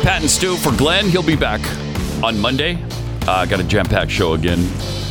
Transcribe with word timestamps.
with 0.00 0.06
Pat 0.08 0.20
and 0.22 0.30
Stu 0.30 0.56
for 0.56 0.74
Glenn. 0.76 1.08
He'll 1.08 1.22
be 1.22 1.36
back 1.36 1.60
on 2.22 2.38
Monday. 2.38 2.78
Uh, 3.26 3.44
got 3.46 3.60
a 3.60 3.64
jam 3.64 3.86
packed 3.86 4.10
show 4.10 4.32
again 4.34 4.58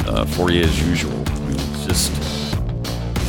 uh, 0.08 0.26
for 0.26 0.52
you 0.52 0.62
as 0.64 0.88
usual. 0.88 1.14
It's 1.50 1.86
just 1.86 2.56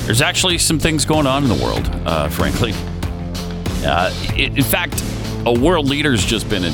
there's 0.07 0.23
actually 0.23 0.59
some 0.59 0.79
things 0.79 1.05
going 1.05 1.27
on 1.27 1.43
in 1.45 1.49
the 1.49 1.63
world, 1.63 1.89
uh, 2.07 2.29
frankly. 2.31 2.73
Uh, 3.85 4.13
i- 4.33 4.53
in 4.55 4.63
fact, 4.63 5.03
a 5.47 5.53
world 5.53 5.87
leader's 5.89 6.25
just 6.25 6.49
been 6.49 6.65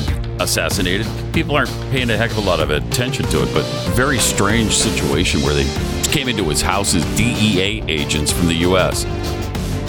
assassinated. 0.40 1.06
People 1.32 1.56
aren't 1.56 1.70
paying 1.90 2.10
a 2.10 2.16
heck 2.16 2.30
of 2.30 2.38
a 2.38 2.40
lot 2.42 2.60
of 2.60 2.70
attention 2.70 3.24
to 3.26 3.42
it, 3.42 3.52
but 3.52 3.64
very 3.94 4.18
strange 4.18 4.72
situation 4.72 5.42
where 5.42 5.54
they 5.54 5.64
came 6.10 6.28
into 6.28 6.44
his 6.48 6.62
house 6.62 6.94
as 6.94 7.04
DEA 7.16 7.82
agents 7.88 8.32
from 8.32 8.46
the 8.46 8.54
U.S. 8.54 9.04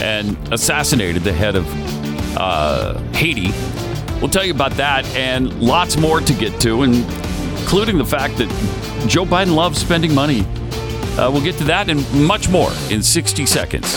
and 0.02 0.38
assassinated 0.52 1.23
the 1.23 1.34
head 1.34 1.56
of 1.56 1.66
uh, 2.38 2.98
Haiti. 3.14 3.52
We'll 4.20 4.30
tell 4.30 4.44
you 4.44 4.54
about 4.54 4.72
that 4.74 5.06
and 5.16 5.62
lots 5.62 5.96
more 5.96 6.20
to 6.22 6.34
get 6.34 6.60
to, 6.62 6.84
including 6.84 7.98
the 7.98 8.06
fact 8.06 8.38
that 8.38 8.50
Joe 9.08 9.26
Biden 9.26 9.54
loves 9.54 9.80
spending 9.80 10.14
money. 10.16 10.42
Uh, 11.18 11.30
we'll 11.32 11.44
get 11.44 11.56
to 11.58 11.64
that 11.66 11.90
and 11.90 12.00
much 12.14 12.50
more 12.50 12.72
in 12.90 13.04
60 13.04 13.46
seconds. 13.46 13.92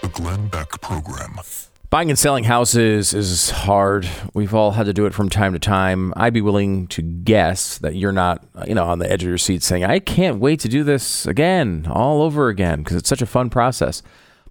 The 0.00 0.08
Glenn 0.12 0.48
Beck 0.48 0.80
Program. 0.80 1.38
Buying 1.90 2.08
and 2.08 2.18
selling 2.18 2.44
houses 2.44 3.12
is 3.12 3.50
hard. 3.50 4.08
We've 4.32 4.54
all 4.54 4.70
had 4.70 4.86
to 4.86 4.94
do 4.94 5.04
it 5.04 5.12
from 5.12 5.28
time 5.28 5.52
to 5.52 5.58
time. 5.58 6.14
I'd 6.16 6.32
be 6.32 6.40
willing 6.40 6.86
to 6.86 7.02
guess 7.02 7.76
that 7.78 7.96
you're 7.96 8.12
not, 8.12 8.42
you 8.66 8.74
know, 8.74 8.86
on 8.86 8.98
the 8.98 9.12
edge 9.12 9.22
of 9.22 9.28
your 9.28 9.36
seat 9.36 9.62
saying, 9.62 9.84
"I 9.84 9.98
can't 9.98 10.38
wait 10.38 10.58
to 10.60 10.70
do 10.70 10.84
this 10.84 11.26
again, 11.26 11.86
all 11.90 12.22
over 12.22 12.48
again," 12.48 12.78
because 12.78 12.96
it's 12.96 13.10
such 13.10 13.20
a 13.20 13.26
fun 13.26 13.50
process. 13.50 14.02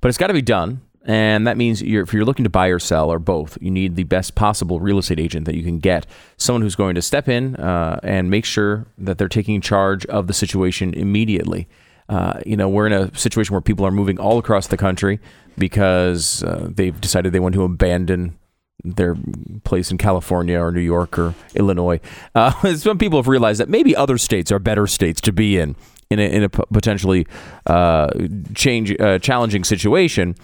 But 0.02 0.10
it's 0.10 0.20
got 0.20 0.28
to 0.28 0.36
be 0.36 0.44
done, 0.44 0.82
and 1.06 1.48
that 1.48 1.58
means 1.58 1.82
you're, 1.82 2.04
if 2.04 2.14
you're 2.14 2.26
looking 2.26 2.44
to 2.44 2.50
buy 2.50 2.68
or 2.68 2.80
sell 2.80 3.10
or 3.10 3.18
both, 3.18 3.58
you 3.60 3.72
need 3.72 3.96
the 3.96 4.04
best 4.04 4.36
possible 4.36 4.80
real 4.80 5.00
estate 5.00 5.20
agent 5.20 5.46
that 5.46 5.56
you 5.56 5.64
can 5.64 5.80
get. 5.80 6.06
Someone 6.38 6.62
who's 6.62 6.76
going 6.76 6.96
to 6.96 7.02
step 7.02 7.28
in 7.28 7.56
uh, 7.56 8.00
and 8.04 8.30
make 8.30 8.46
sure 8.46 8.86
that 8.98 9.18
they're 9.18 9.28
taking 9.28 9.62
charge 9.62 10.06
of 10.08 10.28
the 10.28 10.34
situation 10.34 10.94
immediately. 10.94 11.68
Uh, 12.08 12.40
you 12.46 12.56
know, 12.56 12.70
we're 12.70 12.86
in 12.86 12.94
a 12.94 13.16
situation 13.18 13.54
where 13.54 13.62
people 13.62 13.86
are 13.86 13.92
moving 13.92 14.20
all 14.20 14.38
across 14.38 14.68
the 14.68 14.78
country 14.78 15.20
because 15.58 16.44
uh, 16.44 16.68
they've 16.70 17.00
decided 17.02 17.34
they 17.34 17.40
want 17.40 17.56
to 17.56 17.64
abandon 17.64 18.38
their 18.84 19.16
place 19.64 19.92
in 19.92 19.98
California 19.98 20.60
or 20.60 20.72
New 20.72 20.82
York 20.82 21.18
or 21.18 21.34
Illinois. 21.56 22.00
Uh, 22.36 22.76
some 22.76 22.98
people 22.98 23.18
have 23.18 23.28
realized 23.28 23.60
that 23.60 23.70
maybe 23.70 23.96
other 23.96 24.18
states 24.18 24.52
are 24.52 24.60
better 24.60 24.88
states 24.88 25.22
to 25.22 25.32
be 25.32 25.58
in 25.58 25.76
in 26.10 26.20
a, 26.20 26.24
in 26.24 26.44
a 26.44 26.50
potentially 26.50 27.26
uh, 27.66 28.10
change 28.54 29.00
uh, 29.00 29.18
challenging 29.20 29.64
situation. 29.64 30.36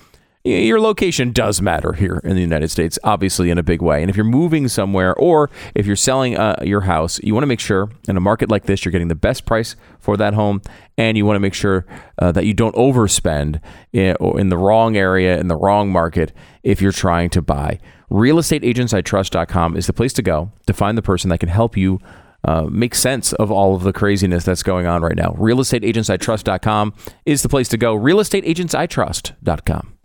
Your 0.47 0.79
location 0.79 1.33
does 1.33 1.61
matter 1.61 1.91
here 1.91 2.21
in 2.23 2.35
the 2.35 2.41
United 2.41 2.69
States, 2.69 2.97
obviously 3.03 3.49
in 3.49 3.57
a 3.57 3.63
big 3.63 3.81
way. 3.81 4.01
And 4.01 4.09
if 4.09 4.15
you're 4.15 4.23
moving 4.23 4.69
somewhere 4.69 5.13
or 5.15 5.49
if 5.75 5.85
you're 5.85 5.97
selling 5.97 6.37
uh, 6.37 6.55
your 6.63 6.81
house, 6.81 7.19
you 7.21 7.33
want 7.33 7.43
to 7.43 7.47
make 7.47 7.59
sure 7.59 7.89
in 8.07 8.15
a 8.15 8.21
market 8.21 8.49
like 8.49 8.63
this 8.63 8.85
you're 8.85 8.93
getting 8.93 9.09
the 9.09 9.15
best 9.15 9.45
price 9.45 9.75
for 9.99 10.15
that 10.15 10.33
home, 10.33 10.61
and 10.97 11.17
you 11.17 11.25
want 11.25 11.35
to 11.35 11.41
make 11.41 11.53
sure 11.53 11.85
uh, 12.19 12.31
that 12.31 12.45
you 12.45 12.53
don't 12.53 12.75
overspend 12.75 13.59
in, 13.91 14.15
in 14.37 14.47
the 14.47 14.57
wrong 14.57 14.95
area 14.95 15.37
in 15.37 15.49
the 15.49 15.57
wrong 15.57 15.91
market 15.91 16.31
if 16.63 16.81
you're 16.81 16.93
trying 16.93 17.29
to 17.31 17.41
buy. 17.41 17.77
RealestateAgentsITrust.com 18.09 19.75
is 19.75 19.87
the 19.87 19.93
place 19.93 20.13
to 20.13 20.21
go 20.21 20.53
to 20.65 20.73
find 20.73 20.97
the 20.97 21.01
person 21.01 21.29
that 21.29 21.39
can 21.39 21.49
help 21.49 21.75
you 21.75 21.99
uh, 22.45 22.63
make 22.63 22.95
sense 22.95 23.33
of 23.33 23.51
all 23.51 23.75
of 23.75 23.83
the 23.83 23.91
craziness 23.91 24.45
that's 24.45 24.63
going 24.63 24.85
on 24.85 25.01
right 25.01 25.17
now. 25.17 25.35
RealestateAgentsITrust.com 25.37 26.93
is 27.25 27.41
the 27.41 27.49
place 27.49 27.67
to 27.67 27.77
go. 27.77 27.97
RealestateAgentsITrust.com. 27.97 29.96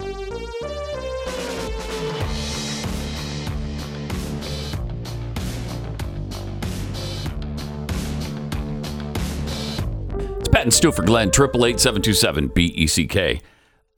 Pat 10.52 10.62
and 10.62 10.72
Stu 10.72 10.92
for 10.92 11.02
Glenn, 11.02 11.28
888 11.28 12.54
BECK. 12.54 13.42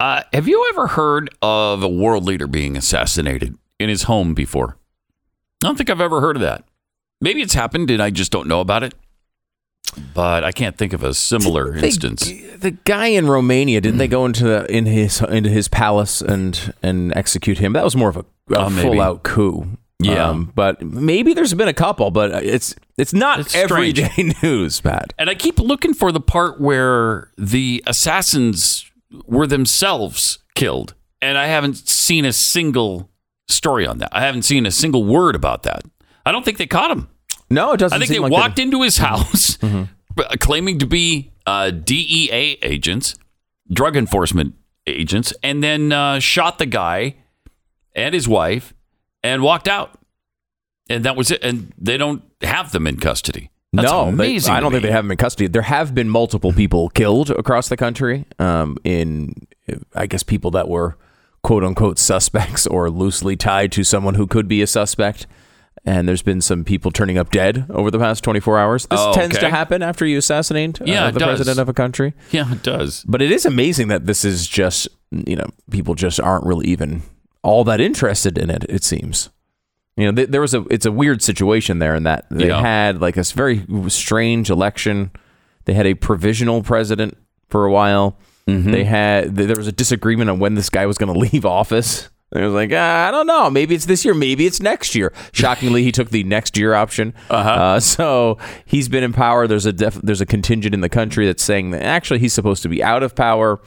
Uh, 0.00 0.22
have 0.32 0.48
you 0.48 0.66
ever 0.72 0.86
heard 0.88 1.30
of 1.42 1.82
a 1.82 1.88
world 1.88 2.24
leader 2.24 2.46
being 2.46 2.76
assassinated 2.76 3.56
in 3.78 3.88
his 3.88 4.04
home 4.04 4.34
before? 4.34 4.76
I 5.62 5.68
don't 5.68 5.76
think 5.76 5.90
I've 5.90 6.00
ever 6.00 6.20
heard 6.20 6.36
of 6.36 6.42
that. 6.42 6.64
Maybe 7.20 7.42
it's 7.42 7.54
happened 7.54 7.90
and 7.90 8.02
I 8.02 8.10
just 8.10 8.30
don't 8.32 8.48
know 8.48 8.60
about 8.60 8.82
it. 8.82 8.94
But 10.12 10.42
I 10.42 10.50
can't 10.50 10.76
think 10.76 10.92
of 10.92 11.04
a 11.04 11.14
similar 11.14 11.76
instance. 11.76 12.24
the 12.56 12.72
guy 12.84 13.06
in 13.08 13.28
Romania 13.28 13.80
didn't 13.80 13.98
they 13.98 14.08
go 14.08 14.26
into 14.26 14.44
the, 14.44 14.66
in 14.74 14.86
his 14.86 15.20
into 15.20 15.50
his 15.50 15.68
palace 15.68 16.20
and 16.20 16.74
and 16.82 17.14
execute 17.16 17.58
him? 17.58 17.74
That 17.74 17.84
was 17.84 17.94
more 17.94 18.08
of 18.08 18.16
a, 18.16 18.20
a 18.20 18.24
Oh, 18.66 18.70
full 18.70 19.00
out 19.00 19.22
coup. 19.22 19.68
Yeah. 20.00 20.28
Um, 20.28 20.52
but 20.54 20.82
maybe 20.82 21.34
there's 21.34 21.54
been 21.54 21.68
a 21.68 21.72
couple, 21.74 22.10
but 22.10 22.44
it's 22.44 22.74
it's 22.98 23.12
not 23.14 23.40
It's 23.40 23.50
strange. 23.50 23.98
everyday 24.00 24.34
news, 24.42 24.80
Pat. 24.80 25.14
And 25.18 25.30
I 25.30 25.34
keep 25.34 25.58
looking 25.58 25.94
for 25.94 26.10
the 26.12 26.20
part 26.20 26.60
where 26.60 27.30
the 27.38 27.82
assassins 27.86 28.90
were 29.26 29.46
themselves 29.46 30.38
killed. 30.54 30.94
And 31.22 31.38
I 31.38 31.46
haven't 31.46 31.76
seen 31.88 32.24
a 32.24 32.32
single 32.32 33.08
story 33.48 33.86
on 33.86 33.98
that. 33.98 34.10
I 34.12 34.20
haven't 34.22 34.42
seen 34.42 34.66
a 34.66 34.70
single 34.70 35.04
word 35.04 35.34
about 35.36 35.62
that. 35.62 35.82
I 36.26 36.32
don't 36.32 36.44
think 36.44 36.58
they 36.58 36.66
caught 36.66 36.90
him. 36.90 37.08
No, 37.48 37.72
it 37.72 37.76
doesn't. 37.78 37.94
I 37.96 37.98
think 37.98 38.10
they 38.10 38.18
like 38.18 38.32
walked 38.32 38.58
into 38.58 38.82
his 38.82 38.98
house 38.98 39.62
uh, 39.62 39.86
claiming 40.40 40.78
to 40.80 40.86
be 40.86 41.32
uh, 41.46 41.70
DEA 41.70 42.58
agents, 42.62 43.14
drug 43.72 43.96
enforcement 43.96 44.54
agents, 44.86 45.32
and 45.42 45.62
then 45.62 45.92
uh, 45.92 46.18
shot 46.18 46.58
the 46.58 46.66
guy 46.66 47.14
and 47.94 48.14
his 48.14 48.26
wife 48.28 48.73
and 49.24 49.42
walked 49.42 49.66
out. 49.66 49.98
And 50.88 51.04
that 51.04 51.16
was 51.16 51.30
it. 51.32 51.42
And 51.42 51.72
they 51.78 51.96
don't 51.96 52.22
have 52.42 52.70
them 52.70 52.86
in 52.86 52.98
custody. 52.98 53.50
That's 53.72 53.90
no, 53.90 54.12
they- 54.12 54.36
I 54.36 54.60
don't 54.60 54.70
think 54.70 54.84
they 54.84 54.92
have 54.92 55.02
them 55.04 55.10
in 55.10 55.16
custody. 55.16 55.48
There 55.48 55.62
have 55.62 55.94
been 55.94 56.08
multiple 56.08 56.52
people 56.52 56.90
killed 56.90 57.30
across 57.30 57.68
the 57.68 57.76
country. 57.76 58.26
Um, 58.38 58.76
in 58.84 59.34
I 59.96 60.06
guess 60.06 60.22
people 60.22 60.52
that 60.52 60.68
were 60.68 60.96
quote 61.42 61.64
unquote 61.64 61.98
suspects 61.98 62.66
or 62.68 62.88
loosely 62.90 63.34
tied 63.34 63.72
to 63.72 63.82
someone 63.82 64.14
who 64.14 64.26
could 64.28 64.46
be 64.46 64.62
a 64.62 64.66
suspect. 64.66 65.26
And 65.86 66.08
there's 66.08 66.22
been 66.22 66.40
some 66.40 66.64
people 66.64 66.90
turning 66.90 67.18
up 67.18 67.30
dead 67.30 67.66
over 67.68 67.90
the 67.90 67.98
past 67.98 68.22
24 68.24 68.58
hours. 68.58 68.86
This 68.86 69.00
Oh, 69.02 69.12
tends 69.12 69.36
to 69.38 69.50
happen 69.50 69.82
after 69.82 70.06
you 70.06 70.16
assassinate 70.18 70.80
uh, 70.80 70.84
Yeah, 70.86 71.10
the 71.10 71.18
does. 71.18 71.28
president 71.28 71.58
of 71.58 71.68
a 71.68 71.74
country. 71.74 72.14
Yeah, 72.30 72.50
it 72.52 72.62
does. 72.62 73.04
But 73.06 73.20
it 73.20 73.30
is 73.30 73.44
amazing 73.44 73.88
that 73.88 74.06
this 74.06 74.24
is 74.24 74.46
just, 74.48 74.88
you 75.10 75.36
know, 75.36 75.46
people 75.70 75.94
just 75.94 76.20
aren't 76.20 76.46
really 76.46 76.68
even 76.68 77.02
all 77.44 77.62
that 77.64 77.80
interested 77.80 78.36
in 78.38 78.50
it, 78.50 78.64
it 78.68 78.82
seems. 78.82 79.30
You 79.96 80.06
know, 80.06 80.12
th- 80.12 80.30
there 80.30 80.40
was 80.40 80.54
a, 80.54 80.64
it's 80.70 80.86
a 80.86 80.90
weird 80.90 81.22
situation 81.22 81.78
there 81.78 81.94
in 81.94 82.02
that 82.02 82.26
they 82.30 82.48
Yeah. 82.48 82.60
had 82.60 83.00
like 83.00 83.14
this 83.14 83.30
very 83.30 83.64
strange 83.88 84.50
election. 84.50 85.12
They 85.66 85.74
had 85.74 85.86
a 85.86 85.94
provisional 85.94 86.62
president 86.64 87.16
for 87.48 87.64
a 87.64 87.70
while. 87.70 88.18
Mm-hmm. 88.48 88.72
They 88.72 88.82
had, 88.84 89.36
th- 89.36 89.46
there 89.46 89.56
was 89.56 89.68
a 89.68 89.72
disagreement 89.72 90.30
on 90.30 90.40
when 90.40 90.54
this 90.56 90.68
guy 90.68 90.86
was 90.86 90.98
going 90.98 91.12
to 91.14 91.18
leave 91.20 91.46
office. 91.46 92.10
It 92.32 92.40
was 92.42 92.52
like, 92.52 92.70
ah, 92.74 93.06
I 93.06 93.10
don't 93.12 93.28
know. 93.28 93.48
Maybe 93.48 93.76
it's 93.76 93.86
this 93.86 94.04
year. 94.04 94.12
Maybe 94.12 94.44
it's 94.46 94.60
next 94.60 94.96
year. 94.96 95.12
Shockingly, 95.32 95.84
he 95.84 95.92
took 95.92 96.10
the 96.10 96.24
next 96.24 96.56
year 96.56 96.74
option. 96.74 97.14
Uh-huh. 97.30 97.78
so 97.78 98.38
he's 98.64 98.88
been 98.88 99.04
in 99.04 99.12
power. 99.12 99.46
There's 99.46 99.66
a 99.66 99.72
def- 99.72 100.00
there's 100.02 100.20
a 100.20 100.26
contingent 100.26 100.74
in 100.74 100.80
the 100.80 100.88
country 100.88 101.26
that's 101.26 101.44
saying 101.44 101.70
that 101.70 101.82
actually 101.82 102.18
he's 102.18 102.32
supposed 102.32 102.64
to 102.64 102.68
be 102.68 102.82
out 102.82 103.04
of 103.04 103.14
power. 103.14 103.60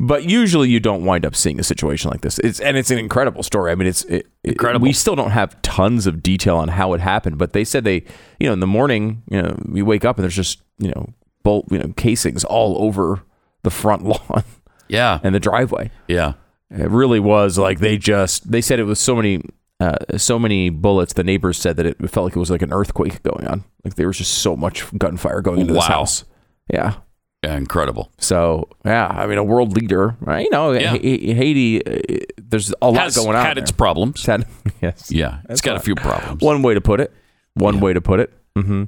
But 0.00 0.24
usually 0.30 0.68
you 0.70 0.78
don't 0.80 1.04
wind 1.04 1.26
up 1.26 1.34
seeing 1.34 1.58
a 1.58 1.64
situation 1.64 2.10
like 2.10 2.20
this. 2.20 2.38
It's 2.38 2.60
and 2.60 2.76
it's 2.76 2.90
an 2.90 2.98
incredible 2.98 3.42
story. 3.42 3.72
I 3.72 3.74
mean, 3.74 3.88
it's 3.88 4.04
it, 4.04 4.26
it- 4.44 4.52
Incredible. 4.52 4.84
we 4.84 4.92
still 4.92 5.16
don't 5.16 5.30
have 5.32 5.60
tons 5.62 6.06
of 6.06 6.22
detail 6.22 6.56
on 6.56 6.68
how 6.68 6.92
it 6.94 7.00
happened, 7.00 7.36
but 7.38 7.52
they 7.52 7.64
said 7.64 7.82
they, 7.84 8.04
you 8.38 8.46
know, 8.46 8.52
in 8.52 8.60
the 8.60 8.66
morning, 8.66 9.22
you 9.28 9.42
know, 9.42 9.56
we 9.66 9.82
wake 9.82 10.04
up 10.04 10.16
and 10.16 10.22
there's 10.22 10.36
just 10.36 10.62
you 10.78 10.88
know 10.90 11.12
bolt, 11.42 11.66
you 11.70 11.78
know, 11.78 11.92
casings 11.96 12.44
all 12.44 12.80
over 12.82 13.22
the 13.64 13.70
front 13.70 14.04
lawn 14.04 14.44
Yeah. 14.88 15.18
and 15.24 15.34
the 15.34 15.40
driveway. 15.40 15.90
Yeah. 16.06 16.34
It 16.70 16.90
really 16.90 17.18
was 17.20 17.58
like 17.58 17.80
they 17.80 17.96
just 17.98 18.50
they 18.50 18.60
said 18.60 18.78
it 18.78 18.84
was 18.84 19.00
so 19.00 19.16
many 19.16 19.42
uh, 19.80 19.96
so 20.16 20.38
many 20.38 20.70
bullets. 20.70 21.12
The 21.14 21.24
neighbors 21.24 21.56
said 21.58 21.76
that 21.76 21.86
it 21.86 21.96
felt 22.10 22.24
like 22.24 22.36
it 22.36 22.38
was 22.40 22.50
like 22.50 22.62
an 22.62 22.72
earthquake 22.72 23.22
going 23.24 23.46
on. 23.48 23.64
Like 23.84 23.94
there 23.96 24.06
was 24.06 24.18
just 24.18 24.34
so 24.38 24.54
much 24.56 24.84
gunfire 24.96 25.40
going 25.40 25.60
into 25.60 25.72
this 25.72 25.88
Wow. 25.88 25.98
house. 25.98 26.24
Yeah. 26.72 26.94
Yeah, 27.44 27.56
incredible. 27.56 28.10
So 28.18 28.68
yeah, 28.84 29.06
I 29.06 29.26
mean 29.26 29.38
a 29.38 29.44
world 29.44 29.72
leader, 29.76 30.16
right? 30.20 30.44
You 30.44 30.50
know, 30.50 30.72
Yeah. 30.72 30.90
Ha- 30.90 30.98
Ha- 30.98 31.34
Haiti. 31.34 31.86
uh, 31.86 32.24
There's 32.42 32.72
a 32.82 32.90
lot 32.90 33.02
Has 33.04 33.16
going 33.16 33.36
on. 33.36 33.44
had 33.44 33.56
there. 33.56 33.62
its 33.62 33.70
problems. 33.72 34.16
It's 34.16 34.26
had- 34.26 34.46
yes. 34.82 35.10
Yeah, 35.10 35.38
it's 35.48 35.60
got 35.60 35.76
a 35.76 35.80
few 35.80 35.94
problems. 35.94 36.42
One 36.42 36.62
way 36.62 36.74
to 36.74 36.80
put 36.80 37.00
it. 37.00 37.12
One 37.54 37.78
way 37.80 37.92
to 37.92 38.00
put 38.00 38.20
it. 38.20 38.32
hmm 38.56 38.84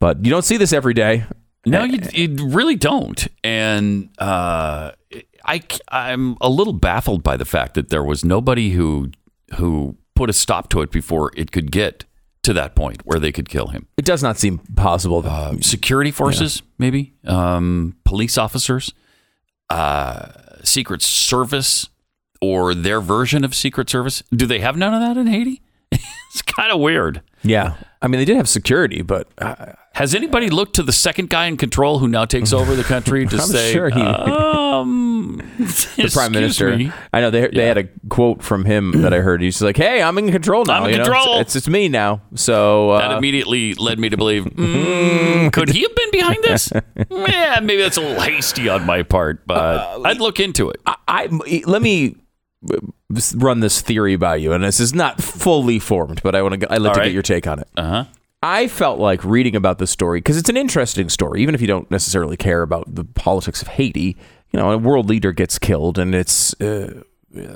But 0.00 0.24
you 0.24 0.30
don't 0.30 0.44
see 0.44 0.56
this 0.56 0.72
every 0.72 0.94
day. 0.94 1.24
No, 1.64 1.84
you, 1.84 2.00
you 2.12 2.48
really 2.48 2.74
don't. 2.74 3.26
And 3.44 4.08
uh, 4.18 4.90
I, 5.44 5.62
I'm 5.88 6.36
a 6.40 6.48
little 6.48 6.72
baffled 6.72 7.22
by 7.22 7.36
the 7.36 7.44
fact 7.44 7.74
that 7.74 7.88
there 7.88 8.02
was 8.02 8.24
nobody 8.24 8.70
who 8.70 9.10
who 9.56 9.96
put 10.16 10.28
a 10.28 10.32
stop 10.32 10.68
to 10.70 10.82
it 10.82 10.90
before 10.90 11.30
it 11.36 11.52
could 11.52 11.70
get 11.70 12.04
to 12.42 12.52
that 12.52 12.74
point 12.74 13.02
where 13.06 13.18
they 13.20 13.30
could 13.32 13.48
kill 13.48 13.68
him. 13.68 13.86
It 13.96 14.04
does 14.04 14.22
not 14.22 14.36
seem 14.38 14.58
possible. 14.76 15.22
Uh, 15.26 15.56
security 15.60 16.10
forces, 16.10 16.62
maybe 16.78 17.12
um, 17.24 17.96
police 18.04 18.36
officers, 18.36 18.92
uh, 19.70 20.28
Secret 20.64 21.02
Service, 21.02 21.88
or 22.40 22.74
their 22.74 23.00
version 23.00 23.44
of 23.44 23.54
Secret 23.54 23.88
Service. 23.88 24.22
Do 24.34 24.46
they 24.46 24.58
have 24.60 24.76
none 24.76 24.92
of 24.94 25.00
that 25.00 25.16
in 25.20 25.26
Haiti? 25.28 25.62
it's 25.92 26.42
kind 26.42 26.72
of 26.72 26.80
weird. 26.80 27.22
yeah. 27.42 27.74
I 28.00 28.08
mean, 28.08 28.18
they 28.18 28.24
did 28.24 28.36
have 28.36 28.48
security, 28.48 29.02
but 29.02 29.28
uh, 29.38 29.74
Has 29.94 30.12
anybody 30.12 30.50
looked 30.50 30.74
to 30.74 30.82
the 30.82 30.92
second 30.92 31.30
guy 31.30 31.46
in 31.46 31.56
control 31.56 32.00
who 32.00 32.08
now 32.08 32.24
takes 32.24 32.52
over 32.52 32.74
the 32.74 32.82
country 32.82 33.24
to 33.26 33.36
I'm 33.40 33.42
say, 33.42 33.72
sure 33.72 33.90
he- 33.90 34.00
um, 34.02 35.11
the 35.58 36.10
prime 36.12 36.32
minister. 36.32 36.78
I 37.12 37.20
know 37.20 37.30
they 37.30 37.48
they 37.48 37.66
had 37.66 37.78
a 37.78 37.84
quote 38.08 38.42
from 38.42 38.64
him 38.64 39.02
that 39.02 39.12
I 39.12 39.18
heard. 39.20 39.42
He's 39.42 39.60
like, 39.62 39.76
"Hey, 39.76 40.02
I'm 40.02 40.18
in 40.18 40.30
control 40.30 40.64
now. 40.64 40.80
I'm 40.80 40.84
in 40.84 40.90
you 40.90 40.98
know? 40.98 41.04
control." 41.04 41.40
It's, 41.40 41.56
it's 41.56 41.66
it's 41.66 41.68
me 41.68 41.88
now." 41.88 42.22
So 42.34 42.96
That 42.98 43.12
uh, 43.12 43.18
immediately 43.18 43.74
led 43.74 43.98
me 43.98 44.08
to 44.08 44.16
believe, 44.16 44.44
mm, 44.44 45.52
could 45.52 45.70
he 45.70 45.82
have 45.82 45.94
been 45.94 46.10
behind 46.10 46.44
this? 46.44 46.72
yeah, 47.10 47.60
maybe 47.62 47.82
that's 47.82 47.96
a 47.96 48.00
little 48.00 48.20
hasty 48.20 48.68
on 48.68 48.84
my 48.86 49.02
part, 49.02 49.46
but 49.46 49.56
Uh, 49.56 50.02
I'd 50.04 50.20
look 50.20 50.40
into 50.40 50.70
it. 50.70 50.80
I 50.86 51.28
let 51.66 51.82
me 51.82 52.16
uh, 52.72 52.78
run 53.36 53.60
this 53.60 53.80
theory 53.80 54.16
by 54.16 54.36
you, 54.36 54.52
and 54.52 54.64
this 54.64 54.80
is 54.80 54.94
not 54.94 55.20
fully 55.20 55.78
formed, 55.78 56.22
but 56.22 56.34
I 56.34 56.42
want 56.42 56.60
to. 56.60 56.72
I 56.72 56.76
like 56.76 56.94
to 56.94 57.00
right. 57.00 57.06
get 57.06 57.12
your 57.12 57.22
take 57.22 57.46
on 57.46 57.58
it. 57.58 57.68
Uh 57.76 57.88
huh. 57.88 58.04
I 58.42 58.66
felt 58.66 58.98
like 58.98 59.22
reading 59.22 59.54
about 59.54 59.78
this 59.78 59.90
story 59.92 60.18
because 60.18 60.36
it's 60.36 60.48
an 60.48 60.56
interesting 60.56 61.08
story, 61.08 61.42
even 61.42 61.54
if 61.54 61.60
you 61.60 61.68
don't 61.68 61.88
necessarily 61.92 62.36
care 62.36 62.62
about 62.62 62.92
the 62.92 63.04
politics 63.04 63.62
of 63.62 63.68
Haiti. 63.68 64.16
You 64.52 64.60
know, 64.60 64.70
a 64.72 64.78
world 64.78 65.08
leader 65.08 65.32
gets 65.32 65.58
killed, 65.58 65.98
and 65.98 66.14
it's 66.14 66.52
uh, 66.60 67.02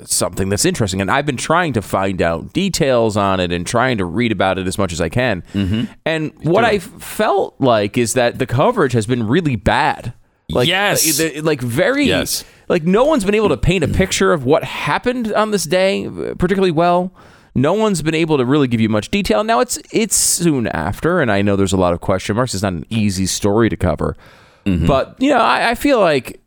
something 0.05 0.49
that's 0.49 0.65
interesting. 0.65 0.99
And 1.01 1.11
I've 1.11 1.25
been 1.25 1.37
trying 1.37 1.73
to 1.73 1.81
find 1.81 2.21
out 2.21 2.53
details 2.53 3.15
on 3.15 3.39
it 3.39 3.51
and 3.51 3.65
trying 3.67 3.97
to 3.99 4.05
read 4.05 4.31
about 4.31 4.57
it 4.57 4.65
as 4.67 4.77
much 4.77 4.91
as 4.91 4.99
I 4.99 5.09
can. 5.09 5.43
Mm-hmm. 5.53 5.91
And 6.05 6.31
what 6.43 6.63
I 6.65 6.79
felt 6.79 7.55
like 7.59 7.97
is 7.97 8.13
that 8.13 8.39
the 8.39 8.47
coverage 8.47 8.93
has 8.93 9.05
been 9.05 9.27
really 9.27 9.55
bad. 9.55 10.13
Like, 10.49 10.67
Yes. 10.67 11.19
like, 11.19 11.43
like 11.43 11.61
very 11.61 12.05
Yes. 12.05 12.45
like 12.69 12.83
no 12.83 13.03
one's 13.03 13.25
been 13.25 13.35
able 13.35 13.49
to 13.49 13.57
paint 13.57 13.83
a 13.83 13.87
picture 13.87 14.31
of 14.33 14.45
what 14.45 14.63
happened 14.63 15.31
on 15.33 15.51
this 15.51 15.65
day 15.65 16.05
uh, 16.07 16.35
particularly 16.35 16.71
well. 16.71 17.11
No 17.53 17.73
one's 17.73 18.01
been 18.01 18.15
able 18.15 18.37
to 18.37 18.45
really 18.45 18.67
give 18.67 18.79
you 18.79 18.87
much 18.87 19.09
detail. 19.09 19.43
Now 19.43 19.59
it's 19.59 19.77
it's 19.91 20.15
soon 20.15 20.67
after, 20.67 21.19
and 21.19 21.31
I 21.31 21.41
know 21.41 21.55
there's 21.57 21.73
a 21.73 21.77
lot 21.77 21.93
of 21.93 22.01
question 22.01 22.35
marks. 22.37 22.53
It's 22.53 22.63
not 22.63 22.73
an 22.73 22.85
easy 22.89 23.25
story 23.25 23.67
to 23.69 23.75
cover, 23.75 24.15
but 24.63 25.15
you 25.19 25.29
know 25.31 25.37
I, 25.39 25.71
I 25.71 25.75
feel 25.75 25.99
like 25.99 26.39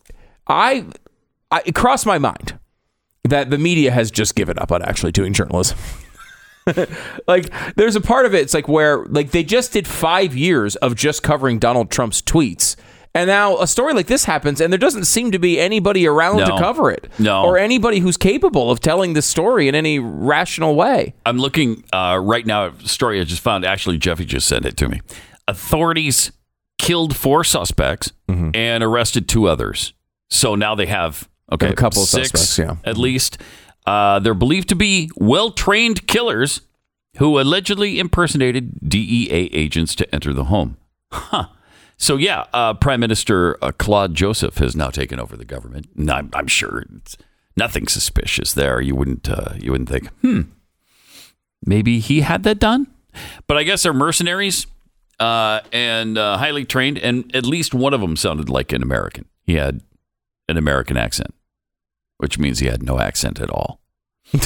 I, 0.50 0.84
I 1.50 1.62
it 1.64 1.74
crossed 1.74 2.04
my 2.06 2.18
mind 2.18 2.58
that 3.24 3.50
the 3.50 3.58
media 3.58 3.90
has 3.92 4.10
just 4.10 4.34
given 4.34 4.58
up 4.58 4.70
on 4.72 4.82
actually 4.82 5.12
doing 5.12 5.32
journalism. 5.32 5.78
like 7.26 7.50
there's 7.76 7.96
a 7.96 8.00
part 8.00 8.26
of 8.26 8.34
it 8.34 8.42
it's 8.42 8.54
like 8.54 8.68
where 8.68 9.04
like 9.06 9.30
they 9.30 9.42
just 9.42 9.72
did 9.72 9.86
5 9.88 10.36
years 10.36 10.76
of 10.76 10.94
just 10.94 11.22
covering 11.22 11.58
Donald 11.58 11.90
Trump's 11.90 12.20
tweets 12.20 12.76
and 13.14 13.26
now 13.28 13.56
a 13.58 13.66
story 13.66 13.94
like 13.94 14.06
this 14.06 14.24
happens 14.24 14.60
and 14.60 14.70
there 14.72 14.78
doesn't 14.78 15.04
seem 15.06 15.30
to 15.32 15.38
be 15.38 15.58
anybody 15.58 16.06
around 16.06 16.38
to 16.38 16.56
cover 16.58 16.90
it 16.90 17.08
No. 17.18 17.44
or 17.44 17.56
anybody 17.58 17.98
who's 18.00 18.16
capable 18.18 18.70
of 18.70 18.78
telling 18.80 19.14
this 19.14 19.26
story 19.26 19.68
in 19.68 19.74
any 19.74 19.98
rational 19.98 20.76
way 20.76 21.14
I'm 21.24 21.38
looking 21.38 21.82
uh, 21.94 22.20
right 22.22 22.46
now 22.46 22.66
at 22.66 22.82
a 22.84 22.88
story 22.88 23.20
I 23.20 23.24
just 23.24 23.42
found. 23.42 23.64
Actually, 23.64 23.96
Jeffy 23.98 24.24
just 24.26 24.46
sent 24.46 24.64
it 24.66 24.76
to 24.76 24.88
me. 24.88 25.00
Authorities 25.48 26.30
killed 26.78 27.16
four 27.16 27.42
suspects 27.42 28.12
Mm-hmm. 28.28 28.50
and 28.54 28.84
arrested 28.84 29.28
two 29.28 29.48
others. 29.48 29.92
So 30.30 30.54
now 30.54 30.74
they 30.74 30.86
have 30.86 31.28
okay, 31.52 31.66
Have 31.66 31.72
a 31.72 31.76
couple 31.76 32.02
of 32.02 32.08
six 32.08 32.30
suspects, 32.30 32.58
yeah. 32.58 32.90
at 32.90 32.96
least. 32.96 33.38
Uh, 33.86 34.18
they're 34.18 34.34
believed 34.34 34.68
to 34.68 34.76
be 34.76 35.10
well-trained 35.16 36.06
killers 36.06 36.60
who 37.16 37.40
allegedly 37.40 37.98
impersonated 37.98 38.88
DEA 38.88 39.50
agents 39.52 39.94
to 39.96 40.14
enter 40.14 40.32
the 40.32 40.44
home. 40.44 40.76
Huh. 41.10 41.46
So 41.96 42.16
yeah, 42.16 42.44
uh, 42.54 42.74
Prime 42.74 43.00
Minister 43.00 43.58
uh, 43.62 43.72
Claude 43.72 44.14
Joseph 44.14 44.58
has 44.58 44.74
now 44.76 44.90
taken 44.90 45.18
over 45.18 45.36
the 45.36 45.44
government. 45.44 45.88
And 45.96 46.10
I'm, 46.10 46.30
I'm 46.32 46.46
sure 46.46 46.84
it's 46.96 47.16
nothing 47.56 47.88
suspicious 47.88 48.54
there. 48.54 48.80
You 48.80 48.94
wouldn't 48.94 49.28
uh, 49.28 49.54
you 49.58 49.72
wouldn't 49.72 49.88
think, 49.90 50.08
hmm, 50.20 50.42
maybe 51.64 51.98
he 51.98 52.20
had 52.20 52.42
that 52.44 52.58
done. 52.58 52.86
But 53.46 53.56
I 53.56 53.64
guess 53.64 53.82
they're 53.82 53.92
mercenaries 53.92 54.66
uh, 55.18 55.60
and 55.72 56.16
uh, 56.16 56.38
highly 56.38 56.64
trained, 56.64 56.96
and 56.98 57.34
at 57.34 57.44
least 57.44 57.74
one 57.74 57.92
of 57.92 58.00
them 58.00 58.16
sounded 58.16 58.48
like 58.48 58.72
an 58.72 58.82
American. 58.82 59.26
He 59.42 59.54
had 59.54 59.82
an 60.50 60.56
American 60.58 60.96
accent, 60.96 61.32
which 62.18 62.38
means 62.38 62.58
he 62.58 62.66
had 62.66 62.82
no 62.82 62.98
accent 63.00 63.40
at 63.40 63.48
all. 63.50 63.80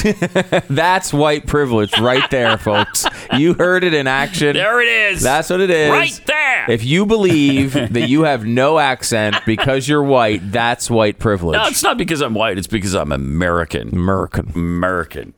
that's 0.67 1.13
white 1.13 1.45
privilege 1.45 1.95
right 1.99 2.27
there 2.31 2.57
folks 2.69 3.05
you 3.33 3.53
heard 3.53 3.83
it 3.83 3.93
in 3.93 4.07
action 4.07 4.55
There 4.55 4.81
it 4.81 4.87
is. 4.87 5.21
that's 5.21 5.51
what 5.51 5.61
it 5.61 5.69
is 5.69 5.91
right 5.91 6.21
there. 6.25 6.71
if 6.71 6.83
you 6.83 7.05
believe 7.05 7.73
that 7.93 8.09
you 8.09 8.23
have 8.23 8.45
no 8.47 8.79
accent 8.79 9.35
because 9.45 9.87
you're 9.87 10.01
white 10.01 10.51
that's 10.51 10.89
white 10.89 11.19
privilege 11.19 11.57
no, 11.57 11.67
it's 11.67 11.83
not 11.83 11.99
because 11.99 12.21
I'm 12.21 12.33
white. 12.33 12.57
It's 12.57 12.65
because 12.65 12.95
I'm 12.95 13.11
American. 13.11 13.89
American 13.89 14.51
American. 14.55 15.35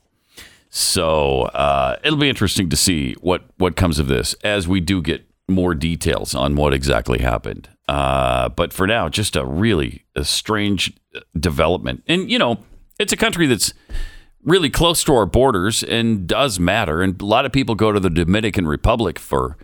So 0.69 1.41
uh, 1.53 1.97
it'll 2.03 2.17
be 2.19 2.29
interesting 2.29 2.69
to 2.69 2.77
see 2.77 3.15
what 3.19 3.43
what 3.57 3.75
comes 3.75 3.99
of 3.99 4.07
this 4.07 4.33
as 4.45 4.65
we 4.65 4.79
do 4.79 5.01
get 5.01 5.25
more 5.49 5.73
details 5.75 6.33
on 6.35 6.55
what 6.55 6.73
exactly 6.73 7.19
happened. 7.19 7.67
Uh, 7.87 8.49
but 8.49 8.73
for 8.73 8.85
now, 8.85 9.07
just 9.07 9.35
a 9.35 9.45
really 9.45 10.03
a 10.15 10.25
strange 10.25 10.93
development, 11.39 12.03
and 12.07 12.29
you 12.29 12.37
know, 12.37 12.57
it's 12.99 13.13
a 13.13 13.17
country 13.17 13.47
that's 13.47 13.73
really 14.43 14.69
close 14.69 15.03
to 15.03 15.13
our 15.13 15.25
borders 15.25 15.83
and 15.83 16.27
does 16.27 16.59
matter. 16.59 17.01
And 17.01 17.21
a 17.21 17.25
lot 17.25 17.45
of 17.45 17.51
people 17.51 17.75
go 17.75 17.91
to 17.91 17.99
the 17.99 18.09
Dominican 18.09 18.67
Republic 18.67 19.19
for 19.19 19.57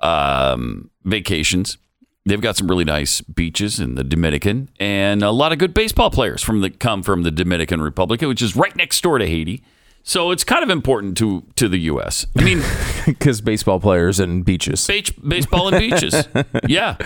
um, 0.00 0.90
vacations. 1.04 1.78
They've 2.24 2.40
got 2.40 2.56
some 2.56 2.68
really 2.68 2.84
nice 2.84 3.22
beaches 3.22 3.80
in 3.80 3.94
the 3.94 4.04
Dominican, 4.04 4.68
and 4.78 5.22
a 5.22 5.30
lot 5.30 5.52
of 5.52 5.58
good 5.58 5.72
baseball 5.72 6.10
players 6.10 6.42
from 6.42 6.60
the 6.60 6.70
come 6.70 7.02
from 7.02 7.22
the 7.22 7.30
Dominican 7.30 7.80
Republic, 7.80 8.20
which 8.20 8.42
is 8.42 8.54
right 8.54 8.74
next 8.76 9.02
door 9.02 9.18
to 9.18 9.26
Haiti. 9.26 9.62
So 10.08 10.30
it's 10.30 10.42
kind 10.42 10.62
of 10.62 10.70
important 10.70 11.18
to 11.18 11.44
to 11.56 11.68
the 11.68 11.76
U.S. 11.80 12.26
I 12.34 12.42
mean, 12.42 12.62
because 13.06 13.42
baseball 13.42 13.78
players 13.78 14.18
and 14.18 14.42
beaches 14.42 14.86
beach, 14.86 15.12
baseball 15.20 15.68
and 15.68 15.78
beaches. 15.78 16.26
Yeah, 16.66 16.96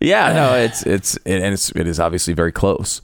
Yeah, 0.00 0.32
no, 0.32 0.54
it's 0.54 0.86
it's 0.86 1.16
and 1.26 1.52
it's 1.52 1.70
it 1.70 1.88
is 1.88 1.98
obviously 1.98 2.34
very 2.34 2.52
close. 2.52 3.02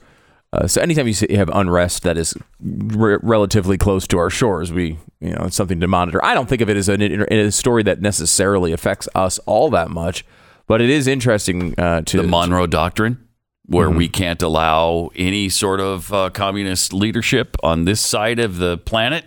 Uh, 0.53 0.65
so 0.65 0.79
anytime 0.81 1.09
you, 1.09 1.15
have 1.35 1.49
unrest 1.49 2.03
that 2.03 2.17
is 2.17 2.35
re- 2.61 3.17
relatively 3.21 3.77
close 3.77 4.07
to 4.07 4.17
our 4.17 4.29
shores, 4.29 4.71
we 4.71 4.97
you 5.19 5.31
know 5.31 5.43
it's 5.43 5.57
something 5.57 5.81
to 5.81 5.89
monitor. 5.89 6.23
I 6.23 6.35
don't 6.35 6.47
think 6.47 6.61
of 6.61 6.69
it 6.69 6.77
as 6.77 6.87
an, 6.87 7.01
a 7.01 7.51
story 7.51 7.83
that 7.83 8.01
necessarily 8.01 8.71
affects 8.71 9.09
us 9.13 9.39
all 9.39 9.69
that 9.71 9.89
much, 9.89 10.25
but 10.67 10.79
it 10.79 10.89
is 10.89 11.05
interesting 11.05 11.77
uh, 11.77 12.01
to 12.03 12.21
the 12.21 12.27
Monroe 12.27 12.65
Doctrine, 12.65 13.27
where 13.65 13.89
we 13.89 14.07
can't 14.07 14.41
allow 14.41 15.09
any 15.17 15.49
sort 15.49 15.81
of 15.81 16.13
uh, 16.13 16.29
communist 16.29 16.93
leadership 16.93 17.57
on 17.61 17.83
this 17.83 17.99
side 17.99 18.39
of 18.39 18.57
the 18.57 18.77
planet. 18.77 19.25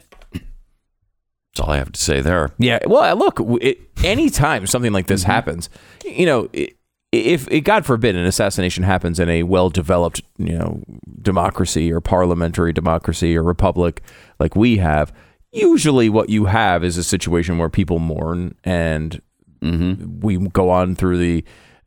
That's 1.57 1.67
all 1.67 1.73
I 1.73 1.79
have 1.79 1.93
to 1.93 2.01
say 2.01 2.21
there. 2.21 2.51
Yeah. 2.59 2.81
Well, 2.87 3.17
look, 3.17 3.41
it, 3.63 3.79
anytime 4.05 4.67
something 4.67 4.93
like 4.93 5.07
this 5.07 5.23
mm-hmm. 5.23 5.33
happens, 5.33 5.71
you 6.05 6.27
know, 6.27 6.51
if, 6.53 7.51
if 7.51 7.65
God 7.65 7.87
forbid 7.87 8.15
an 8.15 8.27
assassination 8.27 8.85
happens 8.85 9.19
in 9.19 9.31
a 9.31 9.43
well-developed, 9.43 10.21
you 10.37 10.59
know, 10.59 10.83
democracy 11.23 11.91
or 11.91 12.03
parliamentary 12.03 12.75
democracy 12.75 13.35
or 13.35 13.43
republic 13.43 14.03
like 14.39 14.55
we 14.55 14.77
have, 14.77 15.15
usually 15.51 16.11
what 16.11 16.29
you 16.29 16.45
have 16.45 16.85
is 16.85 16.99
a 16.99 17.03
situation 17.03 17.57
where 17.57 17.71
people 17.71 17.99
mourn 17.99 18.55
and 18.63 19.23
mm-hmm. 19.63 20.21
we 20.21 20.37
go 20.37 20.69
on 20.69 20.95
through 20.95 21.17
the 21.17 21.43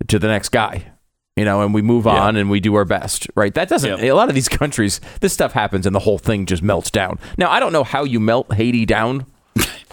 to 0.07 0.17
the 0.17 0.27
next 0.27 0.49
guy. 0.49 0.93
You 1.35 1.45
know, 1.45 1.61
and 1.61 1.73
we 1.73 1.81
move 1.81 2.05
on 2.05 2.35
and 2.35 2.49
we 2.49 2.59
do 2.59 2.75
our 2.75 2.83
best, 2.83 3.27
right? 3.33 3.53
That 3.53 3.69
doesn't. 3.69 4.03
Yeah. 4.03 4.11
A 4.11 4.15
lot 4.15 4.27
of 4.27 4.35
these 4.35 4.49
countries, 4.49 4.99
this 5.21 5.31
stuff 5.31 5.53
happens 5.53 5.85
and 5.85 5.95
the 5.95 5.99
whole 5.99 6.17
thing 6.17 6.45
just 6.45 6.61
melts 6.61 6.91
down. 6.91 7.17
Now, 7.37 7.49
I 7.49 7.61
don't 7.61 7.71
know 7.71 7.85
how 7.85 8.03
you 8.03 8.19
melt 8.19 8.51
Haiti 8.53 8.85
down. 8.85 9.25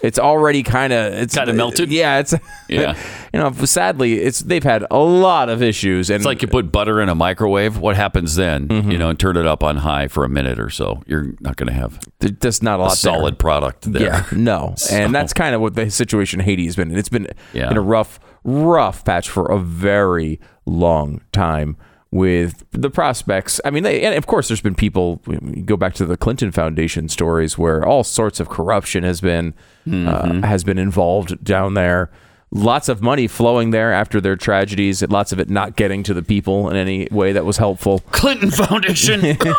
It's 0.07 0.19
already 0.19 0.63
kind 0.63 0.93
of 0.93 1.13
it's 1.15 1.35
Kinda 1.35 1.53
melted? 1.53 1.91
Yeah, 1.91 2.19
it's 2.21 2.35
Yeah. 2.69 2.97
you 3.35 3.41
know, 3.41 3.53
sadly, 3.53 4.15
it's 4.21 4.41
they've 4.41 4.63
had 4.63 4.85
a 4.91 4.99
lot 4.99 5.49
of 5.49 5.63
issues, 5.63 6.11
and 6.11 6.17
It's 6.17 6.27
like 6.27 6.43
you 6.43 6.49
put 6.49 6.71
butter 6.73 7.01
in 7.01 7.09
a 7.09 7.15
microwave. 7.15 7.79
What 7.79 7.97
happens 7.97 8.37
then? 8.37 8.69
Mm-hmm. 8.69 8.91
You 8.91 8.99
know, 8.99 9.09
and 9.11 9.19
turn 9.19 9.37
it 9.37 9.47
up 9.47 9.63
on 9.63 9.79
high 9.79 10.09
for 10.09 10.25
a 10.25 10.29
minute 10.29 10.59
or 10.59 10.71
so. 10.71 11.03
You're 11.07 11.35
not 11.41 11.57
going 11.57 11.69
to 11.69 11.73
have 11.75 11.99
just 12.41 12.63
not 12.63 12.79
a 12.79 12.83
a 12.83 12.85
lot 12.85 12.89
there. 12.91 12.97
solid 12.97 13.39
product 13.39 13.93
there. 13.93 14.03
Yeah, 14.03 14.25
no, 14.33 14.75
So- 14.77 14.95
and 14.97 15.15
that's 15.15 15.33
kind 15.33 15.55
of 15.55 15.61
what 15.61 15.75
the 15.75 15.91
situation 15.91 16.41
Haiti 16.41 16.65
has 16.67 16.77
been. 16.77 16.91
in. 16.91 16.97
It's 16.99 17.09
been 17.09 17.29
Yeah. 17.53 17.71
in 17.71 17.77
a 17.77 17.81
rough, 17.81 18.19
rough 18.45 19.05
patch 19.05 19.29
for 19.29 19.47
a 19.51 19.59
very 19.59 20.41
long 20.67 21.21
time. 21.33 21.77
With 22.13 22.65
the 22.71 22.89
prospects, 22.89 23.61
I 23.65 23.71
mean, 23.71 23.83
they, 23.83 24.03
and 24.03 24.15
of 24.15 24.27
course, 24.27 24.49
there's 24.49 24.61
been 24.61 24.77
people. 24.77 25.21
you 25.27 25.63
Go 25.63 25.77
back 25.77 25.93
to 25.95 26.07
the 26.07 26.17
Clinton 26.17 26.53
Foundation 26.53 27.09
stories, 27.09 27.59
where 27.59 27.85
all 27.85 28.05
sorts 28.05 28.39
of 28.41 28.49
corruption 28.49 29.03
has 29.05 29.21
been 29.21 29.55
Mm-hmm. 29.87 30.43
uh, 30.45 30.47
has 30.49 30.65
been 30.65 30.79
involved 30.79 31.45
down 31.45 31.75
there. 31.75 32.11
lots 32.53 32.89
of 32.89 33.03
money 33.03 33.27
flowing 33.29 33.71
there 33.71 33.93
after 33.93 34.21
their 34.21 34.35
tragedies, 34.37 35.03
lots 35.11 35.31
of 35.33 35.39
it 35.41 35.49
not 35.51 35.77
getting 35.77 36.03
to 36.05 36.15
the 36.15 36.23
people 36.23 36.69
in 36.71 36.77
any 36.77 37.07
way 37.11 37.33
that 37.33 37.45
was 37.45 37.57
helpful. 37.59 37.99
Clinton 38.11 38.51
Foundation. 38.51 39.21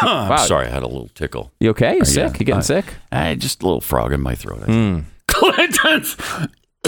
I'm 0.00 0.38
sorry, 0.46 0.66
I 0.66 0.70
had 0.70 0.82
a 0.82 0.86
little 0.88 1.08
tickle. 1.14 1.52
You 1.60 1.70
okay? 1.70 1.96
You 1.96 2.04
sick? 2.04 2.16
yeah. 2.34 2.38
You 2.40 2.44
getting 2.46 2.54
Uh, 2.58 2.62
sick? 2.62 2.84
I 3.12 3.34
just 3.34 3.62
a 3.62 3.66
little 3.66 3.80
frog 3.80 4.12
in 4.12 4.20
my 4.20 4.34
throat. 4.34 4.62
I 4.62 4.66
think. 4.66 5.04
Clinton's 5.28 6.16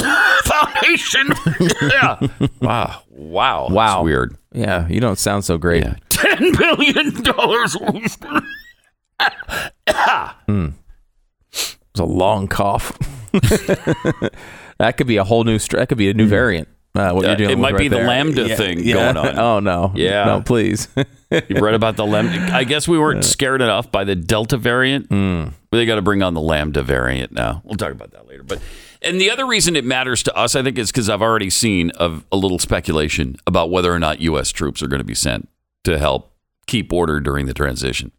Foundation. 0.45 1.29
yeah. 1.91 2.19
Wow. 2.61 3.03
Wow. 3.11 3.63
That's 3.65 3.75
Wow. 3.75 4.03
weird. 4.05 4.37
Yeah, 4.53 4.89
you 4.89 5.01
don't 5.01 5.19
sound 5.19 5.45
so 5.45 5.59
great. 5.59 5.85
Yeah. 5.85 5.97
Ten 6.09 6.53
billion 6.57 7.23
dollars. 7.23 7.77
It's 11.91 12.01
a 12.01 12.05
long 12.05 12.47
cough. 12.49 12.93
that 13.33 14.95
could 14.97 15.07
be 15.07 15.17
a 15.17 15.25
whole 15.25 15.45
new. 15.45 15.59
Str- 15.59 15.77
that 15.79 15.89
could 15.89 15.99
be 15.99 16.09
a 16.11 16.15
new 16.15 16.27
variant. 16.29 16.69
Uh, 16.95 17.13
what 17.13 17.25
Uh, 17.25 17.29
you're 17.29 17.37
dealing 17.37 17.59
it 17.59 17.61
might 17.61 17.73
right 17.75 17.81
be 17.81 17.89
the 17.89 17.97
there. 17.97 18.07
Lambda 18.07 18.57
thing 18.57 18.85
going 18.85 19.17
on. 19.17 19.39
Oh 19.39 19.61
no. 19.61 19.93
Yeah. 19.95 20.25
No, 20.25 20.41
please. 20.43 20.89
You 21.31 21.61
read 21.61 21.75
about 21.75 21.97
the 21.97 22.07
lambda? 22.07 22.55
I 22.55 22.65
guess 22.65 22.87
we 22.89 22.99
weren't 22.99 23.25
scared 23.25 23.61
enough 23.63 23.91
by 23.93 24.05
the 24.05 24.15
Delta 24.17 24.57
variant. 24.57 25.07
Hmm. 25.09 25.49
But 25.71 25.79
they 25.79 25.87
got 25.87 25.97
to 25.97 26.03
bring 26.03 26.23
on 26.23 26.33
the 26.35 26.41
Lambda 26.41 26.83
variant 26.83 27.33
now. 27.33 27.61
We'll 27.65 27.77
talk 27.77 27.93
about 27.93 28.13
that 28.13 28.27
later. 28.27 28.43
But 28.43 28.61
and 29.03 29.21
the 29.21 29.31
other 29.31 29.47
reason 29.47 29.77
it 29.77 29.85
matters 29.85 30.23
to 30.25 30.37
us, 30.37 30.55
I 30.55 30.63
think, 30.63 30.79
is 30.79 30.91
because 30.91 31.09
I've 31.09 31.23
already 31.23 31.51
seen 31.51 31.91
of 31.93 32.25
a 32.33 32.37
little 32.37 32.59
speculation 32.59 33.37
about 33.47 33.71
whether 33.71 33.93
or 33.93 33.99
not 33.99 34.21
U.S. 34.21 34.51
troops 34.51 34.83
are 34.83 34.89
going 34.89 35.01
to 35.01 35.05
be 35.05 35.15
sent 35.15 35.49
to 35.85 35.99
help 35.99 36.33
keep 36.67 36.93
order 36.93 37.21
during 37.21 37.47
the 37.47 37.55
transition. 37.55 38.13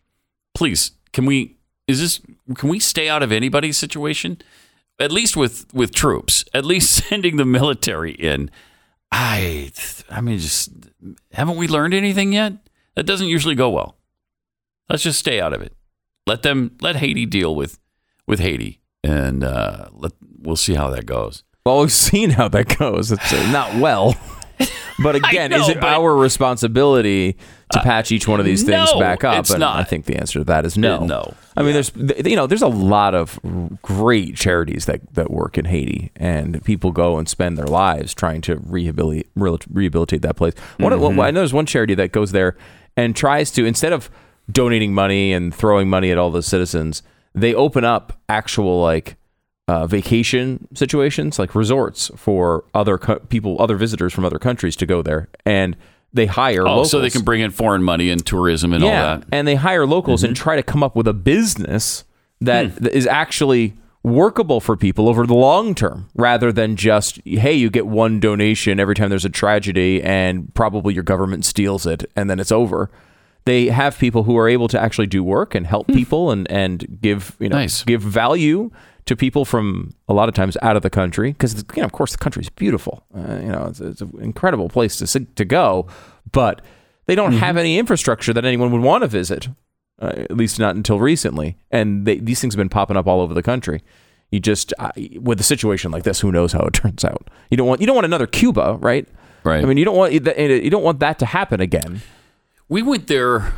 Please, 0.53 0.91
can 1.13 1.25
we? 1.25 1.57
Is 1.87 1.99
this? 1.99 2.21
Can 2.55 2.69
we 2.69 2.79
stay 2.79 3.09
out 3.09 3.23
of 3.23 3.31
anybody's 3.31 3.77
situation? 3.77 4.41
At 4.99 5.11
least 5.11 5.37
with 5.37 5.73
with 5.73 5.93
troops. 5.93 6.45
At 6.53 6.65
least 6.65 6.91
sending 7.09 7.37
the 7.37 7.45
military 7.45 8.11
in. 8.11 8.51
I, 9.11 9.71
I 10.09 10.21
mean, 10.21 10.37
just 10.37 10.69
haven't 11.31 11.57
we 11.57 11.67
learned 11.67 11.95
anything 11.95 12.31
yet? 12.31 12.53
That 12.95 13.05
doesn't 13.05 13.27
usually 13.27 13.55
go 13.55 13.69
well. 13.69 13.95
Let's 14.87 15.03
just 15.03 15.19
stay 15.19 15.41
out 15.41 15.53
of 15.53 15.61
it. 15.61 15.73
Let 16.27 16.43
them 16.43 16.77
let 16.81 16.97
Haiti 16.97 17.25
deal 17.25 17.55
with 17.55 17.79
with 18.27 18.39
Haiti, 18.39 18.78
and 19.03 19.43
uh, 19.43 19.87
let 19.93 20.11
we'll 20.41 20.55
see 20.55 20.75
how 20.75 20.89
that 20.89 21.05
goes. 21.05 21.43
well, 21.65 21.79
we've 21.81 21.91
seen 21.91 22.31
how 22.31 22.47
that 22.49 22.77
goes. 22.77 23.11
It's 23.11 23.33
uh, 23.33 23.51
not 23.51 23.75
well. 23.75 24.15
But 25.01 25.15
again, 25.15 25.53
is 25.53 25.69
it 25.69 25.79
but- 25.79 25.87
Uh, 25.87 26.01
our 26.01 26.13
responsibility 26.13 27.37
to 27.71 27.79
patch 27.81 28.11
each 28.11 28.27
one 28.27 28.41
of 28.41 28.45
these 28.45 28.63
things 28.63 28.91
no, 28.91 28.99
back 28.99 29.23
up? 29.23 29.39
it's 29.39 29.49
and 29.51 29.61
not. 29.61 29.77
I 29.77 29.85
think 29.85 30.03
the 30.03 30.17
answer 30.17 30.39
to 30.39 30.43
that 30.45 30.65
is 30.65 30.77
no. 30.77 30.97
Uh, 30.97 31.05
no. 31.05 31.33
I 31.55 31.63
mean, 31.63 31.71
there's 31.71 31.93
you 32.25 32.35
know, 32.35 32.47
there's 32.47 32.61
a 32.61 32.67
lot 32.67 33.15
of 33.15 33.39
great 33.81 34.35
charities 34.35 34.83
that, 34.87 35.13
that 35.13 35.31
work 35.31 35.57
in 35.57 35.63
Haiti, 35.63 36.11
and 36.17 36.61
people 36.65 36.91
go 36.91 37.17
and 37.17 37.29
spend 37.29 37.57
their 37.57 37.67
lives 37.67 38.13
trying 38.13 38.41
to 38.41 38.57
rehabilitate 38.57 39.29
rehabilitate 39.69 40.21
that 40.23 40.35
place. 40.35 40.53
One, 40.77 40.91
Mm-hmm. 40.91 41.19
I 41.21 41.31
know 41.31 41.39
there's 41.39 41.53
one 41.53 41.65
charity 41.65 41.95
that 41.95 42.11
goes 42.11 42.33
there 42.33 42.57
and 42.97 43.15
tries 43.15 43.51
to 43.51 43.65
instead 43.65 43.93
of 43.93 44.09
donating 44.51 44.93
money 44.93 45.31
and 45.31 45.55
throwing 45.55 45.89
money 45.89 46.11
at 46.11 46.17
all 46.17 46.31
the 46.31 46.43
citizens, 46.43 47.01
they 47.41 47.53
open 47.53 47.83
up 47.83 48.13
actual 48.29 48.81
like 48.81 49.15
uh, 49.67 49.85
vacation 49.87 50.67
situations, 50.73 51.37
like 51.37 51.53
resorts 51.55 52.09
for 52.15 52.65
other 52.73 52.97
co- 52.97 53.19
people, 53.19 53.61
other 53.61 53.77
visitors 53.77 54.13
from 54.13 54.25
other 54.25 54.39
countries 54.39 54.75
to 54.77 54.85
go 54.85 55.01
there, 55.01 55.29
and 55.45 55.75
they 56.11 56.25
hire 56.25 56.61
Oh, 56.63 56.71
locals. 56.71 56.91
so 56.91 56.99
they 56.99 57.11
can 57.11 57.21
bring 57.23 57.41
in 57.41 57.51
foreign 57.51 57.83
money 57.83 58.09
and 58.09 58.25
tourism 58.25 58.73
and 58.73 58.83
all 58.83 58.89
that. 58.89 59.19
Mm-hmm. 59.21 59.29
and 59.31 59.47
they 59.47 59.55
hire 59.55 59.85
locals 59.85 60.23
and 60.23 60.35
try 60.35 60.55
to 60.55 60.63
come 60.63 60.81
up 60.81 60.95
with 60.95 61.07
a 61.07 61.13
business 61.13 62.03
that 62.41 62.71
Hmm. 62.71 62.83
that 62.85 62.93
is 62.93 63.05
actually 63.05 63.73
workable 64.01 64.59
for 64.61 64.75
people 64.77 65.07
over 65.09 65.27
the 65.27 65.35
long 65.35 65.75
term 65.75 66.07
rather 66.15 66.51
than 66.53 66.75
just 66.77 67.19
hey 67.25 67.53
you 67.53 67.69
get 67.69 67.85
one 67.85 68.19
donation 68.19 68.79
every 68.79 68.95
time 68.95 69.09
there's 69.09 69.25
a 69.25 69.29
tragedy 69.29 70.01
and 70.01 70.51
probably 70.55 70.93
your 70.93 71.03
government 71.03 71.43
steals 71.45 71.85
it 71.85 72.09
and 72.15 72.29
then 72.29 72.39
it's 72.39 72.51
over 72.51 72.89
they 73.45 73.67
have 73.67 73.97
people 73.97 74.23
who 74.23 74.37
are 74.37 74.47
able 74.47 74.67
to 74.67 74.79
actually 74.79 75.07
do 75.07 75.23
work 75.23 75.55
and 75.55 75.65
help 75.67 75.87
people 75.87 76.31
and 76.31 76.49
and 76.51 76.99
give 77.01 77.35
you 77.39 77.49
know 77.49 77.55
Hmm. 77.55 77.61
Nice. 77.63 77.83
give 77.83 78.01
value 78.01 78.69
to 79.05 79.15
people 79.15 79.43
from 79.45 79.93
a 80.07 80.13
lot 80.13 80.29
of 80.29 80.35
times 80.35 80.55
out 80.61 80.75
of 80.75 80.83
the 80.83 80.89
country 80.89 81.31
because 81.31 81.55
you 81.75 81.81
know 81.81 81.85
of 81.85 81.91
course 81.91 82.11
the 82.11 82.17
country 82.19 82.41
is 82.41 82.49
beautiful 82.49 83.03
uh, 83.15 83.39
you 83.41 83.47
know 83.51 83.65
it's, 83.69 83.79
it's 83.79 84.01
an 84.01 84.11
incredible 84.21 84.69
place 84.69 84.97
to 84.97 85.25
to 85.35 85.45
go 85.45 85.87
but 86.31 86.61
they 87.07 87.15
don't 87.15 87.31
Mm-hmm. 87.31 87.39
have 87.39 87.57
any 87.57 87.79
infrastructure 87.79 88.33
that 88.33 88.45
anyone 88.45 88.71
would 88.71 88.81
want 88.81 89.01
to 89.03 89.07
visit 89.07 89.47
uh, 90.01 90.13
at 90.15 90.37
least 90.37 90.59
not 90.59 90.75
until 90.75 90.99
recently 90.99 91.57
and 91.71 92.05
they, 92.05 92.17
these 92.19 92.39
things 92.39 92.53
have 92.53 92.59
been 92.59 92.69
popping 92.69 92.97
up 92.97 93.07
all 93.07 93.19
over 93.21 93.33
the 93.33 93.41
country 93.43 93.81
you 94.31 94.39
just 94.39 94.73
with 95.19 95.39
a 95.39 95.43
situation 95.43 95.89
like 95.91 96.03
this 96.03 96.19
who 96.19 96.31
knows 96.31 96.51
how 96.53 96.61
it 96.61 96.73
turns 96.81 97.03
out 97.03 97.29
you 97.49 97.57
don't 97.57 97.67
want 97.67 97.81
you 97.81 97.87
don't 97.87 97.95
want 97.95 98.05
another 98.05 98.27
cuba 98.27 98.77
right 98.79 99.07
Right. 99.43 99.63
i 99.63 99.65
mean 99.65 99.77
you 99.77 99.85
don't 99.85 99.97
want 99.97 100.13
you 100.13 100.69
don't 100.69 100.83
want 100.83 100.99
that 100.99 101.17
to 101.19 101.25
happen 101.25 101.61
again 101.61 102.01
We 102.69 102.83
went 102.83 103.07
there. 103.07 103.53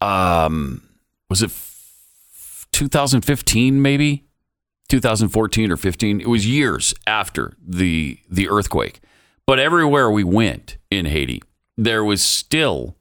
Um, 0.00 0.88
was 1.28 1.42
it 1.42 1.50
f- 1.50 2.66
2015? 2.72 3.82
Maybe 3.82 4.24
2014 4.88 5.72
or 5.72 5.76
15. 5.76 6.20
It 6.20 6.28
was 6.28 6.46
years 6.46 6.94
after 7.06 7.56
the 7.60 8.18
the 8.30 8.48
earthquake. 8.48 9.00
But 9.46 9.58
everywhere 9.58 10.10
we 10.10 10.22
went 10.22 10.78
in 10.90 11.06
Haiti, 11.06 11.42
there 11.76 12.04
was 12.04 12.22
still 12.22 12.96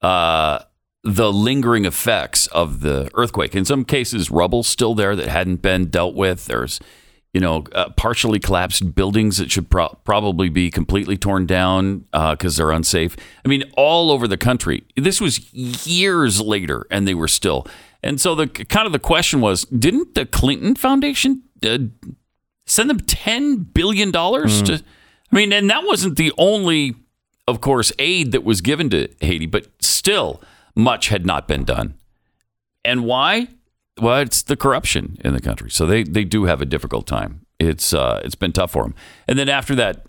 uh, 0.00 0.60
the 1.02 1.32
lingering 1.32 1.84
effects 1.84 2.46
of 2.48 2.80
the 2.80 3.10
earthquake. 3.14 3.54
In 3.56 3.64
some 3.64 3.84
cases, 3.84 4.30
rubble 4.30 4.62
still 4.62 4.94
there 4.94 5.16
that 5.16 5.26
hadn't 5.28 5.62
been 5.62 5.86
dealt 5.86 6.14
with. 6.14 6.46
There's 6.46 6.78
you 7.34 7.40
know, 7.40 7.64
uh, 7.72 7.90
partially 7.90 8.38
collapsed 8.38 8.94
buildings 8.94 9.38
that 9.38 9.50
should 9.50 9.68
pro- 9.68 9.98
probably 10.04 10.48
be 10.48 10.70
completely 10.70 11.16
torn 11.16 11.46
down 11.46 12.06
because 12.12 12.56
they're 12.56 12.70
unsafe. 12.70 13.16
I 13.44 13.48
mean, 13.48 13.64
all 13.76 14.12
over 14.12 14.28
the 14.28 14.36
country. 14.36 14.84
This 14.96 15.20
was 15.20 15.52
years 15.52 16.40
later, 16.40 16.86
and 16.90 17.06
they 17.06 17.14
were 17.14 17.28
still. 17.28 17.66
And 18.04 18.20
so 18.20 18.36
the 18.36 18.46
kind 18.46 18.86
of 18.86 18.92
the 18.92 19.00
question 19.00 19.40
was, 19.40 19.64
didn't 19.64 20.14
the 20.14 20.26
Clinton 20.26 20.76
Foundation 20.76 21.42
uh, 21.62 21.78
send 22.66 22.88
them 22.88 23.00
ten 23.00 23.56
billion 23.56 24.12
dollars 24.12 24.62
to? 24.62 24.74
I 25.32 25.36
mean, 25.36 25.52
and 25.52 25.68
that 25.70 25.84
wasn't 25.84 26.16
the 26.16 26.32
only, 26.38 26.94
of 27.48 27.60
course, 27.60 27.92
aid 27.98 28.30
that 28.30 28.44
was 28.44 28.60
given 28.60 28.90
to 28.90 29.08
Haiti, 29.20 29.46
but 29.46 29.66
still, 29.80 30.40
much 30.76 31.08
had 31.08 31.26
not 31.26 31.48
been 31.48 31.64
done. 31.64 31.94
And 32.84 33.04
why? 33.04 33.48
Well, 34.00 34.18
it's 34.18 34.42
the 34.42 34.56
corruption 34.56 35.18
in 35.24 35.34
the 35.34 35.40
country. 35.40 35.70
So 35.70 35.86
they, 35.86 36.02
they 36.02 36.24
do 36.24 36.44
have 36.44 36.60
a 36.60 36.66
difficult 36.66 37.06
time. 37.06 37.46
It's 37.60 37.94
uh, 37.94 38.20
it's 38.24 38.34
been 38.34 38.52
tough 38.52 38.72
for 38.72 38.82
them. 38.82 38.94
And 39.28 39.38
then 39.38 39.48
after 39.48 39.74
that, 39.76 40.06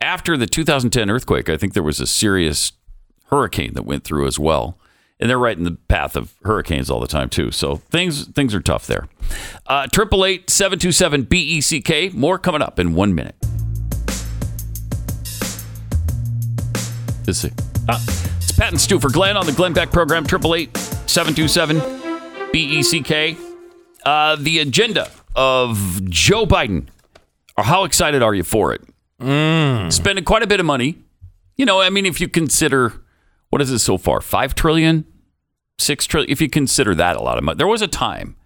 after 0.00 0.36
the 0.36 0.46
2010 0.46 1.10
earthquake, 1.10 1.48
I 1.48 1.56
think 1.56 1.74
there 1.74 1.82
was 1.82 2.00
a 2.00 2.06
serious 2.06 2.72
hurricane 3.26 3.74
that 3.74 3.82
went 3.82 4.04
through 4.04 4.26
as 4.26 4.38
well. 4.38 4.78
And 5.18 5.28
they're 5.28 5.38
right 5.38 5.56
in 5.56 5.64
the 5.64 5.76
path 5.88 6.16
of 6.16 6.34
hurricanes 6.44 6.88
all 6.88 7.00
the 7.00 7.06
time 7.06 7.28
too. 7.28 7.50
So 7.50 7.76
things 7.76 8.26
things 8.28 8.54
are 8.54 8.60
tough 8.60 8.86
there. 8.86 9.08
Uh, 9.66 9.86
Triple 9.88 10.24
eight 10.24 10.48
seven 10.48 10.78
two 10.78 10.92
seven 10.92 11.24
B 11.24 11.40
E 11.40 11.60
C 11.60 11.82
K. 11.82 12.08
More 12.10 12.38
coming 12.38 12.62
up 12.62 12.78
in 12.78 12.94
one 12.94 13.14
minute. 13.14 13.34
Let's 17.26 17.40
see. 17.40 17.50
Uh, 17.88 18.00
it's 18.38 18.52
Pat 18.52 18.70
and 18.70 18.80
Stu 18.80 18.98
for 18.98 19.10
Glenn 19.10 19.36
on 19.36 19.44
the 19.44 19.52
Glenn 19.52 19.72
Beck 19.72 19.90
program. 19.90 20.24
Triple 20.24 20.54
eight 20.54 20.74
seven 21.06 21.34
two 21.34 21.48
seven 21.48 21.99
B 22.52 22.78
E 22.78 22.82
C 22.82 23.02
K. 23.02 23.36
Uh, 24.04 24.36
the 24.36 24.58
agenda 24.58 25.10
of 25.36 26.04
Joe 26.04 26.46
Biden. 26.46 26.86
Or 27.56 27.64
how 27.64 27.84
excited 27.84 28.22
are 28.22 28.34
you 28.34 28.42
for 28.42 28.72
it? 28.72 28.82
Spending 29.92 30.24
quite 30.24 30.42
a 30.42 30.46
bit 30.46 30.60
of 30.60 30.66
money. 30.66 30.96
You 31.56 31.66
know, 31.66 31.80
I 31.80 31.90
mean, 31.90 32.06
if 32.06 32.20
you 32.20 32.28
consider 32.28 32.94
what 33.50 33.60
is 33.60 33.70
it 33.70 33.80
so 33.80 33.98
far? 33.98 34.20
Five 34.20 34.54
trillion, 34.54 35.04
six 35.78 36.06
trillion. 36.06 36.30
If 36.30 36.40
you 36.40 36.48
consider 36.48 36.94
that 36.94 37.16
a 37.16 37.22
lot 37.22 37.36
of 37.36 37.44
money, 37.44 37.56
there 37.56 37.66
was 37.66 37.82
a 37.82 37.88
time 37.88 38.36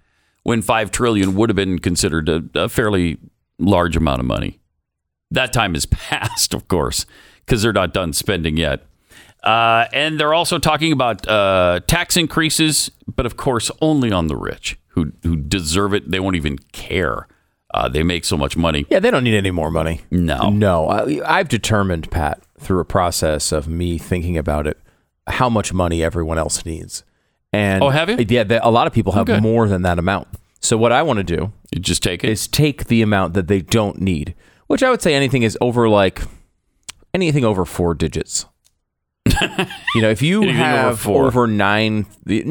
when 0.42 0.62
five 0.62 0.90
trillion 0.90 1.34
would 1.37 1.50
have 1.50 1.56
been 1.56 1.78
considered 1.78 2.28
a, 2.28 2.42
a 2.54 2.68
fairly 2.68 3.18
large 3.58 3.96
amount 3.96 4.20
of 4.20 4.26
money. 4.26 4.61
That 5.30 5.52
time 5.52 5.75
is 5.75 5.87
past, 5.90 6.54
of 6.54 6.66
course, 6.68 7.06
because 7.44 7.62
they're 7.62 7.73
not 7.73 7.92
done 7.94 8.12
spending 8.12 8.56
yet. 8.56 8.84
Uh, 9.45 9.87
and 9.93 10.19
they're 10.19 10.33
also 10.35 10.59
talking 10.59 10.91
about 10.93 11.29
uh, 11.29 11.81
tax 11.87 12.17
increases, 12.17 12.91
but 13.15 13.27
of 13.27 13.37
course, 13.37 13.71
only 13.83 14.11
on 14.11 14.27
the 14.29 14.37
rich 14.37 14.79
who 14.89 15.13
who 15.23 15.37
deserve 15.37 15.93
it. 15.95 16.11
They 16.11 16.19
won't 16.21 16.37
even 16.37 16.59
care. 16.73 17.29
Uh, 17.75 17.89
they 17.89 18.03
make 18.03 18.25
so 18.25 18.37
much 18.37 18.57
money. 18.57 18.87
Yeah, 18.89 19.01
they 19.01 19.11
don't 19.11 19.25
need 19.25 19.35
any 19.37 19.51
more 19.51 19.71
money. 19.71 20.01
No. 20.11 20.49
No. 20.51 20.89
I, 20.89 21.21
I've 21.39 21.49
determined, 21.49 22.09
Pat, 22.11 22.41
through 22.59 22.79
a 22.81 22.85
process 22.85 23.51
of 23.53 23.67
me 23.67 23.99
thinking 23.99 24.39
about 24.39 24.67
it, 24.69 24.79
how 25.27 25.49
much 25.51 25.73
money 25.73 26.03
everyone 26.03 26.39
else 26.39 26.65
needs. 26.65 27.03
And 27.53 27.83
Oh, 27.83 27.89
have 27.91 28.09
you? 28.09 28.25
Yeah, 28.29 28.45
a 28.63 28.71
lot 28.71 28.87
of 28.87 28.93
people 28.93 29.13
have 29.15 29.27
good. 29.27 29.43
more 29.43 29.67
than 29.69 29.83
that 29.83 29.99
amount. 29.99 30.29
So 30.61 30.77
what 30.79 30.93
I 30.93 31.03
want 31.03 31.19
to 31.19 31.25
do 31.25 31.53
You 31.75 31.81
just 31.81 32.03
take 32.03 32.23
it. 32.25 32.31
is 32.31 32.47
take 32.49 32.87
the 32.87 33.03
amount 33.03 33.35
that 33.35 33.49
they 33.49 33.61
don't 33.61 34.01
need, 34.01 34.35
which 34.69 34.83
I 34.85 34.89
would 34.91 35.03
say 35.03 35.15
anything 35.15 35.43
is 35.43 35.59
over 35.61 35.89
like 35.89 36.23
anything 37.13 37.45
over 37.45 37.65
four 37.65 37.93
digits. 37.95 38.47
You 39.95 40.02
know, 40.02 40.11
if 40.11 40.23
you 40.23 40.43
Anything 40.43 40.57
have 40.61 41.07
over 41.09 41.47
nine, 41.47 42.07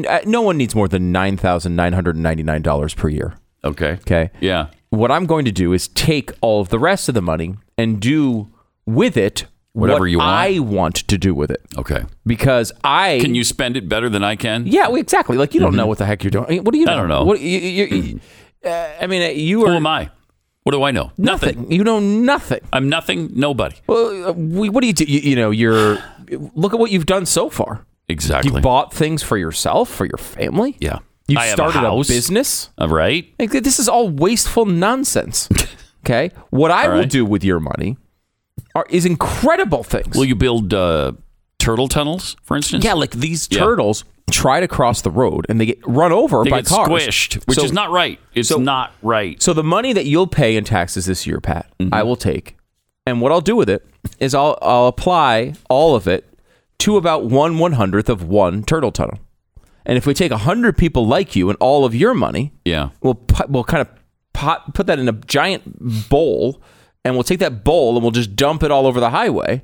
uh, 0.08 0.20
no 0.26 0.42
one 0.42 0.56
needs 0.56 0.74
more 0.74 0.88
than 0.88 1.12
nine 1.12 1.36
thousand 1.36 1.76
nine 1.76 1.92
hundred 1.92 2.16
ninety 2.16 2.42
nine 2.42 2.62
dollars 2.62 2.94
per 2.94 3.08
year. 3.08 3.34
okay. 3.64 3.92
Okay, 4.02 4.30
Yeah. 4.40 4.66
what 4.90 5.10
I'm 5.10 5.26
going 5.26 5.44
to 5.44 5.52
do 5.52 5.72
is 5.72 5.88
take 5.88 6.32
all 6.40 6.60
of 6.60 6.68
the 6.68 6.78
rest 6.78 7.08
of 7.08 7.14
the 7.14 7.22
money 7.22 7.54
and 7.78 8.00
do 8.00 8.48
with 8.86 9.16
it 9.16 9.46
Whatever 9.72 10.00
what 10.00 10.10
you 10.10 10.18
want. 10.18 10.30
I 10.30 10.58
want 10.60 10.94
to 11.08 11.18
do 11.18 11.34
with 11.34 11.50
it 11.50 11.60
Okay. 11.76 12.04
because 12.24 12.70
I 12.84 13.18
Can 13.20 13.34
you 13.34 13.42
spend 13.42 13.76
it 13.76 13.88
better 13.88 14.08
than 14.08 14.22
I 14.22 14.36
can? 14.36 14.66
Yeah, 14.66 14.86
well, 14.88 14.96
exactly. 15.00 15.36
Like 15.36 15.52
you 15.54 15.60
don't 15.60 15.74
know 15.74 15.86
what 15.86 15.98
the 15.98 16.06
heck 16.06 16.22
you're 16.22 16.30
doing. 16.30 16.44
I 16.46 16.48
mean, 16.50 16.64
What 16.64 16.72
do 16.74 16.78
you? 16.78 16.86
Mm-hmm. 16.86 16.94
I 16.94 16.96
don't 16.96 17.08
know. 17.08 17.24
What, 17.24 17.40
you, 17.40 17.58
you, 17.58 17.84
you- 17.86 18.20
uh, 18.64 18.88
I 19.00 19.06
mean, 19.08 19.36
you 19.38 19.64
are. 19.64 19.70
Who 19.70 19.74
am 19.76 19.86
I? 19.86 20.10
What 20.64 20.72
do 20.72 20.82
I 20.82 20.90
know? 20.90 21.12
nothing. 21.16 21.70
You 21.70 21.84
know 21.84 22.00
nothing. 22.00 22.60
I'm 22.72 22.88
nothing. 22.88 23.30
Nobody. 23.34 23.76
Well, 23.86 24.28
uh, 24.28 24.32
we, 24.32 24.68
what 24.68 24.80
do 24.80 24.86
you 24.88 24.92
do? 24.94 25.04
You, 25.04 25.20
you 25.20 25.36
know, 25.36 25.50
you're. 25.50 25.98
Look 26.54 26.72
at 26.72 26.78
what 26.80 26.90
you've 26.90 27.06
done 27.06 27.26
so 27.26 27.48
far. 27.50 27.84
Exactly. 28.08 28.52
You 28.52 28.60
bought 28.60 28.92
things 28.92 29.22
for 29.22 29.36
yourself, 29.36 29.88
for 29.90 30.04
your 30.06 30.18
family. 30.18 30.76
yeah. 30.80 30.98
You 31.26 31.38
I 31.38 31.46
have 31.46 31.54
started 31.54 31.78
a, 31.78 31.82
house, 31.82 32.08
business. 32.08 32.68
uh, 32.78 32.86
right? 32.88 33.32
Like, 33.38 33.50
this 33.52 33.78
is 33.78 33.88
all 33.88 34.08
wasteful 34.10 34.66
nonsense. 34.66 35.48
Okay, 36.04 36.32
what 36.50 36.70
I 36.70 36.86
All 36.86 36.98
will 36.98 37.06
do 37.06 37.24
with 37.24 37.42
your 37.42 37.60
money 37.60 37.96
are 38.74 38.84
is 38.90 39.06
incredible 39.06 39.82
things. 39.82 40.14
Will 40.14 40.26
you 40.26 40.34
build 40.34 40.74
uh, 40.74 41.12
turtle 41.58 41.88
tunnels, 41.88 42.36
for 42.42 42.58
instance? 42.58 42.84
yeah, 42.84 42.92
like 42.92 43.12
these 43.12 43.48
Yeah. 43.50 43.60
turtles 43.60 44.04
try 44.30 44.60
to 44.60 44.66
cross 44.68 45.02
the 45.02 45.10
road 45.10 45.46
and 45.48 45.60
they 45.60 45.66
get 45.66 45.78
run 45.86 46.10
over 46.12 46.42
They 46.44 46.50
by 46.50 46.60
get 46.62 46.66
cars, 46.68 46.88
squished, 46.88 47.46
which 47.46 47.58
So- 47.58 47.64
is 47.64 47.72
not 47.72 47.90
right. 47.90 48.18
It's 48.34 48.48
so- 48.48 48.58
not 48.58 48.92
right. 49.02 49.40
So 49.42 49.52
the 49.52 49.62
money 49.64 49.92
that 49.92 50.06
you'll 50.06 50.26
pay 50.26 50.56
in 50.56 50.64
taxes 50.64 51.06
this 51.06 51.26
year, 51.26 51.40
Pat, 51.40 51.66
Mm-hmm. 51.80 51.92
I 51.94 52.02
will 52.02 52.16
take, 52.16 52.56
and 53.06 53.20
what 53.20 53.32
I'll 53.32 53.40
do 53.40 53.54
with 53.56 53.68
it 53.68 53.84
is 54.18 54.34
I'll 54.34 54.58
I'll 54.62 54.86
apply 54.86 55.54
all 55.68 55.94
of 55.94 56.06
it 56.08 56.28
to 56.80 56.96
about 56.96 57.24
one 57.26 57.58
one 57.58 57.72
hundredth 57.72 58.08
of 58.08 58.22
one 58.24 58.62
turtle 58.64 58.90
tunnel. 58.92 59.18
And 59.86 59.98
if 59.98 60.06
we 60.06 60.14
take 60.14 60.32
hundred 60.32 60.78
people 60.78 61.06
like 61.06 61.36
you 61.36 61.50
and 61.50 61.58
all 61.60 61.84
of 61.84 61.94
your 61.94 62.14
money, 62.14 62.52
yeah. 62.64 62.88
we'll 63.02 63.20
we'll 63.48 63.64
kind 63.64 63.82
of 63.82 63.88
pot, 64.32 64.74
put 64.74 64.86
that 64.86 64.98
in 64.98 65.06
a 65.08 65.12
giant 65.12 66.08
bowl, 66.08 66.62
and 67.04 67.14
we'll 67.14 67.22
take 67.22 67.40
that 67.40 67.62
bowl 67.64 67.94
and 67.94 68.02
we'll 68.02 68.10
just 68.10 68.34
dump 68.34 68.62
it 68.62 68.70
all 68.70 68.86
over 68.86 68.98
the 69.00 69.10
highway. 69.10 69.62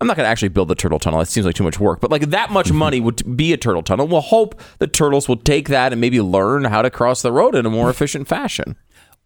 I'm 0.00 0.06
not 0.06 0.16
going 0.16 0.26
to 0.26 0.30
actually 0.30 0.48
build 0.48 0.68
the 0.68 0.74
turtle 0.74 0.98
tunnel. 0.98 1.20
That 1.20 1.26
seems 1.26 1.46
like 1.46 1.54
too 1.54 1.64
much 1.64 1.80
work. 1.80 2.00
But 2.00 2.10
like 2.10 2.28
that 2.30 2.50
much 2.50 2.68
mm-hmm. 2.68 2.76
money 2.76 3.00
would 3.00 3.36
be 3.36 3.52
a 3.52 3.56
turtle 3.56 3.82
tunnel. 3.82 4.06
We'll 4.06 4.20
hope 4.20 4.60
the 4.78 4.86
turtles 4.86 5.26
will 5.26 5.38
take 5.38 5.68
that 5.68 5.92
and 5.92 6.00
maybe 6.00 6.20
learn 6.20 6.64
how 6.64 6.82
to 6.82 6.90
cross 6.90 7.22
the 7.22 7.32
road 7.32 7.54
in 7.54 7.64
a 7.64 7.70
more 7.70 7.88
efficient 7.88 8.28
fashion. 8.28 8.76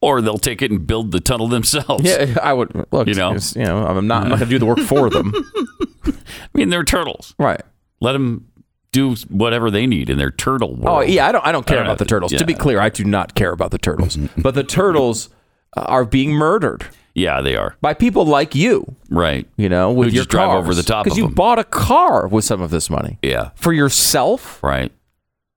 Or 0.00 0.22
they'll 0.22 0.38
take 0.38 0.62
it 0.62 0.70
and 0.70 0.86
build 0.86 1.10
the 1.10 1.20
tunnel 1.20 1.48
themselves. 1.48 2.04
Yeah, 2.04 2.36
I 2.42 2.52
would 2.52 2.86
look. 2.90 3.06
You 3.06 3.14
know? 3.14 3.36
you 3.54 3.64
know, 3.64 3.86
I'm 3.86 4.06
not. 4.06 4.22
I'm 4.22 4.28
not 4.30 4.38
going 4.38 4.48
to 4.48 4.54
do 4.54 4.58
the 4.58 4.66
work 4.66 4.78
for 4.78 5.10
them. 5.10 5.32
I 6.06 6.12
mean, 6.54 6.70
they're 6.70 6.84
turtles. 6.84 7.34
right. 7.38 7.60
Let 8.00 8.12
them 8.12 8.46
do 8.92 9.14
whatever 9.28 9.70
they 9.70 9.86
need 9.86 10.08
in 10.08 10.16
their 10.16 10.30
turtle 10.30 10.70
oh, 10.70 10.82
world. 10.82 10.98
Oh 10.98 11.00
yeah, 11.02 11.26
I 11.26 11.32
don't. 11.32 11.44
I 11.44 11.52
don't 11.52 11.66
care 11.66 11.78
don't 11.78 11.86
about 11.86 11.98
the 11.98 12.06
turtles. 12.06 12.32
To 12.32 12.46
be 12.46 12.54
clear, 12.54 12.80
I 12.80 12.88
do 12.88 13.04
not 13.04 13.34
care 13.34 13.52
about 13.52 13.72
the 13.72 13.78
turtles. 13.78 14.16
Mm-hmm. 14.16 14.40
but 14.40 14.54
the 14.54 14.64
turtles 14.64 15.28
uh, 15.76 15.82
are 15.82 16.06
being 16.06 16.30
murdered 16.30 16.88
Yeah, 17.14 17.40
they 17.40 17.56
are. 17.56 17.76
by 17.80 17.94
people 17.94 18.24
like 18.24 18.54
you. 18.54 18.94
Right. 19.10 19.46
You 19.56 19.68
know, 19.68 19.92
with 19.92 20.08
Who 20.08 20.14
your 20.14 20.20
just 20.22 20.30
drive 20.30 20.48
cars. 20.50 20.64
over 20.64 20.74
the 20.74 20.82
top 20.82 21.04
because 21.04 21.18
you 21.18 21.24
them. 21.24 21.34
bought 21.34 21.58
a 21.58 21.64
car 21.64 22.26
with 22.28 22.44
some 22.44 22.60
of 22.62 22.70
this 22.70 22.88
money 22.90 23.18
Yeah. 23.22 23.50
for 23.56 23.72
yourself. 23.72 24.62
Right. 24.62 24.92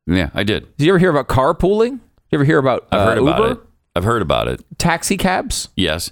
Yeah, 0.07 0.29
I 0.33 0.43
did. 0.43 0.75
Did 0.77 0.86
you 0.86 0.91
ever 0.91 1.00
hear 1.00 1.10
about 1.12 1.27
carpooling? 1.27 2.00
You 2.31 2.38
ever 2.38 2.43
hear 2.45 2.57
about 2.57 2.88
I've 2.91 3.00
uh, 3.00 3.05
heard 3.05 3.17
about 3.19 3.38
Uber, 3.39 3.51
it. 3.53 3.60
I've 3.95 4.03
heard 4.03 4.22
about 4.22 4.48
it. 4.48 4.62
taxi 4.77 5.15
cabs, 5.17 5.69
Yes. 5.75 6.12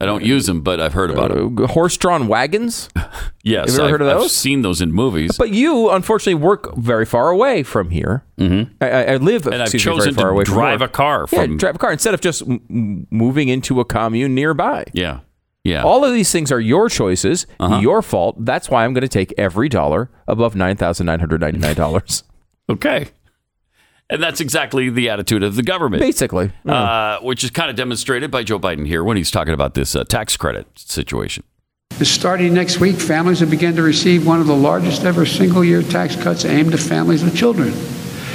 I 0.00 0.06
don't 0.06 0.24
use 0.24 0.46
them, 0.46 0.60
but 0.60 0.78
I've 0.80 0.92
heard 0.92 1.10
about 1.10 1.32
it. 1.32 1.38
uh, 1.38 1.66
horse-drawn 1.66 2.28
wagons? 2.28 2.88
Yes. 3.42 3.70
have 3.70 3.78
you 3.78 3.80
ever 3.80 3.84
I've, 3.86 3.90
heard 3.92 4.00
of 4.02 4.08
I've 4.08 4.20
those? 4.20 4.36
seen 4.36 4.60
those 4.60 4.82
in 4.82 4.92
movies. 4.92 5.38
But 5.38 5.48
you, 5.50 5.88
unfortunately, 5.90 6.34
work 6.34 6.76
very 6.76 7.06
far 7.06 7.30
away 7.30 7.62
from 7.62 7.88
here. 7.88 8.22
Mm-hmm. 8.38 8.74
I, 8.82 9.04
I 9.14 9.16
live, 9.16 9.46
and 9.46 9.54
I've 9.56 9.62
excuse 9.62 9.86
me, 9.86 9.92
chosen 9.92 10.14
far 10.14 10.24
to 10.26 10.30
away 10.32 10.44
from 10.44 10.54
drive 10.54 10.82
a 10.82 10.88
car 10.88 11.26
Yeah, 11.32 11.46
drive 11.46 11.76
a 11.76 11.78
car 11.78 11.90
instead 11.90 12.12
of 12.12 12.20
just 12.20 12.42
m- 12.42 13.06
moving 13.10 13.48
into 13.48 13.80
a 13.80 13.84
commune 13.86 14.34
nearby. 14.34 14.84
yeah. 14.92 15.20
Yeah. 15.64 15.82
All 15.84 16.04
of 16.06 16.12
these 16.14 16.30
things 16.32 16.50
are 16.52 16.60
your 16.60 16.88
choices, 16.88 17.46
Uh-huh. 17.58 17.78
your 17.80 18.00
fault. 18.02 18.36
That's 18.44 18.68
why 18.70 18.84
I'm 18.84 18.92
going 18.94 19.02
to 19.02 19.08
take 19.08 19.32
every 19.38 19.68
dollar 19.70 20.10
above 20.28 20.54
nine 20.54 20.76
thousand 20.76 21.06
nine 21.06 21.20
hundred 21.20 21.40
ninety 21.40 21.58
nine 21.58 21.74
dollars. 21.74 22.22
okay. 22.70 23.08
And 24.10 24.22
that's 24.22 24.40
exactly 24.40 24.90
the 24.90 25.08
attitude 25.08 25.42
of 25.42 25.54
the 25.56 25.62
government. 25.62 26.00
Basically, 26.02 26.50
uh, 26.66 27.18
which 27.20 27.44
is 27.44 27.50
kind 27.50 27.70
of 27.70 27.76
demonstrated 27.76 28.30
by 28.30 28.42
Joe 28.42 28.58
Biden 28.58 28.86
here 28.86 29.04
when 29.04 29.16
he's 29.16 29.30
talking 29.30 29.54
about 29.54 29.74
this 29.74 29.94
uh, 29.94 30.04
tax 30.04 30.36
credit 30.36 30.66
situation. 30.76 31.44
Starting 32.02 32.54
next 32.54 32.80
week, 32.80 32.96
families 32.96 33.40
will 33.40 33.50
begin 33.50 33.76
to 33.76 33.82
receive 33.82 34.26
one 34.26 34.40
of 34.40 34.46
the 34.46 34.56
largest 34.56 35.04
ever 35.04 35.26
single 35.26 35.62
year 35.62 35.82
tax 35.82 36.16
cuts 36.16 36.44
aimed 36.44 36.72
at 36.72 36.80
families 36.80 37.22
with 37.22 37.36
children. 37.36 37.72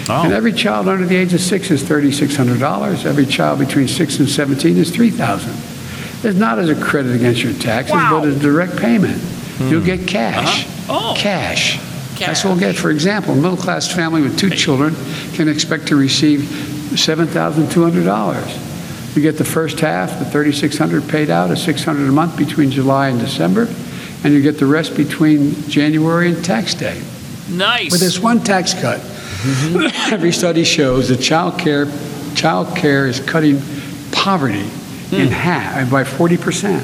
And 0.07 0.31
every 0.33 0.53
child 0.53 0.87
under 0.87 1.05
the 1.05 1.15
age 1.15 1.33
of 1.33 1.41
six 1.41 1.71
is 1.71 1.83
$3,600. 1.83 3.05
Every 3.05 3.25
child 3.25 3.57
between 3.59 3.87
six 3.87 4.19
and 4.19 4.29
17 4.29 4.77
is 4.77 4.91
$3,000. 4.91 6.23
It's 6.23 6.37
not 6.37 6.59
as 6.59 6.69
a 6.69 6.75
credit 6.79 7.15
against 7.15 7.41
your 7.41 7.53
taxes, 7.53 7.95
but 7.95 8.25
as 8.25 8.35
a 8.35 8.39
direct 8.39 8.77
payment. 8.77 9.21
You'll 9.59 9.83
get 9.83 10.07
cash. 10.07 10.67
Oh, 10.87 11.15
Cash. 11.17 11.79
That's 12.19 12.43
what 12.43 12.51
we'll 12.51 12.59
get. 12.59 12.75
For 12.75 12.91
example, 12.91 13.33
a 13.33 13.35
middle 13.35 13.57
class 13.57 13.91
family 13.91 14.21
with 14.21 14.37
two 14.37 14.49
children 14.49 14.95
can 15.33 15.47
expect 15.47 15.87
to 15.87 15.95
receive 15.95 16.39
$7,200. 16.39 19.15
You 19.15 19.21
get 19.21 19.37
the 19.37 19.45
first 19.45 19.79
half, 19.79 20.19
the 20.19 20.25
3,600 20.25 21.07
paid 21.07 21.29
out, 21.29 21.51
a 21.51 21.55
600 21.55 22.07
a 22.07 22.11
month 22.11 22.35
between 22.37 22.71
July 22.71 23.09
and 23.09 23.19
December, 23.19 23.67
and 24.23 24.33
you 24.33 24.41
get 24.41 24.57
the 24.59 24.65
rest 24.65 24.97
between 24.97 25.53
January 25.69 26.31
and 26.31 26.43
tax 26.43 26.73
day. 26.73 26.99
Nice. 27.49 27.91
With 27.91 28.01
this 28.01 28.19
one 28.19 28.43
tax 28.43 28.73
cut, 28.73 28.99
mm-hmm. 28.99 30.13
every 30.13 30.31
study 30.31 30.63
shows 30.63 31.09
that 31.09 31.17
child 31.17 31.59
care, 31.59 31.85
child 32.35 32.75
care 32.75 33.05
is 33.07 33.19
cutting 33.19 33.61
poverty 34.11 34.63
hmm. 34.63 35.15
in 35.15 35.27
half 35.27 35.77
and 35.77 35.91
by 35.91 36.03
40 36.03 36.37
percent. 36.37 36.83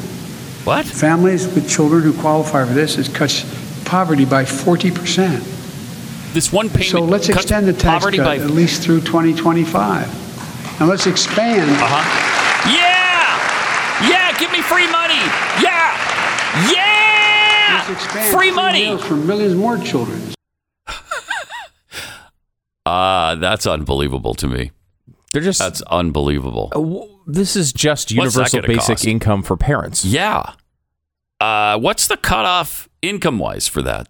what? 0.63 0.85
Families 0.85 1.47
with 1.47 1.67
children 1.69 2.03
who 2.03 2.13
qualify 2.21 2.65
for 2.65 2.73
this 2.73 2.97
is 2.97 3.09
cuts 3.09 3.43
poverty 3.91 4.23
by 4.23 4.45
40 4.45 4.89
percent. 4.91 5.43
This 6.33 6.51
one 6.53 6.69
payment. 6.69 6.85
So 6.85 7.01
let's 7.03 7.27
cuts 7.27 7.41
extend 7.43 7.67
the 7.67 7.73
tax 7.73 7.99
poverty 8.03 8.17
cut 8.17 8.23
by. 8.25 8.35
at 8.37 8.51
least 8.51 8.81
through 8.83 9.01
2025, 9.01 10.79
and 10.79 10.87
let's 10.89 11.05
expand. 11.07 11.69
Uh-huh. 11.69 12.71
Yeah. 12.71 14.09
Yeah. 14.09 14.39
Give 14.39 14.49
me 14.53 14.61
free 14.61 14.89
money. 14.89 15.19
Yeah. 15.61 15.91
let's 16.55 16.73
Yeah. 16.73 17.91
expand 17.91 18.33
Free 18.33 18.51
money. 18.51 18.97
for 18.97 19.15
millions 19.15 19.55
more 19.55 19.77
children. 19.77 20.21
Ah, 22.83 23.35
that's 23.39 23.67
unbelievable 23.67 24.33
to 24.33 24.47
me. 24.47 24.71
they're 25.33 25.41
just. 25.43 25.59
That's 25.59 25.81
unbelievable. 25.83 26.69
w- 26.73 27.07
this 27.27 27.55
is 27.55 27.71
just 27.71 28.09
universal 28.11 28.61
basic 28.63 28.95
cost? 28.97 29.05
income 29.05 29.43
for 29.43 29.55
parents. 29.55 30.03
Yeah. 30.03 30.53
Uh, 31.39 31.77
what's 31.77 32.07
the 32.07 32.17
cutoff 32.17 32.89
income 33.01 33.39
wise 33.39 33.67
for 33.67 33.81
that? 33.81 34.07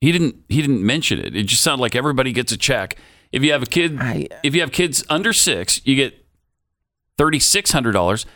He 0.00 0.12
didn't. 0.12 0.36
He 0.48 0.60
didn't 0.60 0.84
mention 0.84 1.18
it. 1.18 1.34
It 1.36 1.44
just 1.44 1.62
sounded 1.62 1.80
like 1.82 1.94
everybody 1.94 2.32
gets 2.32 2.52
a 2.52 2.56
check. 2.56 2.96
If 3.32 3.42
you 3.42 3.52
have 3.52 3.62
a 3.62 3.66
kid, 3.66 3.96
I- 4.00 4.28
if 4.42 4.54
you 4.54 4.60
have 4.60 4.70
kids 4.72 5.04
under 5.08 5.32
six, 5.32 5.80
you 5.84 5.94
get 5.96 6.26
thirty 7.18 7.38
six 7.38 7.72
hundred 7.72 7.92
dollars. 7.92 8.26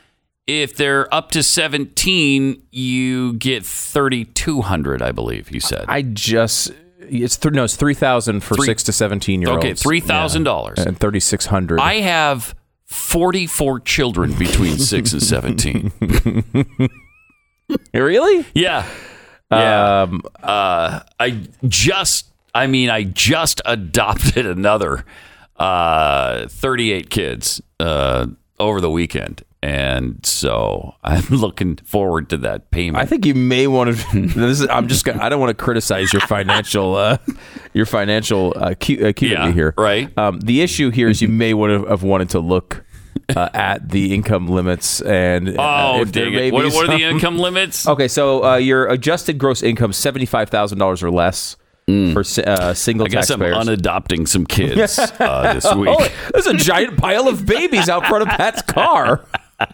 If 0.47 0.77
they're 0.77 1.13
up 1.15 1.31
to 1.33 1.43
seventeen, 1.43 2.63
you 2.71 3.35
get 3.35 3.67
thirty 3.67 4.25
two 4.25 4.63
hundred. 4.63 5.03
I 5.03 5.13
believe 5.13 5.49
he 5.49 5.61
said. 5.61 5.85
I 5.89 6.03
just. 6.03 6.73
It's 7.01 7.37
th- 7.37 7.55
no, 7.55 7.65
it's 7.65 7.77
three 7.77 7.95
thousand 7.95 8.41
for 8.41 8.55
Three- 8.57 8.67
six 8.67 8.83
to 8.85 8.93
seventeen 8.93 9.43
year 9.43 9.51
olds. 9.51 9.65
okay, 9.65 9.75
three 9.75 10.01
thousand 10.01 10.45
dollars. 10.45 10.79
and 10.79 10.99
thirty 10.99 11.21
six 11.21 11.47
hundred. 11.47 11.81
I 11.81 11.97
have 12.01 12.55
forty 12.87 13.47
four 13.47 13.79
children 13.81 14.33
between 14.39 14.79
six 14.79 15.13
and 15.13 15.23
seventeen. 15.23 15.93
really? 17.95 18.47
Yeah. 18.55 18.87
Yeah. 19.51 20.03
Um, 20.03 20.23
uh, 20.43 21.01
I 21.19 21.43
just, 21.67 22.27
I 22.55 22.67
mean, 22.67 22.91
I 22.91 23.05
just 23.05 23.61
adopted 23.67 24.47
another 24.47 25.05
uh, 25.57 26.47
38 26.49 27.11
kids 27.11 27.61
uh, 27.81 28.27
over 28.61 28.81
the 28.81 28.91
weekend. 28.91 29.43
And 29.61 30.25
so 30.25 30.95
I'm 31.03 31.25
looking 31.31 31.77
forward 31.79 32.31
to 32.31 32.37
that 32.39 32.71
payment. 32.71 33.03
I 33.03 33.07
think 33.07 33.27
you 33.27 33.35
may 33.35 33.67
want 33.67 33.97
to. 33.97 34.21
This 34.29 34.61
is, 34.61 34.69
I'm 34.69 34.87
just. 34.87 35.05
Gonna, 35.05 35.21
I 35.23 35.29
don't 35.29 35.41
want 35.41 35.57
to 35.57 35.65
criticize 35.65 36.13
your 36.13 36.21
financial, 36.23 36.95
uh, 36.95 37.19
your 37.75 37.87
financial 37.87 38.53
uh, 38.57 38.75
cu- 38.75 39.05
acuity 39.05 39.29
Yeah, 39.35 39.51
here. 39.51 39.75
right. 39.77 40.17
Um, 40.17 40.39
the 40.41 40.61
issue 40.61 40.91
here 40.91 41.09
is 41.09 41.21
you 41.21 41.29
may 41.29 41.55
want 41.55 41.73
to 41.83 41.89
have 41.91 42.05
wanted 42.05 42.31
to 42.31 42.39
look 42.39 42.85
uh, 43.37 43.49
at 43.55 43.89
the 43.89 44.15
income 44.15 44.49
limits 44.49 45.01
and. 45.01 45.49
uh, 45.59 45.93
oh, 45.97 46.05
there 46.05 46.25
dang 46.31 46.35
it. 46.35 46.53
What, 46.53 46.73
what 46.73 46.89
are 46.89 46.99
the 46.99 47.05
income 47.05 47.39
limits? 47.39 47.87
Okay, 47.99 48.09
so 48.09 48.45
uh, 48.45 48.57
your 48.57 48.87
adjusted 48.89 49.39
gross 49.39 49.63
income 49.63 49.93
seventy 49.93 50.27
five 50.27 50.51
thousand 50.51 50.79
dollars 50.79 51.03
or 51.03 51.11
less 51.11 51.57
for 51.87 52.21
uh, 52.47 52.75
single. 52.75 53.07
I 53.07 53.09
guess 53.09 53.31
I'm 53.31 53.41
unadopting 53.41 54.29
some 54.29 54.45
kids 54.59 54.99
uh, 54.99 55.55
this 55.55 55.75
week. 55.75 55.89
Oh, 55.99 56.09
there's 56.33 56.47
a 56.47 56.55
giant 56.55 56.99
pile 56.99 57.29
of 57.29 57.47
babies 57.47 57.89
out 57.89 58.05
front 58.07 58.23
of 58.23 58.29
Pat's 58.29 58.61
car. 58.63 59.25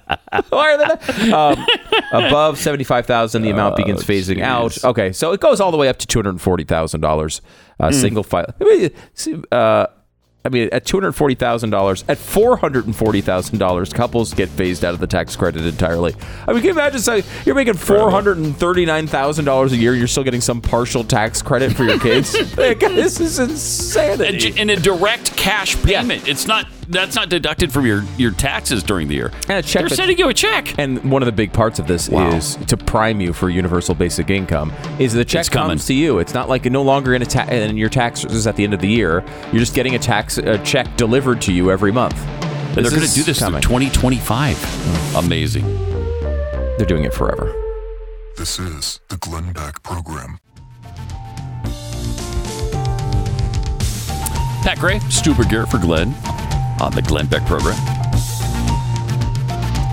Why 0.48 0.74
are 0.74 0.78
they? 0.78 1.32
Um, 1.32 1.66
above 2.12 2.58
seventy-five 2.58 3.04
thousand, 3.06 3.42
the 3.42 3.50
amount 3.50 3.76
begins 3.76 4.02
phasing 4.04 4.40
out. 4.40 4.82
Okay, 4.84 5.12
so 5.12 5.32
it 5.32 5.40
goes 5.40 5.60
all 5.60 5.70
the 5.70 5.76
way 5.76 5.88
up 5.88 5.98
to 5.98 6.06
two 6.06 6.18
hundred 6.20 6.40
forty 6.40 6.64
thousand 6.64 7.00
dollars. 7.00 7.42
Uh, 7.80 7.90
Single 7.90 8.22
file. 8.22 8.46
I 8.60 8.64
mean, 8.64 8.90
see, 9.14 9.42
Uh, 9.50 9.86
I 10.46 10.50
mean, 10.50 10.68
at 10.72 10.84
two 10.84 10.98
hundred 10.98 11.12
forty 11.12 11.34
thousand 11.34 11.70
dollars, 11.70 12.04
at 12.06 12.18
four 12.18 12.58
hundred 12.58 12.84
and 12.84 12.94
forty 12.94 13.22
thousand 13.22 13.56
dollars, 13.56 13.90
couples 13.94 14.34
get 14.34 14.50
phased 14.50 14.84
out 14.84 14.92
of 14.92 15.00
the 15.00 15.06
tax 15.06 15.34
credit 15.36 15.64
entirely. 15.64 16.14
I 16.46 16.52
mean, 16.52 16.60
can 16.60 16.64
you 16.64 16.70
imagine 16.72 17.00
saying 17.00 17.24
you're 17.46 17.54
making 17.54 17.74
four 17.74 18.10
hundred 18.10 18.36
and 18.36 18.54
thirty 18.54 18.84
nine 18.84 19.06
thousand 19.06 19.46
dollars 19.46 19.72
a 19.72 19.76
year, 19.78 19.92
and 19.92 19.98
you're 19.98 20.06
still 20.06 20.22
getting 20.22 20.42
some 20.42 20.60
partial 20.60 21.02
tax 21.02 21.40
credit 21.40 21.72
for 21.74 21.84
your 21.84 21.98
kids? 21.98 22.34
Like, 22.64 22.80
this 22.80 23.20
is 23.20 23.38
insanity. 23.38 24.58
in 24.60 24.70
a 24.70 24.76
direct 24.76 25.34
cash 25.36 25.82
payment. 25.82 26.28
It's 26.28 26.46
not 26.46 26.66
that's 26.88 27.16
not 27.16 27.28
deducted 27.28 27.72
from 27.72 27.86
your 27.86 28.02
your 28.18 28.30
taxes 28.32 28.82
during 28.82 29.08
the 29.08 29.14
year. 29.14 29.32
And 29.48 29.58
a 29.58 29.62
check 29.62 29.80
They're 29.82 29.88
that- 29.88 29.94
sending 29.96 30.18
you 30.18 30.28
a 30.28 30.34
check. 30.34 30.74
And 30.78 31.10
one 31.10 31.22
of 31.22 31.26
the 31.26 31.32
big 31.32 31.52
parts 31.52 31.78
of 31.78 31.86
this 31.86 32.08
Wow. 32.08 32.30
is 32.36 32.56
to 32.66 32.76
prime 32.76 33.20
you 33.20 33.32
for 33.32 33.50
universal 33.50 33.94
basic 33.94 34.30
income. 34.30 34.72
Is 34.98 35.12
the 35.12 35.24
check 35.24 35.40
It's 35.40 35.48
coming. 35.48 35.70
comes 35.70 35.86
to 35.86 35.94
you? 35.94 36.18
It's 36.18 36.34
not 36.34 36.48
like 36.48 36.64
no 36.66 36.82
longer 36.82 37.14
in 37.14 37.22
a 37.22 37.26
ta- 37.26 37.48
in 37.48 37.76
your 37.76 37.88
taxes 37.88 38.46
at 38.46 38.56
the 38.56 38.64
end 38.64 38.74
of 38.74 38.80
the 38.80 38.88
year. 38.88 39.24
You're 39.52 39.60
just 39.60 39.74
getting 39.74 39.94
a 39.94 39.98
tax 39.98 40.38
a 40.38 40.58
check 40.58 40.96
delivered 40.96 41.40
to 41.42 41.52
you 41.52 41.70
every 41.70 41.92
month. 41.92 42.16
And 42.76 42.84
they're 42.84 42.90
going 42.90 43.06
to 43.06 43.14
do 43.14 43.22
this 43.22 43.38
coming. 43.38 43.60
through 43.60 43.68
2025. 43.68 44.56
Hmm. 44.58 45.16
Amazing. 45.24 45.64
They're 46.76 46.86
doing 46.86 47.04
it 47.04 47.14
forever. 47.14 47.54
This 48.36 48.58
is 48.58 48.98
the 49.10 49.16
Glenn 49.16 49.52
Beck 49.52 49.82
Program. 49.84 50.40
Pat 54.64 54.78
Gray, 54.78 54.98
Stu 55.10 55.34
Burguiere 55.34 55.70
for 55.70 55.78
Glenn 55.78 56.14
on 56.80 56.92
the 56.92 57.02
Glenn 57.02 57.26
Beck 57.26 57.44
program. 57.46 57.76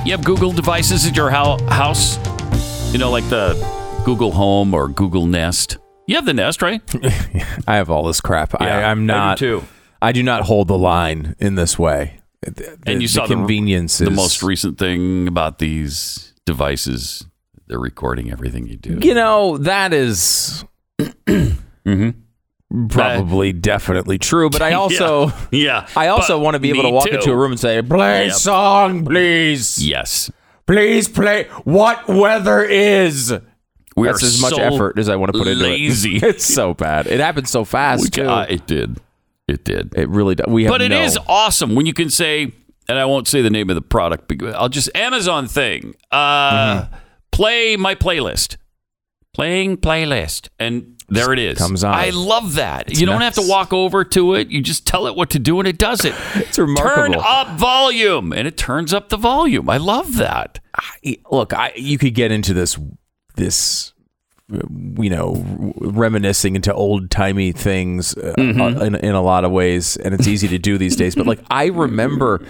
You 0.06 0.12
have 0.14 0.24
Google 0.24 0.52
devices 0.52 1.06
at 1.06 1.16
your 1.16 1.30
house, 1.30 2.18
you 2.92 2.98
know, 2.98 3.12
like 3.12 3.28
the 3.30 3.54
Google 4.04 4.32
Home 4.32 4.74
or 4.74 4.88
Google 4.88 5.28
Nest. 5.28 5.78
You 6.08 6.16
have 6.16 6.26
the 6.26 6.34
Nest, 6.34 6.62
right? 6.62 6.82
I 7.68 7.76
have 7.76 7.90
all 7.92 8.04
this 8.06 8.20
crap. 8.20 8.60
I, 8.60 8.66
Yeah, 8.66 8.92
I'm 8.92 9.00
I 9.00 9.02
do 9.02 9.06
not. 9.08 9.38
too. 9.38 9.64
I 10.02 10.12
do 10.12 10.24
not 10.24 10.44
hold 10.44 10.68
the 10.68 10.78
line 10.78 11.36
in 11.40 11.54
this 11.56 11.78
way. 11.78 12.20
The- 12.42 12.78
and 12.88 13.02
you 13.04 13.08
the 13.08 13.14
saw 13.14 13.28
the- 13.28 13.36
convenience. 13.36 14.00
The, 14.00 14.10
most 14.10 14.42
recent 14.42 14.80
thing 14.80 15.28
about 15.28 15.60
these 15.60 16.34
devices, 16.48 17.26
they're 17.68 17.78
recording 17.80 18.32
everything 18.32 18.66
you 18.68 18.78
do. 18.78 18.98
You 19.08 19.14
know 19.14 19.58
that 19.60 19.94
is 19.94 20.66
Mm-hmm. 21.00 22.10
Probably 22.90 23.54
definitely 23.54 24.18
true, 24.18 24.50
but 24.50 24.62
I 24.62 24.74
also. 24.82 25.32
yeah. 25.52 25.88
I 25.96 26.08
also 26.08 26.38
but 26.38 26.44
want 26.44 26.54
to 26.56 26.60
be 26.60 26.70
able 26.70 26.84
to 26.84 26.90
walk 26.90 27.08
too. 27.10 27.16
into 27.16 27.32
a 27.32 27.36
room 27.36 27.52
and 27.52 27.60
say, 27.60 27.82
"Play 27.82 28.26
Yep. 28.28 28.34
song, 28.36 29.06
please." 29.06 29.84
Yes. 29.86 30.32
Please 30.68 31.08
play. 31.10 31.46
What 31.66 32.08
weather 32.08 32.64
is? 32.64 33.34
We 33.98 34.08
That's 34.08 34.24
as 34.24 34.42
much 34.42 34.54
so 34.54 34.62
effort 34.62 34.98
as 34.98 35.10
I 35.10 35.18
want 35.18 35.34
to 35.34 35.38
put 35.40 35.48
into 35.48 35.64
lazy. 35.64 36.18
it. 36.18 36.24
it's 36.36 36.46
so 36.46 36.74
bad. 36.74 37.08
It 37.08 37.20
happens 37.20 37.50
so 37.50 37.66
fast 37.66 38.04
We 38.04 38.10
too. 38.10 38.24
ca- 38.24 38.46
it 38.50 38.66
did. 38.68 39.00
It 39.50 39.66
did. 39.66 39.94
it 39.98 40.08
really 40.08 40.36
does. 40.36 40.48
We 40.48 40.64
have 40.64 40.72
But 40.72 40.82
it 40.82 40.90
no- 40.90 41.02
is 41.02 41.18
awesome 41.28 41.76
when 41.76 41.86
you 41.86 41.94
can 41.94 42.10
say, 42.10 42.54
and 42.88 42.98
I 42.98 43.04
won't 43.04 43.28
say 43.28 43.42
the 43.42 43.50
name 43.50 43.70
of 43.70 43.76
the 43.76 43.82
product, 43.82 44.30
because 44.30 44.56
I'll 44.56 44.70
just 44.70 44.90
Amazon 44.96 45.48
thing. 45.48 45.96
Uh, 46.12 46.84
Mm-hmm. 46.84 46.96
Play 47.34 47.76
my 47.78 47.96
playlist, 47.96 48.58
playing 49.34 49.78
playlist, 49.78 50.50
and 50.60 51.01
there 51.12 51.34
it 51.34 51.40
is. 51.40 51.58
Comes 51.58 51.84
on. 51.84 51.94
I 51.94 52.10
love 52.10 52.56
that. 52.56 52.98
you 52.98 53.06
don't 53.06 53.22
have 53.22 53.36
to 53.36 53.48
walk 53.48 53.74
over 53.74 54.04
to 54.06 54.36
it. 54.36 54.50
You 54.50 54.62
just 54.62 54.88
tell 54.88 55.08
it 55.08 55.16
what 55.16 55.30
to 55.32 55.40
do, 55.40 55.60
and 55.60 55.68
it 55.68 55.78
does 55.78 56.06
it. 56.06 56.16
It's 56.36 56.58
remarkable. 56.60 57.14
Turn 57.14 57.16
up 57.24 57.58
volume, 57.60 58.34
and 58.34 58.48
it 58.48 58.58
turns 58.58 58.94
up 58.94 59.10
the 59.10 59.18
volume. 59.18 59.70
I 59.70 59.78
love 59.78 60.16
that. 60.18 60.60
Look, 61.32 61.54
I 61.54 61.74
you 61.76 61.98
could 61.98 62.14
get 62.16 62.32
into 62.32 62.54
this 62.54 62.80
this 63.36 63.94
uh, 64.54 64.60
you 65.02 65.10
know 65.10 65.74
reminiscing 65.78 66.56
into 66.56 66.74
old 66.74 67.10
timey 67.12 67.52
things 67.52 68.16
uh, 68.18 68.34
Mm-hmm. 68.38 68.82
in, 68.84 68.96
in 68.96 69.16
a 69.16 69.22
lot 69.22 69.46
of 69.46 69.52
ways, 69.52 69.98
and 69.98 70.14
it's 70.14 70.28
easy 70.28 70.48
to 70.50 70.58
do 70.58 70.78
these 70.78 70.96
days. 70.96 71.16
But 71.16 71.26
like 71.28 71.40
I 71.50 71.68
remember, 71.68 72.46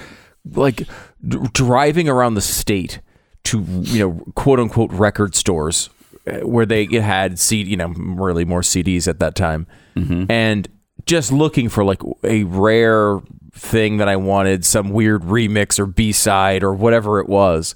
like 0.46 0.88
d- 1.28 1.38
driving 1.54 2.10
around 2.10 2.34
the 2.36 2.42
state 2.42 3.02
to 3.46 3.64
you 3.82 4.00
know 4.00 4.12
quote 4.36 4.60
unquote 4.60 4.92
record 4.92 5.36
stores 5.36 5.90
uh, 5.90 6.01
where 6.44 6.66
they 6.66 6.86
had 6.86 7.40
CD, 7.40 7.72
you 7.72 7.78
know, 7.78 7.88
really 7.88 8.46
more 8.46 8.62
CDs 8.62 9.08
at 9.08 9.20
that 9.20 9.36
time, 9.36 9.68
mm-hmm. 9.96 10.26
and 10.30 10.68
just 11.06 11.32
looking 11.32 11.70
for 11.70 11.84
like 11.84 12.02
a 12.24 12.44
rare 12.44 13.20
thing 13.54 13.98
that 13.98 14.08
I 14.08 14.16
wanted, 14.16 14.66
some 14.66 14.90
weird 14.90 15.24
remix 15.24 15.80
or 15.80 15.86
B 15.86 16.12
side 16.12 16.64
or 16.64 16.74
whatever 16.74 17.20
it 17.20 17.28
was. 17.28 17.76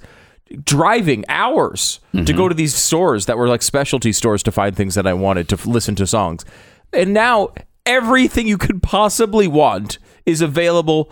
Driving 0.64 1.26
hours 1.28 2.00
to 2.14 2.24
go 2.24 2.44
mm-hmm. 2.44 2.50
to 2.50 2.54
these 2.54 2.76
stores 2.76 3.26
that 3.26 3.36
were 3.36 3.48
like 3.48 3.64
specialty 3.64 4.14
stores 4.14 4.44
to 4.44 4.52
find 4.52 4.76
things 4.76 4.94
that 4.94 5.08
I 5.08 5.14
wanted 5.14 5.50
to 5.50 5.56
f- 5.56 5.66
listen 5.66 5.96
to 5.96 6.06
songs. 6.06 6.46
And 6.94 7.14
now 7.14 7.50
everything 7.86 8.48
you 8.48 8.58
could 8.58 8.84
possibly 8.84 9.48
want 9.48 9.98
is 10.26 10.42
available 10.42 11.12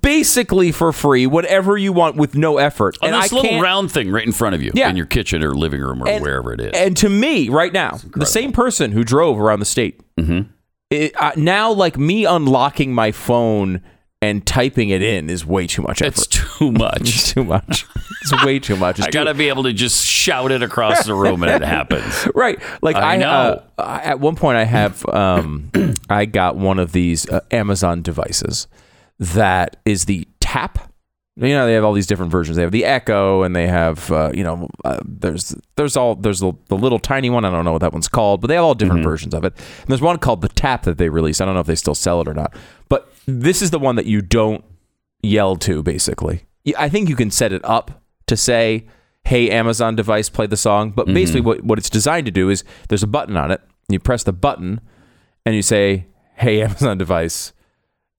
basically 0.00 0.72
for 0.72 0.92
free, 0.92 1.26
whatever 1.26 1.76
you 1.76 1.92
want 1.92 2.16
with 2.16 2.34
no 2.34 2.58
effort. 2.58 2.96
On 3.02 3.12
and 3.12 3.22
this 3.22 3.32
little 3.32 3.60
round 3.60 3.90
thing 3.92 4.10
right 4.10 4.24
in 4.26 4.32
front 4.32 4.54
of 4.54 4.62
you, 4.62 4.70
Yeah. 4.74 4.88
in 4.88 4.96
your 4.96 5.06
kitchen 5.06 5.42
or 5.42 5.54
living 5.54 5.80
room 5.80 6.02
or 6.02 6.08
and- 6.08 6.22
wherever 6.22 6.52
it 6.52 6.60
is. 6.60 6.72
And 6.74 6.96
to 6.98 7.08
me, 7.08 7.48
right 7.48 7.72
now, 7.72 7.98
the 8.16 8.26
same 8.26 8.52
person 8.52 8.92
who 8.92 9.04
drove 9.04 9.38
around 9.40 9.58
the 9.60 9.64
state, 9.66 10.00
it, 10.90 11.12
uh, 11.20 11.32
now 11.36 11.72
like 11.72 11.98
me 11.98 12.24
unlocking 12.24 12.94
my 12.94 13.12
phone 13.12 13.80
and 14.20 14.46
typing 14.46 14.90
it 14.90 15.02
in 15.02 15.28
is 15.28 15.44
way 15.44 15.66
too 15.66 15.82
much 15.82 16.00
effort. 16.00 16.08
it's 16.18 16.26
too 16.28 16.70
much. 16.78 17.00
It's 17.00 17.32
too 17.32 17.42
much. 17.44 17.86
It's 18.22 18.44
way 18.44 18.58
too 18.60 18.76
much. 18.76 18.98
It's 18.98 19.08
I 19.08 19.10
too- 19.10 19.18
gotta 19.18 19.34
be 19.34 19.48
able 19.48 19.64
to 19.64 19.72
just 19.72 20.04
shout 20.06 20.52
it 20.52 20.62
across 20.62 21.06
the 21.06 21.14
room, 21.14 21.42
and 21.42 21.50
it 21.50 21.66
happens. 21.66 22.28
right. 22.34 22.58
Like 22.82 22.94
I 22.96 23.14
I, 23.14 23.16
know. 23.16 23.62
uh, 23.78 24.00
at 24.02 24.20
one 24.20 24.36
point, 24.36 24.58
I 24.58 24.64
have 24.64 25.04
um, 25.08 25.70
I 26.10 26.26
got 26.26 26.56
one 26.56 26.78
of 26.78 26.92
these 26.92 27.28
uh, 27.28 27.40
Amazon 27.50 28.02
devices 28.02 28.68
that 29.22 29.76
is 29.84 30.06
the 30.06 30.26
Tap. 30.40 30.90
You 31.36 31.54
know, 31.54 31.64
they 31.64 31.72
have 31.72 31.84
all 31.84 31.94
these 31.94 32.06
different 32.06 32.30
versions. 32.30 32.56
They 32.56 32.62
have 32.62 32.72
the 32.72 32.84
Echo, 32.84 33.42
and 33.42 33.56
they 33.56 33.66
have 33.66 34.10
uh, 34.12 34.32
you 34.34 34.44
know, 34.44 34.68
uh, 34.84 35.00
there's 35.02 35.54
there's 35.76 35.96
all 35.96 36.14
there's 36.14 36.40
the, 36.40 36.52
the 36.68 36.76
little 36.76 36.98
tiny 36.98 37.30
one. 37.30 37.44
I 37.44 37.50
don't 37.50 37.64
know 37.64 37.72
what 37.72 37.80
that 37.80 37.92
one's 37.92 38.08
called, 38.08 38.42
but 38.42 38.48
they 38.48 38.54
have 38.54 38.64
all 38.64 38.74
different 38.74 39.02
versions 39.02 39.32
of 39.32 39.44
it. 39.44 39.54
And 39.56 39.88
there's 39.88 40.02
one 40.02 40.18
called 40.18 40.42
the 40.42 40.48
Tap 40.48 40.82
that 40.82 40.98
they 40.98 41.08
released. 41.08 41.40
I 41.40 41.46
don't 41.46 41.54
know 41.54 41.60
if 41.60 41.66
they 41.66 41.74
still 41.74 41.94
sell 41.94 42.20
it 42.20 42.28
or 42.28 42.34
not, 42.34 42.54
but 42.90 43.10
this 43.24 43.62
is 43.62 43.70
the 43.70 43.78
one 43.78 43.96
that 43.96 44.04
you 44.04 44.20
don't 44.20 44.62
yell 45.22 45.56
to. 45.56 45.82
Basically, 45.82 46.44
i 46.76 46.88
think 46.88 47.08
you 47.08 47.16
can 47.16 47.30
set 47.30 47.52
it 47.52 47.64
up 47.64 48.02
to 48.26 48.36
say, 48.36 48.86
"Hey, 49.24 49.50
Amazon 49.50 49.96
device, 49.96 50.28
play 50.28 50.46
the 50.46 50.56
song." 50.56 50.90
But 50.90 51.06
basically, 51.06 51.40
what 51.40 51.64
what 51.64 51.78
it's 51.78 51.90
designed 51.90 52.26
to 52.26 52.32
do 52.32 52.50
is 52.50 52.62
there's 52.88 53.02
a 53.02 53.08
button 53.08 53.38
on 53.38 53.50
it. 53.50 53.62
You 53.88 54.00
press 54.00 54.22
the 54.24 54.34
button, 54.34 54.82
and 55.46 55.54
you 55.54 55.62
say, 55.62 56.08
"Hey, 56.34 56.60
Amazon 56.62 56.98
device, 56.98 57.54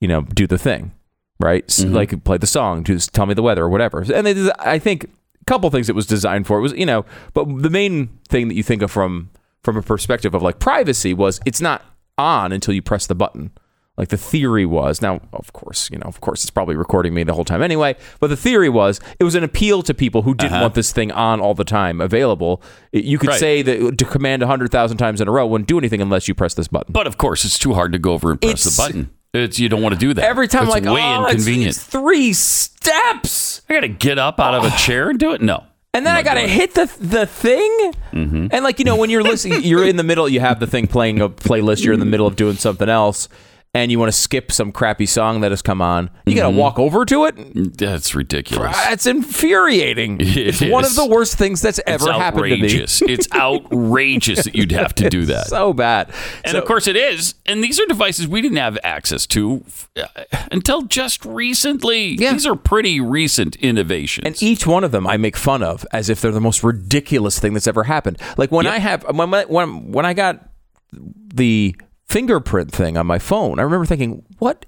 you 0.04 0.08
know, 0.08 0.22
do 0.22 0.46
the 0.46 0.58
thing." 0.58 0.92
Right, 1.40 1.66
S- 1.68 1.84
mm-hmm. 1.84 1.94
like 1.96 2.24
play 2.24 2.38
the 2.38 2.48
song, 2.48 2.84
just 2.84 3.12
tell 3.14 3.26
me 3.26 3.34
the 3.34 3.42
weather 3.42 3.64
or 3.64 3.70
whatever. 3.70 4.02
And 4.02 4.26
they, 4.28 4.52
I 4.60 4.78
think 4.80 5.06
a 5.42 5.46
couple 5.46 5.70
things 5.72 5.90
it 5.90 5.96
was 5.96 6.06
designed 6.06 6.46
for 6.48 6.60
it 6.60 6.62
was, 6.62 6.74
you 6.74 6.86
know, 6.86 7.06
but 7.34 7.46
the 7.62 7.70
main 7.72 8.10
thing 8.30 8.48
that 8.50 8.54
you 8.56 8.64
think 8.64 8.82
of 8.82 8.92
from 8.92 9.30
from 9.64 9.76
a 9.76 9.82
perspective 9.82 10.34
of 10.36 10.42
like 10.42 10.60
privacy 10.60 11.14
was 11.14 11.42
it's 11.46 11.60
not 11.60 11.84
on 12.18 12.52
until 12.54 12.74
you 12.74 12.82
press 12.82 13.08
the 13.08 13.16
button. 13.16 13.52
Like 13.98 14.10
the 14.10 14.18
theory 14.18 14.66
was, 14.66 15.02
now 15.02 15.20
of 15.34 15.52
course, 15.54 15.90
you 15.92 15.98
know, 15.98 16.06
of 16.08 16.22
course, 16.22 16.44
it's 16.44 16.52
probably 16.52 16.76
recording 16.76 17.14
me 17.14 17.24
the 17.24 17.34
whole 17.34 17.46
time 17.46 17.62
anyway. 17.62 17.96
But 18.20 18.28
the 18.30 18.38
theory 18.38 18.70
was, 18.70 19.00
it 19.20 19.24
was 19.24 19.36
an 19.36 19.44
appeal 19.44 19.84
to 19.84 19.94
people 19.94 20.22
who 20.24 20.34
didn't 20.36 20.54
uh-huh. 20.54 20.62
want 20.64 20.74
this 20.76 20.92
thing 20.92 21.12
on 21.12 21.42
all 21.42 21.54
the 21.56 21.64
time, 21.66 22.00
available. 22.02 22.62
You 22.92 23.18
could 23.20 23.30
Right. 23.30 23.40
say 23.40 23.62
that 23.62 23.82
uh, 23.82 23.92
to 23.92 24.06
command 24.06 24.42
hundred 24.44 24.72
thousand 24.72 24.98
times 24.98 25.20
in 25.22 25.28
a 25.28 25.32
row 25.32 25.46
wouldn't 25.46 25.68
do 25.68 25.78
anything 25.78 26.02
unless 26.02 26.28
you 26.28 26.34
press 26.36 26.54
this 26.54 26.68
button. 26.68 26.92
But 26.94 27.06
of 27.06 27.18
course, 27.18 27.44
it's 27.46 27.60
too 27.60 27.74
hard 27.74 27.92
to 27.94 28.00
go 28.00 28.14
over 28.14 28.32
and 28.32 28.40
press 28.42 28.66
It's- 28.66 28.78
the 28.78 28.82
button. 28.82 29.10
It's 29.34 29.58
you 29.60 29.68
don't 29.68 29.82
want 29.82 29.94
to 29.94 30.00
do 30.00 30.14
that 30.14 30.24
Every 30.26 30.48
time, 30.48 30.64
It's 30.66 30.72
like, 30.72 30.84
way 30.86 31.02
oh, 31.04 31.26
inconvenient. 31.28 31.72
it's 31.76 31.84
three 31.84 32.34
steps. 32.34 33.62
I 33.68 33.74
got 33.74 33.80
to 33.82 33.88
get 33.88 34.20
up 34.20 34.40
out 34.40 34.54
of 34.54 34.64
a 34.64 34.70
chair 34.78 35.10
and 35.10 35.18
do 35.20 35.32
it. 35.34 35.42
No, 35.42 35.64
And 35.94 36.06
then 36.06 36.16
I 36.16 36.22
gotta 36.24 36.42
hit 36.42 36.74
the 36.76 36.86
the 37.00 37.26
thing, 37.26 37.94
Mm-hmm. 38.14 38.48
and 38.52 38.64
like 38.64 38.78
you 38.78 38.86
know 38.86 38.96
when 38.96 39.10
you're 39.10 39.24
listening, 39.24 39.64
you're 39.64 39.86
in 39.88 39.96
the 39.96 40.04
middle. 40.04 40.30
You 40.30 40.40
have 40.40 40.60
the 40.60 40.68
thing 40.68 40.86
playing 40.86 41.20
a 41.20 41.30
playlist. 41.30 41.84
You're 41.84 41.96
in 41.96 42.00
the 42.00 42.06
middle 42.06 42.28
of 42.28 42.36
doing 42.36 42.58
something 42.58 42.88
else, 42.90 43.28
and 43.76 43.92
you 43.92 43.98
want 43.98 44.12
to 44.12 44.18
skip 44.18 44.52
some 44.52 44.72
crappy 44.72 45.06
song 45.08 45.42
that 45.42 45.52
has 45.52 45.62
come 45.64 45.82
on. 45.82 46.10
You 46.26 46.34
Mm-hmm. 46.34 46.38
gotta 46.38 46.56
walk 46.56 46.78
over 46.80 47.06
to 47.06 47.26
it. 47.26 47.78
that's 47.78 48.14
ridiculous. 48.14 48.76
That's 48.78 49.06
infuriating. 49.08 50.20
It 50.22 50.38
it's 50.38 50.62
one 50.62 50.86
of 50.86 50.96
the 50.96 51.06
worst 51.08 51.38
things 51.38 51.62
that's 51.62 51.80
It's 51.80 51.88
ever 51.88 52.12
happened 52.14 52.44
to 52.46 52.58
me. 52.58 52.68
it's 53.14 53.28
outrageous 53.34 54.44
that 54.46 54.56
you'd 54.56 54.72
have 54.72 54.94
to 54.96 55.10
do 55.10 55.26
that. 55.26 55.48
So 55.48 55.74
bad. 55.74 56.12
And 56.44 56.52
So- 56.54 56.60
of 56.60 56.66
course 56.66 56.88
it 56.88 56.96
is. 56.96 57.36
And 57.46 57.64
these 57.64 57.80
are 57.80 57.86
devices 57.86 58.28
we 58.28 58.42
didn't 58.42 58.58
have 58.58 58.78
access 58.84 59.26
to 59.28 59.64
uh, 59.96 60.06
until 60.52 60.84
just 60.84 61.26
recently. 61.26 62.16
Yeah. 62.16 62.34
These 62.34 62.46
are 62.46 62.56
pretty 62.56 63.00
recent 63.02 63.56
innovations. 63.58 64.26
And 64.26 64.42
each 64.44 64.68
one 64.68 64.84
of 64.84 64.92
them 64.92 65.08
I 65.08 65.18
make 65.18 65.36
fun 65.36 65.64
of 65.64 65.86
as 65.92 66.10
if 66.10 66.22
they're 66.22 66.32
the 66.32 66.40
most 66.42 66.64
ridiculous 66.64 67.40
thing 67.40 67.54
that's 67.54 67.68
ever 67.68 67.84
happened. 67.86 68.18
Like 68.38 68.52
when 68.52 68.68
I 68.68 68.78
have 68.80 69.04
when 69.16 69.32
when 69.32 69.92
when 69.92 70.06
I 70.06 70.14
got 70.14 70.48
the 70.92 71.76
fingerprint 72.14 72.72
thing 72.72 72.98
on 72.98 73.06
my 73.08 73.20
phone, 73.20 73.60
I 73.60 73.64
remember 73.64 73.86
thinking, 73.86 74.24
what 74.40 74.66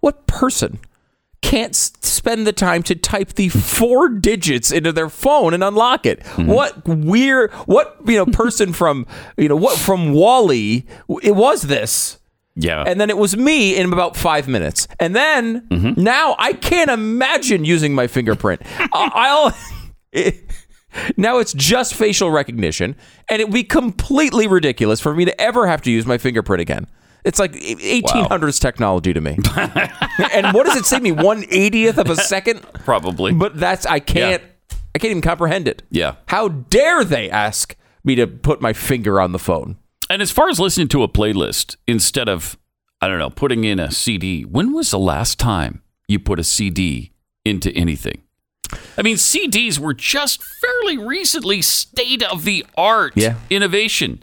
what 0.00 0.26
person 0.26 0.78
can't 1.42 1.74
spend 1.74 2.46
the 2.46 2.52
time 2.52 2.82
to 2.84 2.94
type 2.94 3.32
the 3.34 3.48
four 3.48 4.08
digits 4.08 4.70
into 4.70 4.92
their 4.92 5.08
phone 5.08 5.54
and 5.54 5.64
unlock 5.64 6.06
it? 6.06 6.24
What 6.36 6.86
weird 6.86 7.50
what 7.66 7.96
you 8.06 8.16
know 8.16 8.26
person 8.26 8.72
from 8.80 9.06
you 9.36 9.48
know 9.48 9.56
what 9.56 9.76
from 9.78 10.12
WALL-E 10.12 10.84
it 11.22 11.34
was 11.34 11.62
this 11.62 12.18
Yeah. 12.54 12.84
And 12.86 13.00
then 13.00 13.10
it 13.10 13.16
was 13.18 13.36
me 13.36 13.74
in 13.76 13.92
about 13.92 14.16
five 14.16 14.46
minutes. 14.46 14.86
And 15.00 15.16
then 15.16 15.62
Mm-hmm. 15.70 16.02
now 16.02 16.36
I 16.38 16.52
can't 16.52 16.90
imagine 16.90 17.64
using 17.64 17.94
my 17.94 18.06
fingerprint. 18.06 18.60
I'll. 18.92 19.56
it- 20.12 20.44
now 21.16 21.38
it's 21.38 21.52
just 21.52 21.94
facial 21.94 22.30
recognition, 22.30 22.96
and 23.28 23.40
it 23.40 23.46
would 23.48 23.54
be 23.54 23.64
completely 23.64 24.46
ridiculous 24.46 25.00
for 25.00 25.14
me 25.14 25.24
to 25.24 25.40
ever 25.40 25.66
have 25.66 25.82
to 25.82 25.90
use 25.90 26.06
my 26.06 26.18
fingerprint 26.18 26.60
again. 26.60 26.86
It's 27.24 27.38
like 27.38 27.52
1800s 27.52 28.60
technology 28.60 29.12
to 29.12 29.20
me. 29.20 29.38
and 30.32 30.52
what 30.52 30.66
does 30.66 30.76
it 30.76 30.86
save 30.86 31.02
me? 31.02 31.12
One 31.12 31.44
eightieth 31.50 31.98
of 31.98 32.10
a 32.10 32.16
second? 32.16 32.62
Probably. 32.84 33.32
But 33.32 33.56
that's 33.56 33.86
I 33.86 34.00
can't 34.00 34.42
I 34.94 34.98
can't 34.98 35.10
even 35.12 35.22
comprehend 35.22 35.68
it. 35.68 35.82
Yeah. 35.90 36.16
How 36.26 36.48
dare 36.48 37.04
they 37.04 37.30
ask 37.30 37.76
me 38.04 38.14
to 38.16 38.26
put 38.26 38.60
my 38.60 38.72
finger 38.72 39.20
on 39.20 39.32
the 39.32 39.38
phone? 39.38 39.78
And 40.10 40.20
as 40.20 40.30
far 40.30 40.48
as 40.48 40.60
listening 40.60 40.88
to 40.88 41.02
a 41.02 41.08
playlist 41.08 41.76
instead 41.86 42.28
of, 42.28 42.58
I 43.00 43.08
don't 43.08 43.18
know, 43.18 43.30
putting 43.30 43.64
in 43.64 43.78
a 43.80 43.90
CD, 43.90 44.42
when 44.42 44.72
was 44.72 44.90
the 44.90 44.98
last 44.98 45.38
time 45.38 45.82
you 46.08 46.18
put 46.18 46.38
a 46.38 46.44
CD 46.44 47.12
into 47.44 47.70
anything? 47.72 48.21
I 48.96 49.02
mean, 49.02 49.16
CDs 49.16 49.78
were 49.78 49.94
just 49.94 50.42
fairly 50.42 50.98
recently 50.98 51.62
state 51.62 52.22
of 52.22 52.44
the 52.44 52.64
art 52.76 53.12
Yeah. 53.16 53.36
innovation. 53.50 54.22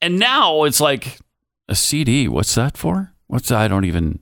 And 0.00 0.18
now 0.18 0.64
it's 0.64 0.80
like 0.80 1.18
a 1.68 1.74
CD. 1.74 2.28
What's 2.28 2.54
that 2.54 2.76
for? 2.76 3.12
What's 3.26 3.50
I 3.50 3.68
don't 3.68 3.84
even 3.84 4.20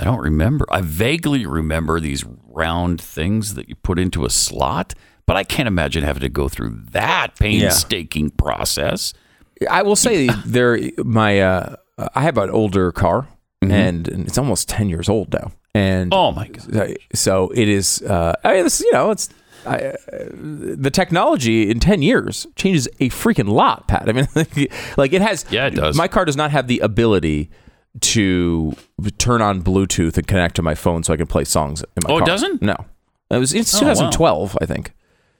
I 0.00 0.04
don't 0.04 0.20
remember. 0.20 0.64
I 0.70 0.80
vaguely 0.80 1.44
remember 1.46 1.98
these 2.00 2.24
round 2.46 3.00
things 3.00 3.54
that 3.54 3.68
you 3.68 3.74
put 3.76 3.98
into 3.98 4.24
a 4.24 4.30
slot, 4.30 4.94
but 5.26 5.36
I 5.36 5.42
can't 5.44 5.66
imagine 5.66 6.04
having 6.04 6.20
to 6.20 6.28
go 6.28 6.48
through 6.48 6.70
that 6.92 7.36
painstaking 7.38 8.30
process. 8.30 9.12
I 9.68 9.82
will 9.82 9.96
say 9.96 10.28
there 10.46 10.78
my 10.98 11.40
uh 11.40 11.76
I 12.14 12.22
have 12.22 12.38
an 12.38 12.50
older 12.50 12.92
car 12.92 13.26
and, 13.60 14.06
and 14.06 14.26
it's 14.28 14.38
almost 14.38 14.68
10 14.68 14.88
years 14.88 15.08
old 15.08 15.32
now. 15.32 15.50
And 15.78 16.12
Oh 16.14 16.32
my 16.32 16.48
god. 16.48 16.96
so 17.14 17.50
it 17.54 17.68
is 17.68 18.02
uh 18.02 18.32
I 18.44 18.54
mean 18.54 18.66
it's, 18.66 18.80
you 18.80 18.92
know 18.92 19.10
it's 19.10 19.28
I, 19.66 19.76
uh, 19.76 19.96
the 20.32 20.90
technology 20.90 21.68
in 21.70 21.78
10 21.80 22.00
years 22.00 22.46
changes 22.56 22.86
a 23.00 23.10
freaking 23.10 23.48
lot, 23.48 23.86
Pat. 23.88 24.08
I 24.08 24.12
mean, 24.12 24.28
like 24.96 25.12
it 25.12 25.20
has. 25.20 25.44
Yeah, 25.50 25.66
it 25.66 25.74
does. 25.74 25.96
My 25.96 26.08
car 26.08 26.24
does 26.24 26.36
not 26.36 26.50
have 26.52 26.68
the 26.68 26.78
ability 26.78 27.50
to 28.00 28.74
turn 29.18 29.42
on 29.42 29.62
Bluetooth 29.62 30.16
and 30.16 30.26
connect 30.26 30.54
to 30.56 30.62
my 30.62 30.74
phone 30.74 31.02
so 31.02 31.12
I 31.12 31.16
can 31.16 31.26
play 31.26 31.44
songs 31.44 31.82
in 31.82 32.02
my 32.06 32.14
Oh, 32.14 32.18
it 32.18 32.24
doesn't? 32.24 32.62
No. 32.62 32.76
It 33.30 33.36
was 33.38 33.52
it's 33.52 33.74
Oh, 33.74 33.84
wow. 33.86 33.92
2012, 33.94 34.58
I 34.62 34.66
think. 34.66 34.94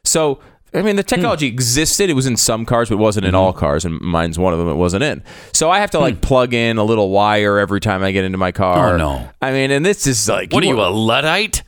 So, 0.04 0.40
I 0.74 0.82
mean, 0.82 0.96
the 0.96 1.02
hmm. 1.02 1.06
technology 1.06 1.46
existed. 1.46 2.10
It 2.10 2.14
was 2.14 2.26
in 2.26 2.36
some 2.36 2.66
cars, 2.66 2.88
but 2.88 2.96
it 2.96 2.98
wasn't 2.98 3.26
in 3.26 3.30
mm-hmm. 3.30 3.40
all 3.40 3.52
cars, 3.52 3.84
and 3.84 4.00
mine's 4.00 4.38
one 4.38 4.52
of 4.52 4.58
them. 4.58 4.68
It 4.68 4.74
wasn't 4.74 5.02
in. 5.02 5.22
So 5.52 5.70
I 5.70 5.80
have 5.80 5.90
to 5.92 5.98
like 5.98 6.16
hmm. 6.16 6.20
plug 6.20 6.54
in 6.54 6.78
a 6.78 6.84
little 6.84 7.10
wire 7.10 7.58
every 7.58 7.80
time 7.80 8.02
I 8.02 8.12
get 8.12 8.24
into 8.24 8.38
my 8.38 8.52
car. 8.52 8.94
Oh, 8.94 8.96
no. 8.96 9.30
I 9.40 9.52
mean, 9.52 9.70
and 9.70 9.84
this 9.84 10.06
is 10.06 10.28
like 10.28 10.52
What 10.52 10.62
are 10.62 10.66
you, 10.66 10.80
a 10.80 10.90
Luddite? 10.90 11.62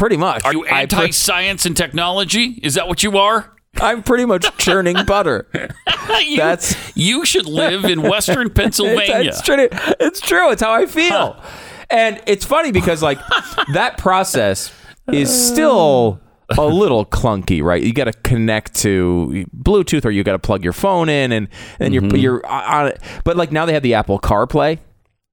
pretty 0.00 0.16
much. 0.16 0.44
Are 0.44 0.52
you 0.52 0.64
anti-science 0.64 1.66
and 1.66 1.76
technology? 1.76 2.58
Is 2.62 2.74
that 2.74 2.88
what 2.88 3.02
you 3.02 3.18
are? 3.18 3.52
I'm 3.76 4.02
pretty 4.02 4.24
much 4.24 4.46
churning 4.56 5.04
butter. 5.04 5.46
You- 6.24 6.38
That's- 6.38 6.92
you 6.96 7.24
should 7.24 7.46
live 7.46 7.84
in 7.84 8.02
Western 8.02 8.50
Pennsylvania. 8.54 9.28
It's 9.28 9.42
true. 9.42 9.68
It's 9.70 10.20
true. 10.20 10.50
It's 10.50 10.60
how 10.60 10.72
I 10.72 10.86
feel. 10.86 11.40
And 11.88 12.20
it's 12.26 12.44
funny 12.44 12.72
because 12.72 13.00
like 13.00 13.18
that 13.72 13.96
process 13.96 14.72
is 15.12 15.30
still 15.30 16.20
a 16.58 16.66
little 16.66 17.04
clunky, 17.06 17.62
right? 17.62 17.82
You 17.82 17.92
got 17.92 18.04
to 18.04 18.12
connect 18.12 18.74
to 18.76 19.44
Bluetooth 19.56 20.04
or 20.04 20.10
you 20.10 20.22
got 20.24 20.32
to 20.32 20.38
plug 20.38 20.64
your 20.64 20.72
phone 20.72 21.08
in 21.08 21.32
and 21.32 21.48
and 21.78 21.94
Mm-hmm. 21.94 22.16
you're 22.16 22.40
you're 22.42 22.46
on 22.46 22.88
it. 22.88 23.00
But 23.24 23.36
like 23.36 23.52
now 23.52 23.66
they 23.66 23.72
have 23.72 23.82
the 23.82 23.94
Apple 23.94 24.18
CarPlay. 24.18 24.78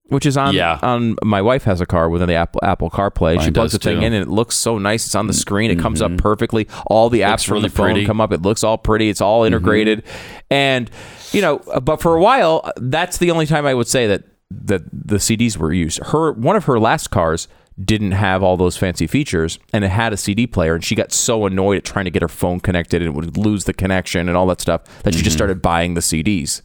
Which 0.09 0.25
is 0.25 0.37
on 0.37 0.53
Yeah. 0.55 0.79
on 0.81 1.17
my 1.21 1.41
wife 1.41 1.65
has 1.65 1.81
a 1.81 1.85
car 1.85 2.09
with 2.09 2.25
the 2.25 2.33
Apple 2.33 2.61
Apple 2.63 2.89
CarPlay. 2.89 3.41
she 3.41 3.51
plugs 3.51 3.73
the 3.73 3.77
thing 3.77 3.95
too. 3.95 3.97
Mm-hmm. 3.97 4.05
in 4.05 4.13
and 4.13 4.23
it 4.23 4.29
looks 4.29 4.55
so 4.55 4.77
nice. 4.77 5.05
It's 5.05 5.15
on 5.15 5.27
the 5.27 5.33
screen. 5.33 5.69
It 5.69 5.79
comes 5.79 6.01
up 6.01 6.15
perfectly. 6.17 6.65
All 6.85 7.09
the 7.09 7.21
apps 7.21 7.29
Looks 7.31 7.43
from 7.43 7.53
really 7.55 7.67
the 7.67 7.75
phone 7.75 7.85
pretty. 7.91 8.05
come 8.05 8.21
up. 8.21 8.31
It 8.31 8.41
looks 8.41 8.63
all 8.63 8.77
pretty. 8.77 9.09
It's 9.09 9.19
all 9.19 9.43
integrated. 9.43 10.03
And 10.49 10.89
you 11.33 11.41
know, 11.41 11.57
but 11.83 12.01
for 12.01 12.15
a 12.15 12.21
while, 12.21 12.71
that's 12.77 13.17
the 13.17 13.31
only 13.31 13.45
time 13.45 13.65
I 13.65 13.73
would 13.73 13.87
say 13.87 14.07
that 14.07 14.23
that 14.49 14.83
the 14.93 15.17
CDs 15.17 15.57
were 15.57 15.73
used. 15.73 15.99
Her 16.01 16.31
one 16.31 16.55
of 16.55 16.63
her 16.65 16.79
last 16.79 17.09
cars 17.09 17.49
didn't 17.83 18.13
have 18.13 18.41
all 18.41 18.57
those 18.57 18.75
fancy 18.75 19.05
features 19.05 19.59
and 19.71 19.83
it 19.83 19.89
had 19.89 20.11
a 20.11 20.17
CD 20.17 20.47
player 20.47 20.73
and 20.73 20.83
she 20.83 20.95
got 20.95 21.11
so 21.11 21.45
annoyed 21.45 21.77
at 21.77 21.85
trying 21.85 22.05
to 22.05 22.11
get 22.11 22.23
her 22.23 22.27
phone 22.27 22.59
connected 22.59 23.01
and 23.01 23.15
would 23.15 23.37
lose 23.37 23.65
the 23.65 23.73
connection 23.73 24.27
and 24.27 24.35
all 24.35 24.47
that 24.47 24.59
stuff 24.59 25.03
that 25.03 25.13
she 25.13 25.21
just 25.21 25.35
started 25.35 25.61
buying 25.61 25.93
the 25.93 26.01
CDs. 26.01 26.61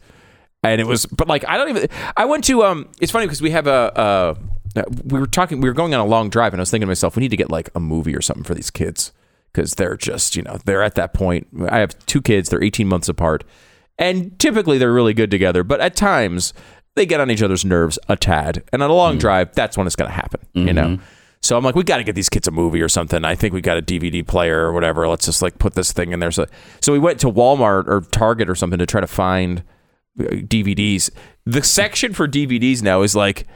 And 0.63 0.81
it 0.81 0.87
was 0.87 1.05
but 1.05 1.27
like 1.27 1.47
I 1.47 1.57
don't 1.57 1.69
even 1.69 1.87
I 2.17 2.25
went 2.25 2.43
to 2.45 2.63
um 2.63 2.87
it's 2.99 3.11
funny 3.11 3.27
because 3.27 3.41
we 3.41 3.51
have 3.51 3.67
a 3.67 3.97
uh 3.97 4.35
we 5.05 5.19
were 5.19 5.27
talking 5.27 5.61
we 5.61 5.69
were 5.69 5.75
going 5.75 5.93
on 5.93 5.99
a 5.99 6.05
long 6.05 6.29
drive 6.29 6.53
and 6.53 6.59
I 6.59 6.63
was 6.63 6.71
thinking 6.71 6.87
to 6.87 6.89
myself 6.89 7.15
we 7.15 7.21
need 7.21 7.29
to 7.29 7.37
get 7.37 7.51
like 7.51 7.69
a 7.75 7.79
movie 7.79 8.15
or 8.15 8.21
something 8.21 8.43
for 8.43 8.55
these 8.55 8.71
kids 8.71 9.11
because 9.51 9.75
they're 9.75 9.97
just 9.97 10.35
you 10.35 10.41
know 10.41 10.57
they're 10.65 10.81
at 10.81 10.95
that 10.95 11.13
point 11.13 11.47
I 11.69 11.77
have 11.77 11.97
two 12.07 12.21
kids 12.23 12.49
they're 12.49 12.63
18 12.63 12.87
months 12.87 13.07
apart 13.07 13.43
and 13.99 14.37
typically 14.39 14.79
they're 14.79 14.91
really 14.91 15.13
good 15.13 15.29
together 15.29 15.63
but 15.63 15.79
at 15.79 15.95
times 15.95 16.53
they 16.95 17.05
get 17.05 17.19
on 17.19 17.31
each 17.31 17.41
other's 17.41 17.65
nerves 17.65 17.97
a 18.09 18.15
tad 18.15 18.63
and 18.71 18.83
on 18.83 18.89
a 18.89 18.93
long 18.93 19.17
drive 19.17 19.53
that's 19.55 19.77
when 19.77 19.87
it's 19.87 19.95
going 19.95 20.09
to 20.09 20.15
happen 20.15 20.39
you 20.53 20.73
know 20.73 20.99
so 21.41 21.57
I'm 21.57 21.63
like 21.63 21.75
we 21.75 21.83
got 21.83 21.97
to 21.97 22.03
get 22.03 22.15
these 22.15 22.29
kids 22.29 22.47
a 22.47 22.51
movie 22.51 22.81
or 22.81 22.89
something 22.89 23.25
I 23.25 23.35
think 23.35 23.53
we 23.53 23.61
got 23.61 23.77
a 23.77 23.81
DVD 23.81 24.25
player 24.25 24.65
or 24.65 24.73
whatever 24.73 25.07
let's 25.07 25.25
just 25.25 25.41
like 25.41 25.57
put 25.59 25.73
this 25.73 25.91
thing 25.91 26.11
in 26.11 26.19
there 26.19 26.31
so 26.31 26.45
so 26.81 26.93
we 26.93 26.99
went 26.99 27.19
to 27.21 27.27
Walmart 27.31 27.87
or 27.87 28.01
Target 28.11 28.49
or 28.49 28.55
something 28.55 28.79
to 28.79 28.85
try 28.85 29.01
to 29.01 29.07
find 29.07 29.63
uh, 30.19 30.23
DVDs 30.23 31.09
the 31.45 31.63
section 31.63 32.13
for 32.13 32.27
DVDs 32.27 32.81
now 32.81 33.01
is 33.01 33.15
like 33.15 33.47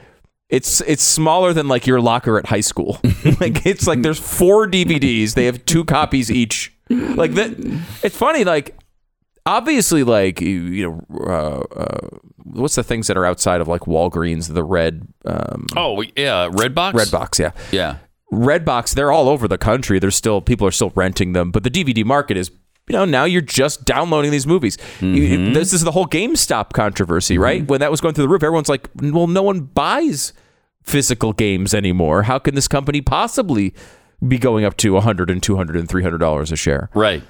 it's 0.49 0.81
it's 0.81 1.03
smaller 1.03 1.53
than 1.53 1.67
like 1.67 1.85
your 1.85 1.99
locker 1.99 2.37
at 2.37 2.45
high 2.45 2.61
school. 2.61 2.99
like 3.39 3.65
it's 3.65 3.87
like 3.87 4.01
there's 4.01 4.19
four 4.19 4.67
DVDs. 4.67 5.33
They 5.33 5.45
have 5.45 5.63
two 5.65 5.83
copies 5.85 6.31
each. 6.31 6.73
Like 6.89 7.33
that. 7.33 7.51
It's 8.01 8.15
funny. 8.15 8.43
Like 8.45 8.77
obviously, 9.47 10.03
like 10.03 10.41
you, 10.41 11.01
know, 11.09 11.25
uh, 11.25 11.79
uh, 11.79 12.07
what's 12.43 12.75
the 12.75 12.83
things 12.83 13.07
that 13.07 13.17
are 13.17 13.25
outside 13.25 13.61
of 13.61 13.67
like 13.67 13.81
Walgreens? 13.81 14.53
The 14.53 14.63
red 14.63 15.07
um, 15.25 15.65
Oh 15.75 16.01
yeah, 16.15 16.49
Redbox. 16.51 16.93
Redbox. 16.93 17.39
Yeah, 17.39 17.51
Yeah. 17.71 17.97
red 18.31 18.63
box 18.65 18.93
They're 18.93 19.11
all 19.11 19.27
over 19.29 19.47
the 19.47 19.57
country. 19.57 19.99
There's 19.99 20.15
still 20.15 20.41
people 20.41 20.67
are 20.67 20.71
still 20.71 20.91
renting 20.95 21.33
them, 21.33 21.51
but 21.51 21.63
the 21.63 21.71
DVD 21.71 22.03
market 22.05 22.37
is. 22.37 22.51
You 22.89 22.93
know, 22.95 23.03
now 23.03 23.25
you're 23.25 23.41
just 23.41 23.83
downloading 23.83 24.31
these 24.31 24.47
movies. 24.47 24.77
You- 25.01 25.51
this 25.53 25.73
is 25.73 25.83
the 25.83 25.91
whole 25.91 26.05
GameStop 26.07 26.71
controversy, 26.71 27.37
right? 27.37 27.67
When 27.67 27.81
that 27.81 27.91
was 27.91 27.99
going 27.99 28.13
through 28.13 28.21
the 28.23 28.29
roof, 28.29 28.43
everyone's 28.43 28.69
like, 28.69 28.87
"Well, 29.01 29.27
no 29.27 29.43
one 29.43 29.59
buys 29.59 30.31
physical 30.83 31.33
games 31.33 31.73
anymore. 31.73 32.23
How 32.23 32.39
can 32.39 32.55
this 32.55 32.69
company 32.69 33.01
possibly 33.01 33.73
be 34.25 34.37
going 34.37 34.63
up 34.63 34.77
to 34.77 34.93
100 34.93 35.29
and 35.29 35.43
200 35.43 35.75
and 35.75 35.89
300 35.89 36.17
dollars 36.19 36.49
a 36.49 36.55
share?" 36.55 36.89
Right. 36.93 37.23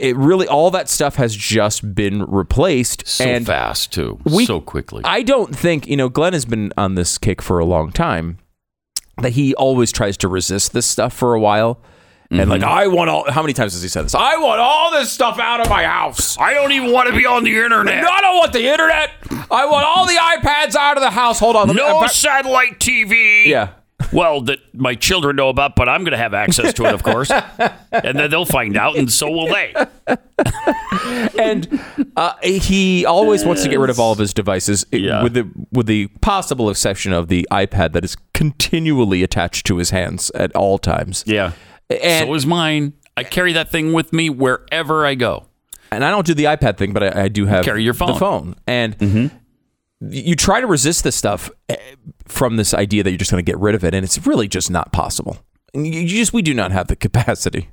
It 0.00 0.16
really 0.16 0.48
all 0.48 0.70
that 0.72 0.88
stuff 0.88 1.16
has 1.16 1.34
just 1.36 1.94
been 1.94 2.24
replaced 2.24 3.06
So 3.06 3.24
and 3.24 3.46
fast 3.46 3.92
too. 3.92 4.18
we- 4.24 4.46
so 4.46 4.60
quickly. 4.60 5.02
I 5.04 5.22
don't 5.22 5.54
think, 5.56 5.86
you 5.86 5.96
know, 5.96 6.08
Glenn 6.08 6.32
has 6.32 6.44
been 6.44 6.72
on 6.76 6.94
this 6.94 7.18
kick 7.18 7.40
for 7.42 7.58
a 7.58 7.64
long 7.64 7.92
time 7.92 8.38
that 9.18 9.32
he 9.32 9.54
always 9.54 9.92
tries 9.92 10.16
to 10.18 10.28
resist 10.28 10.72
this 10.72 10.86
stuff 10.86 11.12
for 11.12 11.34
a 11.34 11.40
while. 11.40 11.80
And 12.30 12.48
like, 12.48 12.62
I 12.62 12.86
want 12.86 13.10
all, 13.10 13.30
how 13.30 13.42
many 13.42 13.52
times 13.52 13.74
has 13.74 13.82
he 13.82 13.88
said 13.90 14.06
this? 14.06 14.14
I 14.14 14.38
want 14.38 14.58
all 14.58 14.90
this 14.90 15.12
stuff 15.12 15.38
out 15.38 15.60
of 15.60 15.68
my 15.68 15.84
house. 15.84 16.38
I 16.38 16.54
don't 16.54 16.72
even 16.72 16.90
want 16.90 17.10
to 17.10 17.14
be 17.14 17.26
on 17.26 17.44
the 17.44 17.54
internet. 17.54 18.02
no, 18.02 18.08
I 18.08 18.20
don't 18.22 18.38
want 18.38 18.54
the 18.54 18.66
internet. 18.66 19.10
I 19.50 19.66
want 19.66 19.84
all 19.84 20.06
the 20.06 20.14
iPads 20.14 20.74
out 20.74 20.96
of 20.96 21.02
the 21.02 21.10
house. 21.10 21.38
Hold 21.38 21.56
on. 21.56 21.68
me- 21.68 21.74
No 21.74 22.00
uh, 22.00 22.08
satellite 22.08 22.80
TV. 22.80 23.44
Yeah. 23.48 23.68
Well, 24.12 24.40
that 24.42 24.58
my 24.74 24.94
children 24.94 25.36
know 25.36 25.48
about, 25.48 25.74
but 25.76 25.88
I'm 25.88 26.02
going 26.04 26.12
to 26.12 26.18
have 26.18 26.34
access 26.34 26.72
to 26.74 26.84
it, 26.86 26.94
of 26.94 27.02
course. 27.02 27.30
and 27.92 28.18
then 28.18 28.30
they'll 28.30 28.44
find 28.44 28.76
out, 28.76 28.96
and 28.96 29.10
so 29.10 29.30
will 29.30 29.46
they. 29.46 29.74
and 31.38 31.80
uh, 32.16 32.34
he 32.42 33.04
always 33.06 33.44
wants 33.44 33.62
to 33.62 33.68
get 33.68 33.78
rid 33.78 33.90
of 33.90 33.98
all 33.98 34.12
of 34.12 34.18
his 34.18 34.32
devices, 34.34 34.84
Yeah. 34.92 35.22
with 35.22 35.34
the 35.34 35.48
with 35.70 35.86
the 35.86 36.08
possible 36.20 36.70
exception 36.70 37.12
of 37.12 37.28
the 37.28 37.46
iPad 37.50 37.92
that 37.92 38.04
is 38.04 38.16
continually 38.34 39.22
attached 39.22 39.66
to 39.66 39.78
his 39.78 39.90
hands 39.90 40.30
at 40.34 40.54
all 40.54 40.78
times. 40.78 41.24
Yeah. 41.26 41.52
And 41.90 42.28
so 42.28 42.34
is 42.34 42.46
mine. 42.46 42.94
I 43.16 43.24
carry 43.24 43.52
that 43.52 43.70
thing 43.70 43.92
with 43.92 44.12
me 44.12 44.30
wherever 44.30 45.04
I 45.04 45.14
go. 45.14 45.46
and 45.90 46.04
I 46.04 46.10
don't 46.10 46.26
do 46.26 46.32
the 46.34 46.44
iPad 46.44 46.78
thing, 46.78 46.92
but 46.94 47.02
I, 47.16 47.24
I 47.24 47.28
do 47.28 47.44
have 47.46 47.64
Carry 47.64 47.82
your 47.84 47.92
phone. 47.94 48.12
the 48.14 48.18
phone, 48.18 48.56
and 48.66 49.30
you 50.10 50.34
try 50.36 50.60
to 50.60 50.66
resist 50.66 51.04
this 51.04 51.16
stuff 51.16 51.50
eh, 51.68 51.76
from 52.26 52.56
this 52.56 52.74
idea 52.74 53.02
that 53.02 53.10
you're 53.10 53.18
just 53.18 53.30
going 53.30 53.44
to 53.44 53.50
get 53.50 53.58
rid 53.58 53.74
of 53.74 53.84
it, 53.84 53.94
and 53.94 54.04
it's 54.04 54.26
really 54.26 54.48
just 54.48 54.70
not 54.70 54.92
possible. 54.92 55.38
You 55.74 55.82
you 55.82 56.08
just 56.08 56.32
we 56.32 56.42
do 56.42 56.54
not 56.54 56.72
have 56.72 56.88
the 56.88 56.96
capacity. 56.96 57.70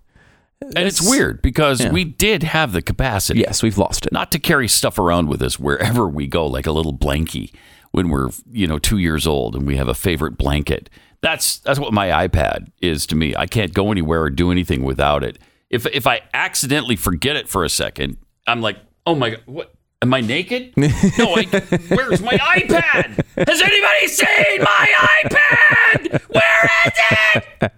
And 0.61 0.79
it's 0.79 1.01
weird 1.01 1.41
because 1.41 1.85
we 1.87 2.03
did 2.03 2.43
have 2.43 2.73
the 2.73 2.81
capacity. 2.81 3.39
Yes, 3.39 3.63
we've 3.63 3.77
lost 3.77 4.05
it. 4.05 4.11
not 4.11 4.29
to 4.33 4.39
carry 4.39 4.67
stuff 4.67 4.99
around 4.99 5.29
with 5.29 5.41
us 5.41 5.57
wherever 5.57 6.05
we 6.05 6.27
go, 6.27 6.45
like 6.45 6.67
a 6.67 6.73
little 6.73 6.93
blankie 6.93 7.53
when 7.91 8.09
we're 8.09 8.29
you 8.51 8.67
know 8.67 8.77
two 8.77 8.97
years 8.97 9.25
old 9.25 9.55
and 9.55 9.65
we 9.65 9.77
have 9.77 9.87
a 9.87 9.93
favorite 9.93 10.37
blanket. 10.37 10.89
That's 11.21 11.59
that's 11.59 11.79
what 11.79 11.93
my 11.93 12.27
iPad 12.27 12.71
is 12.81 13.05
to 13.07 13.15
me. 13.15 13.35
I 13.35 13.45
can't 13.45 13.73
go 13.73 13.91
anywhere 13.91 14.23
or 14.23 14.29
do 14.29 14.51
anything 14.51 14.83
without 14.83 15.23
it. 15.23 15.37
If 15.69 15.85
if 15.87 16.05
I 16.05 16.21
accidentally 16.33 16.95
forget 16.95 17.35
it 17.35 17.47
for 17.47 17.63
a 17.63 17.69
second, 17.69 18.17
I'm 18.45 18.61
like, 18.61 18.77
oh 19.05 19.15
my 19.15 19.31
god, 19.31 19.41
what 19.45 19.73
Am 20.01 20.13
I 20.13 20.21
naked? 20.21 20.73
No, 20.77 20.87
I, 21.35 21.43
where's 21.89 22.21
my 22.21 22.31
iPad? 22.31 23.21
Has 23.47 23.61
anybody 23.61 24.07
seen 24.07 24.61
my 24.61 24.93
iPad? 25.25 26.21
Where 26.29 26.69
is 26.85 26.93
it? 27.35 27.71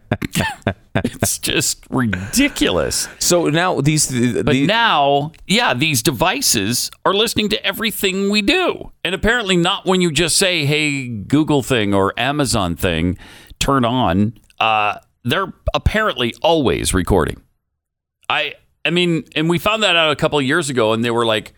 it's 1.22 1.40
just 1.40 1.84
ridiculous. 1.90 3.08
So 3.18 3.48
now 3.48 3.82
these, 3.82 4.08
the, 4.08 4.44
But 4.44 4.56
now, 4.56 5.32
yeah, 5.48 5.74
these 5.74 6.04
devices 6.04 6.92
are 7.06 7.14
listening 7.16 7.50
to 7.50 7.66
everything 7.66 8.30
we 8.30 8.44
do. 8.44 8.92
And 9.04 9.16
apparently 9.16 9.58
not 9.58 9.88
when 9.88 10.02
you 10.02 10.12
just 10.12 10.38
say, 10.38 10.66
hey, 10.66 11.08
Google 11.08 11.64
thing 11.64 11.92
or 11.92 12.14
Amazon 12.20 12.76
thing, 12.76 13.18
turn 13.58 13.84
on. 13.84 14.38
Uh, 14.60 15.00
they're 15.24 15.54
apparently 15.74 16.36
always 16.44 16.94
recording. 16.94 17.42
I 18.30 18.54
I 18.86 18.90
mean, 18.92 19.24
and 19.36 19.50
we 19.50 19.58
found 19.60 19.82
that 19.84 19.96
out 19.96 20.12
a 20.12 20.16
couple 20.16 20.40
of 20.40 20.46
years 20.46 20.70
ago, 20.70 20.94
and 20.94 21.04
they 21.06 21.12
were 21.12 21.26
like, 21.26 21.54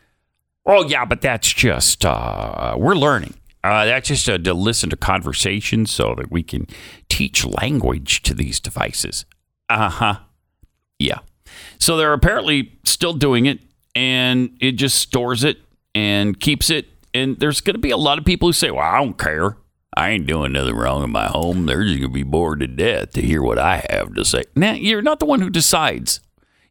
"Oh 0.66 0.86
yeah, 0.88 1.06
but 1.06 1.22
that's 1.22 1.52
just 1.52 2.06
uh, 2.06 2.76
we're 2.78 2.96
learning. 2.96 3.36
Uh, 3.64 3.86
that's 3.86 4.10
just 4.10 4.28
uh, 4.28 4.38
to 4.38 4.54
listen 4.54 4.90
to 4.90 4.98
conversations 4.98 5.90
so 5.92 6.16
that 6.16 6.30
we 6.30 6.44
can 6.44 6.68
teach 7.10 7.46
language 7.46 8.22
to 8.24 8.34
these 8.34 8.60
devices." 8.60 9.26
Uh 9.70 9.90
huh. 9.90 10.20
Yeah. 11.00 11.20
So 11.80 11.98
they're 11.98 12.14
apparently 12.14 12.74
still 12.84 13.14
doing 13.14 13.46
it, 13.46 13.60
and 13.96 14.56
it 14.60 14.74
just 14.74 14.98
stores 15.00 15.44
it 15.44 15.58
and 15.94 16.40
keeps 16.40 16.70
it. 16.70 16.88
And 17.14 17.40
there's 17.40 17.62
going 17.62 17.76
to 17.76 17.80
be 17.80 17.92
a 17.92 17.98
lot 17.98 18.18
of 18.18 18.26
people 18.26 18.50
who 18.50 18.54
say, 18.54 18.72
"Well, 18.72 18.84
I 18.84 18.98
don't 18.98 19.18
care. 19.18 19.58
I 19.96 20.10
ain't 20.10 20.26
doing 20.26 20.54
nothing 20.54 20.76
wrong 20.76 21.04
in 21.04 21.12
my 21.12 21.28
home. 21.28 21.68
They're 21.68 21.84
just 21.84 22.00
going 22.00 22.10
to 22.10 22.14
be 22.14 22.24
bored 22.24 22.62
to 22.62 22.68
death 22.68 23.12
to 23.14 23.22
hear 23.22 23.42
what 23.44 23.60
I 23.60 23.86
have 23.90 24.14
to 24.16 24.26
say." 24.26 24.44
Now, 24.56 24.74
you're 24.74 25.02
not 25.02 25.20
the 25.20 25.26
one 25.26 25.42
who 25.42 25.50
decides 25.50 26.20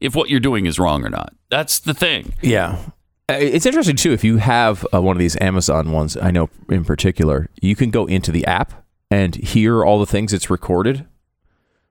if 0.01 0.17
what 0.17 0.29
you're 0.29 0.41
doing 0.41 0.67
is 0.67 0.79
wrong 0.79 1.05
or 1.05 1.11
not. 1.11 1.33
That's 1.49 1.79
the 1.79 1.95
thing. 1.95 2.35
Yeah. 2.43 2.77
Uh, 3.31 3.35
It's 3.35 3.67
interesting 3.67 3.97
too. 3.97 4.13
If 4.13 4.25
you 4.25 4.39
have 4.39 4.87
uh, 4.93 5.01
one 5.01 5.17
of 5.17 5.21
these 5.21 5.37
Amazon 5.41 5.93
ones, 5.93 6.17
I 6.17 6.31
know 6.31 6.51
in 6.69 6.85
particular, 6.85 7.49
you 7.61 7.77
can 7.77 7.91
go 7.91 8.07
into 8.07 8.33
the 8.33 8.45
app 8.47 8.85
and 9.11 9.35
hear 9.37 9.85
all 9.85 9.99
the 10.01 10.07
things 10.07 10.33
it's 10.33 10.51
recorded. 10.51 11.07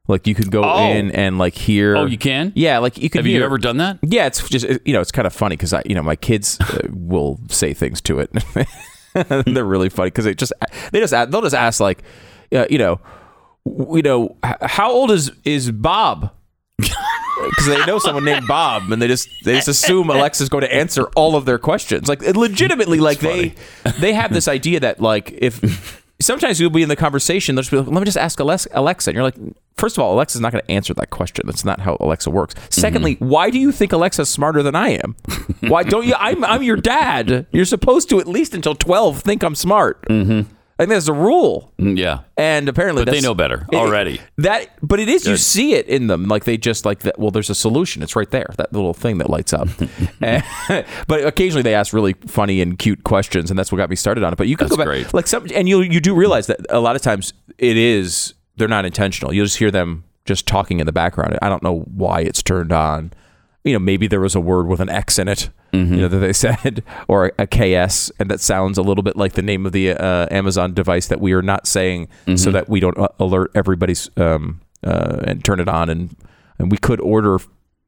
Like 0.07 0.27
you 0.27 0.35
could 0.35 0.51
go 0.51 0.63
Oh. 0.63 0.89
in 0.91 1.11
and 1.11 1.37
like 1.37 1.53
hear. 1.55 1.95
Oh, 1.95 2.05
you 2.05 2.17
can? 2.17 2.51
Yeah, 2.55 2.79
like 2.79 2.97
you 2.97 3.09
can. 3.09 3.19
Have 3.19 3.27
you 3.27 3.43
ever 3.45 3.57
done 3.57 3.77
that? 3.77 3.99
Yeah, 4.01 4.25
it's 4.25 4.47
just 4.49 4.65
you 4.85 4.93
know 4.93 4.99
it's 4.99 5.11
kind 5.11 5.25
of 5.27 5.31
funny 5.33 5.55
because 5.55 5.73
I 5.73 5.83
you 5.85 5.95
know 5.95 6.03
my 6.03 6.15
kids 6.15 6.59
uh, 6.59 6.87
will 6.89 7.39
say 7.49 7.73
things 7.73 8.01
to 8.01 8.19
it. 8.19 8.29
They're 9.45 9.63
really 9.63 9.89
funny 9.89 10.07
because 10.07 10.25
they 10.25 10.33
just 10.33 10.51
they 10.91 10.99
just 10.99 11.11
they'll 11.11 11.41
just 11.41 11.55
ask 11.55 11.79
like, 11.79 12.01
uh, 12.53 12.65
you 12.69 12.77
know, 12.79 12.99
you 13.65 14.01
know, 14.01 14.35
how 14.43 14.91
old 14.91 15.11
is 15.11 15.31
is 15.45 15.71
Bob? 15.71 16.31
Because 17.49 17.65
they 17.67 17.85
know 17.85 17.99
someone 17.99 18.25
named 18.25 18.47
Bob, 18.47 18.91
and 18.91 19.01
they 19.01 19.07
just 19.07 19.29
they 19.43 19.55
just 19.55 19.67
assume 19.67 20.09
Alexa's 20.09 20.49
going 20.49 20.61
to 20.61 20.73
answer 20.73 21.05
all 21.15 21.35
of 21.35 21.45
their 21.45 21.57
questions. 21.57 22.07
Like 22.07 22.21
legitimately, 22.21 22.99
like 22.99 23.19
they 23.19 23.55
they 23.99 24.13
have 24.13 24.33
this 24.33 24.47
idea 24.47 24.79
that 24.79 24.99
like 24.99 25.31
if 25.33 26.01
sometimes 26.19 26.59
you'll 26.59 26.69
be 26.69 26.83
in 26.83 26.89
the 26.89 26.95
conversation, 26.95 27.55
they'll 27.55 27.63
just 27.63 27.71
be 27.71 27.77
like, 27.77 27.87
let 27.87 27.99
me 27.99 28.05
just 28.05 28.17
ask 28.17 28.39
Alexa, 28.39 28.69
and 29.09 29.15
you're 29.15 29.23
like, 29.23 29.37
first 29.75 29.97
of 29.97 30.03
all, 30.03 30.13
Alexa's 30.13 30.41
not 30.41 30.51
going 30.51 30.63
to 30.63 30.71
answer 30.71 30.93
that 30.93 31.09
question. 31.09 31.45
That's 31.45 31.65
not 31.65 31.79
how 31.79 31.97
Alexa 31.99 32.29
works. 32.29 32.55
Secondly, 32.69 33.15
why 33.19 33.49
do 33.49 33.59
you 33.59 33.71
think 33.71 33.91
Alexa's 33.91 34.29
smarter 34.29 34.61
than 34.63 34.75
I 34.75 34.99
am? 35.03 35.15
Why 35.61 35.83
don't 35.83 36.05
you? 36.05 36.13
I'm 36.17 36.43
I'm 36.43 36.63
your 36.63 36.77
dad. 36.77 37.47
You're 37.51 37.65
supposed 37.65 38.09
to 38.09 38.19
at 38.19 38.27
least 38.27 38.53
until 38.53 38.75
twelve 38.75 39.21
think 39.21 39.43
I'm 39.43 39.55
smart. 39.55 40.01
Mm-hmm. 40.07 40.53
I 40.81 40.85
think 40.85 40.95
that's 40.95 41.07
a 41.07 41.13
rule. 41.13 41.71
Mm, 41.79 41.95
Yeah. 41.97 42.19
And 42.37 42.67
apparently, 42.67 43.05
But 43.05 43.11
they 43.11 43.21
know 43.21 43.35
better 43.35 43.67
it- 43.71 43.75
already. 43.75 44.19
That, 44.39 44.69
but 44.81 44.99
it 44.99 45.07
is 45.09 45.27
you 45.27 45.37
see 45.37 45.75
it 45.75 45.85
in 45.87 46.07
them, 46.07 46.25
like 46.27 46.45
they 46.45 46.57
just 46.57 46.85
like 46.85 47.01
that. 47.01 47.19
Well, 47.19 47.29
there's 47.29 47.51
a 47.51 47.55
solution. 47.55 48.01
It's 48.01 48.15
right 48.15 48.29
there. 48.31 48.49
That 48.57 48.73
little 48.73 48.93
thing 48.95 49.19
that 49.19 49.29
lights 49.29 49.53
up. 49.53 49.67
And- 50.21 50.43
but 51.07 51.23
occasionally 51.25 51.61
they 51.61 51.75
ask 51.75 51.93
really 51.93 52.13
funny 52.25 52.61
and 52.61 52.79
cute 52.79 53.03
questions, 53.03 53.51
and 53.51 53.59
that's 53.59 53.71
what 53.71 53.77
got 53.77 53.89
me 53.91 53.95
started 53.95 54.23
on 54.23 54.33
it. 54.33 54.37
But 54.37 54.47
you 54.47 54.57
can 54.57 54.65
That's 54.67 54.75
go 54.75 54.83
back, 54.83 54.87
great. 54.87 55.13
like 55.13 55.27
some, 55.27 55.45
and 55.53 55.69
you 55.69 55.81
you 55.81 55.99
do 55.99 56.15
realize 56.15 56.47
that 56.47 56.59
a 56.69 56.79
lot 56.79 56.95
of 56.95 57.01
times 57.03 57.33
it 57.59 57.77
is 57.77 58.33
they're 58.57 58.67
not 58.67 58.85
intentional. 58.85 59.33
You'll 59.33 59.45
just 59.45 59.57
hear 59.57 59.71
them 59.71 60.03
just 60.25 60.47
talking 60.47 60.79
in 60.79 60.85
the 60.87 60.91
background. 60.91 61.37
I 61.41 61.49
don't 61.49 61.63
know 61.63 61.79
why 61.93 62.21
it's 62.21 62.41
turned 62.43 62.71
on. 62.71 63.11
You 63.63 63.73
know, 63.73 63.79
maybe 63.79 64.07
there 64.07 64.19
was 64.21 64.33
a 64.35 64.39
word 64.39 64.67
with 64.67 64.79
an 64.79 64.89
X 64.89 65.19
in 65.19 65.27
it, 65.27 65.49
Mm-hmm. 65.73 65.93
you 65.93 66.01
know, 66.01 66.07
that 66.09 66.17
they 66.17 66.33
said, 66.47 66.83
or 67.07 67.31
a, 67.39 67.47
KS, 67.47 68.11
and 68.19 68.29
that 68.29 68.41
sounds 68.41 68.77
a 68.77 68.81
little 68.81 69.03
bit 69.03 69.15
like 69.15 69.33
the 69.33 69.41
name 69.41 69.65
of 69.65 69.71
the 69.71 69.91
uh, 69.91 70.27
Amazon 70.29 70.73
device 70.73 71.07
that 71.07 71.21
we 71.21 71.31
are 71.33 71.41
not 71.41 71.65
saying, 71.67 72.07
Mm-hmm. 72.25 72.35
so 72.35 72.51
that 72.51 72.67
we 72.67 72.79
don't 72.79 72.97
uh, 72.97 73.07
alert 73.19 73.51
everybody's 73.55 74.09
um, 74.17 74.59
uh, 74.83 75.19
and 75.23 75.45
turn 75.45 75.59
it 75.59 75.69
on. 75.69 75.89
And 75.89 76.15
and 76.59 76.69
we 76.71 76.77
could 76.77 76.99
order 77.01 77.37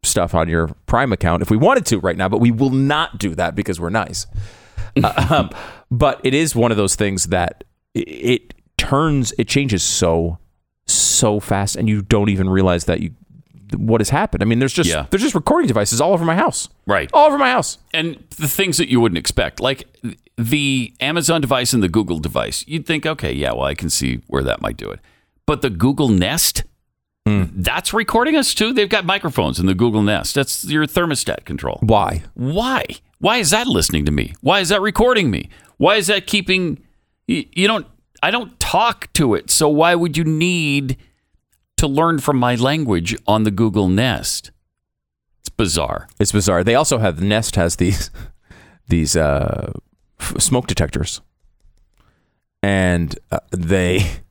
stuff 0.03 0.33
on 0.35 0.47
your 0.49 0.67
Prime 0.85 1.11
account 1.13 1.41
if 1.41 1.49
we 1.51 1.57
wanted 1.57 1.85
to 1.87 1.99
right 1.99 2.17
now, 2.17 2.27
but 2.29 2.39
we 2.39 2.51
will 2.51 2.69
not 2.69 3.17
do 3.17 3.35
that 3.35 3.55
because 3.55 3.79
we're 3.79 3.89
nice. 3.89 4.27
um, 5.29 5.49
but 5.91 6.19
it 6.23 6.33
is 6.33 6.55
one 6.55 6.71
of 6.71 6.77
those 6.77 6.95
things 6.95 7.25
that 7.25 7.63
it, 7.93 7.99
it 8.09 8.53
turns, 8.77 9.33
it 9.37 9.47
changes 9.47 9.81
so 9.83 10.37
so 10.85 11.39
fast, 11.39 11.75
and 11.77 11.87
you 11.87 12.01
don't 12.01 12.29
even 12.29 12.49
realize 12.49 12.85
that 12.85 12.99
you 12.99 13.11
what 13.73 14.01
has 14.01 14.09
happened. 14.09 14.41
I 14.43 14.45
mean, 14.45 14.59
there's 14.59 14.73
just 14.73 14.89
Yeah. 14.89 15.05
there's 15.09 15.21
just 15.23 15.35
recording 15.35 15.67
devices 15.67 15.99
all 16.01 16.13
over 16.13 16.25
my 16.25 16.35
house, 16.35 16.69
Right. 16.85 17.09
all 17.13 17.27
over 17.27 17.37
my 17.37 17.51
house. 17.51 17.77
and 17.93 18.17
the 18.37 18.47
things 18.47 18.77
that 18.77 18.89
you 18.89 18.99
wouldn't 18.99 19.17
expect, 19.17 19.59
like 19.59 19.85
the 20.37 20.93
Amazon 20.99 21.41
device 21.41 21.73
and 21.73 21.83
the 21.83 21.89
Google 21.89 22.19
device, 22.19 22.63
you'd 22.67 22.85
think, 22.85 23.05
okay, 23.05 23.31
yeah, 23.31 23.51
well, 23.51 23.65
I 23.65 23.75
can 23.75 23.89
see 23.89 24.21
where 24.27 24.43
that 24.43 24.61
might 24.61 24.77
do 24.77 24.89
it. 24.89 24.99
But 25.45 25.61
the 25.61 25.69
Google 25.69 26.09
Nest, 26.09 26.63
hmm. 27.27 27.43
that's 27.53 27.93
recording 27.93 28.35
us 28.35 28.53
too. 28.53 28.73
They've 28.73 28.89
got 28.89 29.05
microphones 29.05 29.59
in 29.59 29.65
the 29.65 29.75
Google 29.75 30.01
Nest. 30.01 30.35
That's 30.35 30.65
your 30.65 30.85
thermostat 30.85 31.45
control. 31.45 31.79
Why? 31.81 32.23
Why? 32.33 32.85
Why 33.19 33.37
is 33.37 33.51
that 33.51 33.67
listening 33.67 34.05
to 34.05 34.11
me? 34.11 34.33
Why 34.41 34.59
is 34.59 34.69
that 34.69 34.81
recording 34.81 35.29
me? 35.29 35.49
Why 35.77 35.95
is 35.95 36.07
that 36.07 36.27
keeping? 36.27 36.79
You, 37.27 37.45
you 37.53 37.67
don't. 37.67 37.85
I 38.21 38.31
don't 38.31 38.57
talk 38.59 39.11
to 39.13 39.35
it. 39.35 39.51
So 39.51 39.67
why 39.69 39.95
would 39.95 40.15
you 40.17 40.23
need 40.23 40.97
to 41.83 41.87
learn 41.87 42.17
from 42.17 42.37
my 42.37 42.55
language 42.55 43.13
on 43.27 43.43
the 43.43 43.51
Google 43.51 43.89
Nest? 43.89 44.51
It's 45.41 45.49
bizarre. 45.49 46.07
It's 46.17 46.31
bizarre. 46.31 46.63
They 46.63 46.75
also 46.75 46.97
have 46.97 47.21
Nest 47.21 47.57
has 47.57 47.75
these 47.75 48.09
these 48.87 49.17
uh, 49.17 49.73
f- 50.17 50.39
smoke 50.39 50.67
detectors, 50.67 51.19
and 52.61 53.19
uh, 53.31 53.39
they. 53.51 54.22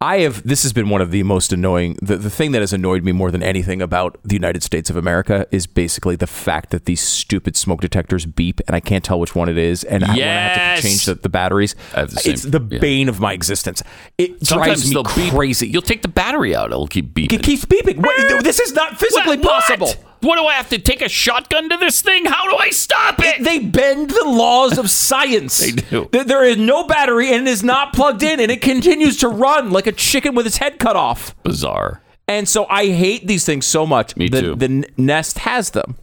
I 0.00 0.18
have. 0.18 0.42
This 0.46 0.64
has 0.64 0.72
been 0.72 0.90
one 0.90 1.00
of 1.00 1.10
the 1.12 1.22
most 1.22 1.52
annoying. 1.52 1.96
The, 2.02 2.16
the 2.16 2.28
thing 2.28 2.52
that 2.52 2.60
has 2.60 2.72
annoyed 2.72 3.04
me 3.04 3.12
more 3.12 3.30
than 3.30 3.42
anything 3.42 3.80
about 3.80 4.18
the 4.22 4.34
United 4.34 4.62
States 4.62 4.90
of 4.90 4.96
America 4.96 5.46
is 5.50 5.66
basically 5.66 6.16
the 6.16 6.26
fact 6.26 6.70
that 6.70 6.84
these 6.84 7.00
stupid 7.00 7.56
smoke 7.56 7.80
detectors 7.80 8.26
beep, 8.26 8.60
and 8.66 8.74
I 8.76 8.80
can't 8.80 9.04
tell 9.04 9.18
which 9.18 9.34
one 9.34 9.48
it 9.48 9.56
is, 9.56 9.82
and 9.84 10.04
I, 10.04 10.12
I 10.14 10.18
have 10.18 10.76
to 10.76 10.82
change 10.88 11.04
the, 11.06 11.14
the 11.14 11.28
batteries, 11.28 11.74
the 11.94 12.08
same- 12.08 12.32
it's 12.34 12.42
the 12.42 12.60
yeah. 12.70 12.80
bane 12.80 13.08
of 13.08 13.20
my 13.20 13.32
existence. 13.32 13.82
It 14.18 14.44
Sometimes 14.44 14.66
drives 14.66 14.88
me 14.88 14.94
they'll 14.94 15.04
beep. 15.14 15.32
crazy. 15.32 15.68
You'll 15.68 15.80
take 15.80 16.02
the 16.02 16.08
battery 16.08 16.54
out; 16.54 16.70
it'll 16.70 16.86
keep 16.88 17.14
beeping. 17.14 17.32
it 17.32 17.42
keeps 17.42 17.64
beeping. 17.64 17.98
What, 18.02 18.44
this 18.44 18.58
is 18.60 18.72
not 18.74 18.98
physically 18.98 19.38
What? 19.38 19.48
possible. 19.48 19.86
What 19.86 20.13
do 20.36 20.44
I 20.44 20.54
have 20.54 20.68
to 20.70 20.78
take 20.78 21.02
a 21.02 21.08
shotgun 21.08 21.68
to 21.68 21.76
this 21.76 22.00
thing? 22.02 22.24
How 22.24 22.48
do 22.50 22.56
I 22.56 22.70
stop 22.70 23.16
it? 23.18 23.42
They 23.44 23.58
bend 23.58 24.10
the 24.10 24.24
laws 24.24 24.78
of 24.78 24.90
science. 24.90 25.58
They 25.64 25.72
do. 25.72 26.08
There- 26.12 26.44
is 26.44 26.56
no 26.58 26.86
battery 26.86 27.32
and 27.32 27.46
it 27.46 27.50
is 27.50 27.62
not 27.64 27.92
plugged 27.92 28.22
in 28.22 28.40
and 28.40 28.50
it 28.50 28.60
continues 28.62 29.16
to 29.18 29.28
run 29.28 29.70
like 29.70 29.86
a 29.86 29.92
chicken 29.92 30.34
with 30.34 30.46
its 30.46 30.56
head 30.58 30.78
cut 30.78 30.96
off. 30.96 31.34
Bizarre. 31.42 32.00
And 32.28 32.48
so 32.48 32.66
I 32.66 32.86
hate 32.88 33.26
these 33.26 33.44
things 33.44 33.66
so 33.66 33.86
much. 33.86 34.16
Me 34.16 34.28
the, 34.28 34.40
too. 34.40 34.54
The 34.56 34.84
Nest 34.96 35.38
has 35.40 35.70
them. 35.70 35.96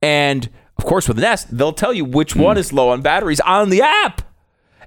And 0.00 0.48
of 0.78 0.84
course, 0.84 1.08
with 1.08 1.16
the 1.16 1.22
Nest, 1.22 1.56
they'll 1.56 1.72
tell 1.72 1.92
you 1.92 2.04
which 2.04 2.32
Hmm. 2.34 2.40
one 2.42 2.58
is 2.58 2.72
low 2.72 2.90
on 2.90 3.02
batteries 3.02 3.40
on 3.40 3.70
the 3.70 3.82
app. 3.82 4.22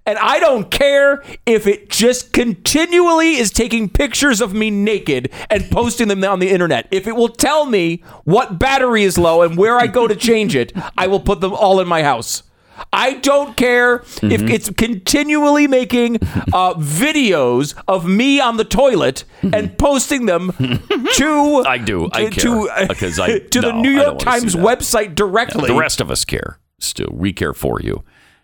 And 0.05 0.17
I 0.17 0.39
don't 0.39 0.71
care 0.71 1.23
if 1.45 1.67
it 1.67 1.89
just 1.89 2.33
continually 2.33 3.35
is 3.35 3.51
taking 3.51 3.87
pictures 3.87 4.41
of 4.41 4.53
me 4.53 4.71
naked 4.71 5.31
and 5.49 5.69
posting 5.69 6.07
them 6.07 6.23
on 6.23 6.39
the 6.39 6.49
internet. 6.49 6.87
If 6.91 7.05
it 7.07 7.15
will 7.15 7.29
tell 7.29 7.65
me 7.65 8.03
what 8.23 8.57
battery 8.57 9.03
is 9.03 9.17
low 9.17 9.43
and 9.43 9.57
where 9.57 9.77
I 9.77 9.85
go 9.87 10.07
to 10.07 10.15
change 10.15 10.55
it, 10.55 10.73
I 10.97 11.05
will 11.07 11.19
put 11.19 11.39
them 11.41 11.53
all 11.53 11.79
in 11.79 11.87
my 11.87 12.01
house. 12.03 12.43
I 12.91 13.13
don't 13.15 13.55
care 13.55 13.99
Mm-hmm. 13.99 14.31
if 14.31 14.41
it's 14.41 14.69
continually 14.71 15.67
making 15.67 16.15
uh, 16.51 16.73
videos 16.75 17.75
of 17.87 18.07
me 18.07 18.39
on 18.39 18.57
the 18.57 18.63
toilet 18.65 19.23
and 19.43 19.77
posting 19.77 20.25
them 20.25 20.51
to 20.57 21.63
I 21.65 21.77
do. 21.77 22.09
I 22.11 22.29
to, 22.29 22.67
care, 22.67 22.87
because 22.87 23.19
I- 23.19 23.37
to 23.51 23.61
the 23.61 23.71
New 23.73 23.91
York 23.91 24.17
Times 24.19 24.55
website 24.55 25.13
directly. 25.15 25.67
The 25.67 25.75
rest 25.75 26.01
of 26.01 26.09
us 26.09 26.25
care. 26.25 26.57
Still, 26.79 27.09
we 27.11 27.31
care 27.33 27.53
for 27.53 27.79
you, 27.81 28.03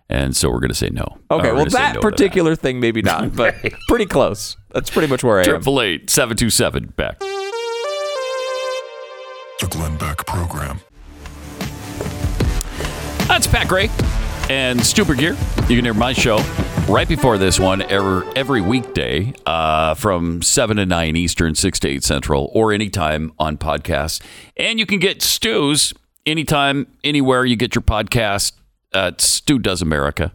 and 0.09 0.35
so 0.35 0.49
we're 0.49 0.59
going 0.59 0.69
to 0.69 0.75
say 0.75 0.89
no. 0.89 1.17
Okay, 1.29 1.49
We're 1.49 1.55
well 1.55 1.65
that 1.67 1.95
no 1.95 2.01
to 2.01 2.09
particular 2.09 2.55
thing 2.55 2.79
maybe 2.79 3.01
not, 3.01 3.35
but 3.35 3.55
pretty 3.87 4.05
close. 4.05 4.57
That's 4.73 4.89
pretty 4.89 5.07
much 5.07 5.23
where 5.23 5.37
I 5.37 5.41
am. 5.41 5.45
Triple 5.45 5.81
eight 5.81 6.09
seven 6.09 6.37
two 6.37 6.49
seven 6.49 6.93
back. 6.95 7.19
The 9.59 9.67
Glenn 9.69 9.97
Beck 9.97 10.25
Program. 10.25 10.81
That's 13.27 13.47
Pat 13.47 13.67
Gray 13.67 13.89
and 14.49 14.81
Stu 14.81 15.03
Burguiere. 15.03 15.35
You 15.69 15.75
can 15.75 15.83
hear 15.85 15.93
my 15.93 16.13
show 16.13 16.37
right 16.87 17.07
before 17.07 17.37
this 17.37 17.59
one 17.59 17.81
every, 17.81 18.25
every 18.35 18.61
weekday 18.61 19.33
uh, 19.45 19.93
from 19.95 20.41
7 20.41 20.77
to 20.77 20.85
9 20.85 21.15
Eastern, 21.15 21.53
6 21.55 21.79
to 21.81 21.89
8 21.89 22.03
Central, 22.03 22.49
or 22.53 22.71
anytime 22.71 23.33
on 23.37 23.57
podcasts. 23.57 24.21
And 24.55 24.79
you 24.79 24.85
can 24.85 24.99
get 24.99 25.21
Stu's 25.21 25.93
anytime, 26.25 26.87
anywhere 27.03 27.43
you 27.43 27.55
get 27.57 27.75
your 27.75 27.81
podcast. 27.81 28.53
At 28.97 29.21
Stu 29.21 29.59
Does 29.59 29.81
America, 29.81 30.31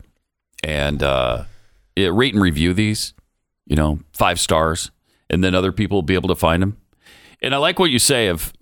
and 0.64 1.02
uh, 1.02 1.44
yeah, 1.96 2.10
rate 2.12 2.34
and 2.34 2.42
review 2.42 2.72
these. 2.72 3.14
You 3.66 3.76
know, 3.76 4.00
five 4.12 4.40
stars, 4.40 4.90
and 5.30 5.42
then 5.42 5.54
other 5.54 5.72
people 5.72 5.96
will 5.98 6.02
be 6.02 6.14
able 6.14 6.28
to 6.28 6.34
find 6.34 6.62
them. 6.62 6.76
And 7.40 7.54
I 7.54 7.58
like 7.58 7.78
what 7.78 7.90
you 7.90 7.98
say 7.98 8.26
of 8.28 8.52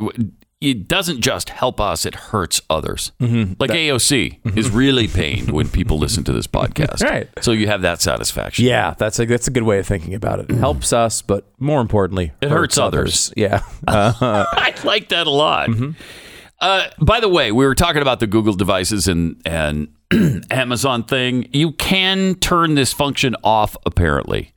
it 0.61 0.89
doesn't 0.89 1.23
just 1.23 1.49
help 1.49 1.81
us; 1.81 2.05
it 2.05 2.15
hurts 2.15 2.61
others. 2.69 3.13
Mm-hmm. 3.21 3.55
Like 3.59 3.71
AOC 3.71 4.57
is 4.59 4.71
really 4.71 5.09
pained 5.09 5.51
when 5.51 5.69
people 5.69 5.99
listen 5.99 6.23
to 6.25 6.33
this 6.33 6.47
podcast. 6.59 7.03
Right. 7.03 7.29
So 7.41 7.53
you 7.53 7.67
have 7.67 7.83
that 7.83 8.03
satisfaction. 8.03 8.67
Yeah, 8.67 8.95
that's 8.99 9.19
a 9.19 9.25
that's 9.27 9.49
a 9.49 9.51
good 9.51 9.63
way 9.63 9.79
of 9.79 9.87
thinking 9.87 10.15
about 10.15 10.39
it. 10.41 10.51
It 10.51 10.57
helps 10.57 10.93
us, 10.93 11.23
but 11.23 11.47
more 11.59 11.81
importantly, 11.81 12.33
It 12.43 12.51
hurts 12.51 12.77
others. 12.79 13.33
Yeah. 13.37 13.63
Uh, 13.89 14.13
I 14.53 14.75
like 14.85 15.09
that 15.09 15.27
a 15.27 15.31
lot. 15.31 15.71
Uh, 16.61 16.89
by 17.01 17.21
the 17.21 17.29
way, 17.29 17.53
we 17.53 17.65
were 17.65 17.75
talking 17.75 18.03
about 18.03 18.21
the 18.21 18.27
Google 18.27 18.53
devices 18.55 19.09
and 19.09 19.41
and 19.47 19.89
Amazon 20.51 21.05
thing. 21.05 21.49
You 21.53 21.73
can 21.73 22.35
turn 22.35 22.75
this 22.75 22.93
function 22.93 23.35
off, 23.43 23.79
apparently, 23.87 24.53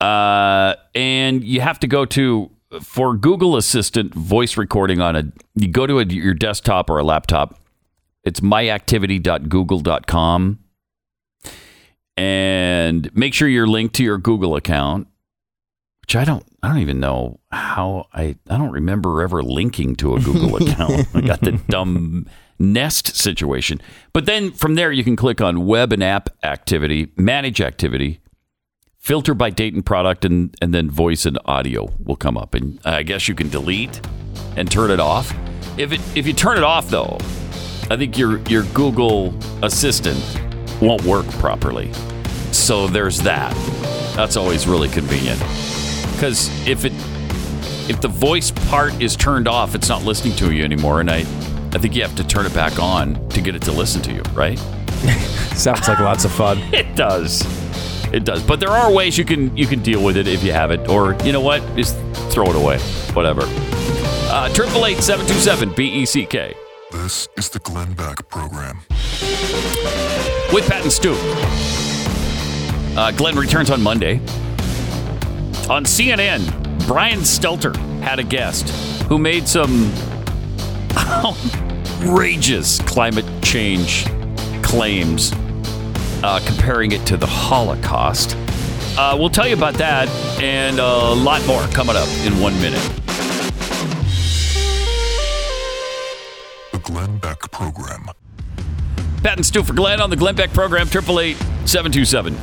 uh, 0.00 0.76
and 0.94 1.44
you 1.44 1.60
have 1.60 1.78
to 1.80 1.86
go 1.86 2.06
to 2.06 2.50
for 2.80 3.14
Google 3.16 3.56
Assistant 3.56 4.14
voice 4.14 4.56
recording 4.56 5.00
on 5.00 5.14
a. 5.14 5.24
You 5.56 5.68
go 5.68 5.86
to 5.86 5.98
a, 5.98 6.06
your 6.06 6.34
desktop 6.34 6.88
or 6.88 6.98
a 6.98 7.04
laptop. 7.04 7.60
It's 8.22 8.40
myactivity.google.com, 8.40 10.58
and 12.16 13.14
make 13.14 13.34
sure 13.34 13.48
you're 13.48 13.66
linked 13.66 13.94
to 13.96 14.02
your 14.02 14.16
Google 14.16 14.56
account 14.56 15.08
which 16.04 16.16
I 16.16 16.24
don't 16.26 16.44
I 16.62 16.68
don't 16.68 16.80
even 16.80 17.00
know 17.00 17.40
how 17.50 18.08
I 18.12 18.36
I 18.50 18.58
don't 18.58 18.72
remember 18.72 19.22
ever 19.22 19.42
linking 19.42 19.96
to 19.96 20.14
a 20.14 20.20
Google 20.20 20.56
account. 20.62 21.06
I 21.14 21.22
got 21.22 21.40
the 21.40 21.52
dumb 21.68 22.26
Nest 22.58 23.16
situation. 23.16 23.80
But 24.12 24.26
then 24.26 24.52
from 24.52 24.74
there 24.74 24.92
you 24.92 25.02
can 25.02 25.16
click 25.16 25.40
on 25.40 25.64
web 25.64 25.94
and 25.94 26.04
app 26.04 26.28
activity, 26.42 27.10
manage 27.16 27.62
activity, 27.62 28.20
filter 28.98 29.32
by 29.32 29.48
date 29.48 29.72
and 29.72 29.84
product 29.84 30.26
and 30.26 30.54
and 30.60 30.74
then 30.74 30.90
voice 30.90 31.24
and 31.24 31.38
audio 31.46 31.90
will 31.98 32.16
come 32.16 32.36
up 32.36 32.52
and 32.52 32.78
I 32.84 33.02
guess 33.02 33.26
you 33.26 33.34
can 33.34 33.48
delete 33.48 34.02
and 34.56 34.70
turn 34.70 34.90
it 34.90 35.00
off. 35.00 35.34
If 35.78 35.90
it 35.92 36.02
if 36.14 36.26
you 36.26 36.34
turn 36.34 36.58
it 36.58 36.64
off 36.64 36.90
though, 36.90 37.16
I 37.90 37.96
think 37.96 38.18
your 38.18 38.40
your 38.40 38.64
Google 38.74 39.34
assistant 39.62 40.22
won't 40.82 41.02
work 41.04 41.26
properly. 41.40 41.90
So 42.52 42.88
there's 42.88 43.22
that. 43.22 43.54
That's 44.16 44.36
always 44.36 44.66
really 44.66 44.90
convenient 44.90 45.40
because 46.14 46.48
if 46.66 46.84
it 46.84 46.92
if 47.90 48.00
the 48.00 48.08
voice 48.08 48.50
part 48.50 48.98
is 49.02 49.14
turned 49.14 49.46
off, 49.46 49.74
it's 49.74 49.88
not 49.88 50.02
listening 50.04 50.34
to 50.36 50.52
you 50.54 50.64
anymore, 50.64 51.00
and 51.00 51.10
I 51.10 51.18
I 51.18 51.78
think 51.78 51.94
you 51.94 52.02
have 52.02 52.14
to 52.16 52.24
turn 52.24 52.46
it 52.46 52.54
back 52.54 52.78
on 52.78 53.28
to 53.30 53.40
get 53.40 53.54
it 53.54 53.62
to 53.62 53.72
listen 53.72 54.00
to 54.02 54.12
you, 54.12 54.22
right? 54.32 54.58
sounds 55.54 55.86
like 55.88 55.98
lots 55.98 56.24
of 56.24 56.32
fun. 56.32 56.58
It 56.72 56.96
does. 56.96 57.42
It 58.12 58.24
does. 58.24 58.42
But 58.44 58.60
there 58.60 58.70
are 58.70 58.92
ways 58.92 59.18
you 59.18 59.24
can 59.24 59.54
you 59.56 59.66
can 59.66 59.82
deal 59.82 60.02
with 60.02 60.16
it 60.16 60.26
if 60.28 60.42
you 60.42 60.52
have 60.52 60.70
it, 60.70 60.88
or 60.88 61.14
you 61.24 61.32
know 61.32 61.40
what, 61.40 61.62
just 61.76 61.96
throw 62.30 62.44
it 62.46 62.56
away, 62.56 62.78
whatever. 63.12 63.42
Uh, 63.46 64.48
Triple 64.54 64.86
eight 64.86 64.98
seven 64.98 65.26
two 65.26 65.34
seven 65.34 65.72
B 65.74 65.84
E 65.88 66.06
C 66.06 66.24
K 66.26 66.54
This 66.92 67.28
is 67.36 67.48
the 67.50 67.58
Glenn 67.58 67.92
Beck 67.94 68.28
Program. 68.28 68.78
with 70.52 70.66
Pat 70.68 70.82
and 70.82 70.92
Stu. 70.92 71.14
Uh, 72.96 73.10
Glenn 73.10 73.36
returns 73.36 73.70
on 73.70 73.82
Monday. 73.82 74.20
On 75.70 75.82
CNN, 75.82 76.86
Brian 76.86 77.20
Stelter 77.20 77.74
had 78.02 78.18
a 78.18 78.22
guest 78.22 78.68
who 79.04 79.16
made 79.18 79.48
some 79.48 79.90
outrageous 80.94 82.80
climate 82.82 83.24
change 83.42 84.04
claims, 84.62 85.32
uh, 86.22 86.38
comparing 86.44 86.92
it 86.92 87.06
to 87.06 87.16
the 87.16 87.26
Holocaust. 87.26 88.36
Uh, 88.98 89.16
we'll 89.18 89.30
tell 89.30 89.48
you 89.48 89.54
about 89.54 89.72
that 89.74 90.06
and 90.38 90.78
a 90.78 91.14
lot 91.14 91.44
more 91.46 91.62
coming 91.68 91.96
up 91.96 92.08
in 92.26 92.38
one 92.40 92.52
minute. 92.60 92.82
The 96.72 96.78
Glenn 96.80 97.16
Beck 97.16 97.40
Program. 97.50 98.10
Pat 99.22 99.38
and 99.38 99.46
Stu 99.46 99.62
for 99.62 99.72
Glenn 99.72 100.02
on 100.02 100.10
the 100.10 100.16
Glenn 100.16 100.34
Beck 100.34 100.52
program, 100.52 100.88
888 100.88 101.38
727 101.66 102.34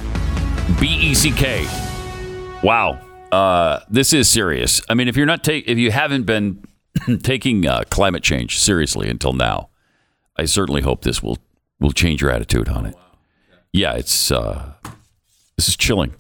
BECK. 0.80 2.64
Wow. 2.64 3.00
Uh, 3.32 3.80
this 3.90 4.14
is 4.14 4.28
serious. 4.30 4.82
I 4.90 4.94
mean, 4.94 5.08
if 5.08 5.16
you're 5.16 5.26
not 5.26 5.44
take, 5.44 5.68
if 5.68 5.78
you 5.78 5.92
haven't 5.92 6.24
been 6.24 6.64
taking 7.24 7.66
uh, 7.66 7.84
climate 7.90 8.24
change 8.24 8.60
seriously 8.60 9.10
until 9.10 9.34
now, 9.34 9.70
I 10.38 10.46
certainly 10.46 10.82
hope 10.82 11.04
this 11.04 11.24
will 11.24 11.38
will 11.80 11.92
change 11.92 12.22
your 12.22 12.32
attitude 12.32 12.70
on 12.70 12.86
it. 12.86 12.96
Yeah, 13.74 13.94
it's 13.94 14.32
uh, 14.32 14.74
this 15.56 15.68
is 15.68 15.78
chilling. 15.78 16.16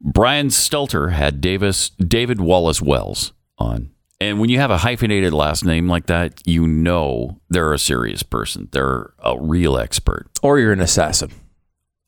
Brian 0.00 0.48
Stelter 0.48 1.12
had 1.12 1.40
Davis 1.40 1.90
David 1.90 2.40
Wallace 2.40 2.80
Wells 2.82 3.32
on. 3.58 3.90
And 4.22 4.38
when 4.38 4.50
you 4.50 4.58
have 4.58 4.70
a 4.70 4.78
hyphenated 4.78 5.32
last 5.32 5.64
name 5.64 5.88
like 5.88 6.06
that, 6.06 6.42
you 6.44 6.66
know 6.66 7.40
they're 7.48 7.72
a 7.72 7.78
serious 7.78 8.22
person. 8.22 8.68
They're 8.72 9.14
a 9.18 9.38
real 9.40 9.78
expert. 9.78 10.26
Or 10.42 10.58
you're 10.58 10.72
an 10.72 10.80
assassin. 10.80 11.30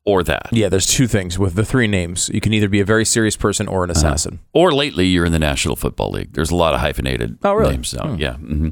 Or 0.04 0.24
that. 0.24 0.48
Yeah, 0.50 0.68
there's 0.68 0.86
two 0.86 1.06
things 1.06 1.38
with 1.38 1.54
the 1.54 1.64
three 1.64 1.86
names. 1.86 2.28
You 2.34 2.40
can 2.40 2.52
either 2.52 2.68
be 2.68 2.80
a 2.80 2.84
very 2.84 3.04
serious 3.04 3.36
person 3.36 3.68
or 3.68 3.84
an 3.84 3.90
assassin. 3.90 4.40
Or 4.52 4.72
lately, 4.72 5.06
you're 5.06 5.24
in 5.24 5.30
the 5.30 5.38
National 5.38 5.76
Football 5.76 6.10
League. 6.10 6.32
There's 6.32 6.50
a 6.50 6.56
lot 6.56 6.74
of 6.74 6.80
hyphenated 6.80 7.38
Oh, 7.44 7.52
really? 7.52 7.72
names 7.74 7.94
now. 7.94 8.14
Yeah. 8.14 8.34
hmm 8.34 8.70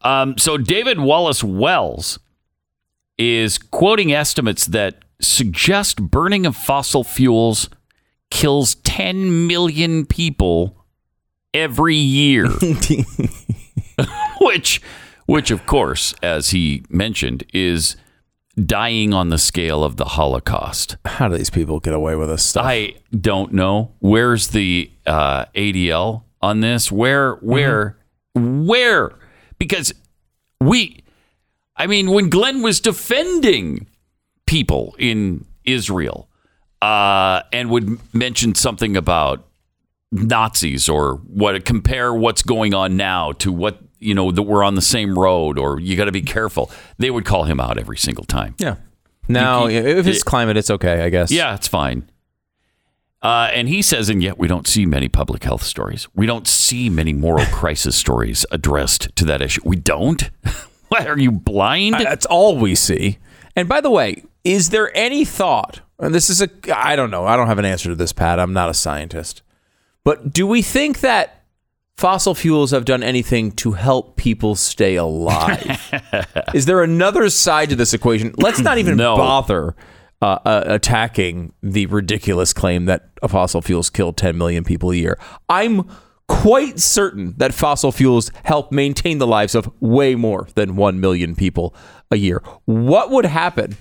Um, 0.00 0.38
so 0.38 0.56
David 0.56 0.98
Wallace 0.98 1.44
Wells 1.44 2.18
is 3.18 3.58
quoting 3.58 4.12
estimates 4.14 4.64
that 4.66 5.04
suggest 5.20 6.00
burning 6.00 6.46
of 6.46 6.56
fossil 6.56 7.04
fuels 7.04 7.68
kills 8.30 8.76
10 8.76 9.46
million 9.46 10.06
people 10.06 10.86
every 11.52 11.96
year. 11.96 12.48
which, 14.40 14.80
which 15.26 15.50
of 15.50 15.66
course, 15.66 16.14
as 16.22 16.50
he 16.50 16.82
mentioned, 16.88 17.44
is 17.52 17.96
dying 18.56 19.14
on 19.14 19.30
the 19.30 19.38
scale 19.38 19.82
of 19.82 19.96
the 19.96 20.04
Holocaust. 20.04 20.96
How 21.04 21.28
do 21.28 21.36
these 21.36 21.50
people 21.50 21.80
get 21.80 21.94
away 21.94 22.16
with 22.16 22.28
this 22.28 22.44
stuff? 22.44 22.64
I 22.66 22.94
don't 23.18 23.52
know. 23.52 23.92
Where's 24.00 24.48
the 24.48 24.90
uh, 25.06 25.46
ADL 25.54 26.24
on 26.40 26.60
this? 26.60 26.92
Where, 26.92 27.34
where, 27.36 27.98
where? 28.34 29.12
Because 29.58 29.92
we, 30.60 31.02
I 31.76 31.86
mean, 31.86 32.10
when 32.10 32.28
Glenn 32.28 32.62
was 32.62 32.80
defending 32.80 33.86
people 34.46 34.94
in 34.98 35.46
Israel 35.64 36.28
uh, 36.82 37.42
and 37.52 37.70
would 37.70 37.98
mention 38.14 38.54
something 38.54 38.96
about 38.96 39.46
Nazis 40.10 40.88
or 40.88 41.16
what 41.26 41.64
compare 41.64 42.12
what's 42.12 42.42
going 42.42 42.74
on 42.74 42.96
now 42.96 43.32
to 43.32 43.50
what 43.50 43.80
you 44.02 44.14
know 44.14 44.30
that 44.32 44.42
we're 44.42 44.62
on 44.64 44.74
the 44.74 44.82
same 44.82 45.18
road 45.18 45.58
or 45.58 45.80
you 45.80 45.96
got 45.96 46.06
to 46.06 46.12
be 46.12 46.22
careful. 46.22 46.70
They 46.98 47.10
would 47.10 47.24
call 47.24 47.44
him 47.44 47.60
out 47.60 47.78
every 47.78 47.96
single 47.98 48.24
time. 48.24 48.54
yeah. 48.58 48.76
Now, 49.28 49.66
if 49.68 50.06
it's 50.06 50.18
it- 50.18 50.24
climate, 50.24 50.56
it's 50.56 50.68
okay, 50.70 51.04
I 51.04 51.08
guess. 51.08 51.30
Yeah, 51.30 51.54
it's 51.54 51.68
fine. 51.68 52.10
Uh, 53.22 53.50
and 53.54 53.68
he 53.68 53.80
says, 53.82 54.08
and 54.08 54.20
yet 54.20 54.36
we 54.36 54.48
don't 54.48 54.66
see 54.66 54.84
many 54.84 55.08
public 55.08 55.44
health 55.44 55.62
stories. 55.62 56.08
We 56.12 56.26
don't 56.26 56.48
see 56.48 56.90
many 56.90 57.12
moral 57.12 57.46
crisis 57.52 57.94
stories 57.94 58.44
addressed 58.50 59.14
to 59.16 59.24
that 59.26 59.40
issue. 59.40 59.60
We 59.64 59.76
don't. 59.76 60.28
what 60.88 61.06
are 61.06 61.18
you 61.18 61.30
blind? 61.30 61.94
That's 61.94 62.26
all 62.26 62.58
we 62.58 62.74
see. 62.74 63.18
And 63.54 63.68
by 63.68 63.80
the 63.80 63.90
way, 63.90 64.24
is 64.42 64.70
there 64.70 64.90
any 64.96 65.24
thought? 65.24 65.80
And 66.00 66.12
this 66.12 66.28
is 66.28 66.42
a 66.42 66.50
I 66.74 66.96
don't 66.96 67.12
know. 67.12 67.24
I 67.24 67.36
don't 67.36 67.46
have 67.46 67.60
an 67.60 67.64
answer 67.64 67.90
to 67.90 67.94
this, 67.94 68.12
Pat. 68.12 68.40
I'm 68.40 68.52
not 68.52 68.68
a 68.70 68.74
scientist. 68.74 69.42
But 70.02 70.32
do 70.32 70.44
we 70.48 70.60
think 70.62 70.98
that 71.00 71.41
fossil 72.02 72.34
fuels 72.34 72.72
have 72.72 72.84
done 72.84 73.00
anything 73.00 73.52
to 73.52 73.70
help 73.72 74.16
people 74.16 74.56
stay 74.56 74.96
alive? 74.96 75.94
is 76.54 76.66
there 76.66 76.82
another 76.82 77.30
side 77.30 77.70
to 77.70 77.76
this 77.76 77.94
equation? 77.94 78.34
Let's 78.38 78.58
not 78.58 78.78
even 78.78 78.96
No. 79.02 79.16
bother 79.16 79.76
uh, 80.20 80.38
uh, 80.44 80.64
attacking 80.66 81.52
the 81.62 81.86
ridiculous 81.86 82.52
claim 82.52 82.86
that 82.86 83.10
fossil 83.28 83.62
fuels 83.62 83.88
kill 83.88 84.12
10 84.12 84.36
million 84.36 84.64
people 84.64 84.90
a 84.90 84.96
year. 84.96 85.16
I'm 85.48 85.88
quite 86.26 86.80
certain 86.80 87.34
that 87.36 87.54
fossil 87.54 87.92
fuels 87.92 88.32
help 88.42 88.72
maintain 88.72 89.18
the 89.18 89.26
lives 89.26 89.54
of 89.54 89.70
way 89.78 90.16
more 90.16 90.48
than 90.56 90.74
1 90.74 90.98
million 90.98 91.36
people 91.36 91.72
a 92.10 92.16
year. 92.16 92.42
What 92.64 93.10
would 93.10 93.26
happen? 93.26 93.76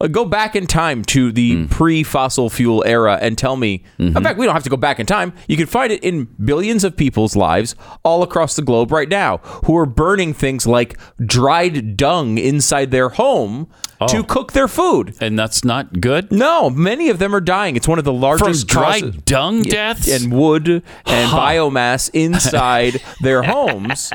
Uh, 0.00 0.06
go 0.06 0.24
back 0.24 0.56
in 0.56 0.66
time 0.66 1.02
to 1.04 1.30
the 1.30 1.66
pre-fossil 1.66 2.48
fuel 2.48 2.82
era 2.86 3.18
and 3.20 3.36
tell 3.36 3.56
me. 3.56 3.84
In 3.98 4.14
fact, 4.14 4.38
we 4.38 4.46
don't 4.46 4.54
have 4.54 4.64
to 4.64 4.70
go 4.70 4.76
back 4.78 4.98
in 4.98 5.04
time. 5.06 5.32
You 5.46 5.56
can 5.56 5.66
find 5.66 5.92
it 5.92 6.02
in 6.02 6.24
billions 6.42 6.84
of 6.84 6.96
people's 6.96 7.36
lives 7.36 7.74
all 8.02 8.22
across 8.22 8.56
the 8.56 8.62
globe 8.62 8.92
right 8.92 9.08
now 9.08 9.38
who 9.66 9.76
are 9.76 9.84
burning 9.86 10.32
things 10.32 10.66
like 10.66 10.98
dried 11.24 11.96
dung 11.96 12.38
inside 12.38 12.90
their 12.90 13.10
home 13.10 13.68
to 14.08 14.24
cook 14.24 14.52
their 14.52 14.68
food. 14.68 15.14
and 15.20 15.38
that's 15.38 15.62
not 15.62 16.00
good. 16.00 16.32
No, 16.32 16.70
many 16.70 17.10
of 17.10 17.18
them 17.18 17.34
are 17.34 17.40
dying. 17.42 17.76
It's 17.76 17.86
one 17.86 17.98
of 17.98 18.06
the 18.06 18.12
From 18.12 18.20
largest 18.22 18.66
dry 18.66 19.00
causes- 19.02 19.16
dung 19.24 19.60
deaths? 19.62 20.08
and 20.08 20.32
wood 20.32 20.68
and 20.70 21.30
biomass 21.30 22.08
inside 22.14 23.02
their 23.20 23.42
homes. 23.52 24.10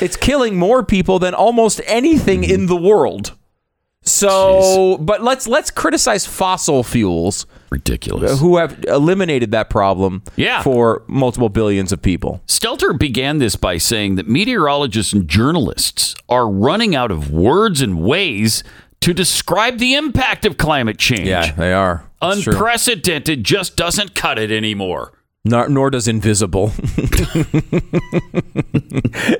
It's 0.00 0.16
killing 0.16 0.56
more 0.58 0.82
people 0.82 1.20
than 1.20 1.34
almost 1.34 1.80
anything 1.86 2.42
in 2.42 2.66
the 2.66 2.74
world. 2.74 3.36
So, 4.04 4.96
but 4.98 5.22
let's 5.22 5.46
let's 5.46 5.70
criticize 5.70 6.26
fossil 6.26 6.82
fuels 6.82 7.46
Ridiculous. 7.70 8.40
who 8.40 8.56
have 8.56 8.82
eliminated 8.88 9.50
that 9.52 9.68
problem 9.70 10.22
Yeah. 10.36 10.62
for 10.62 11.02
multiple 11.06 11.48
billions 11.48 11.92
of 11.92 12.00
people. 12.02 12.42
Stelter 12.46 12.98
began 12.98 13.38
this 13.38 13.56
by 13.56 13.76
saying 13.78 14.16
that 14.16 14.26
meteorologists 14.26 15.12
and 15.12 15.28
journalists 15.28 16.14
are 16.28 16.48
running 16.48 16.94
out 16.94 17.10
of 17.10 17.30
words 17.30 17.80
and 17.82 18.00
ways 18.00 18.64
to 19.00 19.12
describe 19.14 19.78
the 19.78 19.94
impact 19.94 20.44
of 20.44 20.56
climate 20.56 20.98
change. 20.98 21.28
Yeah, 21.28 21.52
they 21.52 21.72
are. 21.72 22.04
True. 22.22 22.30
Unprecedented 22.52 23.44
just 23.44 23.76
doesn't 23.76 24.14
cut 24.14 24.38
it 24.38 24.50
anymore. 24.50 25.12
Nor, 25.44 25.68
nor 25.68 25.90
does 25.90 26.06
invisible. 26.08 26.72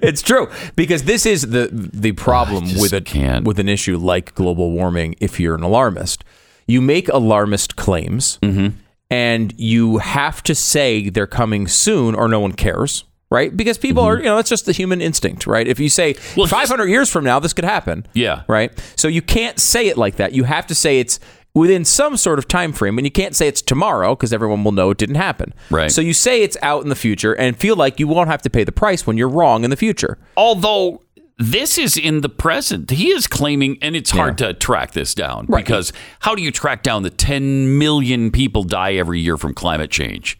it's 0.02 0.22
true 0.22 0.48
because 0.76 1.04
this 1.04 1.26
is 1.26 1.42
the 1.50 1.68
the 1.72 2.12
problem 2.12 2.64
with 2.78 2.92
a 2.92 3.00
can't. 3.00 3.44
with 3.44 3.58
an 3.58 3.68
issue 3.68 3.96
like 3.98 4.34
global 4.34 4.70
warming. 4.72 5.14
If 5.20 5.38
you're 5.40 5.54
an 5.54 5.62
alarmist, 5.62 6.24
you 6.66 6.80
make 6.80 7.08
alarmist 7.08 7.76
claims, 7.76 8.38
Mm-hmm. 8.42 8.76
and 9.10 9.54
you 9.58 9.98
have 9.98 10.42
to 10.44 10.54
say 10.54 11.08
they're 11.10 11.26
coming 11.26 11.66
soon, 11.68 12.14
or 12.14 12.28
no 12.28 12.40
one 12.40 12.52
cares. 12.52 13.04
Right, 13.32 13.56
because 13.56 13.78
people 13.78 14.02
are, 14.02 14.16
you 14.18 14.24
know, 14.24 14.38
it's 14.38 14.50
just 14.50 14.66
the 14.66 14.72
human 14.72 15.00
instinct, 15.00 15.46
right? 15.46 15.64
If 15.68 15.78
you 15.78 15.88
say 15.88 16.14
Mm-hmm. 16.14 16.40
Well, 16.40 16.48
500 16.48 16.86
years 16.86 17.08
from 17.08 17.22
now, 17.22 17.38
this 17.38 17.52
could 17.52 17.64
happen, 17.64 18.04
Yeah. 18.12 18.42
right? 18.48 18.72
So 18.96 19.06
you 19.06 19.22
can't 19.22 19.56
say 19.60 19.86
it 19.86 19.96
like 19.96 20.16
that. 20.16 20.32
You 20.32 20.42
have 20.42 20.66
to 20.66 20.74
say 20.74 20.98
it's 20.98 21.20
within 21.54 21.84
some 21.84 22.16
sort 22.16 22.38
of 22.38 22.46
time 22.48 22.72
frame, 22.72 22.98
and 22.98 23.06
you 23.06 23.10
can't 23.10 23.34
say 23.34 23.48
it's 23.48 23.62
tomorrow 23.62 24.14
because 24.14 24.32
everyone 24.32 24.62
will 24.64 24.72
know 24.72 24.90
it 24.90 24.98
didn't 24.98 25.16
happen. 25.16 25.52
Right. 25.70 25.90
So 25.90 26.00
you 26.00 26.12
say 26.14 26.42
it's 26.42 26.56
out 26.62 26.82
in 26.82 26.88
the 26.88 26.94
future 26.96 27.32
and 27.34 27.56
feel 27.56 27.76
like 27.76 27.98
you 27.98 28.06
won't 28.08 28.28
have 28.28 28.42
to 28.42 28.50
pay 28.50 28.64
the 28.64 28.72
price 28.72 29.06
when 29.06 29.16
you're 29.16 29.28
wrong 29.28 29.64
in 29.64 29.70
the 29.70 29.76
future. 29.76 30.18
Although 30.36 31.02
this 31.38 31.78
is 31.78 31.96
in 31.96 32.20
the 32.20 32.28
present. 32.28 32.90
He 32.90 33.08
is 33.10 33.26
claiming, 33.26 33.78
and 33.80 33.96
it's 33.96 34.10
hard 34.10 34.36
to 34.38 34.52
track 34.52 34.92
this 34.92 35.14
down 35.14 35.46
Right. 35.48 35.64
because 35.64 35.90
how 36.20 36.34
do 36.34 36.42
you 36.42 36.50
track 36.52 36.82
down 36.82 37.02
the 37.02 37.08
10 37.08 37.78
million 37.78 38.30
people 38.30 38.62
die 38.62 38.92
every 38.94 39.20
year 39.20 39.38
from 39.38 39.54
climate 39.54 39.90
change? 39.90 40.38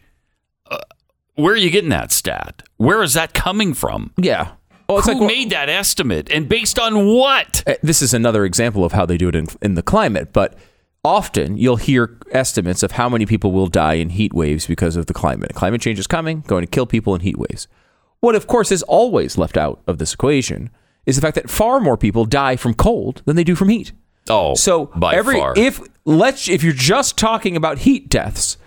Uh, 0.69 0.77
where 1.33 1.53
are 1.53 1.57
you 1.57 1.71
getting 1.71 1.89
that 1.89 2.11
stat? 2.11 2.61
Where 2.77 3.01
is 3.01 3.15
that 3.15 3.33
coming 3.33 3.73
from? 3.73 4.11
Yeah. 4.15 4.51
Well, 4.87 4.99
it's 4.99 5.07
Who 5.07 5.13
like 5.13 5.19
well, 5.21 5.27
made 5.29 5.49
that 5.49 5.69
estimate 5.69 6.29
and 6.29 6.47
based 6.47 6.77
on 6.77 7.07
what? 7.07 7.63
uh, 7.65 7.73
this 7.81 8.01
is 8.03 8.13
another 8.13 8.45
example 8.45 8.85
of 8.85 8.91
how 8.91 9.05
they 9.07 9.17
do 9.17 9.27
it 9.29 9.35
in, 9.35 9.47
in 9.61 9.73
the 9.73 9.81
climate, 9.81 10.31
but 10.33 10.53
often 11.03 11.57
you'll 11.57 11.77
hear 11.77 12.17
estimates 12.31 12.83
of 12.83 12.91
how 12.93 13.09
many 13.09 13.25
people 13.25 13.51
will 13.51 13.67
die 13.67 13.93
in 13.95 14.09
heat 14.09 14.33
waves 14.33 14.67
because 14.67 14.95
of 14.95 15.07
the 15.07 15.13
climate. 15.13 15.53
Climate 15.55 15.81
change 15.81 15.99
is 15.99 16.07
coming, 16.07 16.41
going 16.47 16.63
to 16.63 16.69
kill 16.69 16.85
people 16.85 17.15
in 17.15 17.21
heat 17.21 17.37
waves. 17.37 17.67
What, 18.19 18.35
of 18.35 18.47
course, 18.47 18.71
is 18.71 18.83
always 18.83 19.37
left 19.37 19.57
out 19.57 19.81
of 19.87 19.97
this 19.97 20.13
equation 20.13 20.69
is 21.05 21.15
the 21.15 21.21
fact 21.21 21.35
that 21.35 21.49
far 21.49 21.79
more 21.79 21.97
people 21.97 22.25
die 22.25 22.55
from 22.55 22.73
cold 22.75 23.23
than 23.25 23.35
they 23.35 23.43
do 23.43 23.55
from 23.55 23.69
heat. 23.69 23.91
Oh, 24.29 24.53
So 24.53 24.85
by 24.95 25.15
every 25.15 25.39
far. 25.39 25.53
if 25.57 25.81
let's 26.05 26.47
if 26.47 26.63
you're 26.63 26.73
just 26.73 27.17
talking 27.17 27.55
about 27.57 27.79
heat 27.79 28.07
deaths, 28.07 28.57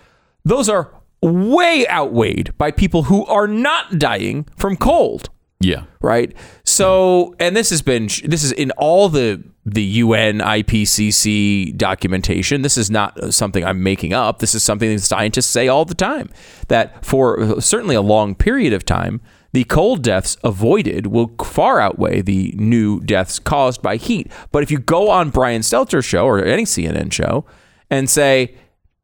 those 0.43 0.67
are 0.67 0.91
way 1.21 1.87
outweighed 1.87 2.55
by 2.57 2.71
people 2.71 3.03
who 3.03 3.25
are 3.27 3.47
not 3.47 3.97
dying 3.97 4.45
from 4.57 4.75
cold 4.75 5.29
yeah. 5.59 5.83
right? 6.01 6.35
So, 6.63 7.35
and 7.39 7.55
this 7.55 7.69
has 7.69 7.81
been 7.81 8.07
this 8.23 8.43
is 8.43 8.51
in 8.51 8.71
all 8.71 9.09
the 9.09 9.43
the 9.65 9.83
UN 9.83 10.39
IPCC 10.39 11.75
documentation. 11.75 12.61
This 12.61 12.77
is 12.77 12.91
not 12.91 13.33
something 13.33 13.65
I'm 13.65 13.81
making 13.81 14.13
up. 14.13 14.39
This 14.39 14.53
is 14.53 14.63
something 14.63 14.89
that 14.93 15.01
scientists 15.01 15.47
say 15.47 15.67
all 15.67 15.85
the 15.85 15.95
time 15.95 16.29
that 16.67 17.03
for 17.03 17.59
certainly 17.59 17.95
a 17.95 18.01
long 18.01 18.35
period 18.35 18.73
of 18.73 18.85
time, 18.85 19.21
the 19.53 19.63
cold 19.63 20.03
deaths 20.03 20.37
avoided 20.43 21.07
will 21.07 21.33
far 21.43 21.79
outweigh 21.79 22.21
the 22.21 22.53
new 22.57 22.99
deaths 23.01 23.39
caused 23.39 23.81
by 23.81 23.95
heat. 23.95 24.31
But 24.51 24.61
if 24.61 24.69
you 24.69 24.77
go 24.77 25.09
on 25.09 25.29
Brian 25.31 25.61
Stelter's 25.61 26.05
show 26.05 26.27
or 26.27 26.43
any 26.43 26.65
CNN 26.65 27.11
show 27.11 27.45
and 27.89 28.09
say 28.09 28.55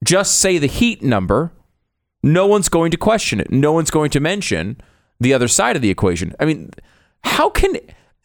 just 0.04 0.40
say 0.40 0.58
the 0.58 0.68
heat 0.68 1.02
number, 1.02 1.54
no 2.22 2.46
one's 2.46 2.70
going 2.70 2.92
to 2.92 2.98
question 2.98 3.40
it. 3.40 3.52
No 3.52 3.72
one's 3.72 3.92
going 3.92 4.12
to 4.12 4.20
mention 4.20 4.80
the 5.22 5.34
other 5.34 5.48
side 5.48 5.76
of 5.76 5.82
the 5.82 5.90
equation. 5.90 6.34
I 6.40 6.46
mean, 6.46 6.72
how 7.24 7.50
can 7.50 7.78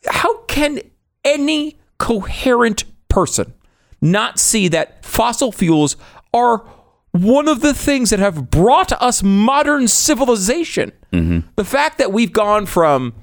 how 0.09 0.39
can 0.45 0.81
any 1.25 1.79
coherent 1.99 2.85
person 3.09 3.53
not 4.01 4.39
see 4.39 4.69
that 4.69 5.05
fossil 5.05 5.53
fuels 5.53 5.97
are 6.35 6.65
one 7.13 7.49
of 7.49 7.61
the 7.61 7.75
things 7.75 8.11
that 8.11 8.19
have 8.19 8.51
brought 8.51 8.93
us 8.93 9.23
modern 9.23 9.89
civilization? 9.89 10.93
The 11.57 11.65
fact 11.65 11.99
that 11.99 12.13
we've 12.13 12.33
gone 12.33 12.67
from 12.67 13.15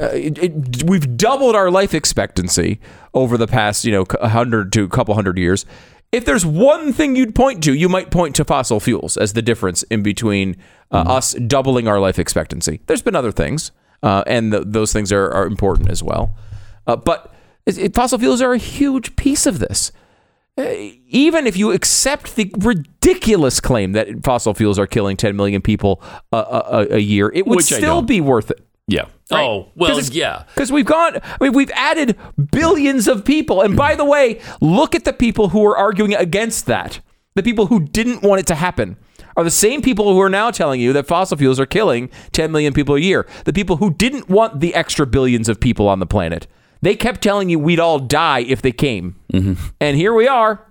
uh, 0.00 0.10
it, 0.12 0.38
it, 0.38 0.84
we've 0.84 1.16
doubled 1.16 1.56
our 1.56 1.70
life 1.70 1.92
expectancy 1.92 2.78
over 3.14 3.36
the 3.36 3.48
past, 3.48 3.84
you 3.84 3.90
know, 3.90 4.04
hundred 4.28 4.72
to 4.72 4.84
a 4.84 4.88
couple 4.88 5.14
hundred 5.14 5.36
years. 5.38 5.66
If 6.10 6.24
there's 6.24 6.46
one 6.46 6.92
thing 6.92 7.16
you'd 7.16 7.34
point 7.34 7.62
to, 7.64 7.74
you 7.74 7.88
might 7.88 8.10
point 8.10 8.34
to 8.36 8.44
fossil 8.44 8.80
fuels 8.80 9.16
as 9.16 9.34
the 9.34 9.42
difference 9.42 9.82
in 9.84 10.02
between 10.02 10.56
uh, 10.90 11.04
us 11.06 11.34
doubling 11.34 11.86
our 11.86 12.00
life 12.00 12.18
expectancy. 12.18 12.80
There's 12.86 13.02
been 13.02 13.14
other 13.14 13.32
things, 13.32 13.72
uh, 14.02 14.24
and 14.26 14.52
th- 14.52 14.64
those 14.66 14.92
things 14.92 15.12
are, 15.12 15.30
are 15.30 15.46
important 15.46 15.90
as 15.90 16.02
well. 16.02 16.34
Uh, 16.86 16.96
but 16.96 17.34
it, 17.66 17.94
fossil 17.94 18.18
fuels 18.18 18.40
are 18.40 18.54
a 18.54 18.58
huge 18.58 19.16
piece 19.16 19.44
of 19.44 19.58
this. 19.58 19.92
Uh, 20.56 20.64
even 21.08 21.46
if 21.46 21.56
you 21.58 21.72
accept 21.72 22.36
the 22.36 22.50
ridiculous 22.58 23.60
claim 23.60 23.92
that 23.92 24.24
fossil 24.24 24.54
fuels 24.54 24.78
are 24.78 24.86
killing 24.86 25.16
10 25.16 25.36
million 25.36 25.60
people 25.60 26.02
a, 26.32 26.36
a, 26.36 26.86
a 26.92 26.98
year, 26.98 27.30
it 27.34 27.46
would 27.46 27.56
Which 27.56 27.66
still 27.66 28.00
be 28.00 28.22
worth 28.22 28.50
it. 28.50 28.66
Yeah. 28.88 29.04
Oh, 29.30 29.68
well, 29.76 30.00
yeah. 30.00 30.44
Because 30.54 30.72
we've 30.72 30.86
gone, 30.86 31.18
I 31.22 31.36
mean, 31.44 31.52
we've 31.52 31.70
added 31.72 32.18
billions 32.50 33.06
of 33.06 33.24
people. 33.24 33.60
And 33.60 33.76
by 33.76 33.94
the 33.94 34.04
way, 34.04 34.40
look 34.62 34.94
at 34.94 35.04
the 35.04 35.12
people 35.12 35.50
who 35.50 35.64
are 35.66 35.76
arguing 35.76 36.14
against 36.14 36.64
that. 36.66 37.00
The 37.34 37.42
people 37.42 37.66
who 37.66 37.80
didn't 37.80 38.22
want 38.22 38.40
it 38.40 38.46
to 38.48 38.54
happen 38.54 38.96
are 39.36 39.44
the 39.44 39.50
same 39.50 39.82
people 39.82 40.12
who 40.12 40.20
are 40.20 40.30
now 40.30 40.50
telling 40.50 40.80
you 40.80 40.94
that 40.94 41.06
fossil 41.06 41.36
fuels 41.36 41.60
are 41.60 41.66
killing 41.66 42.08
10 42.32 42.50
million 42.50 42.72
people 42.72 42.94
a 42.96 43.00
year. 43.00 43.26
The 43.44 43.52
people 43.52 43.76
who 43.76 43.92
didn't 43.92 44.30
want 44.30 44.60
the 44.60 44.74
extra 44.74 45.06
billions 45.06 45.48
of 45.50 45.60
people 45.60 45.86
on 45.86 46.00
the 46.00 46.06
planet. 46.06 46.46
They 46.80 46.96
kept 46.96 47.20
telling 47.20 47.50
you 47.50 47.58
we'd 47.58 47.78
all 47.78 47.98
die 47.98 48.40
if 48.40 48.62
they 48.62 48.72
came. 48.72 49.16
And 49.80 49.96
here 49.96 50.14
we 50.14 50.26
are. 50.26 50.64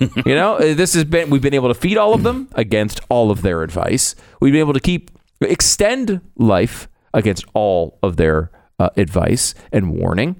you 0.00 0.34
know, 0.34 0.56
uh, 0.56 0.74
this 0.74 0.94
has 0.94 1.04
been, 1.04 1.30
we've 1.30 1.40
been 1.40 1.54
able 1.54 1.68
to 1.68 1.74
feed 1.74 1.96
all 1.96 2.12
of 2.12 2.24
them 2.24 2.48
against 2.54 3.00
all 3.08 3.30
of 3.30 3.42
their 3.42 3.62
advice. 3.62 4.16
We've 4.40 4.52
been 4.52 4.60
able 4.60 4.74
to 4.74 4.80
keep, 4.80 5.12
extend 5.40 6.20
life 6.36 6.88
against 7.16 7.44
all 7.54 7.98
of 8.02 8.16
their 8.16 8.50
uh, 8.78 8.90
advice 8.96 9.54
and 9.72 9.90
warning. 9.98 10.36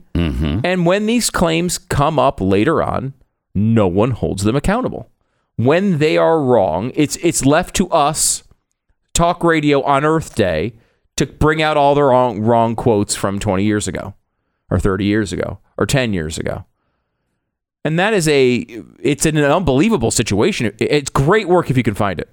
And 0.64 0.86
when 0.86 1.06
these 1.06 1.30
claims 1.30 1.78
come 1.78 2.18
up 2.18 2.40
later 2.40 2.82
on, 2.82 3.14
no 3.54 3.88
one 3.88 4.12
holds 4.12 4.44
them 4.44 4.54
accountable. 4.54 5.10
When 5.56 5.98
they 5.98 6.18
are 6.18 6.40
wrong, 6.40 6.92
it's 6.94 7.16
it's 7.16 7.46
left 7.46 7.74
to 7.76 7.88
us, 7.88 8.42
talk 9.14 9.42
radio 9.42 9.82
on 9.82 10.04
Earth 10.04 10.34
Day, 10.34 10.74
to 11.16 11.24
bring 11.26 11.62
out 11.62 11.78
all 11.78 11.94
the 11.94 12.02
wrong 12.02 12.40
wrong 12.40 12.76
quotes 12.76 13.14
from 13.14 13.38
20 13.38 13.64
years 13.64 13.88
ago, 13.88 14.14
or 14.70 14.78
30 14.78 15.06
years 15.06 15.32
ago, 15.32 15.58
or 15.78 15.86
10 15.86 16.12
years 16.12 16.36
ago. 16.36 16.66
And 17.86 17.98
that 17.98 18.12
is 18.12 18.28
a 18.28 18.66
it's 19.00 19.24
an 19.24 19.38
unbelievable 19.38 20.10
situation. 20.10 20.74
It's 20.78 21.08
great 21.08 21.48
work 21.48 21.70
if 21.70 21.76
you 21.78 21.82
can 21.82 21.94
find 21.94 22.20
it. 22.20 22.28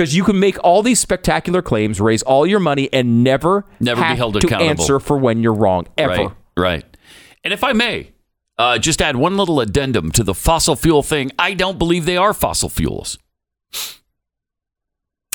Because 0.00 0.16
you 0.16 0.24
can 0.24 0.40
make 0.40 0.56
all 0.64 0.82
these 0.82 0.98
spectacular 0.98 1.60
claims, 1.60 2.00
raise 2.00 2.22
all 2.22 2.46
your 2.46 2.58
money, 2.58 2.88
and 2.90 3.22
never, 3.22 3.66
Never 3.80 4.00
be 4.00 4.16
held 4.16 4.40
to 4.40 4.46
accountable. 4.46 4.70
answer 4.70 4.98
for 4.98 5.18
when 5.18 5.42
you're 5.42 5.52
wrong 5.52 5.88
ever. 5.98 6.10
Right. 6.10 6.30
Right. 6.56 6.96
And 7.44 7.52
if 7.52 7.62
I 7.62 7.74
may, 7.74 8.12
uh, 8.56 8.78
just 8.78 9.02
add 9.02 9.16
one 9.16 9.36
little 9.36 9.60
addendum 9.60 10.10
to 10.12 10.24
the 10.24 10.32
fossil 10.32 10.74
fuel 10.74 11.02
thing. 11.02 11.32
I 11.38 11.52
don't 11.52 11.78
believe 11.78 12.06
they 12.06 12.16
are 12.16 12.32
fossil 12.32 12.70
fuels. 12.70 13.18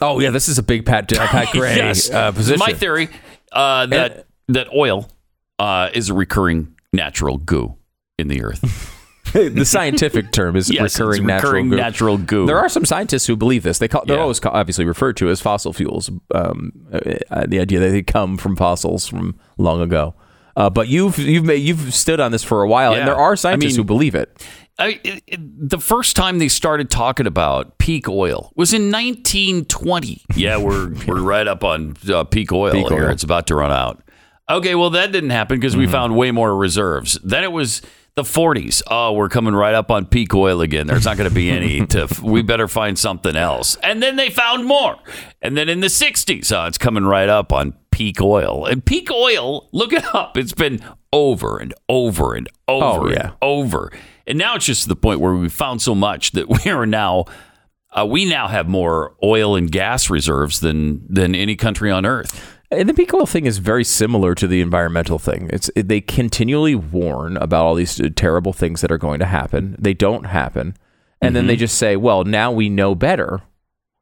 Oh 0.01 0.19
yeah, 0.19 0.31
this 0.31 0.49
is 0.49 0.57
a 0.57 0.63
big 0.63 0.83
Pat 0.83 1.13
uh, 1.13 1.27
Pat 1.27 1.49
Gray 1.51 1.75
yes. 1.75 2.09
uh, 2.09 2.31
position. 2.31 2.57
My 2.57 2.73
theory 2.73 3.09
uh, 3.51 3.85
that 3.85 4.25
that 4.47 4.73
oil 4.73 5.07
uh, 5.59 5.91
is 5.93 6.09
a 6.09 6.15
recurring 6.15 6.75
natural 6.91 7.37
goo 7.37 7.75
in 8.17 8.29
the 8.29 8.41
earth. 8.41 8.93
the 9.49 9.65
scientific 9.65 10.31
term 10.31 10.55
is 10.55 10.71
Yes, 10.71 10.97
recurring, 10.99 11.25
natural, 11.25 11.51
recurring 11.51 11.69
goo. 11.69 11.75
natural 11.75 12.17
goo. 12.17 12.45
There 12.45 12.57
are 12.59 12.69
some 12.69 12.85
scientists 12.85 13.25
who 13.27 13.35
believe 13.35 13.63
this. 13.63 13.77
They 13.79 13.87
call 13.87 14.03
they're 14.05 14.17
Yeah. 14.17 14.21
always 14.23 14.43
obviously 14.45 14.85
referred 14.85 15.17
to 15.17 15.29
as 15.29 15.41
fossil 15.41 15.73
fuels. 15.73 16.09
Um, 16.33 16.71
uh, 16.91 17.45
the 17.47 17.59
idea 17.59 17.79
that 17.79 17.89
they 17.89 18.01
come 18.01 18.37
from 18.37 18.55
fossils 18.55 19.07
from 19.07 19.35
long 19.57 19.81
ago. 19.81 20.15
Uh, 20.57 20.69
but 20.69 20.87
you've 20.87 21.17
you've 21.19 21.43
made, 21.43 21.57
you've 21.61 21.93
stood 21.93 22.19
on 22.21 22.31
this 22.31 22.43
for 22.43 22.61
a 22.63 22.67
while, 22.67 22.93
Yeah. 22.93 22.99
and 22.99 23.07
there 23.07 23.15
are 23.17 23.33
I 23.33 23.35
scientists 23.35 23.73
mean- 23.73 23.77
who 23.77 23.83
believe 23.83 24.15
it. 24.15 24.41
I, 24.77 24.99
it, 25.05 25.23
it- 25.27 25.69
the 25.69 25.79
first 25.79 26.15
time 26.17 26.39
they 26.39 26.47
started 26.49 26.89
talking 26.89 27.27
about 27.27 27.77
peak 27.77 28.09
oil 28.09 28.51
was 28.55 28.73
in 28.73 28.91
1920. 28.91 30.21
Yeah, 30.35 30.57
we're 30.57 30.93
we're 31.07 31.21
right 31.21 31.47
up 31.47 31.63
on 31.63 31.95
uh, 32.09 32.23
peak 32.25 32.51
oil 32.51 32.71
Peak 32.73 32.89
here. 32.89 33.05
oil. 33.05 33.09
It's 33.11 33.23
about 33.23 33.47
to 33.47 33.55
run 33.55 33.71
out. 33.71 34.01
Okay, 34.49 34.75
well 34.75 34.89
that 34.91 35.11
didn't 35.11 35.29
happen 35.31 35.57
because 35.59 35.73
Mm-hmm. 35.73 35.81
we 35.81 35.87
found 35.87 36.15
way 36.15 36.31
more 36.31 36.55
reserves. 36.55 37.17
Then 37.23 37.43
it 37.43 37.51
was 37.51 37.81
the 38.15 38.23
40s. 38.23 38.81
Oh, 38.89 39.11
we're 39.13 39.29
coming 39.29 39.53
right 39.53 39.73
up 39.75 39.91
on 39.91 40.05
peak 40.05 40.33
oil 40.33 40.61
again. 40.61 40.87
There's 40.87 41.05
not 41.05 41.17
going 41.17 41.29
to 41.29 41.35
be 41.35 41.49
any. 41.49 41.85
To 41.87 42.07
we 42.23 42.41
better 42.41 42.67
find 42.67 42.97
something 42.97 43.35
else. 43.35 43.75
And 43.83 44.01
then 44.01 44.15
they 44.15 44.29
found 44.29 44.65
more. 44.65 44.95
And 45.41 45.55
then 45.57 45.69
in 45.69 45.81
the 45.81 45.87
60s, 45.87 46.51
oh, 46.55 46.65
it's 46.67 46.77
coming 46.77 47.03
right 47.03 47.29
up 47.29 47.51
on 47.53 47.73
peak 47.91 48.21
oil. 48.21 48.65
And 48.65 48.83
peak 48.83 49.11
oil, 49.11 49.69
look 49.71 49.93
it 49.93 50.03
up. 50.15 50.35
It's 50.37 50.53
been 50.53 50.79
over 51.13 51.57
and 51.57 51.73
over 51.89 52.33
and 52.33 52.49
over 52.67 53.07
Oh, 53.07 53.09
yeah. 53.09 53.21
and 53.27 53.33
over. 53.41 53.91
And 54.25 54.37
now 54.37 54.55
it's 54.55 54.65
just 54.65 54.83
to 54.83 54.89
the 54.89 54.95
point 54.95 55.19
where 55.19 55.35
we 55.35 55.47
found 55.49 55.81
so 55.81 55.93
much 55.93 56.31
that 56.31 56.47
we 56.65 56.71
are 56.71 56.85
now 56.85 57.25
uh, 57.97 58.05
we 58.05 58.25
now 58.25 58.47
have 58.47 58.67
more 58.67 59.15
oil 59.23 59.55
and 59.55 59.71
gas 59.71 60.09
reserves 60.09 60.59
than 60.61 61.05
than 61.07 61.35
any 61.35 61.55
country 61.55 61.91
on 61.91 62.05
earth. 62.05 62.54
And 62.75 62.89
the 62.89 62.93
peak 62.93 63.13
oil 63.13 63.25
thing 63.25 63.45
is 63.45 63.57
very 63.57 63.83
similar 63.83 64.35
to 64.35 64.47
the 64.47 64.61
environmental 64.61 65.19
thing. 65.19 65.49
It's 65.51 65.69
they 65.75 66.01
continually 66.01 66.75
warn 66.75 67.37
about 67.37 67.65
all 67.65 67.75
these 67.75 67.99
uh, 67.99 68.09
terrible 68.15 68.53
things 68.53 68.81
that 68.81 68.91
are 68.91 68.97
going 68.97 69.19
to 69.19 69.25
happen. 69.25 69.75
They 69.79 69.93
don't 69.93 70.25
happen, 70.25 70.75
and 71.21 71.35
then 71.35 71.47
they 71.47 71.53
mm-hmm. 71.53 71.59
just 71.59 71.77
say, 71.77 71.95
"Well, 71.95 72.23
now 72.23 72.51
we 72.51 72.69
know 72.69 72.95
better." 72.95 73.41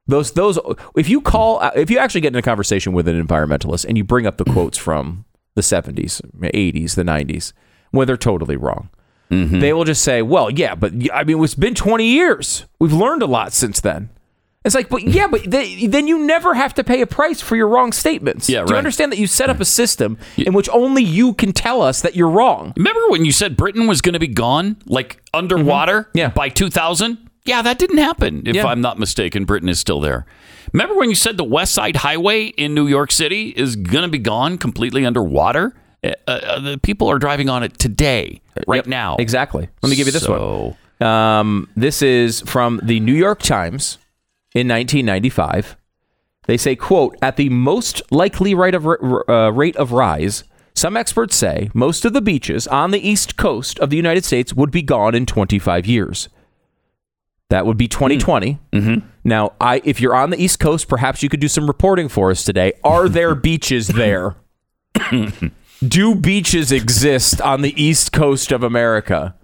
Those 0.08 0.34
those 0.34 0.60
if 0.96 1.08
you 1.08 1.22
call 1.22 1.60
uh, 1.62 1.72
if 1.76 1.90
you 1.90 1.98
actually 1.98 2.22
get 2.22 2.34
in 2.34 2.40
a 2.40 2.42
conversation 2.42 2.94
with 2.94 3.08
an 3.08 3.22
environmentalist 3.26 3.86
and 3.86 3.98
you 3.98 4.04
bring 4.04 4.28
up 4.28 4.38
the 4.38 4.46
quotes 4.46 4.78
from 4.78 5.26
the 5.56 5.62
70s, 5.62 6.22
80s, 6.40 6.96
the 6.96 7.04
90s, 7.04 7.54
when 7.92 8.08
they're 8.08 8.18
totally 8.18 8.58
wrong. 8.58 8.90
Mm-hmm. 9.30 9.60
They 9.60 9.72
will 9.72 9.86
just 9.86 10.04
say, 10.04 10.22
"Well, 10.22 10.50
yeah, 10.50 10.76
but 10.76 10.94
I 11.14 11.24
mean, 11.24 11.44
it's 11.44 11.56
been 11.56 11.76
20 11.76 12.06
years. 12.06 12.66
We've 12.80 12.94
learned 12.94 13.22
a 13.22 13.28
lot 13.28 13.54
since 13.54 13.80
then." 13.80 14.10
It's 14.66 14.76
like, 14.76 14.88
but 14.90 15.04
yeah, 15.04 15.28
but 15.28 15.44
they, 15.50 15.88
then 15.88 16.08
you 16.08 16.20
never 16.26 16.54
have 16.54 16.74
to 16.76 16.84
pay 16.84 17.02
a 17.02 17.08
price 17.08 17.42
for 17.42 17.56
your 17.58 17.68
wrong 17.68 17.92
statements. 17.92 18.48
Yeah, 18.48 18.60
Do 18.60 18.72
you 18.72 18.76
right. 18.76 18.78
understand 18.78 19.12
that 19.12 19.20
you 19.20 19.28
set 19.28 19.50
up 19.50 19.60
a 19.60 19.66
system 19.66 20.18
in 20.38 20.54
which 20.54 20.70
only 20.70 21.04
you 21.04 21.34
can 21.34 21.52
tell 21.52 21.82
us 21.82 22.02
that 22.02 22.16
you're 22.16 22.30
wrong? 22.30 22.74
Remember 22.78 23.02
when 23.10 23.26
you 23.26 23.32
said 23.34 23.58
Britain 23.58 23.88
was 23.88 24.02
going 24.02 24.14
to 24.14 24.20
be 24.20 24.28
gone, 24.28 24.78
like 24.86 25.22
underwater, 25.34 26.04
Mm-hmm. 26.04 26.18
Yeah. 26.18 26.30
by 26.30 26.50
2000? 26.50 27.18
Yeah, 27.46 27.62
that 27.62 27.78
didn't 27.78 27.98
happen. 27.98 28.44
If 28.46 28.56
Yeah. 28.56 28.66
I'm 28.68 28.80
not 28.80 28.98
mistaken, 28.98 29.44
Britain 29.44 29.68
is 29.68 29.80
still 29.80 30.00
there. 30.00 30.26
Remember 30.72 30.96
when 30.96 31.10
you 31.10 31.16
said 31.16 31.36
the 31.36 31.44
West 31.44 31.74
Side 31.74 31.98
Highway 31.98 32.46
in 32.46 32.74
New 32.74 32.88
York 32.88 33.12
City 33.12 33.50
is 33.50 33.76
going 33.76 34.04
to 34.04 34.08
be 34.08 34.18
gone 34.18 34.58
completely 34.58 35.06
underwater? 35.06 35.74
Uh, 36.06 36.12
uh, 36.28 36.60
the 36.62 36.78
people 36.78 37.10
are 37.12 37.20
driving 37.20 37.50
on 37.50 37.64
it 37.64 37.78
today, 37.78 38.42
right 38.66 38.78
Yep, 38.78 38.88
now. 38.88 39.16
Exactly. 39.18 39.68
Let 39.82 39.90
me 39.90 39.96
give 39.98 40.06
you 40.08 40.14
this 40.14 40.24
so, 40.24 40.76
one. 41.00 41.10
Um, 41.10 41.70
this 41.76 42.02
is 42.02 42.42
from 42.42 42.80
the 42.82 43.02
New 43.02 43.14
York 43.14 43.42
Times 43.42 43.98
in 44.54 44.68
1995. 44.68 45.76
They 46.46 46.58
say, 46.58 46.76
"quote 46.76 47.18
At 47.22 47.38
the 47.38 47.50
most 47.50 48.02
likely 48.12 48.54
rate 48.54 48.76
of 48.76 48.86
uh, 48.86 49.52
rate 49.54 49.76
of 49.78 49.92
rise, 49.92 50.44
some 50.76 50.98
experts 50.98 51.36
say 51.36 51.70
most 51.74 52.06
of 52.06 52.14
the 52.14 52.22
beaches 52.22 52.68
on 52.68 52.92
the 52.92 53.08
east 53.08 53.38
coast 53.38 53.80
of 53.80 53.90
the 53.90 53.98
United 53.98 54.26
States 54.26 54.54
would 54.54 54.72
be 54.72 54.82
gone 54.82 55.16
in 55.16 55.26
25 55.26 55.86
years. 55.86 56.30
That 57.50 57.66
would 57.66 57.78
be 57.78 57.88
2020. 57.88 58.60
Now, 59.24 59.54
I 59.62 59.82
if 59.86 60.02
you're 60.02 60.16
on 60.16 60.32
the 60.32 60.42
east 60.42 60.60
coast, 60.60 60.88
perhaps 60.88 61.22
you 61.22 61.30
could 61.30 61.40
do 61.40 61.48
some 61.48 61.68
reporting 61.68 62.10
for 62.10 62.32
us 62.32 62.44
today. 62.44 62.74
Are 62.84 63.08
there 63.08 63.36
beaches 63.50 63.90
there? 63.90 64.36
do 65.88 66.16
beaches 66.16 66.72
exist 66.72 67.40
on 67.42 67.62
the 67.62 67.82
east 67.82 68.12
coast 68.12 68.52
of 68.52 68.64
America? 68.64 69.36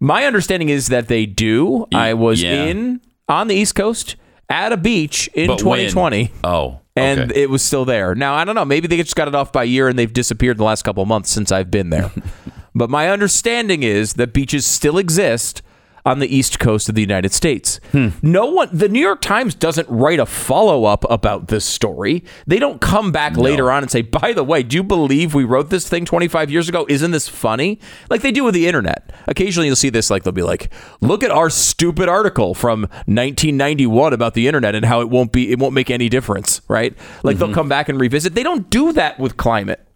My 0.00 0.24
understanding 0.24 0.68
is 0.68 0.88
that 0.88 1.08
they 1.08 1.26
do. 1.26 1.86
I 1.92 2.14
was 2.14 2.42
yeah. 2.42 2.64
in 2.64 3.00
on 3.28 3.48
the 3.48 3.54
east 3.54 3.74
coast 3.74 4.16
at 4.52 4.72
a 4.72 4.76
beach 4.76 5.28
in 5.34 5.46
but 5.46 5.62
when? 5.62 5.78
2020 5.78 6.30
Oh, 6.44 6.80
and 6.94 7.30
okay. 7.32 7.42
it 7.42 7.50
was 7.50 7.62
still 7.62 7.84
there. 7.84 8.14
Now 8.14 8.34
I 8.34 8.44
don't 8.44 8.54
know. 8.54 8.64
Maybe 8.64 8.86
they 8.86 8.98
just 8.98 9.16
got 9.16 9.26
it 9.28 9.34
off 9.34 9.50
by 9.52 9.64
year 9.64 9.88
and 9.88 9.98
they've 9.98 10.12
disappeared 10.12 10.56
in 10.56 10.58
the 10.58 10.64
last 10.64 10.82
couple 10.82 11.02
of 11.02 11.08
months 11.08 11.30
since 11.30 11.50
I've 11.50 11.70
been 11.70 11.90
there. 11.90 12.10
but 12.74 12.90
my 12.90 13.08
understanding 13.08 13.82
is 13.82 14.14
that 14.14 14.32
beaches 14.32 14.66
still 14.66 14.98
exist 14.98 15.62
on 16.04 16.18
the 16.18 16.34
east 16.34 16.58
coast 16.58 16.88
of 16.88 16.94
the 16.94 17.00
United 17.00 17.32
States. 17.32 17.78
Hmm. 17.92 18.08
No 18.22 18.46
one. 18.46 18.68
The 18.72 18.88
New 18.88 19.00
York 19.00 19.20
Times 19.20 19.54
doesn't 19.54 19.88
write 19.88 20.18
a 20.18 20.26
follow 20.26 20.84
up 20.84 21.04
about 21.08 21.48
this 21.48 21.64
story. 21.64 22.24
They 22.46 22.58
don't 22.58 22.80
come 22.80 23.12
back 23.12 23.36
later 23.36 23.70
on 23.70 23.82
and 23.82 23.90
say, 23.90 24.02
"By 24.02 24.32
the 24.32 24.42
way, 24.42 24.62
do 24.62 24.76
you 24.76 24.82
believe 24.82 25.34
we 25.34 25.44
wrote 25.44 25.70
this 25.70 25.88
thing 25.88 26.04
25 26.04 26.50
years 26.50 26.68
ago? 26.68 26.86
Isn't 26.88 27.12
this 27.12 27.28
funny?" 27.28 27.78
Like 28.10 28.22
they 28.22 28.32
do 28.32 28.42
with 28.44 28.54
the 28.54 28.66
internet. 28.66 29.12
Occasionally, 29.28 29.68
you'll 29.68 29.76
see 29.76 29.90
this. 29.90 30.10
Like 30.10 30.24
they'll 30.24 30.32
be 30.32 30.42
like, 30.42 30.72
"Look 31.00 31.22
at 31.22 31.30
our 31.30 31.50
stupid 31.50 32.08
article 32.08 32.54
from 32.54 32.88
1991 33.06 34.12
about 34.12 34.34
the 34.34 34.46
internet 34.48 34.74
and 34.74 34.84
how 34.84 35.00
it 35.00 35.08
won't 35.08 35.30
be, 35.32 35.52
it 35.52 35.58
won't 35.58 35.74
make 35.74 35.90
any 35.90 36.08
difference." 36.08 36.60
Right? 36.68 36.96
Like 37.22 37.38
they'll 37.38 37.54
come 37.54 37.68
back 37.68 37.88
and 37.88 38.00
revisit. 38.00 38.34
They 38.34 38.42
don't 38.42 38.68
do 38.70 38.92
that 38.92 39.20
with 39.20 39.36
climate. 39.36 39.86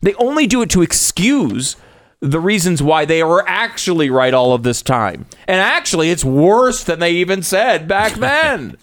They 0.00 0.14
only 0.14 0.48
do 0.48 0.62
it 0.62 0.70
to 0.70 0.82
excuse 0.82 1.76
the 2.22 2.40
reasons 2.40 2.80
why 2.80 3.04
they 3.04 3.22
were 3.24 3.44
actually 3.48 4.08
right 4.08 4.32
all 4.32 4.54
of 4.54 4.62
this 4.62 4.80
time. 4.80 5.26
And 5.48 5.60
actually, 5.60 6.10
it's 6.10 6.24
worse 6.24 6.84
than 6.84 7.00
they 7.00 7.12
even 7.14 7.42
said 7.42 7.88
back 7.88 8.12
then. 8.14 8.78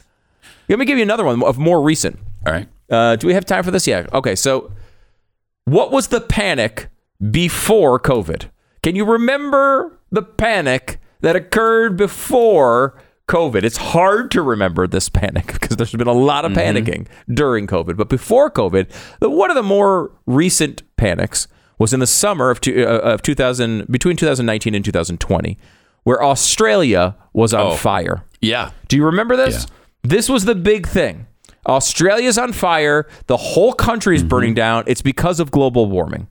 Let 0.68 0.78
me 0.78 0.86
give 0.86 0.98
you 0.98 1.04
another 1.04 1.24
one 1.24 1.42
of 1.42 1.58
more 1.58 1.82
recent. 1.82 2.20
all 2.46 2.54
right. 2.54 2.68
Uh, 2.92 3.16
do 3.16 3.28
we 3.28 3.34
have 3.34 3.46
time 3.46 3.64
for 3.64 3.72
this? 3.72 3.88
Yeah. 3.88 4.08
Okay. 4.14 4.36
So, 4.36 4.72
what 5.66 5.92
was 5.92 6.08
the 6.08 6.22
panic 6.22 6.90
before 7.32 8.00
COVID? 8.00 8.50
Can 8.84 8.96
you 8.96 9.06
remember 9.06 10.00
the 10.12 10.22
panic 10.24 11.00
that 11.22 11.36
occurred 11.36 11.96
before 11.96 13.00
COVID? 13.28 13.64
It's 13.64 13.78
hard 13.78 14.32
to 14.32 14.42
remember 14.42 14.88
this 14.88 15.08
panic 15.10 15.54
because 15.54 15.78
there's 15.78 15.92
been 15.92 16.08
a 16.08 16.14
lot 16.14 16.46
of 16.46 16.52
panicking 16.52 17.08
during 17.32 17.68
COVID. 17.68 17.96
But 17.96 18.10
before 18.10 18.50
COVID, 18.52 18.90
the, 19.20 19.30
one 19.30 19.50
of 19.50 19.56
the 19.56 19.64
more 19.64 20.12
recent 20.26 20.82
panics 20.98 21.48
was 21.80 21.94
in 21.94 22.00
the 22.00 22.08
summer 22.08 22.50
of, 22.52 22.62
two, 22.62 22.84
uh, 22.86 23.00
of 23.00 23.22
2000, 23.24 23.88
between 23.92 24.16
2019 24.16 24.76
and 24.76 24.86
2020, 24.86 25.58
where 26.04 26.22
Australia 26.24 27.16
was 27.34 27.54
on 27.54 27.68
Oh. 27.68 27.76
fire. 27.76 28.24
Yeah. 28.42 28.72
Do 28.88 28.96
you 28.98 29.06
remember 29.06 29.36
this? 29.36 29.64
Yeah. 29.68 29.76
This 30.04 30.30
was 30.30 30.46
the 30.46 30.56
big 30.56 30.88
thing. 30.88 31.26
Australia's 31.66 32.38
on 32.38 32.54
fire. 32.54 33.08
The 33.28 33.38
whole 33.38 33.74
country 33.74 34.16
is 34.16 34.24
burning 34.24 34.54
down. 34.54 34.84
It's 34.88 35.02
because 35.02 35.40
of 35.40 35.52
global 35.52 35.88
warming. 35.88 36.28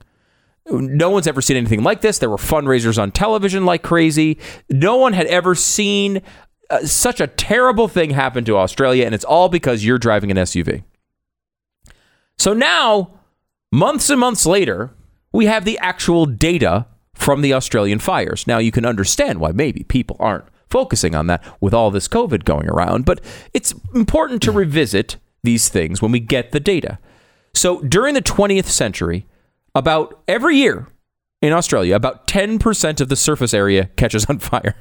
No 0.71 1.09
one's 1.09 1.27
ever 1.27 1.41
seen 1.41 1.57
anything 1.57 1.83
like 1.83 2.01
this. 2.01 2.17
There 2.19 2.29
were 2.29 2.37
fundraisers 2.37 3.01
on 3.01 3.11
television 3.11 3.65
like 3.65 3.81
crazy. 3.81 4.37
No 4.69 4.97
one 4.97 5.13
had 5.13 5.25
ever 5.27 5.55
seen 5.55 6.21
uh, 6.69 6.85
such 6.85 7.19
a 7.19 7.25
terrible 7.27 7.87
thing 7.87 8.11
happen 8.11 8.43
to 8.45 8.55
Australia, 8.57 9.05
and 9.05 9.15
it's 9.15 9.25
all 9.25 9.49
because 9.49 9.83
you're 9.85 9.97
driving 9.97 10.29
an 10.29 10.37
SUV. 10.37 10.83
So 12.37 12.53
now, 12.53 13.11
months 13.71 14.09
and 14.09 14.19
months 14.19 14.45
later, 14.45 14.91
we 15.31 15.45
have 15.45 15.65
the 15.65 15.77
actual 15.79 16.25
data 16.25 16.87
from 17.13 17.41
the 17.41 17.53
Australian 17.53 17.99
fires. 17.99 18.47
Now, 18.47 18.59
you 18.59 18.71
can 18.71 18.85
understand 18.85 19.39
why 19.39 19.51
maybe 19.51 19.83
people 19.83 20.15
aren't 20.19 20.45
focusing 20.69 21.15
on 21.15 21.27
that 21.27 21.43
with 21.59 21.73
all 21.73 21.91
this 21.91 22.07
COVID 22.07 22.45
going 22.45 22.69
around, 22.69 23.05
but 23.05 23.21
it's 23.53 23.73
important 23.93 24.41
to 24.43 24.51
revisit 24.51 25.17
these 25.43 25.69
things 25.69 26.01
when 26.01 26.11
we 26.11 26.19
get 26.19 26.51
the 26.51 26.59
data. 26.59 26.99
So, 27.53 27.81
during 27.81 28.13
the 28.13 28.21
20th 28.21 28.67
century, 28.67 29.25
about 29.75 30.21
every 30.27 30.57
year 30.57 30.87
in 31.41 31.53
Australia, 31.53 31.95
about 31.95 32.27
10% 32.27 33.01
of 33.01 33.09
the 33.09 33.15
surface 33.15 33.53
area 33.53 33.85
catches 33.97 34.25
on 34.25 34.39
fire. 34.39 34.75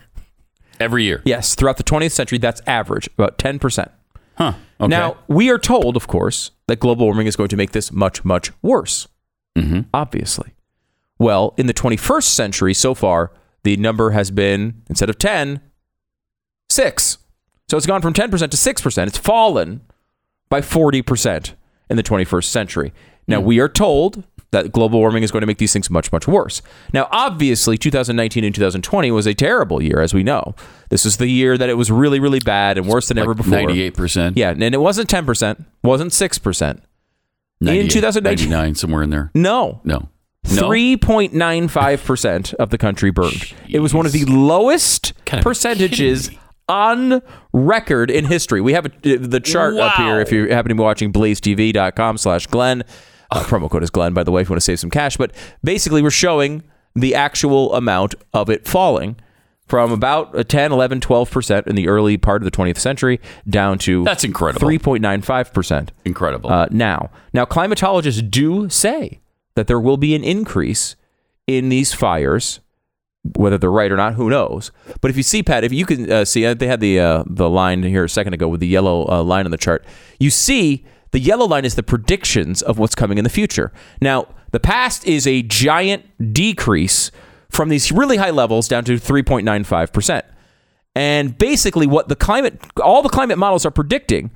Every 0.81 1.05
year. 1.05 1.23
Yes, 1.25 1.55
throughout 1.55 1.77
the 1.77 1.83
20th 1.85 2.13
century, 2.13 2.39
that's 2.39 2.63
average, 2.67 3.09
about 3.19 3.39
10%. 3.39 3.91
Huh. 4.37 4.53
Okay. 4.81 4.89
Now, 4.89 5.17
we 5.27 5.51
are 5.51 5.59
told, 5.59 5.97
of 5.97 6.07
course, 6.07 6.53
that 6.69 6.79
global 6.79 7.07
warming 7.07 7.27
is 7.27 7.35
going 7.35 7.49
to 7.49 7.57
make 7.57 7.73
this 7.73 7.91
much, 7.91 8.25
much 8.25 8.53
worse. 8.63 9.09
Mhm. 9.59 9.87
Obviously. 9.95 10.55
Well, 11.19 11.55
in 11.57 11.67
the 11.67 11.73
21st 11.75 12.29
century 12.35 12.75
so 12.75 12.95
far, 12.95 13.33
the 13.65 13.77
number 13.77 14.11
has 14.11 14.31
been, 14.31 14.83
instead 14.89 15.11
of 15.11 15.19
10, 15.19 15.61
6. 16.71 17.19
So 17.69 17.77
it's 17.77 17.87
gone 17.87 18.03
from 18.03 18.15
10% 18.15 18.51
to 18.51 18.57
6%. 18.57 19.09
It's 19.09 19.19
fallen 19.19 19.81
by 20.49 20.61
40% 20.61 21.55
in 21.91 21.97
the 21.97 22.03
21st 22.03 22.51
century. 22.51 22.93
Now, 23.27 23.41
we 23.41 23.59
are 23.59 23.69
told 23.69 24.23
that 24.53 24.73
global 24.73 25.01
warming 25.01 25.23
is 25.23 25.31
going 25.31 25.43
to 25.43 25.47
make 25.47 25.59
these 25.59 25.75
things 25.75 25.91
much, 25.91 26.11
much 26.11 26.27
worse. 26.27 26.63
Now, 26.95 27.07
obviously, 27.11 27.77
2019 27.77 28.43
and 28.45 28.55
2020 28.55 29.11
was 29.11 29.27
a 29.27 29.35
terrible 29.35 29.83
year, 29.83 30.01
as 30.01 30.15
we 30.15 30.23
know. 30.23 30.55
This 30.89 31.05
is 31.05 31.19
the 31.19 31.27
year 31.27 31.59
that 31.59 31.69
it 31.69 31.75
was 31.75 31.91
really, 31.91 32.19
really 32.21 32.41
bad 32.41 32.79
and 32.79 32.87
worse 32.89 33.09
than 33.09 33.19
ever 33.19 33.35
before. 33.35 33.51
Ninety-eight 33.59 33.95
percent. 33.95 34.39
Yeah, 34.39 34.51
and 34.51 34.63
it 34.63 34.81
wasn't 34.81 35.11
10%, 35.11 35.67
wasn't 35.83 36.13
6%. 36.13 36.81
In 37.61 37.89
2019 37.89 38.49
99, 38.51 38.75
somewhere 38.75 39.03
in 39.03 39.11
there. 39.11 39.31
No. 39.35 39.81
No. 39.85 40.09
No. 40.51 40.69
3.95% 40.69 42.55
of 42.55 42.71
the 42.71 42.79
country 42.79 43.11
burned. 43.11 43.53
It 43.69 43.81
was 43.81 43.93
one 43.93 44.07
of 44.07 44.13
the 44.13 44.25
lowest 44.27 45.13
Gotta 45.25 45.39
be 45.39 45.43
percentages 45.43 46.31
on 46.69 47.23
record 47.53 48.11
in 48.11 48.25
history. 48.25 48.61
We 48.61 48.73
have 48.73 48.87
a, 48.87 49.17
the 49.17 49.41
chart 49.41 49.75
up 49.75 49.99
Wow. 49.99 50.05
here 50.05 50.21
if 50.21 50.31
you 50.33 50.49
happen 50.49 50.69
to 50.71 50.75
be 50.75 50.83
watching 50.83 51.13
blazetv.com 51.13 52.19
slash 52.19 52.47
Glenn. 52.47 52.85
Uh, 53.31 53.43
promo 53.43 53.69
code 53.71 53.83
is 53.83 53.91
Glenn, 53.91 54.15
by 54.15 54.23
the 54.25 54.31
way, 54.31 54.41
if 54.43 54.49
you 54.49 54.53
want 54.53 54.59
to 54.63 54.65
save 54.65 54.81
some 54.81 54.91
cash. 54.91 55.17
But 55.17 55.33
basically, 55.63 56.03
we're 56.03 56.11
showing 56.11 56.63
the 56.95 57.15
actual 57.15 57.75
amount 57.75 58.15
of 58.33 58.49
it 58.49 58.67
falling 58.67 59.17
from 59.69 59.93
about 59.93 60.37
a 60.37 60.45
10, 60.45 60.73
11, 60.73 61.01
12% 61.01 61.67
in 61.67 61.77
the 61.77 61.89
early 61.89 62.17
part 62.17 62.43
of 62.43 62.45
the 62.45 62.51
20th 62.51 62.79
century 62.79 63.21
down 63.49 63.79
to 63.79 64.03
That's 64.05 64.25
incredible. 64.25 64.67
3.95% 64.67 65.91
Incredible. 66.05 66.51
uh, 66.51 66.67
now. 66.71 67.11
Now, 67.33 67.45
climatologists 67.45 68.29
do 68.31 68.69
say 68.69 69.21
that 69.55 69.67
there 69.67 69.81
will 69.81 69.97
be 69.99 70.15
an 70.15 70.25
increase 70.25 70.97
in 71.47 71.69
these 71.69 71.93
fires. 71.93 72.61
Whether 73.37 73.59
they're 73.59 73.71
right 73.71 73.91
or 73.93 73.97
not, 73.97 74.15
who 74.15 74.31
knows? 74.31 74.71
But 75.01 75.11
if 75.11 75.17
you 75.17 75.23
see, 75.23 75.43
Pat, 75.43 75.65
if 75.65 75.73
you 75.73 75.85
can 75.85 76.11
uh, 76.11 76.25
see, 76.25 76.47
uh, 76.47 76.55
they 76.55 76.67
had 76.69 76.81
the 76.81 77.01
uh, 77.01 77.25
the 77.27 77.51
line 77.51 77.83
here 77.83 78.05
a 78.05 78.09
second 78.09 78.33
ago 78.33 78.49
with 78.49 78.61
the 78.61 78.67
yellow 78.67 79.07
uh, 79.09 79.23
line 79.23 79.45
on 79.45 79.51
the 79.51 79.59
chart. 79.59 79.85
You 80.19 80.31
see, 80.31 80.87
the 81.11 81.19
yellow 81.19 81.45
line 81.45 81.65
is 81.65 81.75
the 81.75 81.83
predictions 81.83 82.63
of 82.63 82.79
what's 82.79 82.95
coming 82.95 83.19
in 83.19 83.25
the 83.25 83.31
future. 83.31 83.73
Now, 84.01 84.29
the 84.53 84.61
past 84.61 85.07
is 85.07 85.27
a 85.27 85.43
giant 85.43 86.33
decrease 86.33 87.11
from 87.51 87.69
these 87.69 87.91
really 87.91 88.17
high 88.17 88.31
levels 88.31 88.69
down 88.69 88.85
to 88.85 88.97
3.95%. 88.97 90.23
And 90.95 91.37
basically, 91.39 91.87
what 91.87 92.09
the 92.09 92.17
climate, 92.17 92.61
all 92.83 93.03
the 93.03 93.09
climate 93.09 93.39
models 93.39 93.65
are 93.65 93.71
predicting 93.71 94.31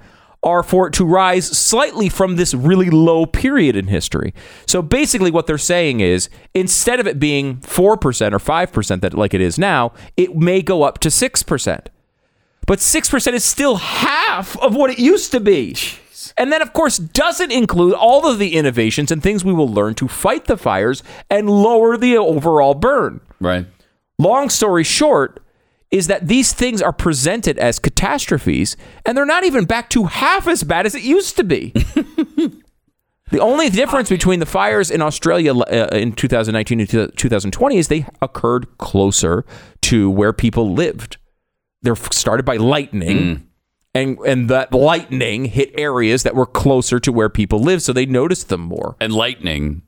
are 0.45 0.63
for 0.63 0.89
it 0.89 0.93
to 0.95 1.05
rise 1.05 1.47
slightly 1.47 2.09
from 2.09 2.37
this 2.37 2.53
really 2.53 2.91
low 2.91 3.27
period 3.27 3.77
in 3.77 3.87
history. 3.87 4.35
So 4.67 4.83
basically, 4.83 5.31
what 5.31 5.47
they're 5.47 5.59
saying 5.59 6.01
is 6.01 6.29
instead 6.55 6.99
of 6.99 7.07
it 7.07 7.21
being 7.21 7.59
4% 7.59 7.87
or 7.87 7.97
5% 7.97 9.01
that 9.01 9.15
like 9.15 9.35
it 9.35 9.41
is 9.41 9.59
now, 9.59 9.93
it 10.17 10.37
may 10.37 10.63
go 10.63 10.83
up 10.83 10.99
to 11.01 11.09
6%. 11.09 11.87
But 12.67 12.79
6% 12.79 13.33
is 13.33 13.45
still 13.45 13.77
half 13.77 14.57
of 14.59 14.75
what 14.75 14.91
it 14.91 14.99
used 14.99 15.33
to 15.33 15.41
be. 15.41 15.77
And 16.37 16.53
that, 16.53 16.63
of 16.63 16.73
course, 16.73 16.99
doesn't 16.99 17.53
include 17.53 17.95
all 17.95 18.27
of 18.27 18.39
the 18.39 18.55
innovations 18.57 19.11
and 19.11 19.23
things 19.23 19.45
we 19.45 19.53
will 19.53 19.69
learn 19.69 19.95
to 19.95 20.09
fight 20.09 20.47
the 20.47 20.57
fires 20.57 21.03
and 21.29 21.49
lower 21.49 21.97
the 21.97 22.17
overall 22.17 22.75
burn. 22.75 23.21
Right. 23.41 23.67
Long 24.19 24.49
story 24.49 24.85
short, 24.85 25.43
is 25.93 26.07
that 26.07 26.27
these 26.27 26.53
things 26.53 26.83
are 26.83 26.93
presented 26.93 27.59
as 27.59 27.79
catastrophes 27.79 28.77
and 29.05 29.17
they're 29.17 29.27
not 29.27 29.45
even 29.45 29.67
back 29.67 29.91
to 29.91 30.05
half 30.05 30.49
as 30.49 30.65
bad 30.65 30.87
as 30.87 30.95
it 30.95 31.03
used 31.03 31.37
to 31.37 31.45
be. 31.45 31.71
the 33.31 33.39
only 33.39 33.69
difference 33.69 34.09
between 34.09 34.41
the 34.41 34.47
fires 34.47 34.91
in 34.91 35.03
Australia 35.03 35.55
uh, 35.55 35.89
in 35.93 36.13
2019 36.13 36.81
and 36.81 36.89
2020 37.17 37.77
is 37.77 37.89
they 37.89 38.07
occurred 38.23 38.79
closer 38.79 39.45
to 39.83 40.11
where 40.11 40.33
people 40.33 40.73
lived. 40.73 41.19
They're 41.83 41.95
started 41.97 42.45
by 42.45 42.57
lightning. 42.57 43.47
And, 43.95 44.19
and 44.21 44.49
that 44.49 44.73
lightning 44.73 45.45
hit 45.47 45.71
areas 45.77 46.23
that 46.23 46.35
were 46.35 46.47
closer 46.47 46.99
to 47.01 47.13
where 47.13 47.29
people 47.29 47.59
live, 47.61 47.83
so 47.83 47.93
they 47.93 48.07
noticed 48.07 48.49
them 48.49 48.63
more. 48.63 48.97
And 49.01 49.13
lightning 49.13 49.83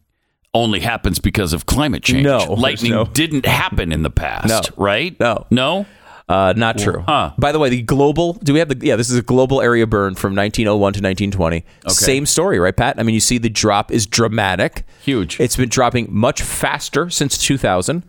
only 0.53 0.81
happens 0.81 1.19
because 1.19 1.53
of 1.55 1.65
climate 1.67 2.03
change. 2.03 2.25
No, 2.25 2.39
lightning 2.53 2.93
no- 2.93 3.07
didn't 3.07 3.47
happen 3.47 3.93
in 3.93 4.03
the 4.03 4.11
past, 4.11 4.49
No. 4.77 4.83
right? 4.85 5.19
No. 5.19 5.47
No? 5.51 5.87
Uh, 6.29 6.55
not 6.57 6.79
true. 6.79 7.03
Huh. 7.07 7.33
By 7.39 7.53
the 7.53 7.59
way, 7.59 7.69
the 7.69 7.83
global. 7.83 8.33
Do 8.35 8.55
we 8.55 8.59
have 8.59 8.69
the? 8.71 8.87
Yeah, 8.87 8.97
this 8.97 9.11
is 9.11 9.19
a 9.19 9.23
global 9.23 9.61
area 9.61 9.87
burn 9.87 10.15
from 10.15 10.35
1901 10.35 10.79
to 10.95 10.99
1920. 11.03 11.57
Okay. 11.57 11.65
Same 11.93 12.25
story, 12.25 12.59
right, 12.59 12.75
Pat? 12.75 12.99
I 12.99 13.03
mean, 13.03 13.15
you 13.15 13.21
see 13.21 13.37
the 13.37 13.51
drop 13.51 13.91
is 13.93 14.07
dramatic. 14.07 14.87
Huge. 15.03 15.39
It's 15.39 15.55
been 15.57 15.69
dropping 15.69 16.07
much 16.11 16.41
faster 16.41 17.11
since 17.11 17.37
2000, 17.37 18.05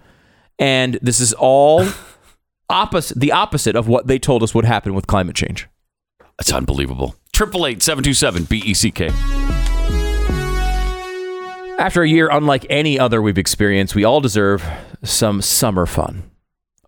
and 0.59 0.97
this 1.01 1.19
is 1.19 1.33
all 1.33 1.85
opposite. 2.69 3.19
The 3.19 3.33
opposite 3.33 3.75
of 3.75 3.89
what 3.89 4.07
they 4.07 4.17
told 4.17 4.43
us 4.43 4.55
would 4.55 4.65
happen 4.65 4.93
with 4.93 5.07
climate 5.07 5.35
change. 5.35 5.67
That's 6.37 6.53
unbelievable. 6.53 7.15
Triple 7.31 7.65
eight 7.65 7.81
seven 7.81 8.03
two 8.03 8.13
seven 8.13 8.43
B 8.43 8.61
E 8.65 8.73
C 8.73 8.91
K. 8.91 9.09
After 11.77 12.03
a 12.03 12.07
year 12.07 12.29
unlike 12.31 12.65
any 12.69 12.97
other 12.97 13.21
we've 13.21 13.37
experienced, 13.37 13.95
we 13.95 14.03
all 14.03 14.21
deserve 14.21 14.65
some 15.03 15.41
summer 15.41 15.85
fun. 15.85 16.29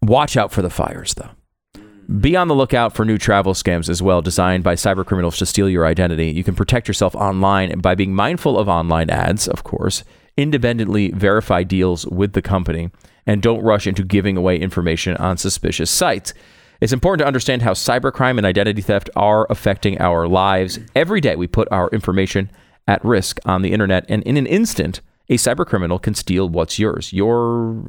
Watch 0.02 0.38
out 0.38 0.52
for 0.52 0.62
the 0.62 0.70
fires, 0.70 1.14
though. 1.16 1.30
Be 2.22 2.38
on 2.38 2.48
the 2.48 2.56
lookout 2.56 2.96
for 2.96 3.04
new 3.04 3.18
travel 3.18 3.54
scams 3.54 3.90
as 3.90 4.02
well, 4.02 4.22
designed 4.22 4.64
by 4.64 4.76
cybercriminals 4.76 5.38
to 5.40 5.46
steal 5.46 5.70
your 5.70 5.86
identity. 5.86 6.28
You 6.32 6.44
can 6.44 6.56
protect 6.56 6.88
yourself 6.88 7.14
online 7.16 7.80
by 7.80 7.96
being 7.96 8.16
mindful 8.16 8.58
of 8.58 8.70
online 8.70 9.10
ads, 9.10 9.46
of 9.46 9.66
course, 9.66 10.06
independently 10.38 11.12
verify 11.12 11.64
deals 11.64 12.06
with 12.06 12.32
the 12.32 12.42
company, 12.42 12.92
and 13.26 13.42
don't 13.42 13.62
rush 13.62 13.88
into 13.88 14.04
giving 14.04 14.38
away 14.38 14.58
information 14.58 15.18
on 15.18 15.36
suspicious 15.36 15.92
sites. 15.92 16.34
It's 16.80 16.94
important 16.94 17.20
to 17.22 17.28
understand 17.28 17.64
how 17.64 17.74
cybercrime 17.74 18.38
and 18.38 18.46
identity 18.46 18.82
theft 18.82 19.10
are 19.16 19.48
affecting 19.50 20.00
our 20.00 20.28
lives. 20.28 20.80
Every 20.96 21.22
day, 21.22 21.36
we 21.36 21.48
put 21.48 21.68
our 21.72 21.90
information 21.90 22.52
at 22.88 23.04
risk 23.04 23.40
on 23.46 23.62
the 23.62 23.74
internet, 23.74 24.06
and 24.08 24.24
in 24.24 24.38
an 24.38 24.46
instant, 24.46 25.02
a 25.30 25.36
cybercriminal 25.36 26.02
can 26.02 26.14
steal 26.14 26.48
what's 26.48 26.80
yours 26.80 27.12
your 27.12 27.84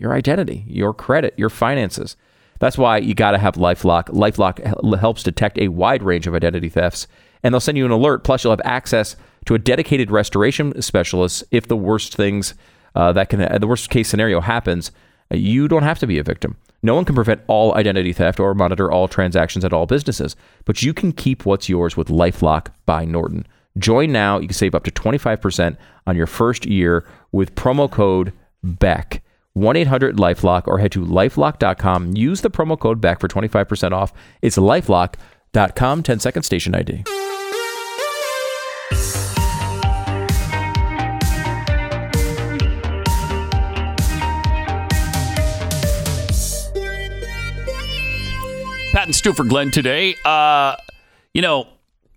your 0.00 0.12
identity, 0.12 0.64
your 0.66 0.92
credit, 0.92 1.34
your 1.36 1.50
finances. 1.50 2.16
That's 2.58 2.76
why 2.76 2.98
you 2.98 3.14
got 3.14 3.30
to 3.30 3.38
have 3.38 3.54
LifeLock. 3.54 4.06
LifeLock 4.06 4.98
helps 4.98 5.22
detect 5.22 5.58
a 5.58 5.68
wide 5.68 6.02
range 6.02 6.26
of 6.26 6.34
identity 6.34 6.68
thefts, 6.68 7.06
and 7.42 7.54
they'll 7.54 7.60
send 7.60 7.78
you 7.78 7.86
an 7.86 7.90
alert. 7.90 8.24
Plus, 8.24 8.44
you'll 8.44 8.52
have 8.52 8.60
access 8.64 9.16
to 9.46 9.54
a 9.54 9.58
dedicated 9.58 10.10
restoration 10.10 10.80
specialist 10.82 11.44
if 11.50 11.68
the 11.68 11.76
worst 11.76 12.14
things 12.14 12.54
uh, 12.94 13.12
that 13.12 13.30
can, 13.30 13.60
the 13.60 13.66
worst 13.66 13.88
case 13.88 14.08
scenario 14.08 14.40
happens. 14.40 14.90
You 15.30 15.68
don't 15.68 15.82
have 15.82 15.98
to 16.00 16.06
be 16.06 16.18
a 16.18 16.22
victim. 16.22 16.56
No 16.82 16.94
one 16.94 17.04
can 17.04 17.14
prevent 17.14 17.42
all 17.46 17.74
identity 17.74 18.12
theft 18.12 18.40
or 18.40 18.54
monitor 18.54 18.90
all 18.90 19.06
transactions 19.06 19.64
at 19.64 19.72
all 19.72 19.86
businesses, 19.86 20.34
but 20.64 20.82
you 20.82 20.94
can 20.94 21.12
keep 21.12 21.44
what's 21.44 21.68
yours 21.68 21.96
with 21.96 22.08
LifeLock 22.08 22.68
by 22.86 23.04
Norton. 23.04 23.46
Join 23.78 24.12
now. 24.12 24.38
You 24.38 24.48
can 24.48 24.54
save 24.54 24.74
up 24.74 24.84
to 24.84 24.90
25% 24.90 25.76
on 26.06 26.16
your 26.16 26.26
first 26.26 26.66
year 26.66 27.06
with 27.32 27.54
promo 27.54 27.90
code 27.90 28.32
BECK. 28.62 29.22
1 29.54 29.76
800 29.76 30.16
Lifelock 30.16 30.66
or 30.68 30.78
head 30.78 30.92
to 30.92 31.04
lifelock.com. 31.04 32.16
Use 32.16 32.40
the 32.40 32.50
promo 32.50 32.78
code 32.78 33.00
BECK 33.00 33.20
for 33.20 33.28
25% 33.28 33.92
off. 33.92 34.12
It's 34.42 34.56
lifelock.com, 34.56 36.02
10 36.02 36.20
second 36.20 36.42
station 36.44 36.74
ID. 36.74 37.04
Stu 49.12 49.32
for 49.32 49.44
Glenn 49.44 49.70
today. 49.70 50.14
Uh, 50.24 50.76
you 51.34 51.42
know, 51.42 51.68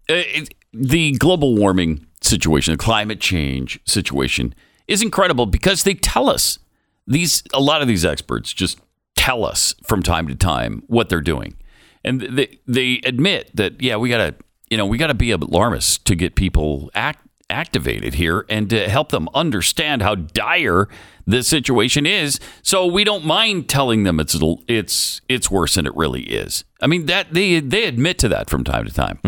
it, 0.07 0.53
the 0.73 1.11
global 1.13 1.55
warming 1.55 2.05
situation, 2.21 2.73
the 2.73 2.77
climate 2.77 3.19
change 3.19 3.79
situation 3.85 4.53
is 4.87 5.01
incredible 5.01 5.45
because 5.45 5.83
they 5.83 5.93
tell 5.93 6.29
us 6.29 6.59
these. 7.07 7.43
A 7.53 7.59
lot 7.59 7.81
of 7.81 7.87
these 7.87 8.05
experts 8.05 8.53
just 8.53 8.79
tell 9.15 9.45
us 9.45 9.75
from 9.83 10.03
time 10.03 10.27
to 10.27 10.35
time 10.35 10.83
what 10.87 11.09
they're 11.09 11.21
doing, 11.21 11.55
and 12.03 12.21
they 12.21 12.59
they 12.67 13.01
admit 13.05 13.55
that 13.55 13.81
yeah, 13.81 13.97
we 13.97 14.09
gotta 14.09 14.35
you 14.69 14.77
know 14.77 14.85
we 14.85 14.97
gotta 14.97 15.13
be 15.13 15.31
alarmists 15.31 15.97
to 15.99 16.15
get 16.15 16.35
people 16.35 16.89
act 16.93 17.27
activated 17.49 18.15
here 18.15 18.45
and 18.49 18.69
to 18.69 18.89
help 18.89 19.09
them 19.09 19.29
understand 19.33 20.01
how 20.01 20.15
dire 20.15 20.87
this 21.25 21.47
situation 21.47 22.05
is. 22.05 22.39
So 22.61 22.85
we 22.85 23.03
don't 23.03 23.25
mind 23.25 23.69
telling 23.69 24.03
them 24.03 24.19
it's 24.19 24.37
it's 24.67 25.21
it's 25.29 25.49
worse 25.49 25.75
than 25.75 25.85
it 25.85 25.95
really 25.95 26.23
is. 26.23 26.63
I 26.81 26.87
mean 26.87 27.05
that 27.05 27.33
they 27.33 27.59
they 27.59 27.85
admit 27.85 28.17
to 28.19 28.27
that 28.29 28.49
from 28.49 28.63
time 28.63 28.85
to 28.85 28.93
time. 28.93 29.19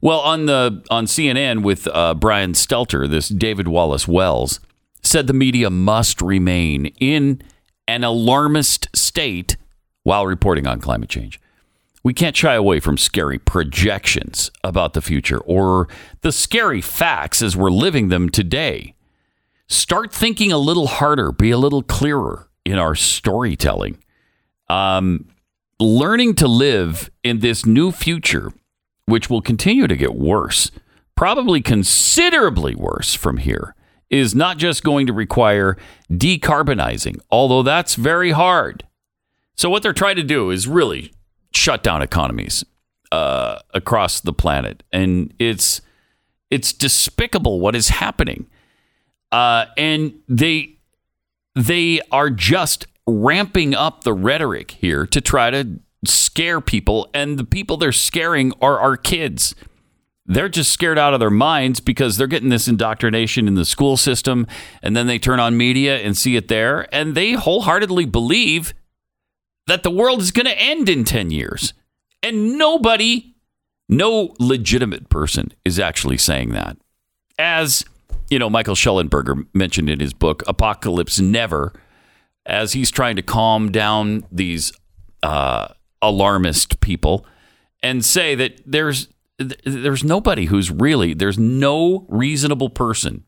Well 0.00 0.20
on 0.20 0.46
the 0.46 0.84
on 0.90 1.06
cnn 1.06 1.62
with 1.62 1.88
uh, 1.88 2.14
brian 2.14 2.52
stelter 2.52 3.08
this 3.08 3.28
david 3.28 3.66
wallace 3.68 4.06
wells 4.06 4.60
said 5.02 5.26
the 5.26 5.32
media 5.32 5.70
must 5.70 6.20
remain 6.20 6.86
in 7.00 7.42
an 7.88 8.04
alarmist 8.04 8.88
state 8.94 9.56
while 10.02 10.26
reporting 10.26 10.66
on 10.66 10.80
climate 10.80 11.08
change 11.08 11.40
we 12.06 12.14
can't 12.14 12.36
shy 12.36 12.54
away 12.54 12.78
from 12.78 12.96
scary 12.96 13.36
projections 13.36 14.52
about 14.62 14.92
the 14.92 15.02
future 15.02 15.38
or 15.40 15.88
the 16.20 16.30
scary 16.30 16.80
facts 16.80 17.42
as 17.42 17.56
we're 17.56 17.68
living 17.68 18.10
them 18.10 18.28
today. 18.28 18.94
Start 19.66 20.14
thinking 20.14 20.52
a 20.52 20.56
little 20.56 20.86
harder, 20.86 21.32
be 21.32 21.50
a 21.50 21.58
little 21.58 21.82
clearer 21.82 22.48
in 22.64 22.78
our 22.78 22.94
storytelling. 22.94 23.98
Um, 24.68 25.26
learning 25.80 26.36
to 26.36 26.46
live 26.46 27.10
in 27.24 27.40
this 27.40 27.66
new 27.66 27.90
future, 27.90 28.52
which 29.06 29.28
will 29.28 29.42
continue 29.42 29.88
to 29.88 29.96
get 29.96 30.14
worse, 30.14 30.70
probably 31.16 31.60
considerably 31.60 32.76
worse 32.76 33.16
from 33.16 33.38
here, 33.38 33.74
is 34.10 34.32
not 34.32 34.58
just 34.58 34.84
going 34.84 35.08
to 35.08 35.12
require 35.12 35.76
decarbonizing, 36.08 37.18
although 37.32 37.64
that's 37.64 37.96
very 37.96 38.30
hard. 38.30 38.84
So, 39.56 39.68
what 39.68 39.82
they're 39.82 39.92
trying 39.92 40.16
to 40.16 40.22
do 40.22 40.50
is 40.50 40.68
really 40.68 41.10
shut 41.56 41.82
down 41.82 42.02
economies 42.02 42.64
uh, 43.10 43.58
across 43.72 44.20
the 44.20 44.32
planet, 44.32 44.82
and 44.92 45.32
it's 45.38 45.80
it's 46.50 46.72
despicable 46.72 47.58
what 47.60 47.74
is 47.74 47.88
happening. 47.88 48.46
Uh, 49.32 49.66
and 49.76 50.14
they 50.28 50.76
they 51.54 52.00
are 52.12 52.30
just 52.30 52.86
ramping 53.06 53.74
up 53.74 54.04
the 54.04 54.12
rhetoric 54.12 54.72
here 54.72 55.06
to 55.06 55.20
try 55.20 55.50
to 55.50 55.80
scare 56.04 56.60
people, 56.60 57.08
and 57.14 57.38
the 57.38 57.44
people 57.44 57.76
they're 57.76 57.92
scaring 57.92 58.52
are 58.60 58.78
our 58.78 58.96
kids. 58.96 59.54
They're 60.28 60.48
just 60.48 60.72
scared 60.72 60.98
out 60.98 61.14
of 61.14 61.20
their 61.20 61.30
minds 61.30 61.78
because 61.78 62.16
they're 62.16 62.26
getting 62.26 62.48
this 62.48 62.66
indoctrination 62.66 63.46
in 63.46 63.54
the 63.54 63.64
school 63.64 63.96
system, 63.96 64.46
and 64.82 64.96
then 64.96 65.06
they 65.06 65.18
turn 65.18 65.38
on 65.40 65.56
media 65.56 65.98
and 65.98 66.16
see 66.16 66.36
it 66.36 66.48
there, 66.48 66.92
and 66.92 67.14
they 67.14 67.32
wholeheartedly 67.32 68.06
believe 68.06 68.74
that 69.66 69.82
the 69.82 69.90
world 69.90 70.20
is 70.20 70.30
going 70.30 70.46
to 70.46 70.58
end 70.58 70.88
in 70.88 71.04
10 71.04 71.30
years. 71.30 71.72
And 72.22 72.58
nobody, 72.58 73.34
no 73.88 74.34
legitimate 74.38 75.08
person 75.08 75.52
is 75.64 75.78
actually 75.78 76.18
saying 76.18 76.50
that. 76.50 76.76
As, 77.38 77.84
you 78.30 78.38
know, 78.38 78.48
Michael 78.48 78.74
Shellenberger 78.74 79.46
mentioned 79.52 79.90
in 79.90 80.00
his 80.00 80.12
book, 80.12 80.42
Apocalypse 80.46 81.20
Never, 81.20 81.72
as 82.46 82.72
he's 82.72 82.90
trying 82.90 83.16
to 83.16 83.22
calm 83.22 83.70
down 83.70 84.24
these 84.30 84.72
uh, 85.22 85.68
alarmist 86.00 86.80
people 86.80 87.26
and 87.82 88.04
say 88.04 88.34
that 88.34 88.60
there's 88.64 89.08
there's 89.38 90.02
nobody 90.02 90.46
who's 90.46 90.70
really 90.70 91.12
there's 91.12 91.38
no 91.38 92.06
reasonable 92.08 92.70
person 92.70 93.24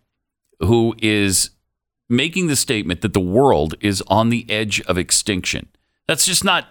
who 0.61 0.95
is 0.99 1.51
making 2.09 2.47
the 2.47 2.57
statement 2.57 3.03
that 3.03 3.13
the 3.13 3.21
world 3.21 3.75
is 3.81 4.03
on 4.07 4.31
the 4.31 4.49
edge 4.49 4.81
of 4.83 4.97
extinction. 4.97 5.69
That's 6.09 6.27
just 6.27 6.43
not. 6.45 6.67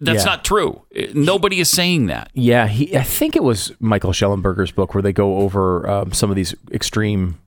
That's 0.00 0.20
Yeah. 0.24 0.30
not 0.30 0.44
true. 0.44 0.82
Uh, 0.96 1.06
Nobody 1.12 1.58
is 1.60 1.68
saying 1.68 2.06
that. 2.06 2.30
Yeah, 2.32 2.68
he. 2.68 2.96
I 2.96 3.02
think 3.02 3.34
it 3.36 3.42
was 3.42 3.72
Michael 3.80 4.12
Shellenberger's 4.12 4.70
book 4.70 4.94
where 4.94 5.02
they 5.02 5.12
go 5.12 5.38
over 5.38 5.88
um, 5.90 6.12
some 6.12 6.30
of 6.30 6.36
these 6.36 6.54
extreme 6.72 7.38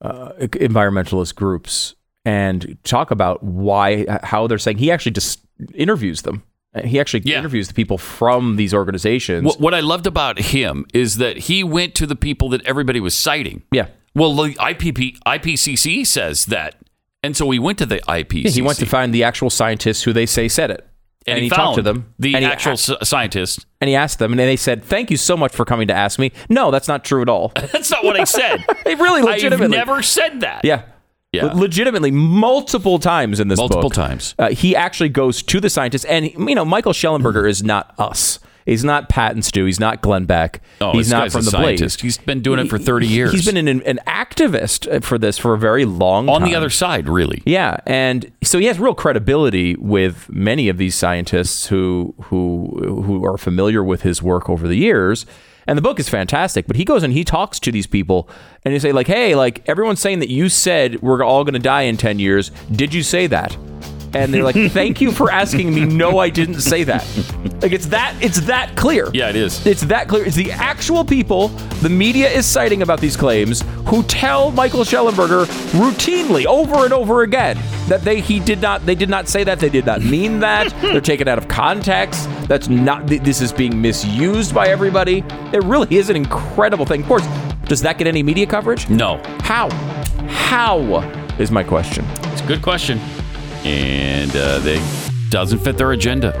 uh, 0.00 0.32
environmentalist 0.40 1.34
groups 1.36 1.94
and 2.24 2.76
talk 2.84 3.10
about 3.12 3.42
why, 3.42 4.04
how 4.24 4.46
they're 4.48 4.58
saying. 4.58 4.78
He 4.78 4.90
actually 4.90 5.12
just 5.12 5.40
interviews 5.74 6.22
them. 6.22 6.42
Uh, 6.74 6.82
He 6.82 6.98
actually 6.98 7.22
Yeah. 7.24 7.38
interviews 7.38 7.68
the 7.68 7.74
people 7.74 7.98
from 7.98 8.56
these 8.56 8.74
organizations. 8.74 9.44
What, 9.44 9.60
what 9.60 9.74
I 9.74 9.80
loved 9.80 10.06
about 10.08 10.38
him 10.40 10.86
is 10.92 11.18
that 11.18 11.36
he 11.36 11.62
went 11.62 11.94
to 11.96 12.06
the 12.06 12.16
people 12.16 12.48
that 12.48 12.64
everybody 12.66 12.98
was 13.00 13.14
citing. 13.14 13.62
yeah. 13.70 13.86
Well, 14.14 14.34
the 14.34 14.50
IPP, 14.56 15.16
IPCC 15.24 16.04
says 16.06 16.46
that, 16.46 16.74
and 17.22 17.36
so 17.36 17.50
he 17.50 17.58
went 17.58 17.78
to 17.78 17.86
the 17.86 17.98
IPCC. 18.08 18.44
Yeah, 18.44 18.50
he 18.50 18.62
went 18.62 18.78
to 18.78 18.86
find 18.86 19.12
the 19.14 19.24
actual 19.24 19.50
scientists 19.50 20.02
who 20.02 20.12
they 20.12 20.26
say 20.26 20.48
said 20.48 20.70
it. 20.70 20.86
and, 21.26 21.38
he, 21.38 21.48
talked 21.50 21.76
to 21.76 21.82
them. 21.82 22.12
the 22.18 22.34
and 22.34 22.44
actual 22.44 22.70
a- 22.72 22.74
s- 22.74 22.90
scientist. 23.08 23.64
and 23.80 23.88
he 23.88 23.94
asked 23.94 24.18
them, 24.18 24.32
and 24.32 24.40
they 24.40 24.56
said, 24.56 24.82
"Thank 24.84 25.10
you 25.10 25.16
so 25.16 25.36
much 25.36 25.52
for 25.54 25.64
coming 25.64 25.86
to 25.88 25.94
ask 25.94 26.18
me." 26.18 26.32
No, 26.48 26.70
that's 26.72 26.88
not 26.88 27.04
true 27.04 27.22
at 27.22 27.28
all. 27.28 27.52
That's 27.72 27.90
not 27.90 28.02
what 28.04 28.18
I 28.18 28.24
said. 28.24 28.64
They 28.84 28.94
really 28.96 29.20
I've 29.20 29.36
legitimately. 29.36 29.76
never 29.76 30.02
said 30.02 30.40
that. 30.40 30.64
Yeah. 30.64 30.82
Yeah. 31.32 31.46
Legitimately, 31.54 32.10
multiple 32.10 32.98
times 32.98 33.40
in 33.40 33.48
this 33.48 33.56
Multiple 33.56 33.82
book, 33.84 33.94
times. 33.94 34.34
uh, 34.38 34.50
he 34.50 34.76
actually 34.76 35.08
goes 35.08 35.42
to 35.44 35.60
the 35.60 35.70
scientists, 35.70 36.04
and 36.04 36.26
you 36.26 36.54
know, 36.54 36.64
Michael 36.64 36.92
Shellenberger 36.92 37.48
is 37.48 37.62
not 37.62 37.94
us. 37.98 38.38
He's 38.66 38.84
not 38.84 39.08
Pat 39.08 39.32
and 39.32 39.44
Stu. 39.44 39.64
He's 39.64 39.80
not 39.80 40.02
Glenn 40.02 40.24
Beck. 40.24 40.60
Oh, 40.80 40.92
he's 40.92 41.10
not 41.10 41.32
from 41.32 41.44
the 41.44 41.50
scientist. 41.50 42.00
Blaze. 42.00 42.16
He's 42.16 42.24
been 42.24 42.42
doing 42.42 42.60
it 42.60 42.68
for 42.68 42.78
30 42.78 43.06
years. 43.06 43.32
He's 43.32 43.44
been 43.44 43.56
an, 43.56 43.82
an 43.82 44.00
activist 44.06 44.90
uh, 44.90 45.00
for 45.00 45.18
this 45.18 45.38
for 45.38 45.54
a 45.54 45.58
very 45.58 45.84
long 45.84 46.26
time. 46.26 46.34
on 46.34 46.40
time. 46.42 46.50
the 46.50 46.56
other 46.56 46.70
side, 46.70 47.08
really. 47.08 47.42
Yeah, 47.44 47.78
and 47.86 48.30
so 48.42 48.58
he 48.58 48.66
has 48.66 48.78
real 48.78 48.94
credibility 48.94 49.74
with 49.76 50.28
many 50.30 50.68
of 50.68 50.78
these 50.78 50.94
scientists 50.94 51.66
who 51.66 52.14
who 52.24 53.02
who 53.04 53.24
are 53.24 53.38
familiar 53.38 53.82
with 53.82 54.02
his 54.02 54.22
work 54.22 54.48
over 54.48 54.68
the 54.68 54.76
years. 54.76 55.26
And 55.64 55.78
the 55.78 55.82
book 55.82 56.00
is 56.00 56.08
fantastic, 56.08 56.66
but 56.66 56.74
he 56.74 56.84
goes 56.84 57.04
and 57.04 57.12
he 57.12 57.22
talks 57.22 57.60
to 57.60 57.70
these 57.70 57.86
people 57.86 58.28
and 58.64 58.74
he 58.74 58.80
say 58.80 58.90
like, 58.90 59.06
"Hey, 59.06 59.36
like 59.36 59.62
everyone's 59.68 60.00
saying 60.00 60.18
that 60.18 60.28
you 60.28 60.48
said 60.48 61.00
we're 61.02 61.22
all 61.22 61.44
going 61.44 61.54
to 61.54 61.60
die 61.60 61.82
in 61.82 61.96
10 61.96 62.18
years. 62.18 62.50
Did 62.72 62.92
you 62.92 63.02
say 63.04 63.28
that?" 63.28 63.56
And 64.14 64.32
they're 64.32 64.44
like, 64.44 64.56
"Thank 64.72 65.00
you 65.00 65.12
for 65.12 65.30
asking 65.30 65.74
me. 65.74 65.84
No, 65.84 66.18
I 66.18 66.28
didn't 66.30 66.60
say 66.60 66.84
that." 66.84 67.06
Like 67.62 67.72
it's 67.72 67.86
that 67.86 68.14
it's 68.20 68.40
that 68.42 68.76
clear. 68.76 69.10
Yeah, 69.14 69.30
it 69.30 69.36
is. 69.36 69.64
It's 69.66 69.82
that 69.82 70.08
clear. 70.08 70.24
It's 70.24 70.36
the 70.36 70.52
actual 70.52 71.04
people 71.04 71.48
the 71.80 71.88
media 71.88 72.28
is 72.28 72.46
citing 72.46 72.82
about 72.82 73.00
these 73.00 73.16
claims 73.16 73.62
who 73.86 74.02
tell 74.04 74.50
Michael 74.52 74.80
Shellenberger 74.80 75.46
routinely 75.72 76.44
over 76.46 76.84
and 76.84 76.92
over 76.92 77.22
again 77.22 77.58
that 77.88 78.02
they 78.02 78.20
he 78.20 78.40
did 78.40 78.60
not 78.60 78.84
they 78.86 78.94
did 78.94 79.08
not 79.08 79.28
say 79.28 79.44
that 79.44 79.58
they 79.60 79.68
did 79.68 79.86
not 79.86 80.02
mean 80.02 80.40
that 80.40 80.70
they're 80.80 81.00
taken 81.00 81.28
out 81.28 81.38
of 81.38 81.48
context. 81.48 82.28
That's 82.48 82.68
not 82.68 83.06
this 83.06 83.40
is 83.40 83.52
being 83.52 83.80
misused 83.80 84.54
by 84.54 84.68
everybody. 84.68 85.24
It 85.52 85.62
really 85.64 85.96
is 85.96 86.10
an 86.10 86.16
incredible 86.16 86.84
thing. 86.84 87.02
Of 87.02 87.06
course, 87.08 87.26
does 87.66 87.80
that 87.82 87.98
get 87.98 88.06
any 88.06 88.22
media 88.22 88.46
coverage? 88.46 88.88
No. 88.90 89.20
How? 89.40 89.70
How 90.28 91.00
is 91.38 91.50
my 91.50 91.62
question? 91.62 92.04
It's 92.32 92.42
a 92.42 92.46
good 92.46 92.62
question. 92.62 93.00
And 93.64 94.34
uh, 94.34 94.58
they 94.60 94.82
doesn't 95.30 95.60
fit 95.60 95.76
their 95.78 95.92
agenda. 95.92 96.32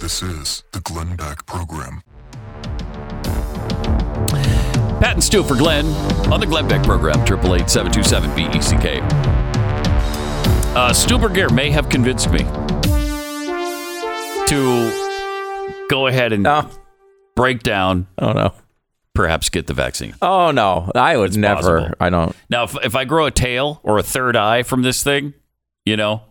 This 0.00 0.22
is 0.22 0.64
the 0.72 0.80
Glenn 0.80 1.16
Beck 1.16 1.44
Program. 1.46 2.02
Pat 5.00 5.14
and 5.14 5.24
Stu 5.24 5.42
for 5.42 5.54
Glenn 5.54 5.86
on 6.32 6.40
the 6.40 6.46
Glenn 6.46 6.66
Beck 6.66 6.82
program, 6.84 7.20
888 7.20 7.68
727 7.68 8.30
BECK. 8.34 9.02
Uh, 10.76 10.92
Stu 10.92 11.18
Burguiere 11.18 11.52
may 11.54 11.70
have 11.70 11.88
convinced 11.88 12.30
me 12.30 12.38
to 14.48 14.90
go 15.90 16.06
ahead 16.06 16.32
and 16.32 16.46
Oh, 16.46 16.68
break 17.36 17.62
down, 17.62 18.06
oh 18.18 18.32
no. 18.32 18.54
Perhaps 19.14 19.48
get 19.48 19.66
the 19.66 19.74
vaccine. 19.74 20.14
Oh 20.20 20.50
no. 20.50 20.90
I 20.94 21.16
would 21.16 21.36
never. 21.36 21.78
possible. 21.80 21.94
I 22.00 22.10
don't. 22.10 22.36
Now, 22.50 22.64
if, 22.64 22.76
if 22.84 22.96
I 22.96 23.04
grow 23.04 23.26
a 23.26 23.30
tail 23.30 23.80
or 23.82 23.98
a 23.98 24.02
third 24.02 24.36
eye 24.36 24.62
from 24.62 24.82
this 24.82 25.02
thing, 25.02 25.34
you 25.86 25.96
know, 25.96 26.22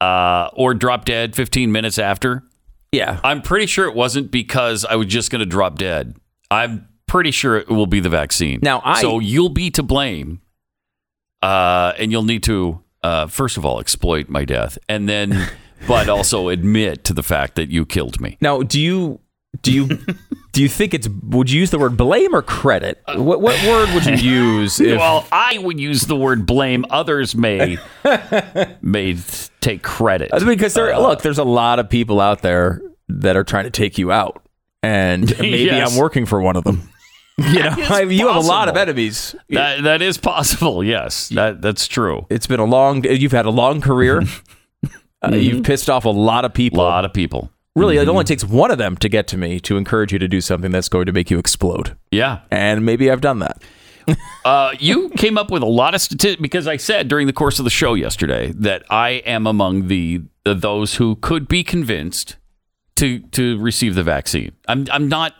uh, 0.00 0.50
or 0.54 0.74
drop 0.74 1.04
dead 1.04 1.34
15 1.34 1.72
minutes 1.72 1.98
after, 1.98 2.42
Yeah. 2.92 3.20
I'm 3.24 3.40
pretty 3.42 3.66
sure 3.66 3.86
it 3.88 3.94
wasn't 3.94 4.30
because 4.30 4.84
I 4.84 4.96
was 4.96 5.06
just 5.06 5.30
going 5.30 5.40
to 5.40 5.46
drop 5.46 5.78
dead. 5.78 6.16
I'm 6.50 6.88
pretty 7.06 7.30
sure 7.30 7.56
it 7.56 7.68
will 7.68 7.86
be 7.86 8.00
the 8.00 8.08
vaccine. 8.10 8.60
Now, 8.62 8.82
I- 8.84 9.00
so 9.00 9.18
you'll 9.18 9.48
be 9.48 9.70
to 9.72 9.82
blame, 9.82 10.40
uh, 11.42 11.92
and 11.98 12.10
you'll 12.12 12.22
need 12.24 12.42
to 12.44 12.82
uh, 13.02 13.26
first 13.26 13.56
of 13.56 13.64
all 13.64 13.80
exploit 13.80 14.28
my 14.28 14.44
death, 14.44 14.78
and 14.88 15.08
then, 15.08 15.48
but 15.86 16.08
also 16.08 16.48
admit 16.48 17.04
to 17.04 17.12
the 17.12 17.22
fact 17.22 17.54
that 17.56 17.70
you 17.70 17.84
killed 17.84 18.20
me. 18.20 18.38
Now, 18.40 18.62
do 18.62 18.80
you 18.80 19.20
do 19.62 19.72
you 19.72 19.88
do 20.52 20.62
you 20.62 20.68
think 20.68 20.94
it's 20.94 21.08
would 21.22 21.50
you 21.50 21.60
use 21.60 21.70
the 21.70 21.78
word 21.78 21.96
blame 21.96 22.34
or 22.34 22.42
credit? 22.42 23.02
What 23.14 23.40
what 23.40 23.62
word 23.66 23.88
would 23.94 24.06
you 24.06 24.14
use 24.60 24.80
if 24.80 24.98
well, 24.98 25.26
I 25.32 25.58
would 25.58 25.78
use 25.80 26.02
the 26.02 26.16
word 26.16 26.46
blame. 26.46 26.84
Others 26.90 27.34
may 27.34 27.78
may 28.82 29.16
take 29.60 29.82
credit. 29.82 30.30
I 30.32 30.38
mean, 30.38 30.48
because 30.48 30.74
there 30.74 30.92
Uh, 30.94 31.00
look, 31.00 31.22
there's 31.22 31.38
a 31.38 31.44
lot 31.44 31.78
of 31.78 31.88
people 31.88 32.20
out 32.20 32.42
there 32.42 32.80
that 33.08 33.36
are 33.36 33.44
trying 33.44 33.64
to 33.64 33.70
take 33.70 33.98
you 33.98 34.10
out, 34.12 34.42
and 34.82 35.28
maybe 35.38 35.64
Yes. 35.64 35.92
I'm 35.92 35.98
working 36.00 36.26
for 36.26 36.40
one 36.40 36.56
of 36.56 36.64
them. 36.64 36.88
You 37.36 37.64
know, 37.64 37.70
I 37.70 38.04
mean, 38.04 38.16
you 38.18 38.28
have 38.28 38.36
a 38.36 38.46
lot 38.46 38.68
of 38.68 38.76
enemies. 38.76 39.34
That 39.50 39.82
that 39.82 40.02
is 40.02 40.18
possible. 40.18 40.84
Yes, 40.84 41.30
that 41.30 41.60
that's 41.60 41.88
true. 41.88 42.26
It's 42.30 42.46
been 42.46 42.60
a 42.60 42.64
long. 42.64 43.02
You've 43.04 43.32
had 43.32 43.44
a 43.46 43.50
long 43.50 43.80
career. 43.80 44.22
Uh, 45.20 45.34
you've 45.34 45.64
pissed 45.64 45.90
off 45.90 46.04
a 46.04 46.10
lot 46.10 46.44
of 46.44 46.54
people. 46.54 46.80
A 46.80 46.86
lot 46.86 47.04
of 47.04 47.12
people. 47.12 47.50
Really, 47.76 47.96
Mm-hmm. 47.96 48.08
it 48.08 48.12
only 48.12 48.24
takes 48.24 48.44
one 48.44 48.70
of 48.70 48.78
them 48.78 48.96
to 48.98 49.08
get 49.08 49.26
to 49.28 49.36
me 49.36 49.58
to 49.60 49.76
encourage 49.76 50.12
you 50.12 50.18
to 50.20 50.28
do 50.28 50.40
something 50.40 50.70
that's 50.70 50.88
going 50.88 51.06
to 51.06 51.12
make 51.12 51.30
you 51.30 51.38
explode. 51.38 51.96
Yeah. 52.12 52.40
And 52.50 52.84
maybe 52.86 53.10
I've 53.10 53.20
done 53.20 53.40
that. 53.40 53.62
Uh, 54.44 54.74
you 54.78 55.08
came 55.16 55.38
up 55.38 55.50
with 55.50 55.62
a 55.62 55.66
lot 55.66 55.94
of 55.94 56.00
statistics 56.02 56.42
because 56.42 56.66
I 56.66 56.76
said 56.76 57.08
during 57.08 57.26
the 57.26 57.32
course 57.32 57.58
of 57.58 57.64
the 57.64 57.70
show 57.70 57.94
yesterday 57.94 58.52
that 58.56 58.82
I 58.90 59.22
am 59.24 59.46
among 59.46 59.88
the, 59.88 60.20
the 60.44 60.52
those 60.52 60.96
who 60.96 61.16
could 61.16 61.48
be 61.48 61.64
convinced 61.64 62.36
to 62.96 63.20
to 63.20 63.58
receive 63.58 63.94
the 63.94 64.02
vaccine. 64.02 64.52
I'm 64.68 64.86
I'm 64.92 65.08
not 65.08 65.32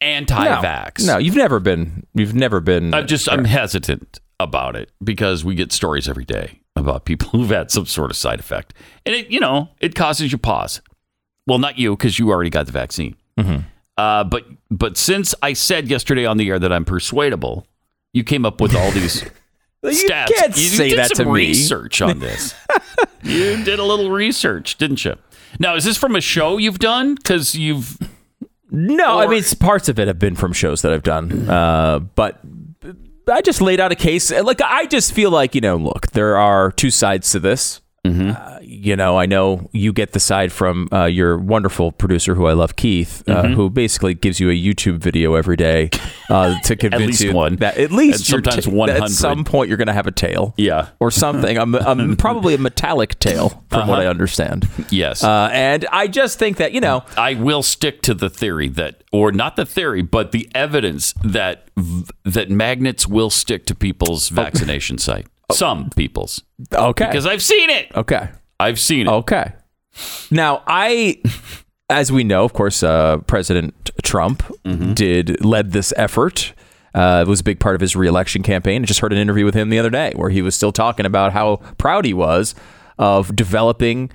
anti-vax. 0.00 1.04
No, 1.06 1.18
you've 1.18 1.34
never 1.34 1.58
been. 1.60 2.06
You've 2.14 2.34
never 2.34 2.60
been. 2.60 2.94
I'm 2.94 3.08
just 3.08 3.28
I'm 3.28 3.44
hesitant 3.44 4.20
about 4.38 4.76
it 4.76 4.90
because 5.02 5.44
we 5.44 5.56
get 5.56 5.72
stories 5.72 6.08
every 6.08 6.24
day 6.24 6.60
about 6.76 7.04
people 7.06 7.28
who've 7.32 7.50
had 7.50 7.72
some 7.72 7.86
sort 7.86 8.12
of 8.12 8.16
side 8.16 8.38
effect, 8.38 8.72
and 9.04 9.14
it 9.14 9.28
you 9.32 9.40
know 9.40 9.70
it 9.80 9.94
causes 9.96 10.30
you 10.30 10.38
pause. 10.38 10.80
Well, 11.46 11.58
not 11.58 11.78
you 11.78 11.96
because 11.96 12.18
you 12.18 12.30
already 12.30 12.50
got 12.50 12.66
the 12.66 12.72
vaccine. 12.72 13.16
Uh, 13.96 14.24
but 14.24 14.44
but 14.70 14.96
since 14.96 15.34
I 15.42 15.52
said 15.52 15.88
yesterday 15.88 16.26
on 16.26 16.36
the 16.36 16.48
air 16.50 16.58
that 16.58 16.72
I'm 16.72 16.84
persuadable, 16.84 17.66
you 18.12 18.24
came 18.24 18.44
up 18.44 18.60
with 18.60 18.74
all 18.74 18.90
these 18.90 19.22
you 19.82 19.90
stats. 19.90 20.26
can't 20.28 20.56
you 20.56 20.68
say 20.68 20.88
did 20.90 20.98
that 20.98 21.16
some 21.16 21.26
to 21.26 21.32
me. 21.32 21.48
research 21.48 22.00
on 22.02 22.18
this. 22.18 22.54
you 23.22 23.62
did 23.64 23.78
a 23.78 23.84
little 23.84 24.10
research, 24.10 24.76
didn't 24.78 25.04
you? 25.04 25.14
Now, 25.60 25.76
is 25.76 25.84
this 25.84 25.96
from 25.96 26.16
a 26.16 26.20
show 26.20 26.56
you've 26.58 26.80
done? 26.80 27.14
Because 27.14 27.54
you've 27.54 27.96
No, 28.70 29.18
I 29.20 29.26
mean 29.28 29.44
parts 29.60 29.88
of 29.88 29.98
it 30.00 30.08
have 30.08 30.18
been 30.18 30.34
from 30.34 30.52
shows 30.52 30.82
that 30.82 30.92
I've 30.92 31.04
done, 31.04 31.48
uh, 31.48 32.00
but 32.00 32.40
I 33.30 33.40
just 33.42 33.60
laid 33.60 33.78
out 33.78 33.92
a 33.92 33.96
case. 33.96 34.32
Like 34.32 34.60
I 34.60 34.86
just 34.86 35.12
feel 35.12 35.30
like 35.30 35.54
you 35.54 35.60
know, 35.60 35.76
look, 35.76 36.08
there 36.12 36.36
are 36.36 36.72
two 36.72 36.90
sides 36.90 37.30
to 37.30 37.38
this. 37.38 37.80
Uh, 38.04 38.58
you 38.60 38.96
know, 38.96 39.16
I 39.16 39.24
know 39.24 39.70
you 39.72 39.92
get 39.92 40.12
the 40.12 40.20
side 40.20 40.52
from 40.52 40.88
uh, 40.92 41.04
your 41.06 41.38
wonderful 41.38 41.90
producer, 41.90 42.34
who 42.34 42.46
I 42.46 42.52
love, 42.52 42.76
Keith, 42.76 43.26
uh, 43.26 43.48
who 43.48 43.70
basically 43.70 44.12
gives 44.12 44.40
you 44.40 44.50
a 44.50 44.52
YouTube 44.52 44.98
video 44.98 45.34
every 45.36 45.56
day 45.56 45.88
uh, 46.28 46.58
to 46.64 46.76
convince 46.76 47.22
you 47.22 47.32
one. 47.32 47.56
that 47.56 47.78
at 47.78 47.90
least 47.92 48.26
sometimes 48.26 48.66
ta- 48.66 48.70
100. 48.70 49.02
At 49.04 49.10
some 49.10 49.44
point, 49.44 49.68
you're 49.68 49.78
going 49.78 49.86
to 49.88 49.94
have 49.94 50.06
a 50.06 50.10
tail, 50.12 50.52
yeah 50.58 50.88
or 51.00 51.10
something. 51.10 51.56
I'm, 51.58 51.74
I'm 51.74 52.16
probably 52.16 52.52
a 52.54 52.58
metallic 52.58 53.18
tail, 53.20 53.64
from 53.70 53.88
what 53.88 54.00
I 54.00 54.06
understand. 54.06 54.68
yes. 54.90 55.24
Uh, 55.24 55.48
and 55.52 55.86
I 55.90 56.06
just 56.06 56.38
think 56.38 56.58
that 56.58 56.72
you 56.72 56.80
know. 56.80 57.04
I 57.16 57.34
will 57.34 57.62
stick 57.62 58.02
to 58.02 58.12
the 58.14 58.28
theory 58.28 58.68
that, 58.70 59.02
or 59.12 59.32
not 59.32 59.56
the 59.56 59.64
theory, 59.64 60.02
but 60.02 60.32
the 60.32 60.48
evidence 60.54 61.14
that 61.24 61.68
v- 61.76 62.04
that 62.24 62.50
magnets 62.50 63.06
will 63.06 63.30
stick 63.30 63.64
to 63.66 63.74
people's 63.74 64.28
vaccination 64.28 64.98
site. 64.98 65.26
Some 65.52 65.90
people's, 65.90 66.42
Okay. 66.72 67.06
because 67.06 67.26
I've 67.26 67.42
seen 67.42 67.70
it. 67.70 67.90
okay. 67.94 68.28
I've 68.60 68.78
seen 68.80 69.06
it. 69.06 69.10
Okay. 69.10 69.52
Now, 70.30 70.62
I, 70.66 71.20
as 71.90 72.10
we 72.10 72.24
know, 72.24 72.44
of 72.44 72.52
course, 72.52 72.82
uh, 72.82 73.18
President 73.26 73.90
Trump 74.02 74.42
did 74.94 75.44
led 75.44 75.72
this 75.72 75.92
effort. 75.96 76.52
Uh, 76.94 77.24
it 77.26 77.28
was 77.28 77.40
a 77.40 77.44
big 77.44 77.58
part 77.60 77.74
of 77.74 77.80
his 77.80 77.94
reelection 77.96 78.42
campaign. 78.42 78.82
I 78.82 78.86
just 78.86 79.00
heard 79.00 79.12
an 79.12 79.18
interview 79.18 79.44
with 79.44 79.54
him 79.54 79.68
the 79.68 79.78
other 79.78 79.90
day 79.90 80.12
where 80.16 80.30
he 80.30 80.42
was 80.42 80.54
still 80.54 80.72
talking 80.72 81.04
about 81.06 81.32
how 81.32 81.56
proud 81.78 82.04
he 82.04 82.14
was 82.14 82.54
of 82.98 83.34
developing 83.34 84.10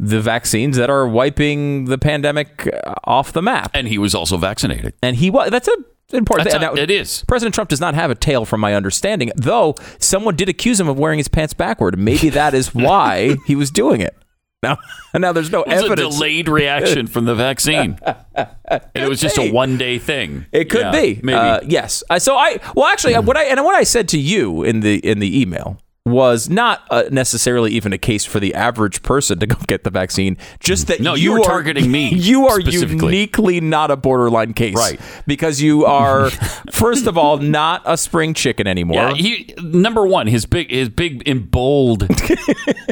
the 0.00 0.20
vaccines 0.20 0.76
that 0.78 0.88
are 0.90 1.06
wiping 1.06 1.84
the 1.84 1.98
pandemic 1.98 2.66
uh, 2.86 2.94
off 3.04 3.32
the 3.32 3.42
map. 3.42 3.70
And 3.74 3.86
he 3.86 3.98
was 3.98 4.14
also 4.14 4.36
vaccinated. 4.38 4.94
And 5.02 5.16
he 5.16 5.28
was 5.30 5.50
that's 5.50 5.68
a 5.68 5.76
important. 6.18 6.50
That's 6.50 6.78
it 6.78 6.90
is. 6.90 7.24
President 7.26 7.54
Trump 7.54 7.70
does 7.70 7.80
not 7.80 7.94
have 7.94 8.10
a 8.10 8.14
tail, 8.14 8.44
from 8.44 8.60
my 8.60 8.74
understanding. 8.74 9.30
Though 9.36 9.74
someone 9.98 10.36
did 10.36 10.48
accuse 10.48 10.78
him 10.80 10.88
of 10.88 10.98
wearing 10.98 11.18
his 11.18 11.28
pants 11.28 11.54
backward. 11.54 11.98
Maybe 11.98 12.28
that 12.30 12.54
is 12.54 12.74
why 12.74 13.36
he 13.46 13.54
was 13.56 13.70
doing 13.70 14.00
it. 14.00 14.16
Now, 14.62 14.78
now 15.14 15.32
there's 15.32 15.50
no 15.50 15.62
It 15.64 15.68
was 15.74 15.84
evidence. 15.84 16.14
a 16.14 16.18
delayed 16.18 16.48
reaction 16.48 17.06
from 17.08 17.24
the 17.24 17.34
vaccine. 17.34 17.98
and 18.34 18.48
it 18.94 19.08
was 19.08 19.20
just 19.20 19.36
be. 19.36 19.48
a 19.48 19.52
one 19.52 19.76
day 19.76 19.98
thing. 19.98 20.46
It 20.52 20.70
could 20.70 20.82
Yeah, 20.82 20.92
be. 20.92 21.20
Maybe. 21.22 21.34
Uh, 21.34 21.60
yes. 21.66 22.04
Uh, 22.08 22.18
so 22.20 22.36
I 22.36 22.60
well 22.76 22.86
actually 22.86 23.14
what 23.14 23.36
I 23.36 23.44
and 23.44 23.64
what 23.64 23.74
I 23.74 23.82
said 23.82 24.08
to 24.10 24.18
you 24.18 24.62
in 24.62 24.80
the 24.80 24.98
in 24.98 25.18
the 25.18 25.40
email 25.40 25.78
was 26.04 26.50
not 26.50 26.82
uh, 26.90 27.04
necessarily 27.12 27.70
even 27.72 27.92
a 27.92 27.98
case 27.98 28.24
for 28.24 28.40
the 28.40 28.54
average 28.54 29.02
person 29.02 29.38
to 29.38 29.46
go 29.46 29.56
get 29.68 29.84
the 29.84 29.90
vaccine. 29.90 30.36
Just 30.58 30.88
that 30.88 31.00
No, 31.00 31.14
you, 31.14 31.22
you 31.22 31.32
were 31.32 31.40
are, 31.40 31.44
targeting 31.44 31.92
me 31.92 32.08
You 32.14 32.48
are 32.48 32.58
uniquely 32.60 33.60
not 33.60 33.90
a 33.92 33.96
borderline 33.96 34.52
case, 34.52 34.74
Right. 34.74 35.00
Because 35.26 35.60
you 35.62 35.84
are 35.86 36.30
first 36.72 37.06
of 37.06 37.16
all 37.16 37.38
not 37.38 37.82
a 37.84 37.96
spring 37.96 38.34
chicken 38.34 38.66
anymore. 38.66 38.96
yeah, 38.96 39.14
he 39.14 39.54
number 39.62 40.04
one, 40.04 40.26
his 40.26 40.44
big 40.44 40.70
his 40.70 40.88
big 40.88 41.26
and 41.28 41.48
bold 41.50 42.08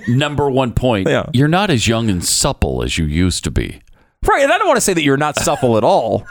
number 0.09 0.49
one 0.51 0.73
point. 0.73 1.09
Yeah. 1.09 1.27
You're 1.33 1.49
not 1.49 1.71
as 1.71 1.89
young 1.89 2.09
and 2.11 2.25
supple 2.25 2.83
as 2.83 2.97
you 2.99 3.05
used 3.07 3.43
to 3.45 3.51
be. 3.51 3.81
right. 4.27 4.43
And 4.43 4.53
I 4.53 4.59
don't 4.59 4.67
want 4.69 4.77
to 4.77 4.83
say 4.83 4.95
that 4.95 5.03
you're 5.03 5.17
not 5.17 5.37
supple 5.37 5.77
at 5.77 5.85
all. 5.85 6.25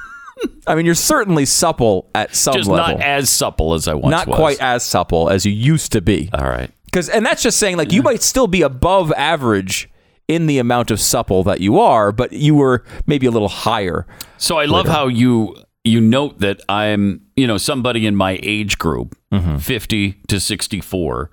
I 0.67 0.75
mean, 0.75 0.85
you're 0.85 0.95
certainly 0.95 1.45
supple 1.45 2.09
at 2.13 2.35
some 2.35 2.53
level. 2.53 2.59
Just 2.61 2.69
level. 2.69 2.97
not 2.99 3.05
as 3.05 3.29
supple 3.29 3.73
as 3.73 3.87
I 3.87 3.93
once 3.95 4.11
not 4.11 4.27
was. 4.27 4.35
quite 4.37 4.59
as 4.61 4.85
supple 4.85 5.29
as 5.29 5.45
you 5.45 5.51
used 5.51 5.91
to 5.93 6.01
be. 6.01 6.29
All 6.33 6.45
right. 6.45 6.71
Because 6.85 7.09
and 7.09 7.25
that's 7.25 7.43
just 7.43 7.57
saying 7.59 7.77
like 7.77 7.91
you 7.91 8.01
might 8.01 8.21
still 8.23 8.47
be 8.47 8.61
above 8.61 9.11
average 9.13 9.89
in 10.27 10.45
the 10.47 10.59
amount 10.59 10.91
of 10.91 10.99
supple 10.99 11.43
that 11.43 11.59
you 11.59 11.79
are, 11.79 12.11
but 12.11 12.33
you 12.33 12.55
were 12.55 12.83
maybe 13.07 13.25
a 13.25 13.31
little 13.31 13.47
higher. 13.49 14.05
So 14.37 14.57
I 14.57 14.65
love 14.65 14.87
how 14.87 15.07
you 15.07 15.55
you 15.83 16.01
note 16.01 16.39
that 16.39 16.61
I'm, 16.69 17.21
you 17.35 17.47
know, 17.47 17.57
somebody 17.57 18.05
in 18.05 18.15
my 18.15 18.39
age 18.43 18.77
group, 18.77 19.15
Mm-hmm. 19.31 19.57
50 19.57 20.13
to 20.27 20.39
64, 20.39 21.29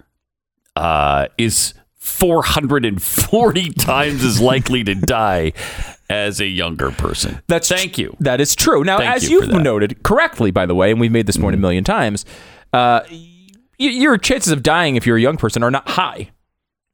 uh, 0.77 1.27
is 1.39 1.73
440 1.95 3.71
times 3.79 4.23
as 4.25 4.41
likely 4.41 4.85
to 4.85 4.95
die 4.95 5.53
as 6.11 6.41
a 6.41 6.47
younger 6.47 6.91
person. 6.91 7.41
That's 7.49 7.69
Thank 7.69 7.99
you. 7.99 8.17
That 8.21 8.41
is 8.41 8.55
true. 8.55 8.85
Now, 8.85 8.99
Thank 8.99 9.17
as 9.17 9.29
you 9.31 9.41
you've. 9.41 9.51
Mm-hmm. 9.51 9.63
noted 9.63 10.03
correctly, 10.03 10.51
by 10.51 10.67
the 10.67 10.75
way, 10.75 10.91
and 10.91 11.01
we've 11.01 11.13
made 11.13 11.27
this 11.27 11.37
point 11.37 11.55
a 11.55 11.59
million 11.59 11.85
times, 11.85 12.25
uh, 12.73 13.01
y- 13.11 13.39
your 13.79 14.17
chances 14.19 14.53
of 14.53 14.63
dying 14.63 14.97
if 14.97 15.07
you're 15.07 15.17
a 15.17 15.21
young 15.21 15.37
person 15.37 15.63
are 15.63 15.71
not 15.71 15.89
high, 15.89 16.31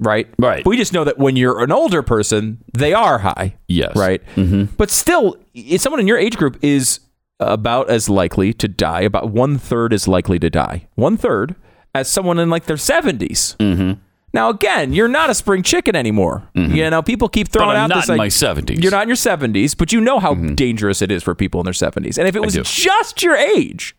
right? 0.01 0.29
Right. 0.39 0.65
But 0.65 0.71
we 0.71 0.77
just 0.77 0.93
know 0.93 1.05
that 1.05 1.19
when 1.19 1.37
you're 1.37 1.63
an 1.63 1.73
older 1.73 2.03
person, 2.03 2.59
they 2.73 2.95
are 2.95 3.19
high. 3.19 3.57
Yes. 3.69 3.95
Right. 3.97 4.23
Mm-hmm. 4.37 4.75
But 4.77 4.91
still, 4.91 5.37
someone 5.77 6.01
in 6.01 6.07
your 6.09 6.19
age 6.19 6.37
group 6.37 6.59
is 6.63 7.01
about 7.41 7.91
as 7.91 8.09
likely 8.09 8.53
to 8.55 8.69
die. 8.69 9.01
About 9.03 9.31
one 9.31 9.59
third 9.59 9.93
is 9.93 10.07
likely 10.09 10.39
to 10.39 10.49
die. 10.49 10.87
One 10.95 11.17
third 11.17 11.55
as 11.95 12.09
someone 12.09 12.39
in 12.39 12.49
like 12.51 12.65
their 12.67 12.77
70s. 12.77 13.57
Mm-hmm. 13.57 14.01
Now, 14.35 14.49
again, 14.49 14.93
you're 14.95 15.09
not 15.09 15.29
a 15.29 15.35
spring 15.35 15.63
chicken 15.63 15.95
anymore. 15.95 16.49
You 16.55 16.89
know, 16.89 17.03
people 17.03 17.29
keep 17.29 17.49
throwing 17.49 17.77
out 17.77 17.89
not 17.89 17.97
this 17.97 18.09
in 18.09 18.17
like, 18.17 18.19
my 18.19 18.29
70s. 18.29 18.83
You're 18.83 18.91
not 18.91 19.03
in 19.03 19.09
your 19.09 19.17
70s, 19.17 19.77
but 19.77 19.93
you 19.93 20.01
know 20.01 20.19
how 20.21 20.35
dangerous 20.35 21.03
it 21.03 21.11
is 21.11 21.23
for 21.23 21.35
people 21.35 21.61
in 21.61 21.65
their 21.65 21.75
70s. 21.75 22.17
And 22.19 22.27
if 22.27 22.35
it 22.35 22.41
was 22.41 22.55
just 22.55 23.23
your 23.23 23.37
age, 23.37 23.95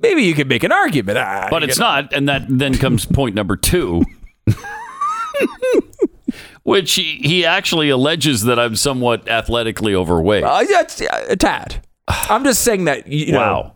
maybe 0.00 0.22
you 0.22 0.34
could 0.34 0.48
make 0.48 0.62
an 0.62 0.70
argument. 0.70 1.18
Ah, 1.18 1.48
But 1.50 1.64
it's 1.64 1.78
know. 1.78 1.86
not. 1.86 2.12
And 2.12 2.28
that 2.28 2.46
then 2.48 2.74
comes 2.78 3.04
point 3.12 3.34
number 3.34 3.56
two, 3.56 4.04
which 6.62 6.94
he, 6.94 7.16
he 7.22 7.44
actually 7.44 7.88
alleges 7.88 8.42
that 8.44 8.58
I'm 8.58 8.76
somewhat 8.76 9.28
athletically 9.28 9.94
overweight. 9.94 10.44
Uh, 10.44 10.64
yeah, 10.68 10.82
a 11.28 11.36
tad. 11.36 11.84
I'm 12.06 12.44
just 12.44 12.62
saying 12.62 12.84
that 12.84 13.06
you 13.08 13.32
know, 13.32 13.38
wow. 13.38 13.74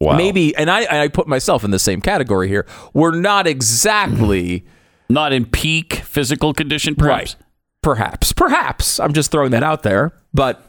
Wow. 0.00 0.16
maybe, 0.16 0.54
and 0.56 0.70
I 0.70 0.82
and 0.82 0.98
I 0.98 1.08
put 1.08 1.26
myself 1.26 1.64
in 1.64 1.70
the 1.70 1.78
same 1.78 2.00
category 2.00 2.48
here. 2.48 2.66
We're 2.92 3.14
not 3.14 3.46
exactly 3.46 4.64
Not 5.08 5.32
in 5.32 5.44
peak 5.46 5.94
physical 5.94 6.52
condition, 6.52 6.94
perhaps. 6.94 7.34
right. 7.34 7.42
Perhaps, 7.82 8.32
perhaps. 8.32 8.98
I'm 8.98 9.12
just 9.12 9.30
throwing 9.30 9.52
that 9.52 9.62
out 9.62 9.82
there. 9.84 10.12
But 10.34 10.60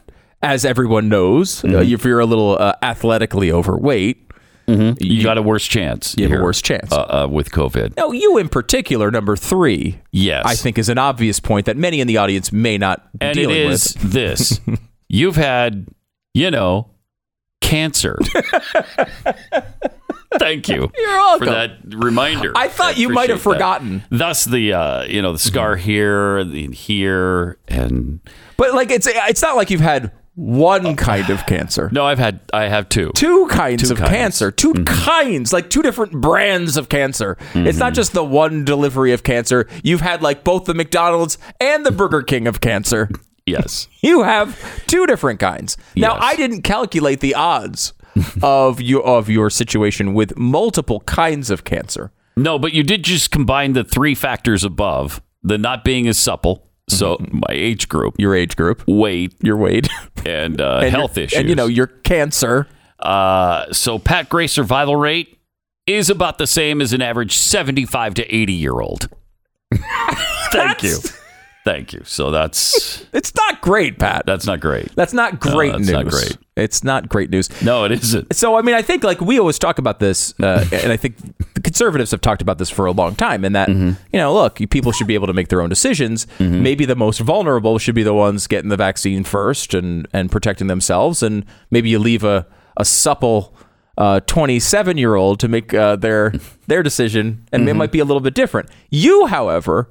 as 0.42 0.64
everyone 0.64 1.08
knows, 1.08 1.64
uh, 1.64 1.68
Mm-hmm. 1.68 1.92
if 1.92 2.04
you're 2.04 2.20
a 2.20 2.26
little 2.26 2.56
uh, 2.58 2.74
athletically 2.82 3.50
overweight, 3.50 4.24
You, 4.68 5.22
got 5.24 5.38
a 5.38 5.42
worse 5.42 5.66
chance. 5.66 6.14
you 6.18 6.28
have 6.28 6.38
a 6.38 6.42
worse 6.42 6.60
chance. 6.62 6.92
uh, 6.92 7.24
uh, 7.24 7.28
with 7.28 7.50
COVID. 7.50 7.96
now, 7.96 8.12
you 8.12 8.36
in 8.38 8.48
particular, 8.48 9.10
number 9.10 9.34
three, 9.34 9.98
Yes. 10.12 10.44
I 10.46 10.54
think 10.54 10.78
is 10.78 10.88
an 10.90 10.98
obvious 10.98 11.40
point 11.40 11.66
that 11.66 11.76
many 11.76 12.00
in 12.00 12.06
the 12.06 12.18
audience 12.18 12.52
may 12.52 12.76
not 12.78 13.10
be 13.18 13.26
and 13.26 13.36
it 13.38 13.50
is 13.50 13.96
with. 14.00 14.12
this. 14.12 14.60
You've 15.08 15.36
had, 15.36 15.88
you 16.34 16.50
know, 16.50 16.90
cancer. 17.62 18.18
Thank 20.34 20.68
you. 20.68 20.90
You're 20.96 21.08
welcome. 21.08 21.46
For 21.46 21.52
that 21.52 21.78
reminder. 21.84 22.52
I 22.54 22.68
thought 22.68 22.98
you 22.98 23.08
might 23.08 23.30
have 23.30 23.40
appreciate 23.40 23.58
that. 23.58 23.78
forgotten. 23.78 24.04
Thus 24.10 24.44
the 24.44 24.72
uh, 24.72 25.04
you 25.04 25.22
know, 25.22 25.32
the 25.32 25.38
scar 25.38 25.76
mm-hmm. 25.76 25.84
here, 25.84 26.44
the 26.44 26.66
here, 26.68 27.58
and 27.68 28.20
But 28.56 28.74
like 28.74 28.90
it's 28.90 29.06
it's 29.06 29.42
not 29.42 29.56
like 29.56 29.70
you've 29.70 29.80
had 29.80 30.12
one 30.38 30.86
oh. 30.86 30.94
kind 30.94 31.30
of 31.30 31.44
cancer. 31.46 31.88
no, 31.92 32.04
I've 32.04 32.18
had 32.18 32.40
I 32.52 32.68
have 32.68 32.88
two. 32.88 33.10
Two 33.14 33.48
kinds 33.48 33.82
Two 33.82 33.92
of 33.92 33.98
kinds. 33.98 34.10
cancer, 34.10 34.50
2 34.52 34.72
mm-hmm. 34.72 34.84
kinds, 34.84 35.52
like 35.52 35.68
two 35.68 35.82
different 35.82 36.12
brands 36.12 36.76
of 36.76 36.88
cancer. 36.88 37.36
It's 37.54 37.78
not 37.78 37.86
mm-hmm. 37.86 37.94
just 37.94 38.12
the 38.12 38.22
one 38.22 38.64
delivery 38.64 39.12
of 39.12 39.24
cancer. 39.24 39.66
You've 39.82 40.00
had 40.00 40.22
like 40.22 40.44
both 40.44 40.66
the 40.66 40.74
McDonald's 40.74 41.38
and 41.60 41.84
the 41.84 41.90
Burger 41.90 42.22
King 42.22 42.46
of 42.46 42.60
cancer. 42.60 43.10
Yes. 43.48 43.88
You 44.00 44.22
have 44.22 44.86
two 44.86 45.06
different 45.06 45.40
kinds. 45.40 45.76
Now, 45.96 46.14
Yes. 46.14 46.22
I 46.22 46.36
didn't 46.36 46.62
calculate 46.62 47.20
the 47.20 47.34
odds 47.34 47.94
of 48.42 48.80
your 48.80 49.02
of 49.04 49.28
your 49.28 49.50
situation 49.50 50.14
with 50.14 50.36
multiple 50.36 51.00
kinds 51.00 51.50
of 51.50 51.64
cancer. 51.64 52.10
No, 52.36 52.58
but 52.58 52.72
you 52.72 52.82
did 52.82 53.02
just 53.02 53.30
combine 53.30 53.72
the 53.72 53.84
three 53.84 54.14
factors 54.14 54.64
above: 54.64 55.20
the 55.42 55.58
not 55.58 55.84
being 55.84 56.06
as 56.08 56.18
supple, 56.18 56.66
so 56.88 57.16
Mm-hmm. 57.16 57.38
my 57.38 57.52
age 57.54 57.88
group, 57.88 58.14
Your 58.18 58.34
age 58.34 58.56
group, 58.56 58.82
weight, 58.86 59.34
your 59.42 59.56
weight, 59.56 59.88
and, 60.26 60.60
uh, 60.60 60.80
and 60.82 60.90
health 60.90 61.16
your- 61.16 61.24
issues. 61.26 61.38
and 61.38 61.48
you 61.48 61.54
know 61.54 61.66
your 61.66 61.86
cancer. 61.88 62.66
Uh, 63.00 63.72
so 63.72 63.98
Pat 63.98 64.28
Gray 64.28 64.46
survival 64.48 64.96
rate 64.96 65.38
is 65.86 66.10
about 66.10 66.38
the 66.38 66.46
same 66.46 66.80
as 66.82 66.92
an 66.92 67.00
average 67.00 67.34
75 67.36 68.14
to 68.14 68.34
80 68.34 68.52
year 68.52 68.80
old. 68.80 69.08
Thank 70.52 70.82
you. 70.82 70.98
Thank 71.68 71.92
you. 71.92 72.00
So 72.04 72.30
that's 72.30 73.04
It's 73.12 73.34
not 73.34 73.60
great, 73.60 73.98
Pat. 73.98 74.24
that's 74.24 74.46
not 74.46 74.58
great. 74.60 74.88
That's 74.94 75.12
not 75.12 75.38
great 75.38 75.72
that's 75.72 75.80
news. 75.86 75.90
not 75.92 76.06
great. 76.08 76.36
It's 76.56 76.82
not 76.82 77.08
great 77.10 77.28
news. 77.28 77.50
No, 77.62 77.84
it 77.84 77.92
isn't. 77.92 78.34
So, 78.34 78.56
I 78.56 78.62
mean, 78.62 78.74
I 78.74 78.80
think 78.82 79.04
like 79.04 79.20
we 79.20 79.38
always 79.38 79.58
talk 79.58 79.78
about 79.78 80.00
this, 80.00 80.32
uh, 80.40 80.64
and 80.72 80.90
I 80.90 80.96
think 80.96 81.16
the 81.54 81.60
conservatives 81.60 82.10
have 82.12 82.22
talked 82.22 82.40
about 82.40 82.56
this 82.56 82.70
for 82.70 82.86
a 82.86 82.90
long 82.92 83.14
time. 83.16 83.44
And 83.44 83.54
that 83.54 83.68
Mm-hmm. 83.68 83.90
you 84.12 84.18
know, 84.18 84.32
look, 84.32 84.56
people 84.70 84.92
should 84.92 85.06
be 85.06 85.14
able 85.14 85.26
to 85.26 85.34
make 85.34 85.48
their 85.48 85.60
own 85.60 85.68
decisions. 85.68 86.26
Maybe 86.40 86.86
the 86.86 86.96
most 86.96 87.20
vulnerable 87.20 87.78
should 87.78 87.94
be 87.94 88.02
the 88.02 88.14
ones 88.14 88.46
getting 88.46 88.70
the 88.70 88.76
vaccine 88.78 89.22
first 89.24 89.74
and 89.74 90.08
and 90.14 90.32
protecting 90.32 90.68
themselves. 90.68 91.22
And 91.22 91.44
maybe 91.70 91.90
you 91.90 91.98
leave 91.98 92.24
a 92.24 92.46
a 92.78 92.84
supple. 92.84 93.54
Uh, 93.98 94.20
27 94.20 94.96
year 94.96 95.16
old 95.16 95.40
to 95.40 95.48
make 95.48 95.74
uh, 95.74 95.96
their 95.96 96.32
their 96.68 96.84
decision 96.84 97.44
and 97.52 97.62
Mm-hmm. 97.62 97.68
it 97.68 97.74
might 97.74 97.90
be 97.90 97.98
a 97.98 98.04
little 98.04 98.20
bit 98.20 98.32
different 98.32 98.68
you 98.90 99.26
however 99.26 99.90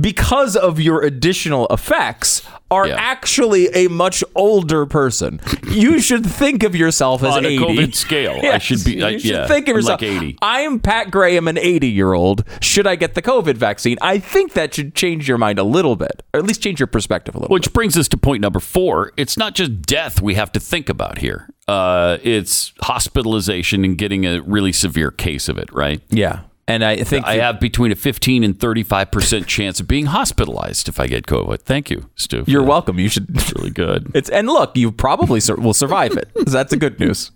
because 0.00 0.56
of 0.56 0.80
your 0.80 1.02
additional 1.02 1.66
effects 1.68 2.42
are 2.70 2.88
Yeah. 2.88 2.96
actually 2.98 3.68
a 3.68 3.88
much 3.88 4.24
older 4.34 4.86
person. 4.86 5.40
You 5.70 6.00
should 6.00 6.26
think 6.26 6.64
of 6.64 6.74
yourself 6.74 7.22
as 7.22 7.34
On 7.36 7.44
a 7.44 7.48
80. 7.48 7.58
COVID 7.64 7.94
scale, 7.94 8.40
I 8.42 8.58
should 8.58 8.84
be- 8.84 9.02
I- 9.04 9.10
you 9.10 9.18
should 9.20 9.30
yeah, 9.30 9.46
think 9.46 9.68
of 9.68 9.72
I'm 9.72 9.76
yourself. 9.76 10.02
like 10.02 10.10
80. 10.10 10.36
I'm 10.42 10.80
Pat 10.80 11.10
Graham, 11.12 11.46
an 11.46 11.58
80 11.58 11.88
year 11.88 12.12
old. 12.12 12.42
Should 12.60 12.86
I 12.88 12.96
get 12.96 13.14
the 13.14 13.22
COVID 13.22 13.56
vaccine? 13.56 13.96
I 14.02 14.18
think 14.18 14.54
that 14.54 14.74
should 14.74 14.94
change 14.96 15.28
your 15.28 15.38
mind 15.38 15.58
a 15.60 15.64
little 15.64 15.94
bit, 15.94 16.22
or 16.32 16.40
at 16.40 16.46
least 16.46 16.60
change 16.62 16.80
your 16.80 16.86
perspective 16.88 17.34
a 17.36 17.38
little 17.38 17.52
Which 17.52 17.72
brings 17.72 17.96
us 17.96 18.08
to 18.08 18.16
point 18.16 18.40
number 18.40 18.58
four. 18.60 19.12
It's 19.16 19.36
not 19.36 19.54
just 19.54 19.82
death 19.82 20.20
we 20.20 20.34
have 20.34 20.50
to 20.52 20.60
think 20.60 20.88
about 20.88 21.18
here. 21.18 21.48
Uh, 21.68 22.18
it's 22.24 22.72
hospitalization 22.82 23.84
and 23.84 23.96
getting 23.96 24.26
a 24.26 24.40
really 24.42 24.72
severe 24.72 25.10
case 25.12 25.48
of 25.48 25.56
it, 25.58 25.72
right? 25.72 26.00
Yeah. 26.10 26.40
And 26.66 26.82
I 26.82 26.96
think 27.04 27.26
I 27.26 27.34
have 27.36 27.60
between 27.60 27.92
a 27.92 27.94
15 27.94 28.42
and 28.42 28.58
35% 28.58 29.46
chance 29.46 29.80
of 29.80 29.86
being 29.88 30.06
hospitalized 30.06 30.88
if 30.88 30.98
I 30.98 31.06
get 31.06 31.26
COVID. 31.26 31.60
Thank 31.60 31.90
you, 31.90 32.08
Stu. 32.14 32.42
you're 32.46 32.62
welcome. 32.62 32.98
You 32.98 33.08
should. 33.10 33.26
It's 33.36 33.52
really 33.54 33.70
good. 33.70 34.10
It's 34.14 34.30
and 34.30 34.46
look, 34.48 34.74
you 34.76 34.90
probably 34.90 35.40
sur- 35.40 35.56
will 35.56 35.74
survive 35.74 36.12
it. 36.16 36.30
So 36.34 36.42
that's 36.46 36.70
the 36.70 36.78
good 36.78 36.98
news. 36.98 37.32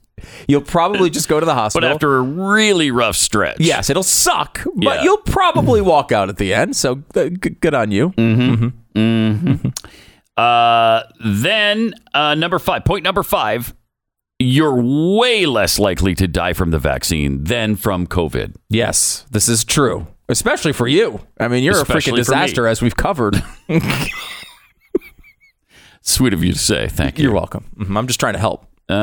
You'll 0.48 0.62
probably 0.62 1.10
just 1.10 1.28
go 1.28 1.38
to 1.38 1.46
the 1.46 1.54
hospital. 1.54 1.88
But 1.90 1.94
after 1.94 2.16
a 2.16 2.22
really 2.22 2.90
rough 2.90 3.16
stretch. 3.16 3.58
Yes, 3.60 3.88
it'll 3.90 4.02
suck, 4.02 4.64
but 4.76 4.96
Yeah. 4.96 5.02
you'll 5.04 5.18
probably 5.18 5.80
walk 5.80 6.10
out 6.10 6.28
at 6.28 6.38
the 6.38 6.52
end. 6.54 6.74
So 6.74 7.02
uh, 7.14 7.28
g- 7.28 7.50
good 7.60 7.74
on 7.74 7.90
you. 7.92 8.12
Uh, 10.36 11.02
then 11.24 11.94
uh, 12.14 12.34
number 12.34 12.58
five, 12.58 12.84
point 12.84 13.02
number 13.04 13.22
five, 13.22 13.74
you're 14.38 14.74
way 14.74 15.46
less 15.46 15.78
likely 15.78 16.14
to 16.14 16.28
die 16.28 16.52
from 16.52 16.70
the 16.70 16.78
vaccine 16.78 17.44
than 17.44 17.76
from 17.76 18.06
COVID. 18.06 18.54
Yes, 18.68 19.26
this 19.30 19.48
is 19.48 19.64
true, 19.64 20.06
especially 20.28 20.72
for 20.72 20.86
you. 20.86 21.20
I 21.40 21.48
mean, 21.48 21.64
you're 21.64 21.78
a 21.78 21.82
Especially 21.82 22.12
freaking 22.12 22.16
disaster, 22.16 22.66
as 22.66 22.80
we've 22.82 22.96
covered. 22.96 23.42
Sweet 26.02 26.32
of 26.32 26.42
you 26.42 26.52
to 26.52 26.58
say. 26.58 26.88
Thank 26.88 27.18
you. 27.18 27.24
You're 27.24 27.34
welcome. 27.34 27.64
Mhm, 27.78 27.96
I'm 27.98 28.06
just 28.06 28.20
trying 28.20 28.32
to 28.34 28.38
help. 28.38 28.64
Uh, 28.88 28.94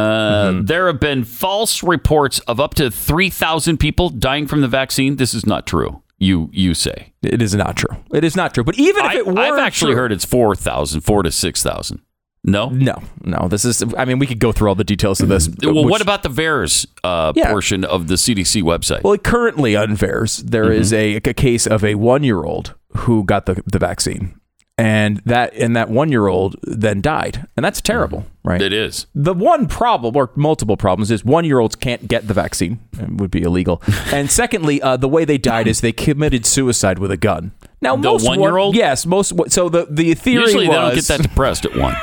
Mm-hmm. 0.52 0.66
There 0.66 0.88
have 0.88 1.00
been 1.00 1.24
false 1.24 1.84
reports 1.84 2.40
of 2.42 2.60
up 2.60 2.74
to 2.76 2.90
3,000 2.90 3.78
people 3.78 4.10
dying 4.10 4.48
from 4.48 4.62
the 4.62 4.68
vaccine. 4.68 5.18
This 5.18 5.34
is 5.36 5.46
not 5.46 5.68
true. 5.68 6.02
You 6.18 6.50
you 6.54 6.74
say. 6.74 7.14
It 7.22 7.42
is 7.42 7.54
not 7.54 7.76
true. 7.76 7.96
It 8.14 8.24
is 8.24 8.36
not 8.36 8.54
true. 8.54 8.64
But 8.64 8.80
even 8.80 9.04
if 9.06 9.12
I, 9.12 9.16
it 9.18 9.28
were 9.28 9.38
I've 9.38 9.60
actually 9.60 9.92
true- 9.94 10.02
heard 10.02 10.12
it's 10.12 10.26
4,000, 10.26 11.02
4 11.02 11.24
to 11.24 11.32
6,000. 11.32 12.02
No? 12.48 12.70
No, 12.70 13.02
no. 13.24 13.48
This 13.48 13.66
is. 13.66 13.84
I 13.98 14.06
mean, 14.06 14.20
we 14.20 14.28
could 14.28 14.39
go 14.39 14.52
through 14.52 14.70
all 14.70 14.76
the 14.76 14.84
details 14.84 15.20
of 15.20 15.30
this. 15.30 15.50
Well, 15.64 15.74
which- 15.84 15.91
what 15.91 16.02
about 16.02 16.22
the 16.22 16.30
VAERS 16.30 16.86
uh, 17.04 17.34
Yeah. 17.36 17.50
portion 17.50 17.84
of 17.84 18.08
the 18.08 18.16
CDC 18.16 18.62
website? 18.62 19.02
Well, 19.04 19.18
currently 19.18 19.76
on 19.76 19.96
VAERS, 19.98 20.43
there 20.52 20.72
is 20.72 20.93
a, 20.93 21.16
a 21.16 21.22
case 21.34 21.66
of 21.66 21.84
a 21.84 21.96
one-year-old 21.96 22.76
who 22.98 23.24
got 23.24 23.48
the, 23.48 23.64
the 23.66 23.80
vaccine, 23.80 24.39
and 24.78 25.22
that 25.26 25.56
and 25.56 25.76
that 25.76 25.89
one-year-old 25.89 26.56
then 26.64 27.02
died, 27.02 27.48
and 27.58 27.66
that's 27.66 27.82
terrible, 27.82 28.28
right? 28.43 28.62
it 28.62 28.72
is. 28.74 29.08
The 29.16 29.34
one 29.34 29.66
problem, 29.68 30.16
or 30.16 30.30
multiple 30.36 30.78
problems, 30.78 31.10
is 31.10 31.26
one-year-olds 31.26 31.76
can't 31.76 32.08
get 32.08 32.28
the 32.28 32.36
vaccine; 32.36 32.80
it 33.00 33.10
would 33.14 33.32
be 33.32 33.41
illegal. 33.41 33.82
and 34.14 34.30
secondly, 34.30 34.80
uh, 34.84 34.98
the 34.98 35.10
way 35.10 35.26
they 35.26 35.39
died 35.39 35.68
is 35.68 35.82
they 35.82 35.91
committed 35.93 36.46
suicide 36.46 37.00
with 37.00 37.10
a 37.10 37.18
gun. 37.18 37.54
Now, 37.82 37.96
The 37.96 38.04
most 38.04 38.26
one- 38.28 38.39
one-year-old? 38.39 38.76
yes, 38.76 39.06
most. 39.08 39.34
So 39.52 39.68
the 39.70 39.88
the 39.89 40.14
theory 40.14 40.43
Usually 40.43 40.68
was 40.68 40.76
they 40.76 40.82
don't 40.82 40.96
get 40.96 41.04
that 41.06 41.22
depressed 41.24 41.66
at 41.66 41.76
one. 41.76 41.96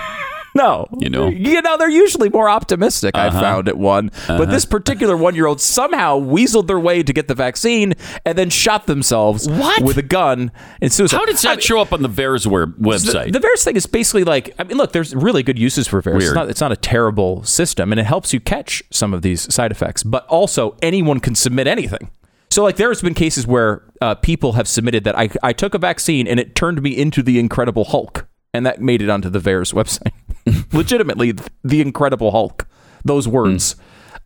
No, 0.54 0.86
You 0.98 1.08
know? 1.10 1.28
you 1.28 1.62
know, 1.62 1.76
they're 1.76 1.88
usually 1.88 2.28
more 2.28 2.48
optimistic. 2.48 3.16
I 3.16 3.28
Uh-huh. 3.28 3.40
found 3.40 3.68
at 3.68 3.78
one, 3.78 4.10
but 4.26 4.50
this 4.50 4.64
particular 4.64 5.16
one-year-old 5.16 5.60
somehow 5.60 6.18
weaseled 6.20 6.66
their 6.66 6.78
way 6.78 7.02
to 7.02 7.12
get 7.12 7.28
the 7.28 7.34
vaccine 7.34 7.94
and 8.26 8.36
then 8.36 8.50
shot 8.50 8.86
themselves 8.86 9.48
What? 9.48 9.82
with 9.82 9.96
a 9.98 10.02
gun 10.02 10.50
in 10.80 10.90
suicide. 10.90 11.16
How 11.16 11.24
did 11.26 11.36
that 11.38 11.46
I 11.46 11.50
mean, 11.52 11.60
show 11.60 11.80
up 11.80 11.92
on 11.92 12.02
the 12.02 12.08
VAERS 12.08 12.46
website? 12.46 13.32
The, 13.32 13.38
the 13.38 13.46
VAERS 13.46 13.64
thing 13.64 13.76
is 13.76 13.86
basically 13.86 14.24
like, 14.24 14.54
I 14.58 14.64
mean, 14.64 14.76
look, 14.76 14.92
there's 14.92 15.14
really 15.14 15.42
good 15.42 15.58
uses 15.58 15.86
for 15.88 16.02
VAERS. 16.02 16.22
It's 16.22 16.34
not, 16.34 16.50
it's 16.50 16.60
not 16.60 16.72
a 16.72 16.76
terrible 16.76 17.42
system, 17.44 17.92
and 17.92 17.98
it 18.00 18.04
helps 18.04 18.32
you 18.32 18.40
catch 18.40 18.82
some 18.90 19.14
of 19.14 19.22
these 19.22 19.52
side 19.52 19.70
effects. 19.72 20.02
But 20.02 20.26
also, 20.26 20.76
anyone 20.82 21.20
can 21.20 21.34
submit 21.34 21.66
anything. 21.66 22.10
So, 22.50 22.62
like, 22.62 22.76
there's 22.76 23.00
been 23.00 23.14
cases 23.14 23.46
where 23.46 23.82
uh, 24.02 24.14
people 24.16 24.52
have 24.52 24.68
submitted 24.68 25.04
that 25.04 25.18
I, 25.18 25.30
I 25.42 25.54
took 25.54 25.72
a 25.72 25.78
vaccine 25.78 26.26
and 26.28 26.38
it 26.38 26.54
turned 26.54 26.82
me 26.82 26.90
into 26.90 27.22
the 27.22 27.38
Incredible 27.38 27.84
Hulk, 27.84 28.26
and 28.52 28.66
that 28.66 28.80
made 28.82 29.00
it 29.00 29.08
onto 29.08 29.30
the 29.30 29.38
VAERS 29.38 29.72
website. 29.72 30.12
Legitimately, 30.72 31.34
the 31.62 31.80
Incredible 31.80 32.30
Hulk. 32.30 32.66
Those 33.04 33.26
words. 33.26 33.76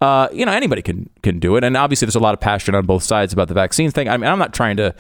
Uh, 0.01 0.29
you 0.33 0.45
know, 0.45 0.53
anybody 0.53 0.83
can 0.83 1.09
can 1.23 1.39
do 1.39 1.57
it, 1.57 1.65
and 1.65 1.77
obviously, 1.77 2.05
there's 2.05 2.17
a 2.17 2.21
lot 2.21 2.35
of 2.35 2.41
passion 2.41 2.75
on 2.75 2.85
both 2.85 3.03
sides 3.03 3.33
about 3.33 3.49
the 3.49 3.55
vaccine 3.55 3.91
thing. 3.91 4.09
I 4.09 4.17
mean, 4.19 4.31
I'm 4.31 4.39
not 4.39 4.53
trying 4.53 4.77
to 4.77 4.95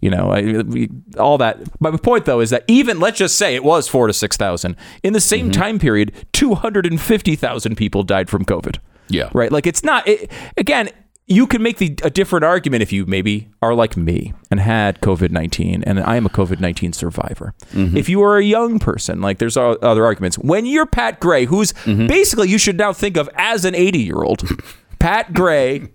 you 0.00 0.10
know, 0.10 0.32
I, 0.32 0.88
all 1.18 1.36
that. 1.38 1.58
But 1.78 1.92
my 1.92 1.98
point, 1.98 2.24
though, 2.24 2.40
is 2.40 2.50
that 2.50 2.64
even 2.68 3.00
let's 3.00 3.18
just 3.18 3.36
say 3.36 3.54
it 3.54 3.62
was 3.62 3.86
four 3.86 4.06
to 4.06 4.12
six 4.12 4.36
thousand 4.36 4.76
in 5.02 5.12
the 5.12 5.20
same 5.20 5.50
time 5.50 5.78
period, 5.78 6.12
two 6.32 6.54
hundred 6.54 6.86
and 6.86 7.00
fifty 7.00 7.36
thousand 7.36 7.76
people 7.76 8.02
died 8.02 8.30
from 8.30 8.44
COVID. 8.44 8.78
Yeah. 9.08 9.28
right. 9.34 9.52
Like 9.52 9.66
it's 9.66 9.84
not. 9.84 10.06
It, 10.08 10.30
again, 10.56 10.88
you 11.30 11.46
can 11.46 11.62
make 11.62 11.78
the 11.78 11.96
a 12.02 12.10
different 12.10 12.44
argument 12.44 12.82
if 12.82 12.92
you 12.92 13.06
maybe 13.06 13.48
are 13.62 13.72
like 13.72 13.96
me 13.96 14.34
and 14.50 14.58
had 14.58 15.00
COVID 15.00 15.30
nineteen, 15.30 15.84
and 15.84 16.00
I 16.00 16.16
am 16.16 16.26
a 16.26 16.28
COVID 16.28 16.58
nineteen 16.58 16.92
survivor. 16.92 17.54
Mm-hmm. 17.72 17.96
If 17.96 18.08
you 18.08 18.20
are 18.22 18.36
a 18.36 18.42
young 18.42 18.80
person, 18.80 19.20
like 19.20 19.38
there's 19.38 19.56
other 19.56 20.04
arguments. 20.04 20.38
When 20.38 20.66
you're 20.66 20.86
Pat 20.86 21.20
Gray, 21.20 21.44
who's 21.44 21.72
mm-hmm. 21.72 22.08
basically 22.08 22.48
you 22.48 22.58
should 22.58 22.76
now 22.76 22.92
think 22.92 23.16
of 23.16 23.30
as 23.36 23.64
an 23.64 23.76
eighty 23.76 24.00
year 24.00 24.22
old. 24.22 24.42
Pat 24.98 25.32
Gray, 25.32 25.88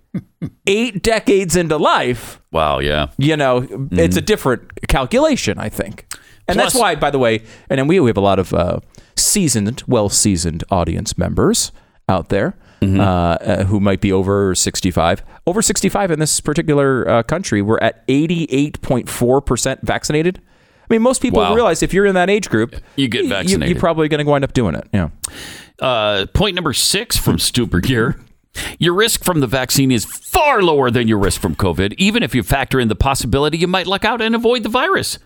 eight 0.66 1.00
decades 1.00 1.54
into 1.54 1.76
life, 1.76 2.40
wow, 2.50 2.80
yeah. 2.80 3.06
you 3.18 3.36
know, 3.36 3.58
it's 3.58 3.70
a 3.70 4.18
mm-hmm. 4.18 4.24
different 4.24 4.88
calculation, 4.88 5.60
I 5.60 5.68
think. 5.68 6.12
And 6.48 6.58
that's 6.58 6.74
why, 6.74 6.96
by 6.96 7.12
the 7.12 7.18
way, 7.20 7.44
and 7.70 7.78
then 7.78 7.86
we, 7.86 8.00
we 8.00 8.10
have 8.10 8.16
a 8.16 8.20
lot 8.20 8.40
of 8.40 8.52
uh, 8.52 8.80
seasoned, 9.14 9.84
well 9.86 10.08
seasoned 10.08 10.64
audience 10.72 11.16
members 11.16 11.70
out 12.08 12.30
there 12.30 12.56
uh, 12.82 12.86
uh, 13.02 13.64
who 13.64 13.80
might 13.80 14.00
be 14.00 14.12
over 14.12 14.54
65. 14.54 15.22
Over 15.46 15.62
65 15.62 16.10
in 16.10 16.18
this 16.18 16.40
particular 16.40 17.08
uh, 17.08 17.22
country, 17.22 17.62
we're 17.62 17.78
at 17.78 18.06
88.4% 18.06 19.82
vaccinated. 19.82 20.40
I 20.88 20.94
mean, 20.94 21.02
most 21.02 21.20
people 21.20 21.40
Wow. 21.40 21.54
realize 21.54 21.82
if 21.82 21.92
you're 21.92 22.06
in 22.06 22.14
that 22.14 22.30
age 22.30 22.48
group, 22.48 22.76
You 22.94 23.08
get 23.08 23.26
vaccinated. 23.28 23.68
you're 23.74 23.80
probably 23.80 24.08
going 24.08 24.24
to 24.24 24.30
wind 24.30 24.44
up 24.44 24.52
doing 24.52 24.74
it. 24.74 24.86
Yeah. 24.92 25.08
Uh, 25.80 26.26
point 26.32 26.54
number 26.54 26.72
six 26.72 27.16
from 27.16 27.38
Stu 27.38 27.66
Burguiere. 27.66 28.20
Your 28.78 28.94
risk 28.94 29.22
from 29.24 29.40
the 29.40 29.46
vaccine 29.46 29.90
is 29.90 30.04
far 30.06 30.62
lower 30.62 30.90
than 30.90 31.08
your 31.08 31.18
risk 31.18 31.40
from 31.40 31.54
COVID, 31.56 31.94
even 31.98 32.22
if 32.22 32.34
you 32.34 32.42
factor 32.42 32.80
in 32.80 32.88
the 32.88 32.94
possibility 32.94 33.58
you 33.58 33.66
might 33.66 33.86
luck 33.86 34.04
out 34.04 34.22
and 34.22 34.34
avoid 34.34 34.62
the 34.62 34.68
virus. 34.70 35.18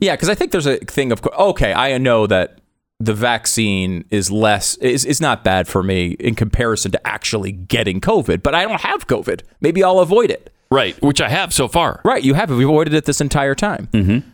Yeah, 0.00 0.14
because 0.14 0.28
I 0.28 0.34
think 0.34 0.52
there's 0.52 0.66
a 0.66 0.76
thing 0.78 1.12
of 1.12 1.20
okay, 1.26 1.72
I 1.74 1.98
know 1.98 2.26
that 2.28 2.60
the 3.00 3.14
vaccine 3.14 4.04
is 4.10 4.30
less 4.30 4.76
is, 4.78 5.04
is 5.04 5.20
not 5.20 5.44
bad 5.44 5.68
for 5.68 5.82
me 5.82 6.16
in 6.18 6.34
comparison 6.34 6.90
to 6.92 7.06
actually 7.06 7.52
getting 7.52 8.00
COVID, 8.00 8.42
but 8.42 8.54
I 8.54 8.64
don't 8.64 8.80
have 8.80 9.06
COVID. 9.06 9.42
Maybe 9.60 9.84
I'll 9.84 10.00
avoid 10.00 10.30
it. 10.30 10.52
Right, 10.70 11.00
which 11.02 11.20
I 11.20 11.28
have 11.28 11.54
so 11.54 11.68
far. 11.68 12.00
Right, 12.04 12.22
you 12.22 12.34
have 12.34 12.50
We've 12.50 12.68
avoided 12.68 12.92
it 12.94 13.04
this 13.04 13.20
entire 13.20 13.54
time. 13.54 13.88
Mm-hmm. 13.92 14.28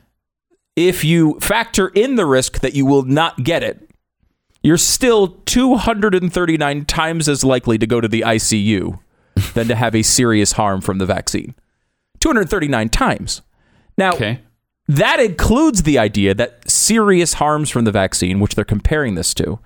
If 0.77 1.05
you 1.05 1.39
factor 1.41 1.89
in 1.89 2.17
the 2.17 2.27
risk 2.27 2.61
that 2.61 2.75
you 2.75 2.85
will 2.87 3.03
not 3.03 3.45
get 3.45 3.62
it, 3.62 3.89
you're 4.62 4.79
still 4.79 5.29
239 5.47 6.85
times 6.87 7.29
as 7.29 7.45
likely 7.45 7.79
to 7.79 7.87
go 7.87 8.01
to 8.01 8.09
the 8.09 8.23
ICU 8.23 8.99
than 9.53 9.69
to 9.69 9.75
have 9.77 9.95
a 9.95 10.03
serious 10.03 10.53
harm 10.53 10.81
from 10.81 10.99
the 10.99 11.07
vaccine. 11.07 11.55
239 12.21 12.89
times. 12.89 13.43
Now, 13.99 14.15
Okay. 14.15 14.41
That 14.89 15.20
includes 15.20 15.85
the 15.85 15.99
idea 15.99 16.35
that 16.35 16.68
serious 16.70 17.35
harms 17.35 17.70
from 17.70 17.85
the 17.85 17.93
vaccine, 17.93 18.41
which 18.41 18.55
they're 18.55 18.64
comparing 18.64 19.14
this 19.14 19.32
to, 19.35 19.59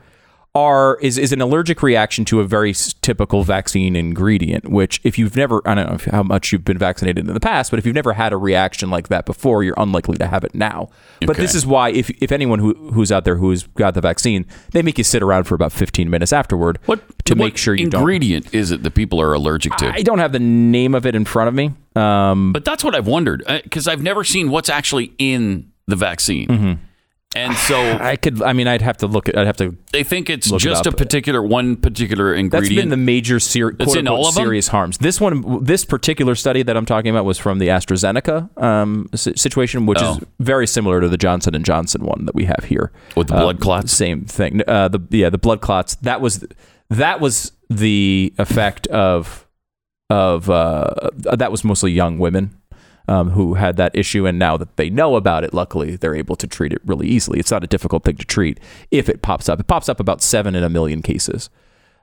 are 0.55 0.99
is, 1.01 1.19
is 1.19 1.33
an 1.33 1.41
allergic 1.41 1.83
reaction 1.83 2.25
to 2.25 2.41
a 2.41 2.45
very 2.45 2.75
typical 3.03 3.45
vaccine 3.45 3.95
ingredient. 3.95 4.69
Which, 4.69 5.01
if 5.05 5.19
you've 5.19 5.37
never, 5.37 5.61
I 5.67 5.75
don't 5.75 5.89
know 5.89 5.95
if, 5.95 6.05
how 6.07 6.23
much 6.23 6.53
you've 6.53 6.65
been 6.65 6.79
vaccinated 6.79 7.29
in 7.29 7.35
the 7.35 7.41
past, 7.41 7.71
but 7.71 7.79
if 7.79 7.87
you've 7.87 7.95
never 7.95 8.15
had 8.15 8.33
a 8.33 8.37
reaction 8.37 8.91
like 8.91 9.09
that 9.09 9.27
before, 9.27 9.63
you're 9.63 9.75
unlikely 9.77 10.17
to 10.19 10.27
have 10.27 10.45
it 10.45 10.55
now. 10.55 10.89
But 11.25 11.37
this 11.37 11.55
is 11.55 11.67
why, 11.67 11.91
if 11.91 12.11
if 12.23 12.33
anyone 12.33 12.59
who 12.61 12.75
who's 12.93 13.13
out 13.13 13.25
there 13.25 13.37
who's 13.37 13.65
got 13.65 13.95
the 13.95 14.01
vaccine, 14.01 14.47
they 14.73 14.83
make 14.83 14.99
you 14.99 15.05
sit 15.05 15.23
around 15.23 15.45
for 15.45 15.55
about 15.55 15.73
15 15.73 16.09
minutes 16.09 16.33
afterward 16.33 16.79
What 16.87 17.01
to 17.27 17.35
what 17.35 17.45
make 17.45 17.57
sure 17.57 17.75
you 17.75 17.91
don't. 17.91 18.01
ingredient 18.01 18.55
is 18.55 18.71
it 18.71 18.83
that 18.83 18.95
people 18.95 19.21
are 19.21 19.35
allergic 19.35 19.77
to? 19.77 19.93
I 19.93 20.03
don't 20.03 20.19
have 20.19 20.33
the 20.33 20.39
name 20.41 20.95
of 20.95 21.07
it 21.07 21.15
in 21.15 21.25
front 21.25 21.49
of 21.49 21.55
me. 21.55 21.73
Um, 21.99 22.53
but 22.53 22.65
that's 22.65 22.85
what 22.85 22.95
I've 22.95 23.07
wondered 23.07 23.43
because 23.65 23.89
I've 23.89 24.03
never 24.03 24.25
seen 24.25 24.51
what's 24.51 24.69
actually 24.69 25.13
in 25.19 25.73
the 25.87 25.97
vaccine, 25.97 26.79
and 27.35 27.55
so 27.57 27.77
I 28.01 28.17
could. 28.17 28.43
I 28.43 28.53
mean, 28.53 28.67
I'd 28.69 28.83
have 28.83 28.99
to 28.99 29.07
look. 29.07 29.29
At, 29.29 29.39
I'd 29.39 29.47
have 29.47 29.57
to 29.59 29.75
they 29.93 30.05
think 30.05 30.29
it's 30.31 30.51
Look 30.51 30.61
it 30.61 30.65
just 30.65 30.87
a 30.87 30.93
particular 30.93 31.43
one 31.43 31.77
particular 31.77 32.31
That's 32.33 32.41
ingredient. 32.41 32.77
been 32.77 32.89
the 32.91 32.97
major 32.99 33.41
ser- 33.41 33.73
That's 33.73 33.87
quote 33.93 33.99
in 33.99 34.07
unquote 34.07 34.27
all 34.27 34.33
them? 34.33 34.45
serious 34.45 34.69
harms. 34.69 34.99
This 34.99 35.21
one, 35.21 35.65
this 35.65 35.85
particular 35.85 36.35
study 36.35 36.63
that 36.63 36.77
I'm 36.77 36.87
talking 36.87 37.11
about 37.11 37.25
was 37.25 37.39
from 37.39 37.59
the 37.59 37.69
AstraZeneca 37.69 38.63
um, 38.63 39.09
situation, 39.15 39.87
which 39.87 39.99
Oh. 40.01 40.13
is 40.19 40.25
very 40.41 40.67
similar 40.67 41.01
to 41.01 41.09
the 41.09 41.17
Johnson 41.19 41.55
and 41.55 41.65
Johnson 41.65 42.05
one 42.05 42.27
that 42.27 42.35
we 42.35 42.45
have 42.45 42.65
here 42.65 42.93
With 43.17 43.29
the 43.29 43.35
Uh, 43.37 43.41
blood 43.43 43.61
clots? 43.61 43.93
Same 43.93 44.25
thing. 44.27 44.61
Uh, 44.69 44.89
the 44.89 45.01
yeah, 45.11 45.31
the 45.31 45.39
blood 45.39 45.61
clots. 45.63 45.95
That 45.97 46.21
was 46.21 46.45
that 46.91 47.21
was 47.21 47.53
the 47.71 48.33
effect 48.39 48.87
of 48.89 49.47
of 50.11 50.49
uh, 50.51 51.11
that 51.15 51.51
was 51.51 51.65
mostly 51.65 51.93
young 51.93 52.19
women. 52.19 52.55
Um, 53.11 53.31
who 53.31 53.55
had 53.55 53.79
that 53.79 53.97
issue, 53.97 54.27
and 54.27 54.39
now 54.39 54.59
that 54.59 54.77
they 54.77 54.91
know 54.91 55.17
about 55.17 55.43
it, 55.43 55.55
luckily 55.55 55.97
they're 55.97 56.15
able 56.15 56.37
to 56.37 56.47
treat 56.47 56.75
it 56.75 56.83
really 56.85 57.09
easily. 57.09 57.39
It's 57.41 57.51
not 57.51 57.65
a 57.65 57.67
difficult 57.67 58.05
thing 58.05 58.17
to 58.17 58.27
treat 58.27 58.61
if 58.91 59.09
it 59.09 59.23
pops 59.23 59.49
up. 59.49 59.59
It 59.61 59.67
pops 59.67 59.89
up 59.89 59.99
about 59.99 60.21
seven 60.21 60.55
in 60.55 60.63
a 60.63 60.69
million 60.69 61.01
cases. 61.01 61.49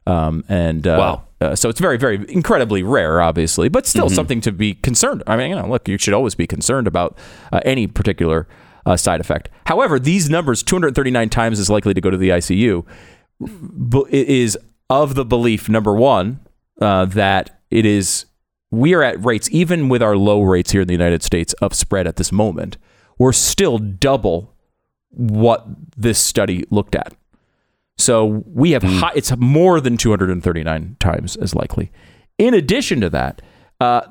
Um, 0.08 0.44
and 0.50 0.88
uh, 0.88 0.96
Wow. 0.98 1.48
uh, 1.48 1.56
so 1.56 1.70
it's 1.70 1.80
very, 1.80 1.98
very 2.00 2.26
incredibly 2.28 2.82
rare, 2.82 3.22
obviously, 3.22 3.70
but 3.70 3.86
still 3.86 4.10
something 4.10 4.42
to 4.42 4.52
be 4.52 4.74
concerned. 4.74 5.22
I 5.28 5.38
mean, 5.38 5.52
you 5.52 5.56
know, 5.56 5.68
look, 5.68 5.88
you 5.88 6.00
should 6.00 6.16
always 6.16 6.34
be 6.34 6.48
concerned 6.48 6.88
about 6.88 7.16
uh, 7.54 7.60
any 7.64 7.86
particular 7.86 8.48
uh, 8.88 8.98
side 8.98 9.22
effect. 9.22 9.50
However, 9.68 10.00
these 10.00 10.28
numbers, 10.28 10.64
239 10.64 11.30
times 11.30 11.60
as 11.60 11.70
likely 11.70 11.94
to 11.94 12.02
go 12.02 12.10
to 12.10 12.18
the 12.18 12.30
ICU, 12.30 12.84
is 14.10 14.58
of 14.90 15.14
the 15.14 15.24
belief 15.26 15.70
number 15.70 15.94
one 15.94 16.40
uh, 16.82 17.06
that 17.06 17.60
it 17.76 17.86
is 17.86 18.26
we 18.72 18.94
are 18.94 19.04
at 19.04 19.24
rates 19.24 19.50
even 19.52 19.90
with 19.90 20.02
our 20.02 20.16
low 20.16 20.42
rates 20.42 20.72
here 20.72 20.82
in 20.82 20.88
the 20.88 20.94
United 20.94 21.22
States 21.22 21.54
of 21.62 21.74
spread 21.74 22.08
at 22.08 22.16
this 22.16 22.32
moment. 22.32 22.78
We're 23.18 23.34
still 23.34 23.78
double 23.78 24.54
what 25.10 25.66
this 25.96 26.20
study 26.20 26.66
looked 26.70 26.96
at. 26.96 27.14
So 27.98 28.44
we 28.46 28.72
have 28.72 28.84
high, 28.84 29.12
it's 29.16 29.36
more 29.38 29.80
than 29.80 29.98
239 29.98 30.98
times 31.00 31.36
as 31.38 31.54
likely. 31.54 31.92
In 32.38 32.54
addition 32.54 33.00
to 33.02 33.10
that, 33.12 33.42
uh, 33.80 34.02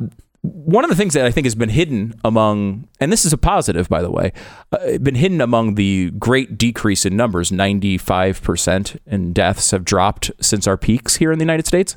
one 0.40 0.84
of 0.84 0.90
the 0.90 0.96
things 0.96 1.14
that 1.14 1.24
I 1.24 1.30
think 1.30 1.46
has 1.46 1.54
been 1.54 1.70
hidden 1.70 2.14
among, 2.22 2.86
and 3.00 3.10
this 3.10 3.24
is 3.24 3.32
a 3.32 3.38
positive, 3.38 3.88
by 3.88 4.02
the 4.02 4.10
way, 4.10 4.32
uh, 4.72 4.98
been 4.98 5.14
hidden 5.14 5.40
among 5.40 5.74
the 5.74 6.10
great 6.18 6.58
decrease 6.58 7.06
in 7.06 7.16
numbers 7.16 7.50
95% 7.50 8.98
in 9.06 9.32
deaths 9.32 9.70
have 9.70 9.84
dropped 9.84 10.30
since 10.40 10.66
our 10.66 10.76
peaks 10.76 11.16
here 11.16 11.32
in 11.32 11.38
the 11.38 11.44
United 11.44 11.66
States. 11.66 11.96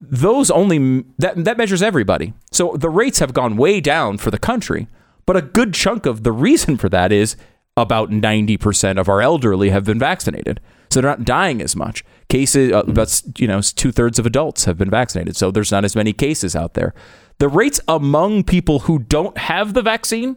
Those 0.00 0.50
only, 0.50 1.04
that, 1.18 1.44
that 1.44 1.58
measures 1.58 1.82
everybody. 1.82 2.32
So 2.50 2.76
the 2.76 2.88
rates 2.88 3.18
have 3.18 3.34
gone 3.34 3.56
way 3.56 3.80
down 3.80 4.18
for 4.18 4.30
the 4.30 4.38
country, 4.38 4.88
but 5.26 5.36
a 5.36 5.42
good 5.42 5.74
chunk 5.74 6.06
of 6.06 6.22
the 6.22 6.32
reason 6.32 6.76
for 6.76 6.88
that 6.88 7.12
is 7.12 7.36
about 7.76 8.10
90% 8.10 8.98
of 8.98 9.08
our 9.08 9.20
elderly 9.20 9.70
have 9.70 9.84
been 9.84 9.98
vaccinated. 9.98 10.60
so 10.90 11.00
they're 11.00 11.10
not 11.10 11.24
dying 11.24 11.62
as 11.62 11.76
much. 11.76 12.04
Cases 12.28 12.72
uh, 12.72 12.80
about 12.86 13.22
you 13.38 13.46
know 13.46 13.60
two 13.60 13.92
thirds 13.92 14.18
of 14.18 14.26
adults 14.26 14.64
have 14.64 14.78
been 14.78 14.90
vaccinated, 14.90 15.36
so 15.36 15.50
there's 15.50 15.72
not 15.72 15.84
as 15.84 15.96
many 15.96 16.12
cases 16.12 16.54
out 16.54 16.74
there. 16.74 16.94
The 17.38 17.48
rates 17.48 17.80
among 17.88 18.44
people 18.44 18.80
who 18.80 19.00
don't 19.00 19.36
have 19.36 19.74
the 19.74 19.82
vaccine 19.82 20.36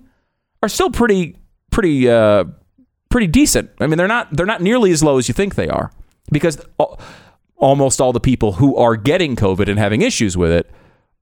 are 0.64 0.70
still 0.70 0.90
pretty 0.90 1.38
pretty 1.70 2.10
uh, 2.10 2.46
pretty 3.10 3.28
decent. 3.28 3.70
I 3.80 3.88
mean, 3.88 3.98
they're 3.98 4.08
not 4.08 4.36
they're 4.36 4.46
not 4.46 4.62
nearly 4.62 4.92
as 4.92 5.04
low 5.04 5.18
as 5.18 5.28
you 5.28 5.34
think 5.34 5.56
they 5.56 5.70
are 5.70 5.92
because 6.32 6.58
almost 7.64 8.02
all 8.02 8.12
the 8.12 8.20
people 8.20 8.54
who 8.54 8.76
are 8.76 8.96
getting 8.98 9.36
COVID 9.38 9.70
and 9.70 9.80
having 9.80 10.02
issues 10.02 10.36
with 10.36 10.52
it 10.52 10.70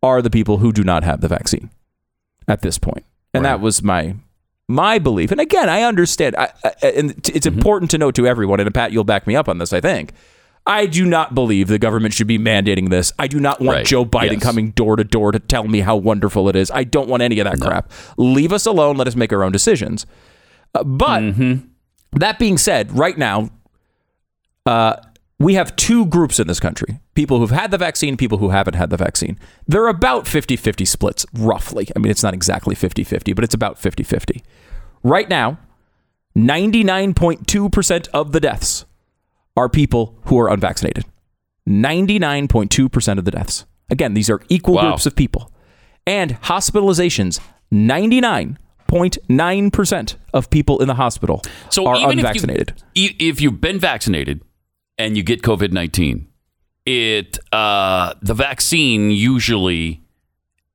are 0.02 0.22
the 0.22 0.30
people 0.32 0.58
who 0.58 0.72
do 0.74 0.84
not 0.84 1.04
have 1.04 1.22
the 1.22 1.28
vaccine 1.28 1.70
at 2.48 2.62
this 2.64 2.78
point. 2.80 3.06
And 3.34 3.46
that 3.46 3.62
was 3.62 3.82
my 3.84 4.16
my 4.68 5.00
belief. 5.00 5.32
And 5.32 5.40
again, 5.40 5.70
I 5.70 5.84
understand. 5.84 6.36
I, 6.38 6.50
I, 6.64 6.74
and 6.88 7.30
it's 7.30 7.46
important 7.46 7.92
to 7.92 7.98
note 7.98 8.16
to 8.16 8.26
everyone. 8.26 8.60
And 8.60 8.74
Pat, 8.74 8.92
you'll 8.92 9.04
back 9.04 9.28
me 9.28 9.36
up 9.36 9.48
on 9.48 9.60
this. 9.60 9.72
I 9.72 9.80
think. 9.80 10.12
I 10.66 10.86
do 10.86 11.06
not 11.06 11.34
believe 11.34 11.68
the 11.70 11.80
government 11.80 12.14
should 12.14 12.28
be 12.28 12.38
mandating 12.38 12.90
this. 12.90 13.12
I 13.18 13.26
do 13.28 13.40
not 13.40 13.60
want 13.62 13.78
Right. 13.78 13.86
Joe 13.86 14.06
Biden 14.06 14.34
Yes. 14.34 14.44
coming 14.44 14.72
door 14.72 14.96
to 14.96 15.04
door 15.04 15.32
to 15.32 15.40
tell 15.40 15.68
me 15.68 15.80
how 15.80 15.96
wonderful 15.96 16.50
it 16.50 16.56
is. 16.56 16.70
I 16.70 16.84
don't 16.84 17.10
want 17.10 17.24
any 17.24 17.40
of 17.40 17.46
that 17.46 17.60
crap. 17.60 17.92
Leave 18.18 18.52
us 18.54 18.68
alone. 18.68 18.96
Let 18.96 19.08
us 19.08 19.16
make 19.16 19.34
our 19.34 19.44
own 19.44 19.52
decisions. 19.52 20.06
Uh, 20.76 20.84
but 20.84 21.22
that 22.14 22.38
being 22.38 22.58
said, 22.60 22.96
right 22.96 23.18
now, 23.18 23.50
uh, 24.68 24.98
we 25.44 25.56
have 25.56 25.76
two 25.76 26.06
groups 26.06 26.40
in 26.40 26.48
this 26.48 26.60
country 26.60 27.00
people 27.16 27.40
who've 27.40 27.52
had 27.52 27.72
the 27.72 27.78
vaccine, 27.78 28.16
people 28.18 28.38
who 28.38 28.50
haven't 28.50 28.76
had 28.76 28.90
the 28.90 28.98
vaccine. 28.98 29.38
They're 29.68 29.88
about 29.88 30.28
50 30.28 30.56
50 30.56 30.86
splits, 30.86 31.26
roughly. 31.34 31.88
I 31.96 32.00
mean, 32.00 32.12
it's 32.12 32.24
not 32.24 32.34
exactly 32.34 32.76
50 32.76 33.04
50, 33.04 33.34
but 33.34 33.44
it's 33.44 33.54
about 33.54 33.78
50 33.78 34.04
50. 34.04 34.44
Right 35.04 35.30
now, 35.30 35.58
99.2% 36.38 38.08
of 38.14 38.32
the 38.32 38.40
deaths 38.40 38.86
are 39.58 39.68
people 39.70 40.18
who 40.26 40.40
are 40.40 40.50
unvaccinated. 40.50 41.06
99.2% 41.68 43.18
of 43.18 43.26
the 43.26 43.32
deaths. 43.32 43.66
Again, 43.90 44.14
these 44.14 44.30
are 44.30 44.42
equal 44.50 44.76
Wow. 44.76 44.90
groups 44.90 45.06
of 45.06 45.16
people. 45.16 45.52
And 46.08 46.40
hospitalizations, 46.42 47.40
99.9% 47.72 50.16
of 50.34 50.50
people 50.50 50.82
in 50.82 50.88
the 50.88 50.96
hospital 50.96 51.42
So 51.70 51.86
are 51.86 52.10
unvaccinated. 52.10 52.74
If, 52.96 52.96
you, 52.96 53.10
if 53.30 53.42
you've 53.42 53.62
been 53.62 53.78
vaccinated 53.80 54.42
and 55.06 55.18
you 55.18 55.24
get 55.24 55.42
COVID 55.42 55.72
nineteen, 55.72 56.28
it 56.86 57.38
uh, 57.52 58.14
the 58.22 58.34
vaccine 58.34 59.12
usually 59.12 60.02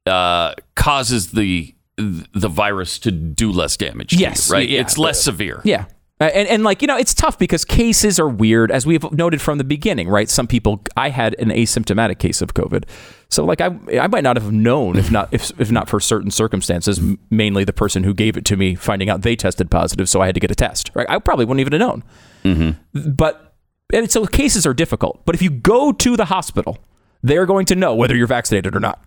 uh, 0.06 0.54
causes 0.74 1.30
the 1.32 1.74
the 1.96 2.48
virus 2.48 2.98
to 3.00 3.10
do 3.10 3.50
less 3.50 3.76
damage. 3.76 4.10
to 4.10 4.16
you, 4.16 4.22
Yes, 4.22 4.50
right. 4.50 4.68
yeah. 4.68 4.80
it's 4.82 4.98
less 4.98 5.22
severe. 5.22 5.60
Yeah. 5.64 5.86
Uh, 6.20 6.30
And, 6.34 6.48
and 6.48 6.62
like, 6.64 6.82
you 6.82 6.88
know, 6.88 6.96
it's 6.96 7.12
tough 7.14 7.38
because 7.38 7.64
cases 7.64 8.18
are 8.18 8.28
weird, 8.28 8.70
as 8.70 8.86
we've 8.86 9.10
noted 9.12 9.40
from 9.40 9.58
the 9.58 9.64
beginning, 9.64 10.08
right? 10.08 10.28
Some 10.30 10.46
people, 10.46 10.82
I 10.96 11.08
had 11.10 11.34
an 11.38 11.48
asymptomatic 11.50 12.18
case 12.18 12.40
of 12.42 12.52
COVID. 12.54 12.84
So, 13.28 13.44
like, 13.44 13.60
I, 13.60 13.66
I 14.00 14.06
might 14.08 14.24
not 14.24 14.36
have 14.36 14.50
known 14.52 14.96
if 14.96 15.10
not 15.10 15.28
if, 15.32 15.52
if 15.58 15.70
not 15.70 15.88
for 15.88 15.98
certain 16.00 16.30
circumstances, 16.30 17.00
mainly 17.30 17.64
the 17.64 17.72
person 17.72 18.04
who 18.04 18.14
gave 18.14 18.36
it 18.36 18.44
to 18.46 18.56
me 18.56 18.74
finding 18.74 19.08
out 19.10 19.22
they 19.22 19.36
tested 19.36 19.70
positive, 19.70 20.08
so 20.08 20.20
I 20.22 20.26
had 20.26 20.34
to 20.34 20.40
get 20.40 20.50
a 20.50 20.54
test, 20.54 20.90
right? 20.94 21.06
I 21.08 21.18
probably 21.18 21.44
wouldn't 21.44 21.60
even 21.60 21.72
have 21.80 22.02
known. 22.44 22.76
But, 22.94 23.45
and 23.92 24.10
so 24.10 24.26
cases 24.26 24.66
are 24.66 24.74
difficult. 24.74 25.24
But 25.24 25.34
if 25.34 25.42
you 25.42 25.50
go 25.50 25.92
to 25.92 26.16
the 26.16 26.26
hospital, 26.26 26.78
they're 27.22 27.46
going 27.46 27.66
to 27.66 27.74
know 27.74 27.94
whether 27.94 28.14
you're 28.16 28.26
vaccinated 28.26 28.74
or 28.76 28.80
not. 28.80 29.02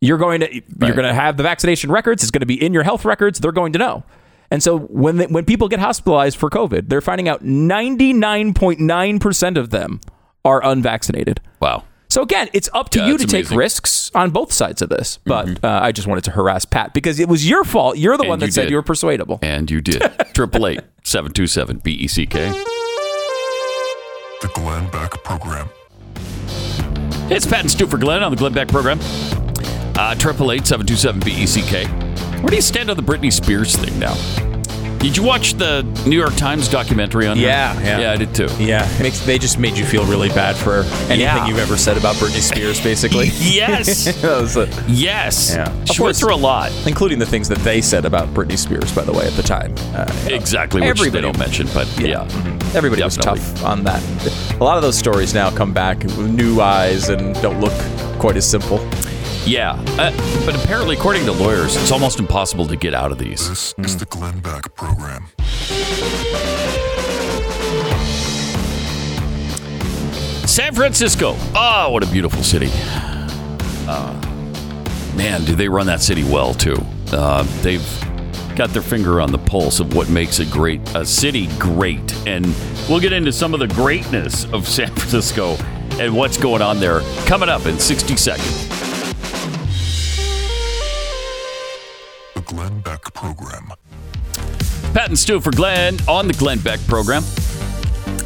You're 0.00 0.18
going 0.18 0.40
to 0.40 0.54
you're 0.54 0.94
going 0.94 1.08
to 1.08 1.14
have 1.14 1.36
the 1.36 1.42
vaccination 1.42 1.90
records. 1.90 2.22
It's 2.22 2.30
going 2.30 2.40
to 2.40 2.46
be 2.46 2.62
in 2.62 2.72
your 2.72 2.84
health 2.84 3.04
records. 3.04 3.40
They're 3.40 3.50
going 3.52 3.72
to 3.72 3.78
know. 3.78 4.04
And 4.50 4.62
so 4.62 4.78
when 4.78 5.16
they, 5.18 5.26
when 5.26 5.44
people 5.44 5.68
get 5.68 5.78
hospitalized 5.80 6.38
for 6.38 6.48
COVID, 6.48 6.88
they're 6.88 7.00
finding 7.02 7.28
out 7.28 7.44
99.9% 7.44 9.58
of 9.58 9.68
them 9.70 10.00
are 10.44 10.64
unvaccinated. 10.64 11.40
Wow. 11.60 11.84
So 12.08 12.22
again, 12.22 12.48
it's 12.54 12.70
up 12.72 12.88
to 12.90 13.00
Yeah, 13.00 13.08
you 13.08 13.18
to 13.18 13.24
take 13.26 13.30
amazing. 13.32 13.50
Mm-hmm. 13.50 13.58
risks 13.58 14.10
on 14.14 14.30
both 14.30 14.50
sides 14.52 14.80
of 14.80 14.88
this. 14.88 15.18
But 15.26 15.62
uh, 15.62 15.80
I 15.82 15.92
just 15.92 16.08
wanted 16.08 16.24
to 16.24 16.30
harass 16.30 16.64
Pat 16.64 16.94
because 16.94 17.20
it 17.20 17.28
was 17.28 17.46
your 17.48 17.62
fault. 17.64 17.98
You're 17.98 18.16
the 18.16 18.22
And 18.22 18.28
one 18.30 18.38
that 18.38 18.46
you 18.46 18.52
said 18.52 18.62
did. 18.62 18.70
you 18.70 18.76
were 18.76 18.82
persuadable. 18.82 19.38
And 19.42 19.70
you 19.70 19.82
did. 19.82 20.00
Triple 20.34 20.66
eight 20.66 20.80
seven 21.04 21.32
two 21.32 21.46
seven 21.46 21.76
B 21.78 21.92
E 21.92 22.08
C 22.08 22.24
K. 22.24 22.48
The 24.40 24.48
Glenn 24.54 24.88
Beck 24.90 25.10
Program. 25.24 25.68
It's 27.30 27.44
Pat 27.44 27.60
and 27.60 27.70
Stu 27.70 27.88
for 27.88 27.98
Glenn 27.98 28.22
on 28.22 28.30
the 28.30 28.36
Glenn 28.36 28.52
Beck 28.52 28.68
program. 28.68 29.00
Uh, 29.96 30.14
Triple 30.14 30.52
eight 30.52 30.64
seven 30.64 30.86
two 30.86 30.94
seven 30.94 31.20
B 31.20 31.32
E 31.32 31.46
C 31.46 31.60
K. 31.62 31.86
Where 31.86 32.50
do 32.50 32.54
you 32.56 32.62
stand 32.62 32.88
on 32.88 32.96
the 32.96 33.02
Britney 33.02 33.32
Spears 33.32 33.74
thing 33.74 33.98
now? 33.98 34.14
Did 34.98 35.16
you 35.16 35.22
watch 35.22 35.54
the 35.54 35.82
New 36.06 36.16
York 36.16 36.34
Times 36.34 36.68
documentary 36.68 37.28
on 37.28 37.36
her? 37.36 37.42
Yeah, 37.42 37.80
yeah. 37.80 37.98
yeah, 38.00 38.12
I 38.12 38.16
did 38.16 38.34
too. 38.34 38.48
Yeah, 38.58 38.86
makes 39.00 39.20
they 39.20 39.38
just 39.38 39.56
made 39.58 39.78
you 39.78 39.84
feel 39.84 40.04
really 40.04 40.28
bad 40.30 40.56
for 40.56 40.80
anything 41.06 41.20
Yeah. 41.20 41.46
you've 41.46 41.58
ever 41.58 41.76
said 41.76 41.96
about 41.96 42.16
Britney 42.16 42.40
Spears, 42.40 42.80
basically. 42.80 43.28
Yes, 43.38 44.06
it. 44.56 44.68
yes. 44.88 45.54
Yeah. 45.54 45.84
She 45.84 46.02
went 46.02 46.16
through 46.16 46.34
a 46.34 46.36
lot. 46.36 46.72
including 46.86 47.18
the 47.20 47.26
things 47.26 47.48
that 47.48 47.58
they 47.58 47.80
said 47.80 48.04
about 48.04 48.28
Britney 48.34 48.58
Spears, 48.58 48.92
by 48.92 49.04
the 49.04 49.12
way, 49.12 49.24
at 49.26 49.32
the 49.34 49.42
time. 49.42 49.72
Uh, 49.94 50.04
Exactly, 50.26 50.80
which 50.80 50.90
Everybody- 50.90 51.10
they 51.10 51.20
don't 51.20 51.38
mention, 51.38 51.68
but 51.72 51.86
yeah. 51.98 52.22
everybody 52.74 53.00
Definitely. 53.02 53.40
was 53.40 53.52
tough 53.54 53.64
on 53.64 53.84
that. 53.84 54.02
A 54.60 54.64
lot 54.64 54.76
of 54.76 54.82
those 54.82 54.98
stories 54.98 55.32
now 55.32 55.50
come 55.50 55.72
back 55.72 56.02
with 56.02 56.28
new 56.30 56.60
eyes 56.60 57.08
and 57.08 57.34
don't 57.40 57.60
look 57.60 57.72
quite 58.18 58.36
as 58.36 58.48
simple. 58.50 58.78
Yeah. 59.48 59.82
Uh, 59.98 60.44
but 60.44 60.54
apparently, 60.62 60.94
according 60.94 61.24
to 61.24 61.32
lawyers, 61.32 61.74
it's 61.74 61.90
almost 61.90 62.18
impossible 62.18 62.66
to 62.66 62.76
get 62.76 62.92
out 62.92 63.10
of 63.10 63.16
these. 63.16 63.48
This 63.48 63.74
is 63.78 63.96
the 63.96 64.04
Glenn 64.04 64.40
Beck 64.40 64.74
Program. 64.74 65.26
San 70.46 70.74
Francisco. 70.74 71.34
Oh, 71.54 71.88
what 71.90 72.02
a 72.02 72.06
beautiful 72.08 72.42
city. 72.42 72.68
Uh, 73.88 74.12
man, 75.16 75.44
do 75.44 75.56
they 75.56 75.68
run 75.68 75.86
that 75.86 76.02
city 76.02 76.24
well, 76.24 76.52
too. 76.52 76.76
Uh, 77.10 77.44
they've 77.62 77.86
got 78.54 78.68
their 78.70 78.82
finger 78.82 79.18
on 79.18 79.32
the 79.32 79.38
pulse 79.38 79.80
of 79.80 79.94
what 79.94 80.10
makes 80.10 80.40
a 80.40 80.44
great 80.44 80.80
a 80.94 81.06
city 81.06 81.46
great. 81.58 82.14
And 82.26 82.44
we'll 82.86 83.00
get 83.00 83.14
into 83.14 83.32
some 83.32 83.54
of 83.54 83.60
the 83.60 83.68
greatness 83.68 84.44
of 84.52 84.68
San 84.68 84.88
Francisco 84.94 85.54
and 85.92 86.14
what's 86.14 86.36
going 86.36 86.60
on 86.60 86.80
there 86.80 87.00
coming 87.24 87.48
up 87.48 87.64
in 87.64 87.78
60 87.78 88.14
seconds. 88.16 88.97
The 92.34 92.42
Glenn 92.44 92.80
Beck 92.80 93.02
Program. 93.14 93.72
Pat 94.94 95.08
and 95.08 95.18
Stu 95.18 95.40
for 95.40 95.50
Glenn 95.50 95.96
on 96.08 96.26
the 96.26 96.34
Glenn 96.34 96.58
Beck 96.60 96.80
program. 96.86 97.22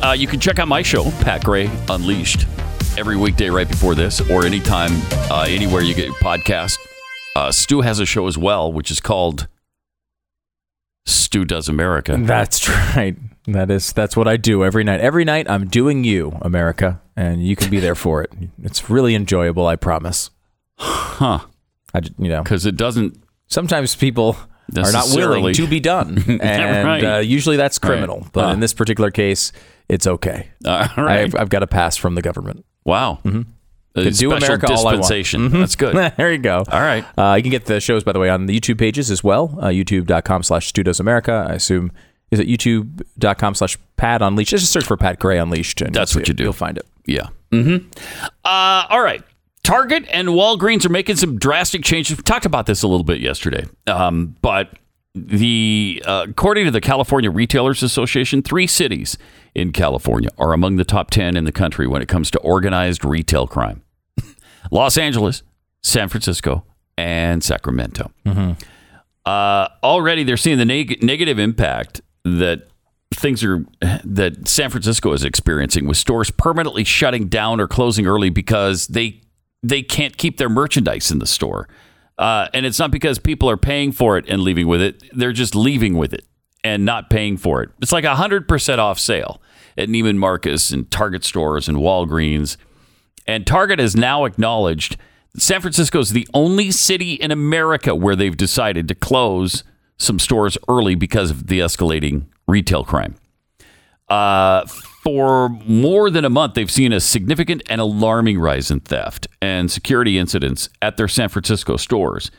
Uh, 0.02 0.12
you 0.12 0.27
can 0.27 0.40
check 0.40 0.59
out 0.59 0.69
my 0.69 0.82
show, 0.82 1.10
Pat 1.23 1.44
Gray 1.44 1.70
Unleashed, 1.89 2.47
every 2.98 3.16
weekday 3.16 3.51
right 3.51 3.69
before 3.69 3.94
this, 3.94 4.20
or 4.31 4.44
anytime, 4.44 4.90
uh, 5.31 5.47
anywhere 5.48 5.82
you 5.82 5.94
get 5.94 6.06
your 6.06 6.14
podcast. 6.16 6.78
Uh, 7.36 7.51
Stu 7.51 7.81
has 7.81 7.98
a 8.01 8.06
show 8.06 8.27
as 8.27 8.36
well, 8.36 8.73
which 8.73 8.90
is 8.90 9.01
called 9.01 9.48
Stu 11.06 11.44
Does 11.44 11.69
America. 11.69 12.16
That's 12.19 12.69
right. 12.97 13.16
That 13.47 13.70
is 13.70 13.93
that's 13.93 14.16
what 14.16 14.28
I 14.28 14.36
do 14.36 14.64
every 14.64 14.85
night. 14.85 15.01
Every 15.01 15.24
night 15.24 15.51
I'm 15.51 15.66
doing 15.66 16.05
you, 16.05 16.39
America, 16.43 17.01
and 17.16 17.44
you 17.44 17.56
can 17.56 17.70
be 17.70 17.81
there 17.81 17.97
for 17.97 18.23
it. 18.23 18.31
It's 18.62 18.89
really 18.89 19.14
enjoyable, 19.16 19.66
I 19.66 19.74
promise. 19.77 20.31
Huh. 20.83 21.39
I 21.95 22.01
ju- 22.01 22.15
you 22.19 22.29
know, 22.29 22.43
Because 22.43 22.67
it 22.67 22.77
doesn't. 22.77 23.23
sometimes 23.49 23.95
people 23.95 24.37
are 24.77 24.93
not 24.93 25.07
willing 25.15 25.55
to 25.55 25.67
be 25.67 25.81
done, 25.81 26.23
and 26.41 26.87
Right. 26.89 27.05
uh, 27.05 27.19
usually 27.19 27.57
that's 27.57 27.79
criminal. 27.79 28.21
Right. 28.21 28.33
But 28.33 28.45
Huh. 28.47 28.53
in 28.55 28.61
this 28.61 28.73
particular 28.75 29.11
case, 29.11 29.53
it's 29.89 30.07
okay. 30.07 30.49
Uh, 30.65 30.89
all 30.97 31.05
right. 31.05 31.21
I've, 31.21 31.35
I've 31.37 31.49
got 31.51 31.63
a 31.63 31.67
pass 31.67 31.97
from 31.97 32.15
the 32.15 32.23
government. 32.23 32.65
wow. 32.85 33.21
A 33.95 34.05
Could 34.05 34.15
do 34.15 34.31
special 34.31 34.33
America 34.33 34.67
all 34.73 34.79
I 34.79 34.85
want. 34.85 34.97
dispensation. 35.03 35.51
Mhm. 35.51 35.61
That's 35.61 35.77
good. 35.77 35.95
there 36.17 36.33
you 36.33 36.39
go. 36.39 36.65
All 36.67 36.81
right. 36.81 37.05
Uh, 37.19 37.35
you 37.35 37.43
can 37.43 37.51
get 37.51 37.67
the 37.67 37.79
shows, 37.79 38.03
by 38.03 38.13
the 38.13 38.19
way, 38.19 38.31
on 38.31 38.47
the 38.47 38.59
YouTube 38.59 38.79
pages 38.79 39.11
as 39.11 39.23
well. 39.23 39.55
Uh, 39.61 39.67
YouTube.com 39.67 40.43
slash 40.45 40.69
Stu 40.69 40.83
Does 40.83 40.99
America. 40.99 41.47
I 41.47 41.53
assume, 41.53 41.93
is 42.31 42.41
it 42.41 42.49
YouTube.com 42.49 43.55
slash 43.55 43.77
Pat 43.99 44.23
Unleashed? 44.23 44.51
Just 44.53 44.73
search 44.73 44.85
for 44.87 44.97
Pat 44.97 45.19
Gray 45.19 45.37
Unleashed. 45.39 45.83
And 45.83 45.95
That's 45.95 46.15
what 46.15 46.25
see 46.25 46.31
you 46.31 46.35
do. 46.35 46.45
You'll 46.45 46.53
find 46.55 46.79
it. 46.79 46.87
Yeah. 47.05 47.27
Mm-hmm. 47.53 47.89
Uh, 48.43 48.87
all 48.89 49.03
right. 49.03 49.23
Target 49.64 50.05
and 50.12 50.28
Walgreens 50.28 50.84
are 50.84 50.90
making 50.90 51.16
some 51.16 51.39
drastic 51.39 51.84
changes. 51.84 52.16
We 52.16 52.22
talked 52.22 52.47
about 52.47 52.66
this 52.66 52.82
a 52.82 52.89
little 52.89 53.05
bit 53.05 53.20
yesterday, 53.20 53.64
um, 53.86 54.36
but 54.43 54.70
the 55.14 56.02
uh, 56.06 56.26
according 56.28 56.64
to 56.64 56.70
the 56.70 56.80
California 56.80 57.30
Retailers 57.30 57.82
Association, 57.82 58.43
three 58.43 58.66
cities 58.66 59.16
in 59.55 59.72
California 59.72 60.30
are 60.39 60.52
among 60.52 60.76
the 60.76 60.84
top 60.84 61.10
ten 61.10 61.36
in 61.36 61.44
the 61.44 61.52
country 61.52 61.86
when 61.86 62.02
it 62.02 62.09
comes 62.09 62.30
to 62.32 62.39
organized 62.40 63.05
retail 63.05 63.47
crime: 63.47 63.82
Los 64.70 64.97
Angeles, 64.97 65.43
San 65.82 66.09
Francisco, 66.09 66.64
and 66.97 67.44
Sacramento. 67.44 68.10
Uh, 69.24 69.68
already, 69.84 70.24
they're 70.24 70.36
seeing 70.36 70.59
the 70.59 70.64
neg- 70.64 71.02
negative 71.02 71.39
impact 71.39 72.01
that 72.24 72.66
things 73.14 73.44
are 73.44 73.64
that 74.05 74.48
San 74.48 74.70
Francisco 74.70 75.12
is 75.12 75.24
experiencing 75.24 75.86
with 75.86 75.97
stores 75.97 76.30
permanently 76.30 76.82
shutting 76.84 77.28
down 77.28 77.60
or 77.60 77.68
closing 77.68 78.06
early 78.06 78.30
because 78.30 78.86
they 78.89 79.20
they 79.62 79.82
can't 79.82 80.16
keep 80.16 80.39
their 80.39 80.48
merchandise 80.48 81.10
in 81.10 81.18
the 81.18 81.26
store. 81.26 81.68
Uh, 82.18 82.48
and 82.52 82.66
it's 82.66 82.78
not 82.78 82.90
because 82.90 83.18
people 83.18 83.48
are 83.48 83.56
paying 83.56 83.93
for 83.93 84.18
it 84.18 84.24
and 84.28 84.43
leaving 84.43 84.66
with 84.66 84.82
it; 84.82 85.02
they're 85.12 85.32
just 85.32 85.55
leaving 85.55 85.97
with 85.97 86.12
it 86.12 86.24
and 86.62 86.84
not 86.84 87.10
paying 87.10 87.36
for 87.36 87.62
it. 87.62 87.70
It's 87.80 87.93
like 87.93 88.05
a 88.05 88.16
hundred 88.16 88.48
percent 88.48 88.80
off 88.80 88.98
sale. 88.98 89.40
at 89.76 89.89
Neiman 89.89 90.16
Marcus 90.16 90.70
and 90.70 90.90
Target 90.90 91.24
stores 91.24 91.68
and 91.68 91.78
Walgreens. 91.78 92.56
And 93.26 93.47
Target 93.47 93.78
has 93.78 93.97
now 93.97 94.24
acknowledged 94.24 94.97
San 95.36 95.60
Francisco 95.60 96.01
is 96.01 96.10
the 96.10 96.28
only 96.34 96.70
city 96.70 97.14
in 97.14 97.30
America 97.30 97.94
where 97.94 98.14
they've 98.14 98.36
decided 98.36 98.86
to 98.89 98.94
close 98.94 99.64
some 99.97 100.18
stores 100.18 100.59
early 100.68 100.94
because 100.94 101.30
of 101.30 101.47
the 101.47 101.60
escalating 101.60 102.26
retail 102.47 102.84
crime. 102.84 103.14
Uh, 104.09 104.66
for 105.03 105.49
more 105.66 106.11
than 106.11 106.24
a 106.24 106.31
month, 106.31 106.55
they've 106.55 106.70
seen 106.70 106.93
a 106.93 107.01
significant 107.01 107.61
and 107.69 107.81
alarming 107.81 108.39
rise 108.39 108.70
in 108.70 108.79
theft 108.79 109.27
and 109.41 109.69
security 109.69 110.16
incidents 110.16 110.69
at 110.81 110.97
their 110.97 111.09
San 111.09 111.29
Francisco 111.29 111.77
stores. 111.77 112.31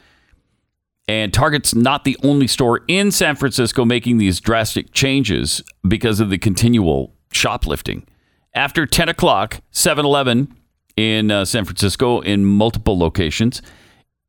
And 1.10 1.34
Target's 1.34 1.76
not 1.76 2.06
the 2.06 2.16
only 2.24 2.48
store 2.48 2.86
in 2.88 3.12
San 3.12 3.36
Francisco 3.36 3.84
making 3.84 4.18
these 4.18 4.40
drastic 4.40 4.94
changes 4.94 5.62
because 5.86 6.22
of 6.22 6.30
the 6.30 6.38
continual 6.38 7.14
shoplifting. 7.34 8.08
After 8.54 8.86
10 8.86 9.10
o'clock, 9.10 9.60
7 9.72 10.06
Eleven 10.06 10.56
in 10.96 11.32
uh, 11.32 11.44
San 11.44 11.66
Francisco, 11.66 12.22
in 12.22 12.46
multiple 12.46 12.98
locations, 12.98 13.62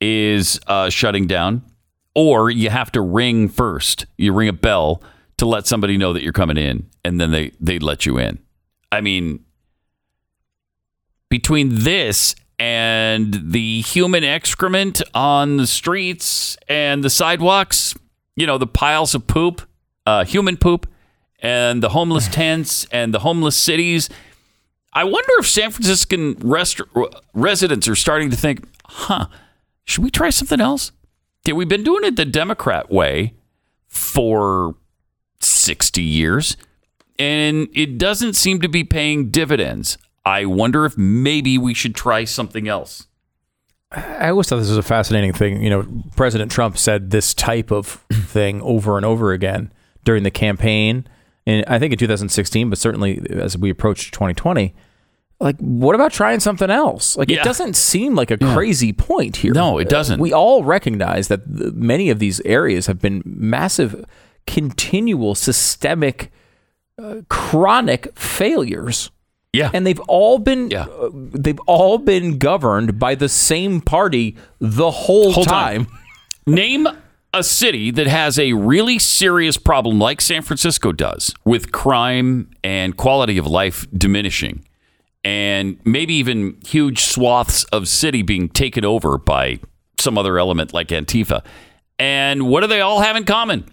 is 0.00 0.58
uh, 0.66 0.90
shutting 0.90 1.28
down, 1.28 1.62
or 2.16 2.50
you 2.50 2.70
have 2.70 2.90
to 2.92 3.00
ring 3.00 3.48
first. 3.48 4.06
You 4.18 4.32
ring 4.32 4.48
a 4.48 4.52
bell 4.52 5.00
to 5.38 5.46
let 5.46 5.66
somebody 5.66 5.96
know 5.96 6.12
that 6.12 6.22
you're 6.22 6.32
coming 6.32 6.56
in, 6.56 6.88
and 7.04 7.20
then 7.20 7.30
they, 7.30 7.52
they 7.60 7.78
let 7.78 8.06
you 8.06 8.18
in. 8.18 8.38
I 8.92 9.00
mean, 9.00 9.44
between 11.28 11.80
this 11.80 12.34
and 12.58 13.50
the 13.50 13.80
human 13.82 14.22
excrement 14.22 15.02
on 15.12 15.56
the 15.56 15.66
streets 15.66 16.56
and 16.68 17.02
the 17.02 17.10
sidewalks, 17.10 17.94
you 18.36 18.46
know, 18.46 18.58
the 18.58 18.66
piles 18.66 19.14
of 19.14 19.26
poop, 19.26 19.62
uh, 20.06 20.24
human 20.24 20.56
poop, 20.56 20.86
and 21.40 21.82
the 21.82 21.88
homeless 21.90 22.28
tents 22.32 22.86
and 22.92 23.12
the 23.12 23.20
homeless 23.20 23.56
cities. 23.56 24.08
I 24.92 25.04
wonder 25.04 25.32
if 25.38 25.48
San 25.48 25.72
Franciscan 25.72 26.34
rest- 26.40 26.80
residents 27.32 27.88
are 27.88 27.96
starting 27.96 28.30
to 28.30 28.36
think, 28.36 28.64
huh, 28.84 29.26
should 29.84 30.04
we 30.04 30.10
try 30.10 30.30
something 30.30 30.60
else? 30.60 30.92
Yeah, 31.44 31.54
we've 31.54 31.68
been 31.68 31.82
doing 31.82 32.04
it 32.04 32.16
the 32.16 32.24
Democrat 32.24 32.90
way 32.90 33.34
for 33.88 34.76
60 35.64 36.02
years, 36.02 36.56
and 37.18 37.68
it 37.74 37.98
doesn't 37.98 38.34
seem 38.34 38.60
to 38.60 38.68
be 38.68 38.84
paying 38.84 39.30
dividends. 39.30 39.98
I 40.24 40.44
wonder 40.46 40.84
if 40.84 40.96
maybe 40.96 41.58
we 41.58 41.74
should 41.74 41.94
try 41.94 42.24
something 42.24 42.68
else. 42.68 43.06
I 43.92 44.30
always 44.30 44.48
thought 44.48 44.56
this 44.56 44.68
was 44.68 44.76
a 44.78 44.82
fascinating 44.82 45.32
thing. 45.32 45.62
You 45.62 45.70
know, 45.70 45.86
President 46.16 46.50
Trump 46.50 46.76
said 46.78 47.10
this 47.10 47.32
type 47.34 47.70
of 47.70 47.86
thing 48.12 48.60
over 48.62 48.96
and 48.96 49.06
over 49.06 49.32
again 49.32 49.72
during 50.04 50.22
the 50.24 50.30
campaign, 50.30 51.06
and 51.46 51.64
I 51.68 51.78
think 51.78 51.92
in 51.92 51.98
2016, 51.98 52.68
but 52.70 52.78
certainly 52.78 53.20
as 53.30 53.56
we 53.56 53.70
approach 53.70 54.10
2020. 54.10 54.74
Like, 55.40 55.58
what 55.58 55.94
about 55.96 56.12
trying 56.12 56.40
something 56.40 56.70
else? 56.70 57.16
Like, 57.16 57.28
Yeah. 57.28 57.40
it 57.40 57.44
doesn't 57.44 57.74
seem 57.74 58.14
like 58.14 58.30
a 58.30 58.38
crazy 58.38 58.92
point 58.92 59.36
here. 59.36 59.52
No, 59.52 59.78
it 59.78 59.88
doesn't. 59.88 60.20
we 60.20 60.32
all 60.32 60.62
recognize 60.64 61.28
that 61.28 61.46
many 61.46 62.08
of 62.08 62.18
these 62.20 62.40
areas 62.44 62.86
have 62.86 63.00
been 63.00 63.20
massive, 63.26 64.04
continual, 64.46 65.34
systemic, 65.34 66.30
uh, 67.02 67.22
chronic 67.28 68.16
failures 68.18 69.10
Yeah. 69.52 69.70
and 69.74 69.86
they've 69.86 70.00
all 70.00 70.38
been 70.38 70.70
Yeah. 70.70 70.84
uh, 70.84 71.10
they've 71.12 71.58
all 71.66 71.98
been 71.98 72.38
governed 72.38 72.98
by 72.98 73.14
the 73.14 73.28
same 73.28 73.80
party 73.80 74.36
the 74.60 74.90
whole, 74.90 75.32
Whole 75.32 75.44
time. 75.44 75.86
time. 75.86 75.98
Name 76.46 76.88
a 77.32 77.42
city 77.42 77.90
that 77.90 78.06
has 78.06 78.38
a 78.38 78.52
really 78.52 78.98
serious 78.98 79.56
problem 79.56 79.98
like 79.98 80.20
San 80.20 80.42
Francisco 80.42 80.92
does 80.92 81.34
with 81.44 81.72
crime 81.72 82.48
and 82.62 82.96
quality 82.96 83.38
of 83.38 83.46
life 83.46 83.86
diminishing 83.96 84.64
and 85.24 85.78
maybe 85.84 86.14
even 86.14 86.56
huge 86.64 87.00
swaths 87.00 87.64
of 87.72 87.88
city 87.88 88.22
being 88.22 88.48
taken 88.48 88.84
over 88.84 89.18
by 89.18 89.58
some 89.98 90.16
other 90.18 90.38
element 90.38 90.72
like 90.74 90.88
Antifa. 90.88 91.42
And 91.98 92.46
what 92.46 92.60
do 92.60 92.66
they 92.66 92.80
all 92.82 93.00
have 93.00 93.16
in 93.16 93.24
common? 93.24 93.64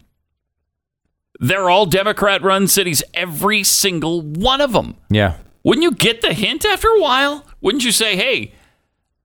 They're 1.42 1.72
all 1.72 1.88
Democrat 1.88 2.44
run 2.44 2.68
cities, 2.68 3.04
every 3.16 3.64
single 3.64 4.22
one 4.22 4.62
of 4.62 4.74
them. 4.74 4.96
Yeah. 5.10 5.38
Wouldn't 5.64 5.84
you 5.84 5.92
get 5.92 6.22
the 6.22 6.34
hint 6.34 6.66
after 6.66 6.88
a 6.88 7.02
while? 7.02 7.46
Wouldn't 7.62 7.84
you 7.84 7.92
say, 7.92 8.16
hey, 8.16 8.54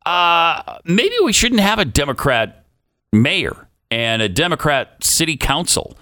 uh, 0.07 0.79
maybe 0.85 1.15
we 1.23 1.35
shouldn't 1.35 1.61
have 1.61 1.79
a 1.79 1.85
Democrat 1.85 2.65
mayor 3.13 3.69
and 3.91 4.23
a 4.23 4.31
Democrat 4.31 5.05
city 5.05 5.37
council 5.37 5.97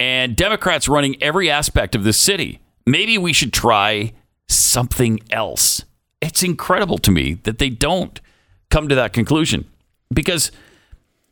and 0.00 0.34
Democrats 0.34 0.88
running 0.88 1.20
every 1.22 1.48
aspect 1.48 1.94
of 1.94 2.02
the 2.02 2.12
city? 2.12 2.60
Maybe 2.84 3.16
we 3.16 3.32
should 3.32 3.52
try 3.52 4.12
something 4.48 5.20
else. 5.30 5.84
It's 6.20 6.42
incredible 6.42 6.98
to 6.98 7.12
me 7.12 7.34
that 7.44 7.58
they 7.58 7.70
don't 7.70 8.20
come 8.68 8.88
to 8.88 8.96
that 8.96 9.12
conclusion 9.12 9.68
because 10.12 10.50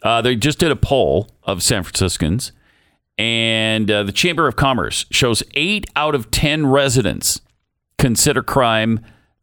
uh, 0.03 0.23
they 0.23 0.37
just 0.37 0.61
did 0.61 0.71
a 0.71 0.77
poll 0.77 1.31
of 1.43 1.63
San 1.63 1.83
Franciscans, 1.83 2.53
and 3.21 3.91
uh, 3.91 4.03
the 4.03 4.13
Chamber 4.13 4.49
of 4.49 4.57
Commerce 4.57 5.05
shows 5.11 5.43
eight 5.53 5.87
out 5.95 6.15
of 6.15 6.31
10 6.31 6.65
residents 6.65 7.43
consider 7.99 8.43
crime 8.43 9.01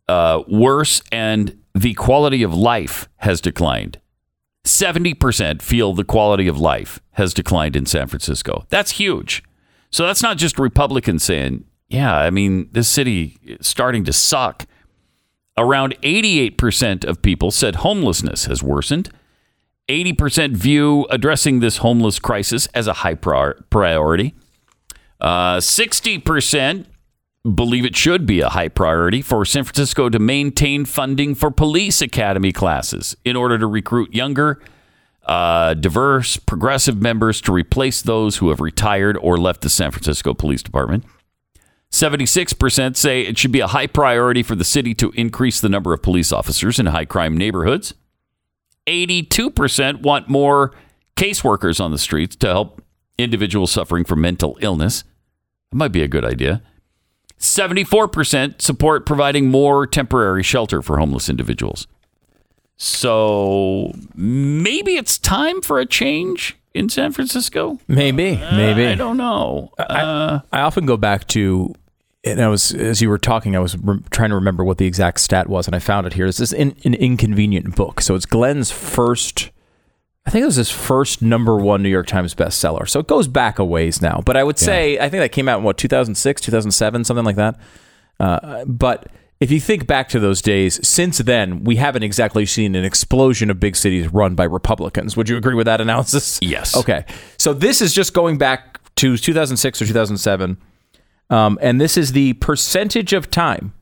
uh, 0.07 0.41
worse 0.47 0.99
and 1.11 1.55
the 1.75 1.93
quality 1.93 2.41
of 2.41 2.55
life 2.55 3.07
has 3.17 3.39
declined. 3.39 3.99
70% 4.65 5.61
feel 5.61 5.93
the 5.93 6.03
quality 6.03 6.47
of 6.47 6.59
life 6.59 6.99
has 7.11 7.35
declined 7.35 7.75
in 7.75 7.85
San 7.85 8.07
Francisco. 8.07 8.65
That's 8.69 8.91
huge. 8.91 9.43
So 9.91 10.07
that's 10.07 10.23
not 10.23 10.37
just 10.37 10.57
Republicans 10.57 11.21
saying, 11.21 11.63
yeah, 11.87 12.17
I 12.17 12.31
mean, 12.31 12.69
this 12.71 12.89
city 12.89 13.37
is 13.43 13.67
starting 13.67 14.03
to 14.05 14.13
suck. 14.13 14.65
Around 15.55 15.95
88% 16.01 17.05
of 17.05 17.21
people 17.21 17.51
said 17.51 17.75
homelessness 17.75 18.45
has 18.45 18.63
worsened. 18.63 19.11
80% 19.87 20.55
view 20.55 21.07
addressing 21.09 21.59
this 21.59 21.77
homeless 21.77 22.19
crisis 22.19 22.67
as 22.73 22.87
a 22.87 22.93
high 22.93 23.15
prior- 23.15 23.63
priority. 23.69 24.35
Uh, 25.19 25.57
60% 25.57 26.85
believe 27.55 27.85
it 27.85 27.95
should 27.95 28.25
be 28.25 28.41
a 28.41 28.49
high 28.49 28.67
priority 28.67 29.21
for 29.21 29.45
San 29.45 29.63
Francisco 29.63 30.09
to 30.09 30.19
maintain 30.19 30.85
funding 30.85 31.33
for 31.33 31.49
police 31.49 32.01
academy 32.01 32.51
classes 32.51 33.15
in 33.23 33.35
order 33.35 33.57
to 33.57 33.65
recruit 33.65 34.13
younger, 34.13 34.61
uh, 35.25 35.73
diverse, 35.73 36.37
progressive 36.37 37.01
members 37.01 37.39
to 37.41 37.51
replace 37.51 38.01
those 38.01 38.37
who 38.37 38.49
have 38.49 38.59
retired 38.59 39.17
or 39.17 39.37
left 39.37 39.61
the 39.61 39.69
San 39.69 39.91
Francisco 39.91 40.33
Police 40.33 40.61
Department. 40.61 41.05
76% 41.91 42.97
say 42.97 43.21
it 43.21 43.37
should 43.37 43.51
be 43.51 43.61
a 43.61 43.67
high 43.67 43.87
priority 43.87 44.43
for 44.43 44.55
the 44.55 44.65
city 44.65 44.93
to 44.95 45.11
increase 45.11 45.61
the 45.61 45.69
number 45.69 45.93
of 45.93 46.01
police 46.01 46.33
officers 46.33 46.79
in 46.79 46.87
high 46.87 47.05
crime 47.05 47.37
neighborhoods. 47.37 47.93
82% 48.87 50.01
want 50.01 50.29
more 50.29 50.73
caseworkers 51.15 51.83
on 51.83 51.91
the 51.91 51.97
streets 51.97 52.35
to 52.37 52.47
help 52.47 52.81
individuals 53.17 53.71
suffering 53.71 54.03
from 54.03 54.21
mental 54.21 54.57
illness. 54.61 55.03
That 55.71 55.77
might 55.77 55.91
be 55.91 56.03
a 56.03 56.07
good 56.07 56.23
idea. 56.23 56.61
74% 57.39 58.61
support 58.61 59.05
providing 59.05 59.49
more 59.49 59.85
temporary 59.85 60.43
shelter 60.43 60.81
for 60.81 60.97
homeless 60.97 61.29
individuals. 61.29 61.87
So 62.77 63.93
maybe 64.15 64.95
it's 64.95 65.17
time 65.17 65.61
for 65.61 65.79
a 65.79 65.85
change 65.85 66.55
in 66.73 66.89
San 66.89 67.11
Francisco? 67.11 67.79
Maybe, 67.87 68.35
maybe. 68.35 68.85
I 68.85 68.95
don't 68.95 69.17
know. 69.17 69.71
Uh, 69.79 70.39
I 70.51 70.61
often 70.61 70.85
go 70.85 70.95
back 70.95 71.27
to, 71.29 71.73
and 72.31 72.41
I 72.41 72.47
was 72.47 72.73
as 72.73 73.01
you 73.01 73.09
were 73.09 73.17
talking, 73.17 73.55
I 73.55 73.59
was 73.59 73.77
re- 73.77 73.99
trying 74.09 74.29
to 74.29 74.35
remember 74.35 74.63
what 74.63 74.77
the 74.77 74.85
exact 74.85 75.19
stat 75.19 75.47
was, 75.47 75.67
and 75.67 75.75
I 75.75 75.79
found 75.79 76.07
it 76.07 76.13
here. 76.13 76.25
This 76.25 76.39
is 76.39 76.53
in, 76.53 76.75
an 76.85 76.93
inconvenient 76.93 77.75
book. 77.75 78.01
So 78.01 78.15
it's 78.15 78.25
Glenn's 78.25 78.71
first. 78.71 79.51
I 80.25 80.29
think 80.29 80.43
it 80.43 80.47
was 80.47 80.57
his 80.57 80.69
first 80.69 81.21
number 81.21 81.55
one 81.55 81.81
New 81.81 81.89
York 81.89 82.07
Times 82.07 82.35
bestseller. 82.35 82.87
So 82.89 82.99
it 82.99 83.07
goes 83.07 83.27
back 83.27 83.59
a 83.59 83.65
ways 83.65 84.01
now. 84.01 84.21
But 84.25 84.35
I 84.35 84.43
would 84.43 84.59
say 84.59 84.99
I 84.99 85.09
think 85.09 85.21
that 85.21 85.31
came 85.31 85.47
out 85.47 85.59
in 85.59 85.63
what 85.63 85.77
2006, 85.77 86.41
2007, 86.41 87.03
something 87.05 87.23
like 87.23 87.37
that. 87.37 87.57
Uh, 88.19 88.65
but 88.65 89.07
if 89.39 89.51
you 89.51 89.59
think 89.59 89.85
back 89.85 90.09
to 90.09 90.19
those 90.19 90.41
days, 90.41 90.85
since 90.87 91.19
then 91.19 91.63
we 91.63 91.75
haven't 91.75 92.03
exactly 92.03 92.45
seen 92.45 92.75
an 92.75 92.83
explosion 92.83 93.49
of 93.49 93.59
big 93.59 93.75
cities 93.75 94.07
run 94.11 94.35
by 94.35 94.43
Republicans. 94.43 95.15
Would 95.15 95.29
you 95.29 95.37
agree 95.37 95.53
with 95.53 95.65
that 95.65 95.79
analysis? 95.79 96.39
Yes. 96.41 96.75
Okay. 96.75 97.05
So 97.37 97.53
this 97.53 97.81
is 97.81 97.93
just 97.93 98.13
going 98.13 98.37
back 98.37 98.77
to 98.95 99.15
2006 99.15 99.81
or 99.81 99.85
2007, 99.85 100.57
um, 101.29 101.57
and 101.61 101.79
this 101.81 101.97
is 101.97 102.11
the 102.13 102.33
percentage 102.33 103.13
of 103.13 103.29
time 103.31 103.73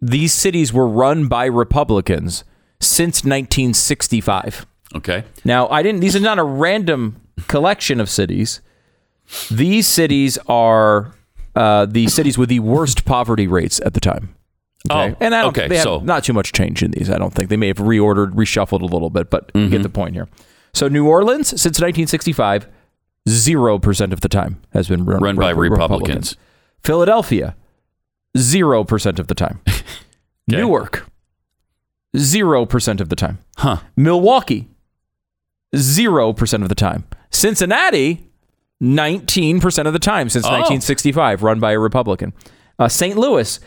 these 0.00 0.34
cities 0.34 0.70
were 0.72 0.86
run 0.86 1.28
by 1.28 1.46
Republicans 1.46 2.44
since 2.78 3.24
1965. 3.24 4.66
okay. 4.96 5.24
Now, 5.44 5.66
I 5.68 5.82
didn't. 5.82 6.00
These 6.00 6.14
are 6.14 6.20
not 6.20 6.38
a 6.38 6.42
random 6.44 7.20
collection 7.48 8.00
of 8.00 8.10
cities. 8.10 8.60
These 9.50 9.86
cities 9.88 10.36
are 10.46 11.14
uh, 11.54 11.86
the 11.86 12.08
cities 12.08 12.36
with 12.36 12.50
the 12.50 12.60
worst 12.60 13.06
poverty 13.06 13.46
rates 13.46 13.80
at 13.86 13.94
the 13.94 14.00
time. 14.00 14.34
Oh, 14.90 15.16
and 15.20 15.34
I 15.34 15.40
don't, 15.42 15.56
okay, 15.56 15.68
they 15.68 15.76
have 15.76 15.84
so- 15.84 16.00
not 16.00 16.24
too 16.24 16.34
much 16.34 16.52
change 16.52 16.82
in 16.82 16.90
these. 16.90 17.08
I 17.08 17.16
don't 17.16 17.32
think 17.32 17.48
they 17.48 17.56
may 17.56 17.68
have 17.68 17.78
reordered, 17.78 18.32
reshuffled 18.34 18.82
a 18.82 18.86
little 18.86 19.08
bit, 19.08 19.30
but 19.30 19.50
Mm-hmm. 19.54 19.70
get 19.70 19.82
the 19.82 19.88
point 19.88 20.14
here. 20.14 20.28
So 20.74 20.88
New 20.88 21.08
Orleans 21.08 21.48
since 21.48 21.80
1965, 21.80 22.66
zero 23.28 23.78
percent 23.78 24.12
of 24.12 24.20
the 24.20 24.28
time 24.28 24.60
has 24.72 24.88
been 24.88 25.04
run, 25.04 25.20
Run 25.22 25.36
by 25.36 25.50
Republicans. 25.50 26.36
Philadelphia, 26.82 27.56
0% 28.36 29.18
of 29.18 29.26
the 29.28 29.34
time. 29.34 29.60
Newark, 30.48 31.08
0% 32.16 33.00
of 33.00 33.08
the 33.08 33.16
time. 33.16 33.38
Huh. 33.56 33.78
Milwaukee, 33.96 34.68
0% 35.74 36.62
of 36.62 36.68
the 36.68 36.74
time. 36.74 37.04
Cincinnati, 37.30 38.28
19% 38.82 39.86
of 39.86 39.92
the 39.92 39.98
time 39.98 40.28
since 40.28 40.44
Oh. 40.44 40.50
1965, 40.50 41.42
run 41.42 41.58
by 41.60 41.72
a 41.72 41.78
Republican. 41.78 42.32
Uh, 42.78 42.88
St. 42.88 43.16
Louis, 43.16 43.58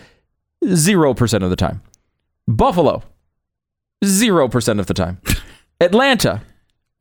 0% 0.64 1.44
of 1.44 1.50
the 1.50 1.56
time. 1.56 1.82
Buffalo, 2.48 3.02
0% 4.06 4.80
of 4.80 4.86
the 4.86 4.94
time. 4.94 5.20
Atlanta, 5.82 6.42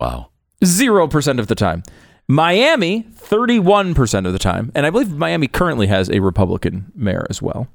Wow. 0.01 0.31
0% 0.65 1.39
of 1.39 1.47
the 1.47 1.55
time. 1.55 1.83
Miami, 2.29 3.05
31% 3.15 4.27
of 4.27 4.33
the 4.33 4.39
time. 4.39 4.73
And 4.75 4.85
I 4.87 4.91
believe 4.91 5.13
Miami 5.13 5.47
currently 5.49 5.87
has 5.87 6.09
a 6.11 6.21
Republican 6.21 6.91
mayor 6.95 7.27
as 7.31 7.41
well. 7.41 7.69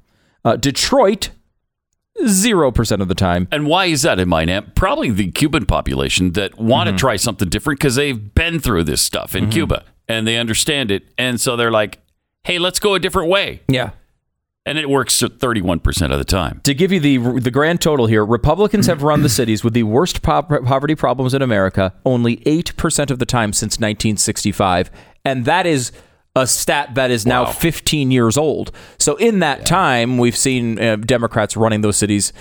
Uh, 0.44 0.56
Detroit, 0.56 1.30
0% 2.24 3.00
of 3.00 3.08
the 3.08 3.14
time. 3.14 3.48
And 3.50 3.66
why 3.66 3.86
is 3.86 4.02
that 4.02 4.18
in 4.20 4.28
my 4.28 4.44
name? 4.44 4.70
Probably 4.74 5.10
the 5.10 5.30
Cuban 5.32 5.64
population 5.66 6.32
that 6.32 6.58
want 6.58 6.88
Mm-hmm. 6.88 6.96
to 6.96 7.00
try 7.00 7.16
something 7.16 7.48
different 7.48 7.78
because 7.80 7.94
they've 7.94 8.34
been 8.34 8.60
through 8.60 8.84
this 8.84 9.00
stuff 9.00 9.34
in 9.34 9.48
Cuba 9.50 9.84
and 10.08 10.26
they 10.26 10.36
understand 10.36 10.90
it. 10.90 11.04
And 11.16 11.40
so 11.40 11.56
they're 11.56 11.70
like, 11.70 11.98
hey, 12.44 12.58
let's 12.58 12.78
go 12.78 12.94
a 12.94 12.98
different 12.98 13.30
way. 13.30 13.62
Yeah. 13.68 13.90
And 14.64 14.78
it 14.78 14.88
works 14.88 15.20
31% 15.20 16.12
of 16.12 16.18
the 16.18 16.24
time. 16.24 16.60
To 16.64 16.72
give 16.72 16.92
you 16.92 17.00
the 17.00 17.18
the 17.40 17.50
grand 17.50 17.80
total 17.80 18.06
here, 18.06 18.24
Republicans 18.24 18.86
have 18.86 19.02
run 19.02 19.22
the 19.22 19.28
cities 19.28 19.64
with 19.64 19.72
the 19.74 19.82
worst 19.82 20.22
po- 20.22 20.42
poverty 20.42 20.94
problems 20.94 21.34
in 21.34 21.42
America 21.42 21.92
only 22.04 22.36
8% 22.38 23.10
of 23.10 23.18
the 23.18 23.26
time 23.26 23.52
since 23.52 23.72
1965, 23.80 24.90
and 25.24 25.44
that 25.46 25.66
is 25.66 25.90
a 26.36 26.46
stat 26.46 26.94
that 26.94 27.10
is 27.10 27.26
now 27.26 27.42
Wow. 27.44 27.50
15 27.50 28.10
years 28.12 28.38
old. 28.38 28.70
So 28.98 29.16
in 29.16 29.40
that 29.40 29.66
time, 29.66 30.16
we've 30.16 30.36
seen 30.36 30.78
uh, 30.80 30.96
Democrats 30.96 31.56
running 31.56 31.80
those 31.80 31.96
cities 31.96 32.32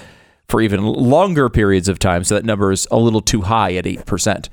for 0.47 0.61
even 0.61 0.83
longer 0.85 1.49
periods 1.49 1.89
of 1.89 1.97
time, 1.97 2.23
so 2.23 2.35
that 2.35 2.45
number 2.45 2.71
is 2.71 2.87
a 2.91 2.97
little 2.99 3.21
too 3.21 3.41
high 3.41 3.73
at 3.73 3.85
8%. 3.85 4.47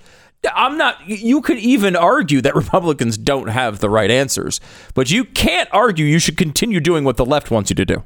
I'm 0.55 0.79
not 0.79 1.07
you 1.09 1.41
could 1.41 1.59
even 1.59 1.97
argue 1.97 2.41
that 2.43 2.55
Republicans 2.55 3.19
don't 3.19 3.49
have 3.49 3.81
the 3.81 3.91
right 3.91 4.11
answers, 4.11 4.61
but 4.95 5.11
you 5.11 5.25
can't 5.25 5.69
argue 5.73 6.05
you 6.07 6.19
should 6.19 6.37
continue 6.37 6.81
doing 6.81 7.05
what 7.05 7.17
the 7.17 7.27
left 7.27 7.51
wants 7.51 7.71
you 7.71 7.77
to 7.77 7.85
do. 7.85 8.03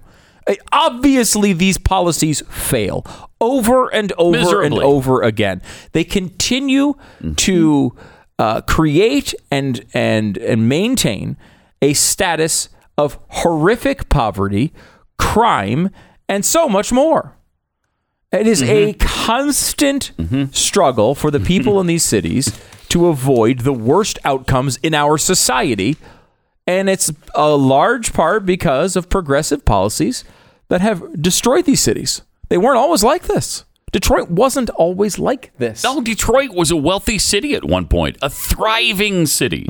Obviously, 0.72 1.52
these 1.52 1.78
policies 1.78 2.42
fail 2.48 3.06
over 3.40 3.88
and 3.94 4.12
over 4.18 4.62
and 4.62 4.74
over 4.74 5.22
again. 5.22 5.62
They 5.92 6.02
continue 6.04 6.94
to 7.36 7.94
uh, 8.38 8.60
create 8.62 9.34
and 9.50 9.84
and 9.94 10.38
and 10.38 10.68
maintain 10.68 11.36
a 11.80 11.92
status 11.94 12.68
of 12.98 13.18
horrific 13.28 14.09
poverty, 14.09 14.72
crime, 15.18 15.90
and 16.28 16.44
so 16.44 16.68
much 16.68 16.92
more. 16.92 17.36
It 18.32 18.46
is 18.46 18.62
a 18.62 18.94
mm-hmm. 18.94 18.98
constant 18.98 20.12
mm-hmm. 20.16 20.52
struggle 20.52 21.14
for 21.14 21.30
the 21.30 21.38
mm-hmm. 21.38 21.46
people 21.46 21.80
in 21.80 21.86
these 21.86 22.02
cities 22.02 22.59
to 22.88 23.09
avoid 23.09 23.60
the 23.60 23.72
worst 23.72 24.18
outcomes 24.24 24.78
in 24.78 24.94
our 24.94 25.18
society. 25.18 25.96
And 26.66 26.88
it's 26.88 27.12
a 27.34 27.50
large 27.50 28.12
part 28.12 28.46
because 28.46 28.96
of 28.96 29.10
progressive 29.10 29.64
policies 29.64 30.24
that 30.68 30.80
have 30.80 31.20
destroyed 31.20 31.66
these 31.66 31.80
cities. 31.80 32.22
They 32.48 32.59
weren't 32.59 32.78
always 32.78 33.04
like 33.04 33.24
this. 33.24 33.64
Detroit 33.92 34.30
wasn't 34.30 34.70
always 34.70 35.18
like 35.18 35.52
this. 35.59 35.84
No, 35.84 36.00
Detroit 36.00 36.50
was 36.50 36.70
a 36.70 36.76
wealthy 36.76 37.18
city 37.18 37.54
at 37.54 37.64
one 37.64 37.86
point, 37.86 38.16
a 38.22 38.30
thriving 38.30 39.26
city 39.26 39.66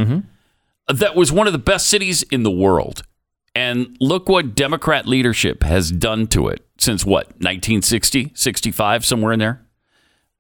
that 0.88 1.16
was 1.16 1.32
one 1.32 1.46
of 1.46 1.52
the 1.52 1.58
best 1.58 1.88
cities 1.88 2.22
in 2.24 2.44
the 2.44 2.50
world. 2.50 3.02
And 3.54 3.96
look 4.00 4.28
what 4.28 4.54
Democrat 4.54 5.06
leadership 5.06 5.62
has 5.64 5.90
done 5.90 6.26
to 6.28 6.48
it 6.48 6.64
since 6.82 7.04
what, 7.06 7.26
1960, 7.40 8.32
65, 8.34 9.04
somewhere 9.04 9.32
in 9.32 9.38
there? 9.38 9.64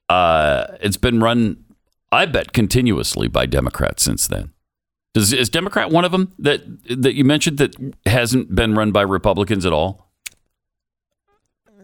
Uh, 0.08 0.66
it's 0.80 0.96
been 0.96 1.20
run, 1.20 1.64
I 2.10 2.26
bet, 2.26 2.52
continuously 2.52 3.28
by 3.28 3.46
Democrats 3.46 4.02
since 4.02 4.26
then. 4.26 4.52
Does, 5.14 5.32
is 5.32 5.48
Democrat 5.48 5.90
one 5.90 6.04
of 6.04 6.12
them 6.12 6.32
that, 6.38 6.62
that 7.02 7.14
you 7.14 7.24
mentioned 7.24 7.58
that 7.58 7.74
hasn't 8.06 8.54
been 8.54 8.74
run 8.74 8.92
by 8.92 9.02
Republicans 9.02 9.64
at 9.66 9.72
all? 9.72 10.08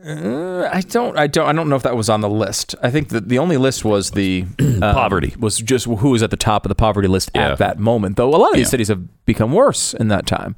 I 0.05 0.83
don't. 0.89 1.19
I 1.19 1.27
don't. 1.27 1.49
I 1.49 1.53
don't 1.53 1.69
know 1.69 1.75
if 1.77 1.83
that 1.83 1.97
was 1.97 2.09
on 2.09 2.21
the 2.21 2.31
list. 2.31 2.75
I 2.83 2.91
think 2.91 3.09
that 3.09 3.29
the 3.29 3.39
only 3.41 3.57
list 3.57 3.85
was 3.85 4.13
the 4.13 4.47
um, 4.61 4.81
Poverty. 4.81 5.35
was 5.39 5.59
just 5.59 5.87
who 5.87 6.11
was 6.11 6.23
at 6.23 6.31
the 6.31 6.37
top 6.37 6.65
of 6.65 6.69
the 6.69 6.77
poverty 6.77 7.09
list 7.09 7.31
Yeah. 7.35 7.53
at 7.53 7.59
that 7.59 7.79
moment. 7.81 8.17
Though 8.17 8.29
a 8.29 8.37
lot 8.39 8.51
of 8.51 8.55
these 8.55 8.67
Yeah. 8.69 8.71
cities 8.71 8.89
have 8.89 9.25
become 9.27 9.53
worse 9.53 9.95
in 9.95 10.07
that 10.09 10.25
time. 10.25 10.55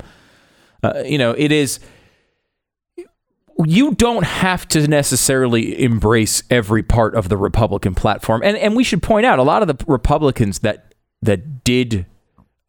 Uh, 0.83 1.03
you 1.07 1.17
know, 1.19 1.33
it 1.33 1.51
is. 1.53 1.81
You 3.66 3.95
don't 3.95 4.24
have 4.24 4.66
to 4.69 4.87
necessarily 4.89 5.82
embrace 5.82 6.43
every 6.51 6.82
part 6.82 7.15
of 7.15 7.28
the 7.28 7.37
Republican 7.37 7.95
platform, 7.95 8.43
and 8.45 8.57
and 8.57 8.77
we 8.77 8.85
should 8.85 9.03
point 9.03 9.27
out 9.27 9.39
a 9.39 9.43
lot 9.43 9.62
of 9.62 9.69
the 9.69 9.85
Republicans 9.87 10.61
that 10.61 10.95
that 11.23 11.65
did 11.65 12.07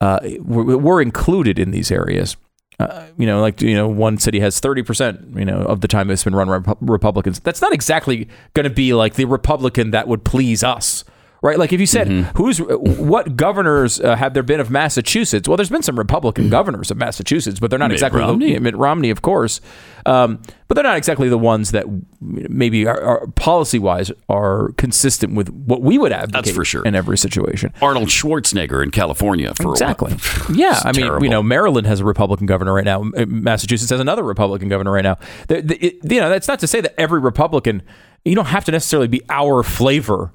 uh, 0.01 0.19
were, 0.39 0.77
were 0.77 1.01
included 1.01 1.59
in 1.59 1.71
these 1.71 1.91
areas. 1.91 2.35
Uh, 2.79 3.05
you 3.17 3.27
know, 3.27 3.41
like 3.41 3.61
you 3.61 3.75
know, 3.75 3.87
one 3.87 4.17
city 4.17 4.39
has 4.39 4.59
thirty 4.59 4.81
percent. 4.81 5.37
You 5.37 5.45
know, 5.45 5.59
of 5.59 5.81
the 5.81 5.87
time 5.87 6.09
it's 6.09 6.23
been 6.23 6.35
run 6.35 6.63
by 6.63 6.73
Republicans. 6.81 7.39
That's 7.39 7.61
not 7.61 7.73
exactly 7.73 8.27
going 8.53 8.63
to 8.63 8.71
be 8.71 8.93
like 8.93 9.13
the 9.15 9.25
Republican 9.25 9.91
that 9.91 10.07
would 10.07 10.23
please 10.23 10.63
us, 10.63 11.03
right? 11.41 11.57
Like 11.57 11.73
if 11.73 11.79
you 11.79 11.85
said 11.87 12.07
who's 12.35 12.59
what 12.59 13.35
governors 13.35 13.99
uh, 13.99 14.15
have 14.15 14.33
there 14.33 14.43
been 14.43 14.59
of 14.59 14.69
Massachusetts? 14.69 15.47
Well, 15.47 15.57
there's 15.57 15.69
been 15.69 15.81
some 15.83 15.97
Republican 15.97 16.49
governors 16.49 16.91
of 16.91 16.97
Massachusetts, 16.97 17.59
but 17.59 17.69
they're 17.69 17.79
not 17.79 17.87
Mitt 17.89 17.95
exactly 17.95 18.21
Romney. 18.21 18.53
The, 18.53 18.59
Mitt 18.59 18.75
Romney, 18.77 19.09
of 19.09 19.21
course, 19.21 19.59
um, 20.05 20.41
but 20.67 20.75
they're 20.75 20.83
not 20.83 20.97
exactly 20.97 21.29
the 21.29 21.37
ones 21.37 21.71
that 21.71 21.85
maybe 22.21 22.85
are, 22.85 23.01
are 23.01 23.27
policy 23.27 23.79
wise 23.79 24.11
are 24.29 24.71
consistent 24.77 25.35
with 25.35 25.49
what 25.49 25.81
we 25.81 25.97
would 25.97 26.11
advocate 26.11 26.53
for 26.53 26.63
sure. 26.63 26.83
in 26.85 26.95
every 26.95 27.17
situation. 27.17 27.73
Arnold 27.81 28.07
Schwarzenegger 28.09 28.83
in 28.83 28.91
California 28.91 29.53
for 29.55 29.71
Exactly. 29.71 30.13
a 30.13 30.15
while. 30.15 30.55
Yeah, 30.57 30.79
I 30.83 30.91
mean, 30.91 31.05
terrible. 31.05 31.23
you 31.23 31.29
know, 31.29 31.41
Maryland 31.43 31.87
has 31.87 31.99
a 32.01 32.05
Republican 32.05 32.45
governor 32.45 32.73
right 32.73 32.85
now. 32.85 33.03
Massachusetts 33.25 33.89
has 33.89 33.99
another 33.99 34.23
Republican 34.23 34.69
governor 34.69 34.91
right 34.91 35.03
now. 35.03 35.17
The, 35.47 35.61
the, 35.61 35.85
it- 35.85 36.11
you 36.11 36.19
know, 36.19 36.29
that's 36.29 36.47
not 36.47 36.59
to 36.59 36.67
say 36.67 36.81
that 36.81 36.93
every 36.99 37.19
Republican. 37.19 37.81
You 38.23 38.35
don't 38.35 38.45
have 38.45 38.65
to 38.65 38.71
necessarily 38.71 39.07
be 39.07 39.21
our 39.29 39.63
flavor 39.63 40.31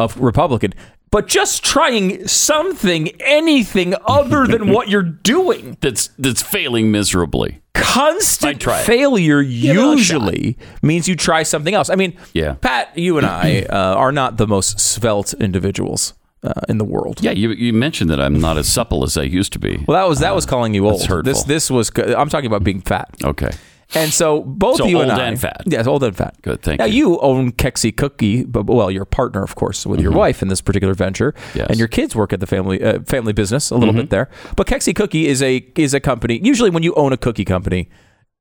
of 0.00 0.20
Republican, 0.20 0.72
but 1.10 1.26
just 1.28 1.64
trying 1.64 2.26
something, 2.26 3.08
anything 3.20 3.94
other 4.04 4.46
than 4.46 4.70
what 4.70 4.88
you're 4.88 5.02
doing. 5.02 5.76
that's 5.80 6.08
that's 6.18 6.42
failing 6.42 6.90
miserably. 6.90 7.60
Constant 7.74 8.56
I'd 8.56 8.60
try 8.60 8.80
it. 8.80 8.84
failure 8.84 9.40
usually 9.40 10.56
means 10.82 11.08
you 11.08 11.16
try 11.16 11.42
something 11.42 11.74
else. 11.74 11.90
I 11.90 11.94
mean, 11.96 12.16
Yeah. 12.32 12.54
Pat, 12.54 12.96
you 12.96 13.18
and 13.18 13.26
I 13.26 13.62
uh, 13.70 13.94
are 13.96 14.12
not 14.12 14.36
the 14.36 14.46
most 14.46 14.78
svelte 14.80 15.34
individuals 15.34 16.14
uh, 16.42 16.52
in 16.68 16.78
the 16.78 16.84
world. 16.84 17.22
Yeah, 17.22 17.32
you 17.32 17.50
you 17.50 17.72
mentioned 17.72 18.10
that 18.10 18.20
I'm 18.20 18.40
not 18.40 18.56
as 18.58 18.68
supple 18.68 19.04
as 19.04 19.16
I 19.16 19.22
used 19.22 19.52
to 19.54 19.58
be. 19.58 19.84
Well, 19.86 20.00
that 20.00 20.08
was 20.08 20.20
that 20.20 20.34
was 20.34 20.46
calling 20.46 20.74
you 20.74 20.86
old. 20.86 21.00
that's 21.00 21.06
hurtful. 21.06 21.32
This 21.32 21.42
this 21.44 21.70
was 21.70 21.90
I'm 21.96 22.28
talking 22.28 22.46
about 22.46 22.64
being 22.64 22.80
fat. 22.80 23.08
Okay. 23.24 23.50
And 23.94 24.12
so 24.12 24.42
both 24.42 24.76
So 24.76 24.86
you 24.86 25.00
and 25.00 25.10
old 25.10 25.20
I, 25.20 25.26
and 25.26 25.40
fat. 25.40 25.62
yes, 25.66 25.86
old 25.86 26.04
and 26.04 26.16
fat. 26.16 26.36
Good, 26.42 26.62
thank 26.62 26.78
now 26.78 26.84
you. 26.84 27.14
you 27.14 27.20
own 27.20 27.50
Kexi 27.52 27.96
Cookie, 27.96 28.44
but 28.44 28.66
well, 28.66 28.90
your 28.90 29.04
partner, 29.04 29.42
of 29.42 29.56
course, 29.56 29.84
with 29.84 30.00
your 30.00 30.12
wife 30.12 30.42
in 30.42 30.48
this 30.48 30.60
particular 30.60 30.94
venture, 30.94 31.32
Mm-hmm. 31.32 31.58
Yes. 31.58 31.66
and 31.70 31.78
your 31.78 31.88
kids 31.88 32.14
work 32.14 32.32
at 32.32 32.38
the 32.40 32.46
family 32.46 32.82
uh, 32.82 33.00
family 33.02 33.32
business 33.32 33.70
a 33.70 33.76
little 33.76 33.94
bit 33.94 34.10
there. 34.10 34.28
But 34.56 34.66
Kexi 34.68 34.94
Cookie 34.94 35.26
is 35.26 35.42
a 35.42 35.56
is 35.76 35.92
a 35.94 36.00
company. 36.00 36.40
Usually, 36.42 36.70
when 36.70 36.82
you 36.84 36.94
own 36.94 37.12
a 37.12 37.16
cookie 37.16 37.44
company, 37.44 37.88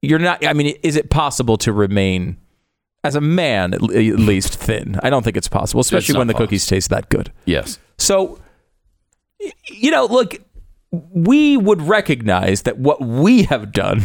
you're 0.02 0.20
not. 0.20 0.46
I 0.46 0.54
mean, 0.54 0.76
is 0.84 0.96
it 0.96 1.10
possible 1.10 1.58
to 1.58 1.74
remain 1.74 2.38
as 3.04 3.16
a 3.16 3.22
man 3.22 3.74
at, 3.74 3.82
least 3.82 4.54
thin? 4.54 5.00
I 5.02 5.10
don't 5.10 5.24
think 5.24 5.36
it's 5.36 5.48
possible, 5.48 5.82
especially 5.82 6.14
not 6.14 6.20
when 6.20 6.28
the 6.28 6.34
possible. 6.34 6.48
cookies 6.48 6.68
taste 6.68 6.90
that 6.92 7.10
good. 7.10 7.32
Yes. 7.46 7.80
So, 7.98 8.40
you 9.72 9.90
know, 9.92 10.06
look, 10.06 10.36
we 10.92 11.58
would 11.58 11.82
recognize 11.82 12.62
that 12.64 12.78
what 12.78 13.02
we 13.02 13.44
have 13.44 13.72
done 13.72 14.04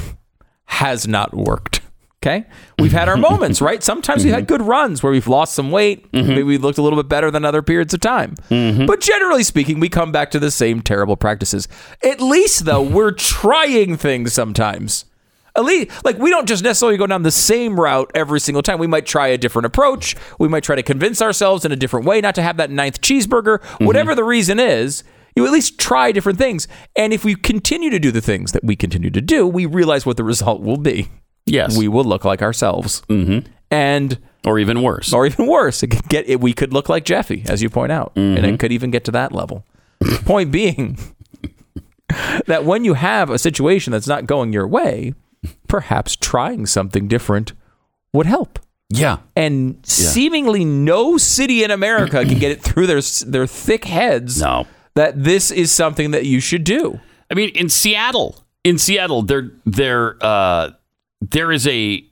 has 0.67 1.07
not 1.07 1.35
worked. 1.35 1.81
Okay. 2.25 2.47
We've 2.79 2.93
had 2.93 3.09
our 3.09 3.17
moments, 3.19 3.61
right? 3.61 3.83
Sometimes 3.83 4.25
we've 4.25 4.33
had 4.33 4.45
mm-hmm. 4.45 4.57
good 4.57 4.63
runs 4.63 5.03
where 5.03 5.13
we've 5.13 5.29
lost 5.29 5.55
some 5.55 5.71
weight. 5.71 6.11
Mm-hmm. 6.13 6.29
Maybe 6.29 6.43
we 6.43 6.59
looked 6.59 6.79
a 6.79 6.83
little 6.83 7.01
bit 7.03 7.09
better 7.09 7.31
than 7.31 7.45
other 7.45 7.61
periods 7.61 7.93
of 7.93 8.01
time. 8.01 8.37
Mm-hmm. 8.51 8.87
But 8.87 9.01
generally 9.01 9.43
speaking, 9.43 9.79
we 9.79 9.91
come 9.91 10.11
back 10.11 10.31
to 10.31 10.39
the 10.39 10.51
same 10.51 10.81
terrible 10.81 11.17
practices. 11.17 11.69
At 12.03 12.21
least, 12.21 12.65
though, 12.65 12.81
we're 12.97 13.13
trying 13.13 13.99
things 13.99 14.33
sometimes. 14.33 15.05
At 15.57 15.65
least, 15.65 16.05
like 16.05 16.19
we 16.19 16.31
don't 16.31 16.49
just 16.49 16.65
necessarily 16.65 16.97
go 16.97 17.07
down 17.07 17.23
the 17.23 17.31
same 17.31 17.79
route 17.79 18.11
every 18.15 18.41
single 18.41 18.63
time. 18.63 18.79
We 18.81 18.89
might 18.89 19.07
try 19.07 19.29
a 19.29 19.39
different 19.39 19.67
approach. 19.67 20.17
We 20.39 20.49
might 20.49 20.65
try 20.65 20.75
to 20.75 20.83
convince 20.83 21.23
ourselves 21.23 21.65
in 21.65 21.71
a 21.71 21.77
different 21.77 22.07
way 22.07 22.21
not 22.21 22.35
to 22.37 22.43
have 22.43 22.57
that 22.57 22.71
ninth 22.71 23.01
cheeseburger. 23.03 23.63
Whatever 23.85 24.17
the 24.17 24.25
reason 24.25 24.59
is, 24.59 25.05
you 25.37 25.47
at 25.47 25.53
least 25.53 25.79
try 25.79 26.13
different 26.13 26.39
things. 26.39 26.69
And 26.97 27.13
if 27.13 27.25
we 27.25 27.35
continue 27.35 27.91
to 27.91 27.99
do 27.99 28.11
the 28.11 28.21
things 28.21 28.53
that 28.53 28.65
we 28.65 28.77
continue 28.77 29.11
to 29.11 29.21
do, 29.21 29.47
we 29.47 29.67
realize 29.67 30.07
what 30.07 30.17
the 30.17 30.25
result 30.25 30.61
will 30.63 30.77
be. 30.77 31.09
Yes. 31.47 31.77
We 31.77 31.89
will 31.89 32.05
look 32.05 32.25
like 32.25 32.41
ourselves, 32.41 33.03
mm-hmm. 33.09 33.47
and 33.71 34.19
or 34.47 34.59
even 34.59 34.83
worse. 34.83 35.13
or 35.13 35.27
even 35.27 35.47
worse, 35.47 35.83
it 35.83 35.89
could 35.89 36.09
get 36.09 36.29
it. 36.29 36.41
We 36.41 36.53
could 36.53 36.73
look 36.73 36.89
like 36.89 37.05
Jeffy, 37.05 37.45
as 37.49 37.63
you 37.63 37.69
point 37.69 37.93
out, 37.93 38.13
and 38.17 38.37
Mm-hmm. 38.39 38.45
it 38.47 38.61
could 38.61 38.73
even 38.73 38.91
get 38.91 39.05
to 39.05 39.11
that 39.13 39.33
level. 39.33 39.65
point 40.25 40.51
being 40.51 40.99
that 42.47 42.65
when 42.65 42.85
you 42.85 42.95
have 42.95 43.31
a 43.31 43.39
situation 43.39 43.93
that's 43.93 44.07
not 44.07 44.27
going 44.27 44.53
your 44.53 44.67
way, 44.67 45.15
perhaps 45.69 46.17
trying 46.17 46.67
something 46.67 47.09
different 47.09 47.53
would 48.13 48.27
help. 48.27 48.59
Yeah. 48.91 49.19
And 49.35 49.81
seemingly 49.85 50.65
no 50.65 51.17
city 51.19 51.65
in 51.65 51.71
America 51.71 52.25
can 52.25 52.39
get 52.39 52.53
it 52.53 52.63
through 52.63 52.87
their 52.87 53.01
their 53.27 53.47
thick 53.47 53.87
heads 53.87 54.41
No. 54.41 54.67
That 54.95 55.23
this 55.25 55.51
is 55.51 55.73
something 55.73 56.13
that 56.13 56.25
you 56.25 56.41
should 56.41 56.65
do. 56.65 57.01
I 57.31 57.35
mean, 57.35 57.51
in 57.51 57.69
Seattle, 57.69 58.45
in 58.63 58.79
Seattle, 58.79 59.23
there 59.23 59.51
there 59.65 60.17
uh, 60.21 60.71
there 61.21 61.53
is 61.53 61.67
a 61.67 62.05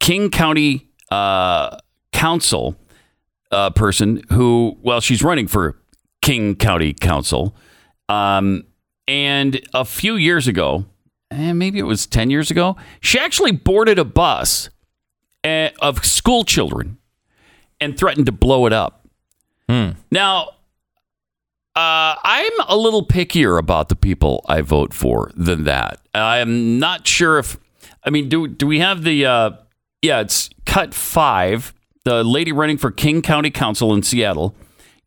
King 0.00 0.30
County 0.30 0.88
uh, 1.10 1.78
council 2.12 2.76
uh, 3.50 3.70
person 3.70 4.22
who, 4.30 4.76
well, 4.82 5.00
she's 5.00 5.22
running 5.22 5.46
for 5.46 5.76
King 6.22 6.56
County 6.56 6.92
Council, 6.92 7.54
um, 8.08 8.64
and 9.06 9.60
a 9.72 9.84
few 9.84 10.16
years 10.16 10.46
ago, 10.48 10.84
and 11.30 11.58
maybe 11.58 11.78
it 11.78 11.84
was 11.84 12.06
ten 12.06 12.30
years 12.30 12.50
ago, 12.50 12.76
she 13.00 13.18
actually 13.18 13.52
boarded 13.52 13.98
a 13.98 14.04
bus 14.04 14.70
uh, 15.44 15.70
of 15.80 16.04
school 16.04 16.44
children 16.44 16.98
and 17.80 17.96
threatened 17.96 18.26
to 18.26 18.32
blow 18.32 18.66
it 18.66 18.72
up. 18.72 19.06
Hmm. 19.68 19.90
Now, 20.10 20.50
uh, 21.78 22.16
I'm 22.24 22.52
a 22.68 22.76
little 22.76 23.06
pickier 23.06 23.56
about 23.56 23.88
the 23.88 23.94
people 23.94 24.44
I 24.48 24.62
vote 24.62 24.92
for 24.92 25.30
than 25.36 25.62
that. 25.64 26.00
I'm 26.12 26.80
not 26.80 27.06
sure 27.06 27.38
if, 27.38 27.56
I 28.04 28.10
mean, 28.10 28.28
do 28.28 28.48
do 28.48 28.66
we 28.66 28.80
have 28.80 29.04
the? 29.04 29.24
Uh, 29.24 29.50
yeah, 30.02 30.18
it's 30.20 30.50
cut 30.66 30.92
five. 30.92 31.72
The 32.04 32.24
lady 32.24 32.50
running 32.50 32.78
for 32.78 32.90
King 32.90 33.22
County 33.22 33.50
Council 33.50 33.94
in 33.94 34.02
Seattle 34.02 34.56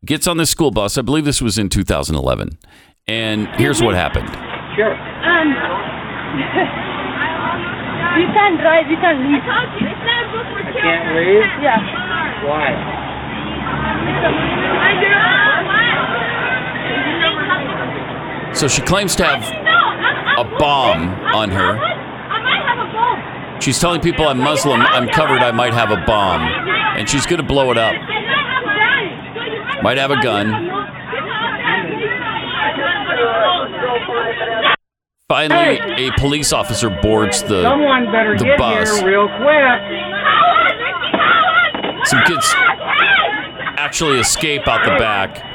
gets 0.06 0.26
on 0.26 0.38
the 0.38 0.46
school 0.46 0.70
bus. 0.70 0.96
I 0.96 1.02
believe 1.02 1.26
this 1.26 1.42
was 1.42 1.58
in 1.58 1.68
2011, 1.68 2.56
and 3.06 3.48
here's 3.60 3.82
what 3.82 3.94
happened. 3.94 4.28
Um, 4.30 4.32
you 8.16 8.26
can't 8.32 8.58
drive, 8.60 8.88
you 8.88 8.96
can't 8.96 9.20
leave. 9.20 9.30
You 9.32 9.40
Can't 10.80 11.16
leave? 11.16 11.44
Yeah. 11.60 12.48
Why? 12.48 12.72
So 18.54 18.68
she 18.68 18.82
claims 18.82 19.16
to 19.16 19.24
have 19.24 19.42
a 20.38 20.44
bomb 20.58 21.08
on 21.34 21.50
her. 21.50 21.76
I 21.78 22.42
might 22.42 22.62
have 22.66 22.78
a 22.78 22.92
bomb. 22.92 23.60
She's 23.60 23.78
telling 23.78 24.00
people 24.00 24.26
I'm 24.28 24.38
Muslim. 24.38 24.80
I'm 24.80 25.08
covered. 25.08 25.40
I 25.42 25.50
might 25.52 25.74
have 25.74 25.90
a 25.90 26.04
bomb, 26.06 26.42
and 26.42 27.08
she's 27.08 27.26
going 27.26 27.40
to 27.40 27.46
blow 27.46 27.70
it 27.70 27.78
up. 27.78 27.94
Might 29.82 29.98
have 29.98 30.10
a 30.10 30.22
gun. 30.22 30.68
Finally, 35.28 35.78
a 36.06 36.12
police 36.18 36.52
officer 36.52 36.90
boards 36.90 37.42
the 37.42 37.62
Someone 37.62 38.04
better 38.12 38.36
the 38.36 38.44
get 38.44 38.58
bus. 38.58 39.00
here 39.00 39.08
real 39.08 39.28
quick. 39.28 39.80
Some 42.04 42.22
kids 42.24 42.52
actually 43.78 44.20
escape 44.20 44.68
out 44.68 44.84
the 44.84 44.90
back. 44.98 45.51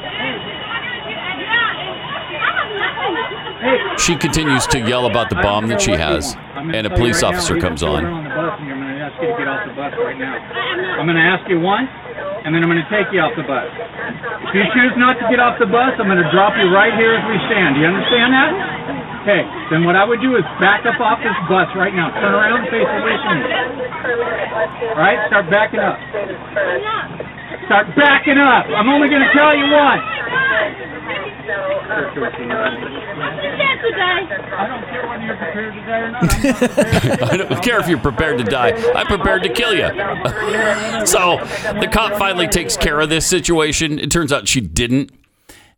She 3.98 4.14
continues 4.14 4.66
to 4.68 4.78
yell 4.78 5.06
about 5.06 5.30
the 5.30 5.36
bomb 5.36 5.66
that 5.68 5.82
she 5.82 5.90
has, 5.92 6.36
and 6.54 6.86
a 6.86 6.90
police 6.90 7.22
officer 7.22 7.58
comes 7.58 7.82
on. 7.82 8.06
I'm 8.06 8.24
going 11.06 11.18
to 11.18 11.26
ask 11.26 11.48
you 11.50 11.58
once, 11.58 11.90
and 12.46 12.54
then 12.54 12.62
I'm 12.62 12.70
going 12.70 12.78
to 12.78 12.86
take 12.86 13.10
you 13.10 13.18
off 13.18 13.34
the 13.34 13.42
bus. 13.42 13.66
If 14.48 14.54
you 14.54 14.62
choose 14.70 14.94
not 14.94 15.18
to 15.18 15.26
get 15.26 15.42
off 15.42 15.58
the 15.58 15.66
bus, 15.66 15.98
I'm 15.98 16.06
going 16.06 16.22
to 16.22 16.30
drop 16.30 16.54
you 16.54 16.70
right 16.70 16.94
here 16.94 17.18
as 17.18 17.24
we 17.26 17.36
stand. 17.50 17.74
Do 17.74 17.82
you 17.82 17.90
understand 17.90 18.30
that? 18.30 18.54
Okay, 19.26 19.42
then 19.74 19.82
what 19.82 19.98
I 19.98 20.06
would 20.06 20.22
do 20.22 20.38
is 20.38 20.46
back 20.62 20.86
up 20.86 21.02
off 21.02 21.18
this 21.20 21.34
bus 21.50 21.68
right 21.74 21.92
now. 21.92 22.14
Turn 22.14 22.32
around 22.32 22.62
and 22.62 22.70
face 22.70 22.86
away 22.86 23.18
from 23.26 23.42
me. 23.42 23.50
All 24.94 25.02
right, 25.02 25.18
start 25.26 25.50
backing 25.50 25.82
up. 25.82 25.98
Start 27.66 27.90
backing 27.98 28.38
up. 28.38 28.70
I'm 28.70 28.88
only 28.88 29.10
going 29.10 29.20
to 29.20 29.32
tell 29.34 29.52
you 29.52 29.66
once. 29.68 30.06
I 33.40 34.66
don't 34.68 34.84
care 34.88 35.08
whether 35.08 35.24
you're 35.24 35.36
prepared 35.36 35.74
to 35.74 35.80
die 35.80 36.00
or 36.00 36.10
not. 36.10 37.32
I 37.32 37.36
don't 37.36 37.62
care 37.62 37.80
if 37.80 37.88
you're 37.88 37.98
prepared 37.98 38.38
to 38.38 38.44
die. 38.44 38.70
I'm 38.94 39.06
prepared 39.06 39.42
to 39.44 39.48
kill 39.48 39.74
you. 39.74 39.86
so 41.06 41.36
the 41.80 41.88
cop 41.90 42.18
finally 42.18 42.46
takes 42.48 42.76
care 42.76 43.00
of 43.00 43.08
this 43.08 43.26
situation. 43.26 43.98
It 43.98 44.10
turns 44.10 44.32
out 44.32 44.48
she 44.48 44.60
didn't 44.60 45.10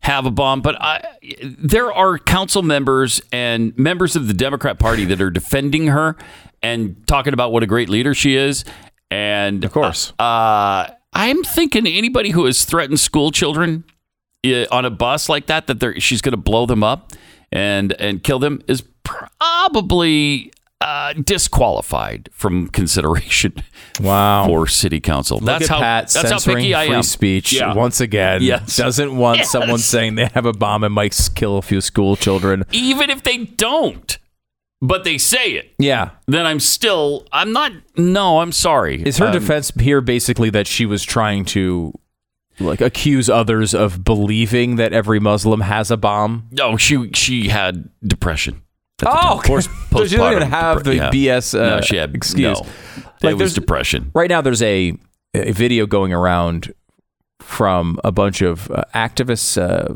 have 0.01 0.25
a 0.25 0.31
bomb, 0.31 0.61
but 0.61 0.81
I, 0.81 1.05
there 1.39 1.91
are 1.93 2.17
council 2.17 2.63
members 2.63 3.21
and 3.31 3.77
members 3.77 4.15
of 4.15 4.27
the 4.27 4.33
Democrat 4.33 4.79
Party 4.79 5.05
that 5.05 5.21
are 5.21 5.29
defending 5.29 5.87
her 5.87 6.17
and 6.63 6.95
talking 7.07 7.33
about 7.33 7.51
what 7.51 7.63
a 7.63 7.67
great 7.67 7.87
leader 7.89 8.13
she 8.13 8.35
is. 8.35 8.65
And 9.11 9.63
Of 9.63 9.71
course. 9.71 10.13
uh, 10.19 10.87
I'm 11.13 11.43
thinking 11.43 11.85
anybody 11.85 12.31
who 12.31 12.45
has 12.45 12.63
threatened 12.65 12.99
school 12.99 13.31
children 13.31 13.83
on 14.71 14.85
a 14.85 14.89
bus 14.89 15.29
like 15.29 15.45
that, 15.47 15.67
that 15.67 15.79
they're, 15.79 15.99
she's 15.99 16.21
going 16.21 16.31
to 16.31 16.37
blow 16.37 16.65
them 16.65 16.83
up 16.83 17.11
and 17.51 17.93
and 17.99 18.23
kill 18.23 18.39
them, 18.39 18.61
is 18.67 18.83
probably 19.03 20.51
uh, 20.79 21.13
disqualified 21.13 22.29
from 22.33 22.67
consideration. 22.69 23.53
Wow. 23.99 24.45
for 24.47 24.67
city 24.67 24.99
council. 25.01 25.37
Look 25.37 25.45
that's 25.45 25.65
at 25.65 25.69
how 25.69 25.79
Pat 25.79 26.03
that's 26.07 26.15
how 26.15 26.37
censoring 26.37 26.57
picky 26.57 26.73
I 26.73 26.87
free 26.87 26.95
am. 26.95 27.03
speech 27.03 27.53
Yeah. 27.53 27.73
once 27.75 27.99
again. 27.99 28.41
Yes. 28.41 28.77
Doesn't 28.77 29.15
want 29.15 29.39
Yes. 29.39 29.51
someone 29.51 29.77
saying 29.79 30.15
they 30.15 30.27
have 30.33 30.45
a 30.45 30.53
bomb 30.53 30.83
and 30.85 30.93
might 30.93 31.29
kill 31.35 31.57
a 31.57 31.61
few 31.61 31.81
school 31.81 32.15
children. 32.15 32.63
Even 32.71 33.09
if 33.11 33.21
they 33.23 33.39
don't, 33.45 34.17
but 34.81 35.03
they 35.03 35.17
say 35.19 35.51
it, 35.51 35.73
Yeah. 35.77 36.11
then 36.25 36.45
I'm 36.47 36.59
still 36.61 37.27
I'm 37.33 37.51
not. 37.51 37.73
No, 37.97 38.39
I'm 38.39 38.53
sorry. 38.53 39.03
Is 39.05 39.17
her 39.17 39.27
Um, 39.27 39.33
defense 39.33 39.71
here 39.79 39.99
basically 40.01 40.49
that 40.51 40.65
she 40.67 40.85
was 40.87 41.03
trying 41.03 41.43
to 41.45 41.93
like 42.63 42.81
accuse 42.81 43.29
others 43.29 43.73
of 43.73 44.03
believing 44.03 44.75
that 44.77 44.93
every 44.93 45.19
Muslim 45.19 45.61
has 45.61 45.91
a 45.91 45.97
bomb? 45.97 46.47
No, 46.51 46.77
she 46.77 47.09
she 47.13 47.49
had 47.49 47.89
depression. 48.05 48.61
Oh, 49.05 49.37
of 49.39 49.43
course. 49.43 49.67
So 49.91 50.05
she 50.05 50.15
didn't 50.15 50.33
even 50.33 50.49
have 50.49 50.83
the 50.83 50.95
yeah. 50.95 51.09
BS, 51.09 51.59
uh, 51.59 51.77
no, 51.77 51.81
she 51.81 51.95
had 51.95 52.13
excuse. 52.15 52.61
No, 52.61 52.67
Like, 53.23 53.31
it 53.31 53.33
was 53.33 53.37
there's- 53.39 53.53
depression. 53.55 54.11
Right 54.13 54.29
now, 54.29 54.41
there's 54.41 54.61
a 54.61 54.93
a 55.33 55.51
video 55.53 55.85
going 55.87 56.13
around 56.13 56.73
from 57.39 57.99
a 58.03 58.11
bunch 58.11 58.41
of 58.43 58.69
uh, 58.69 58.83
activists, 58.93 59.57
uh, 59.59 59.91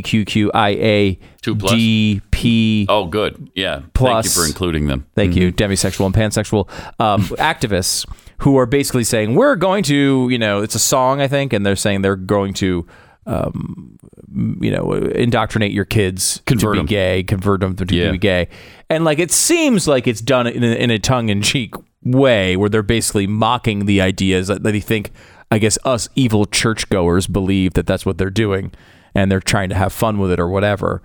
LGBTQIA, 0.00 1.18
Two 1.42 1.56
plus? 1.56 1.72
DP. 1.72 2.86
Oh, 2.88 3.06
good. 3.06 3.50
Yeah. 3.54 3.74
Thank 3.76 3.84
you 3.84 3.90
Plus- 3.94 4.34
for 4.34 4.44
including 4.46 4.86
them. 4.86 5.06
Thank 5.14 5.36
you, 5.36 5.52
demisexual 5.52 6.06
and 6.06 6.14
pansexual 6.14 6.68
um, 7.00 7.22
activists 7.38 8.04
who 8.40 8.56
are 8.58 8.66
basically 8.66 9.04
saying 9.04 9.34
we're 9.34 9.56
going 9.56 9.82
to, 9.84 10.28
you 10.30 10.38
know, 10.38 10.62
it's 10.62 10.74
a 10.74 10.78
song 10.80 11.20
I 11.20 11.28
think, 11.28 11.52
and 11.52 11.64
they're 11.64 11.76
saying 11.76 12.02
they're 12.02 12.16
going 12.16 12.54
to, 12.54 12.86
um, 13.26 13.98
you 14.60 14.70
know, 14.70 14.92
indoctrinate 14.92 15.72
your 15.72 15.84
kids 15.84 16.42
Convert 16.46 16.70
to 16.70 16.72
be 16.74 16.80
'em. 16.80 16.86
gay, 16.86 17.22
convert 17.22 17.60
them 17.60 17.76
to 17.76 17.94
Yeah. 17.94 18.10
be 18.12 18.18
gay, 18.18 18.48
and 18.88 19.04
like 19.04 19.18
it 19.18 19.30
seems 19.30 19.86
like 19.88 20.06
it's 20.06 20.20
done 20.20 20.46
in 20.46 20.62
a, 20.64 20.68
in 20.74 20.90
a 20.90 20.98
tongue 20.98 21.28
in 21.28 21.42
cheek 21.42 21.74
way 22.02 22.56
where 22.56 22.68
they're 22.70 22.82
basically 22.82 23.26
mocking 23.26 23.84
the 23.86 24.00
ideas 24.00 24.48
that 24.48 24.62
they 24.62 24.80
think, 24.80 25.10
I 25.50 25.58
guess, 25.58 25.76
us 25.84 26.08
evil 26.14 26.46
churchgoers 26.46 27.26
believe 27.26 27.74
that 27.74 27.86
that's 27.86 28.06
what 28.06 28.16
they're 28.18 28.30
doing, 28.30 28.72
and 29.14 29.30
they're 29.30 29.40
trying 29.40 29.68
to 29.68 29.74
have 29.74 29.92
fun 29.92 30.18
with 30.18 30.30
it 30.32 30.40
or 30.40 30.48
whatever. 30.48 31.02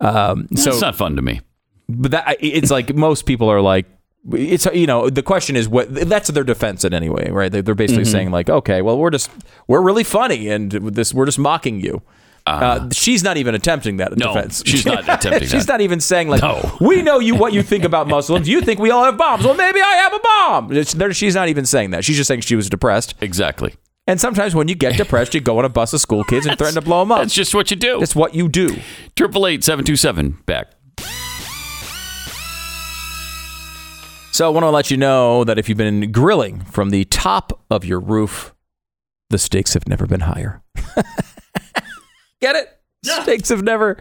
Um, 0.00 0.48
so 0.54 0.70
it's 0.70 0.80
not 0.82 0.96
fun 0.96 1.16
to 1.16 1.22
me. 1.22 1.40
but 1.88 2.10
that 2.10 2.36
it's 2.40 2.70
like 2.70 2.94
most 2.94 3.24
people 3.26 3.48
are 3.48 3.60
like 3.60 3.86
it's 4.32 4.66
you 4.72 4.86
know 4.86 5.10
the 5.10 5.22
question 5.22 5.54
is 5.56 5.68
what 5.68 5.92
that's 5.94 6.30
their 6.30 6.44
defense 6.44 6.84
in 6.84 6.94
any 6.94 7.08
way 7.10 7.28
right 7.30 7.52
They- 7.52 7.60
they're 7.60 7.74
basically 7.74 8.04
Mm-hmm. 8.04 8.12
saying 8.12 8.30
like 8.30 8.48
okay 8.48 8.80
well 8.82 8.96
we're 8.98 9.10
just 9.10 9.30
we're 9.68 9.82
really 9.82 10.04
funny 10.04 10.48
and 10.48 10.72
this 10.72 11.12
we're 11.12 11.26
just 11.26 11.38
mocking 11.38 11.80
you 11.80 12.00
uh, 12.46 12.88
she's 12.92 13.22
not 13.22 13.38
even 13.38 13.54
attempting 13.54 13.96
that 13.96 14.14
No, 14.18 14.34
defense. 14.34 14.62
she's 14.66 14.84
not 14.84 15.00
attempting 15.08 15.48
she's 15.48 15.64
that. 15.64 15.72
not 15.74 15.80
even 15.80 15.98
saying 15.98 16.28
like, 16.28 16.42
No. 16.42 16.76
"We 16.80 17.00
know 17.00 17.18
you 17.18 17.34
what 17.36 17.54
you 17.54 17.62
think 17.62 17.84
about 17.84 18.06
Muslims. 18.06 18.46
You 18.46 18.60
think 18.60 18.78
we 18.80 18.90
all 18.90 19.02
have 19.04 19.16
bombs. 19.16 19.44
Well, 19.46 19.54
maybe 19.54 19.80
I 19.80 19.92
have 19.94 20.12
a 20.12 20.18
bomb." 20.18 20.72
It's, 20.76 20.92
there, 20.92 21.10
she's 21.14 21.34
not 21.34 21.48
even 21.48 21.64
saying 21.64 21.92
that. 21.92 22.04
She's 22.04 22.18
just 22.18 22.28
saying 22.28 22.42
she 22.42 22.54
was 22.54 22.68
depressed. 22.68 23.14
Exactly. 23.22 23.74
And 24.06 24.20
sometimes 24.20 24.54
when 24.54 24.68
you 24.68 24.74
get 24.74 24.98
depressed, 24.98 25.32
you 25.34 25.40
go 25.40 25.58
on 25.58 25.64
a 25.64 25.70
bus 25.70 25.94
of 25.94 26.02
school 26.02 26.22
kids 26.22 26.44
and 26.44 26.58
threaten 26.58 26.74
to 26.74 26.82
blow 26.82 27.00
them 27.00 27.12
up. 27.12 27.20
That's 27.20 27.32
just 27.34 27.54
what 27.54 27.70
you 27.70 27.78
do. 27.78 27.98
That's 27.98 28.14
what 28.14 28.34
you 28.34 28.50
do. 28.50 28.76
Triple 29.16 29.46
eight 29.46 29.64
seven 29.64 29.82
two 29.86 29.96
seven 29.96 30.36
back. 30.44 30.70
So 34.34 34.46
I 34.46 34.48
want 34.48 34.64
to 34.64 34.70
let 34.70 34.90
you 34.90 34.96
know 34.96 35.44
that 35.44 35.60
if 35.60 35.68
you've 35.68 35.78
been 35.78 36.10
grilling 36.10 36.62
from 36.64 36.90
the 36.90 37.04
top 37.04 37.64
of 37.70 37.84
your 37.84 38.00
roof, 38.00 38.52
the 39.30 39.38
stakes 39.38 39.74
have 39.74 39.86
never 39.86 40.08
been 40.08 40.22
higher. 40.22 40.60
Get 42.40 42.56
it? 42.56 42.80
Stakes 43.04 43.50
have 43.50 43.62
never 43.62 43.96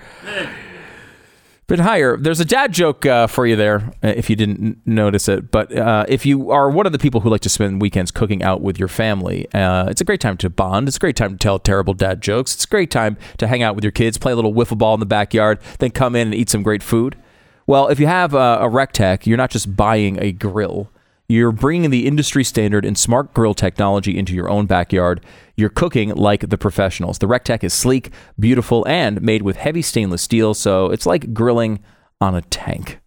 been 1.67 1.81
higher. 1.81 2.17
There's 2.17 2.39
a 2.39 2.45
dad 2.45 2.73
joke 2.73 3.05
uh, 3.05 3.27
for 3.27 3.45
you 3.45 3.55
there, 3.55 3.93
uh, 4.03 4.07
if 4.07 4.27
you 4.27 4.35
didn't 4.35 4.79
notice 4.87 5.29
it. 5.29 5.51
But 5.51 5.71
uh, 5.71 6.07
if 6.09 6.25
you 6.25 6.49
are 6.49 6.67
one 6.67 6.87
of 6.87 6.93
the 6.93 6.97
people 6.97 7.21
who 7.21 7.29
like 7.29 7.41
to 7.41 7.49
spend 7.49 7.79
weekends 7.79 8.09
cooking 8.09 8.41
out 8.41 8.59
with 8.59 8.79
your 8.79 8.87
family, 8.87 9.47
uh, 9.53 9.85
it's 9.87 10.01
a 10.01 10.05
great 10.05 10.19
time 10.19 10.37
to 10.37 10.49
bond. 10.49 10.87
It's 10.87 10.97
a 10.97 10.99
great 10.99 11.15
time 11.15 11.33
to 11.33 11.37
tell 11.37 11.59
terrible 11.59 11.93
dad 11.93 12.21
jokes. 12.21 12.55
It's 12.55 12.65
a 12.65 12.69
great 12.69 12.89
time 12.89 13.17
to 13.37 13.45
hang 13.45 13.61
out 13.61 13.75
with 13.75 13.83
your 13.83 13.91
kids, 13.91 14.17
play 14.17 14.31
a 14.31 14.35
little 14.35 14.55
wiffle 14.55 14.79
ball 14.79 14.95
in 14.95 14.99
the 14.99 15.05
backyard, 15.05 15.59
then 15.77 15.91
come 15.91 16.15
in 16.15 16.29
and 16.29 16.33
eat 16.33 16.49
some 16.49 16.63
great 16.63 16.81
food. 16.81 17.17
Well, 17.65 17.87
if 17.87 17.99
you 17.99 18.07
have 18.07 18.33
a, 18.33 18.59
a 18.61 18.69
recteq, 18.69 19.25
you're 19.25 19.37
not 19.37 19.51
just 19.51 19.75
buying 19.75 20.21
a 20.21 20.31
grill. 20.31 20.89
You're 21.29 21.53
bringing 21.53 21.89
the 21.89 22.05
industry 22.05 22.43
standard 22.43 22.83
and 22.83 22.97
smart 22.97 23.33
grill 23.33 23.53
technology 23.53 24.17
into 24.17 24.33
your 24.33 24.49
own 24.49 24.65
backyard. 24.65 25.25
You're 25.55 25.69
cooking 25.69 26.13
like 26.15 26.49
the 26.49 26.57
professionals. 26.57 27.19
The 27.19 27.27
recteq 27.27 27.63
is 27.63 27.73
sleek, 27.73 28.11
beautiful, 28.37 28.85
and 28.87 29.21
made 29.21 29.41
with 29.41 29.55
heavy 29.55 29.81
stainless 29.81 30.21
steel, 30.21 30.53
so 30.53 30.91
it's 30.91 31.05
like 31.05 31.33
grilling 31.33 31.79
on 32.19 32.35
a 32.35 32.41
tank. 32.41 32.99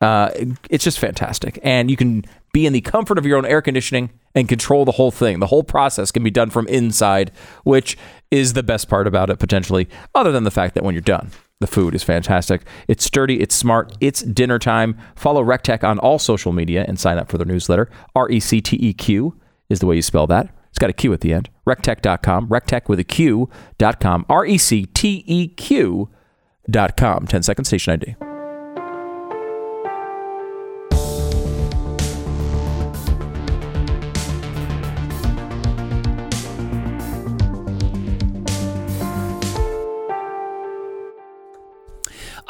Uh, 0.00 0.30
it's 0.68 0.84
just 0.84 0.98
fantastic. 0.98 1.58
And 1.62 1.90
you 1.90 1.96
can 1.96 2.24
be 2.52 2.66
in 2.66 2.72
the 2.72 2.80
comfort 2.80 3.18
of 3.18 3.26
your 3.26 3.38
own 3.38 3.46
air 3.46 3.62
conditioning 3.62 4.10
and 4.34 4.48
control 4.48 4.84
the 4.84 4.92
whole 4.92 5.10
thing. 5.10 5.40
The 5.40 5.46
whole 5.46 5.62
process 5.62 6.10
can 6.10 6.24
be 6.24 6.30
done 6.30 6.50
from 6.50 6.66
inside, 6.68 7.30
which 7.64 7.96
is 8.30 8.54
the 8.54 8.62
best 8.62 8.88
part 8.88 9.06
about 9.06 9.30
it, 9.30 9.38
potentially, 9.38 9.88
other 10.14 10.32
than 10.32 10.44
the 10.44 10.50
fact 10.50 10.74
that 10.74 10.84
when 10.84 10.94
you're 10.94 11.02
done, 11.02 11.30
the 11.60 11.66
food 11.66 11.94
is 11.94 12.02
fantastic. 12.02 12.62
It's 12.88 13.04
sturdy, 13.04 13.40
it's 13.40 13.54
smart, 13.54 13.96
it's 14.00 14.22
dinner 14.22 14.58
time. 14.58 14.98
Follow 15.14 15.44
recteq 15.44 15.84
on 15.84 15.98
all 15.98 16.18
social 16.18 16.52
media 16.52 16.84
and 16.88 16.98
sign 16.98 17.18
up 17.18 17.28
for 17.28 17.38
their 17.38 17.46
newsletter. 17.46 17.90
R 18.16 18.28
E 18.30 18.40
C 18.40 18.60
T 18.60 18.76
E 18.76 18.92
Q 18.92 19.38
is 19.68 19.78
the 19.80 19.86
way 19.86 19.96
you 19.96 20.02
spell 20.02 20.26
that. 20.26 20.54
It's 20.70 20.78
got 20.78 20.90
a 20.90 20.94
Q 20.94 21.12
at 21.12 21.20
the 21.20 21.32
end. 21.32 21.50
recteq.com, 21.66 22.48
recteq 22.48 22.88
with 22.88 22.98
a 22.98 23.04
Q.com, 23.04 24.26
R 24.28 24.46
E 24.46 24.58
C 24.58 24.86
T 24.86 25.22
E 25.26 25.48
Q.com. 25.48 27.26
10 27.26 27.42
second 27.42 27.64
station 27.64 27.92
ID. 27.92 28.29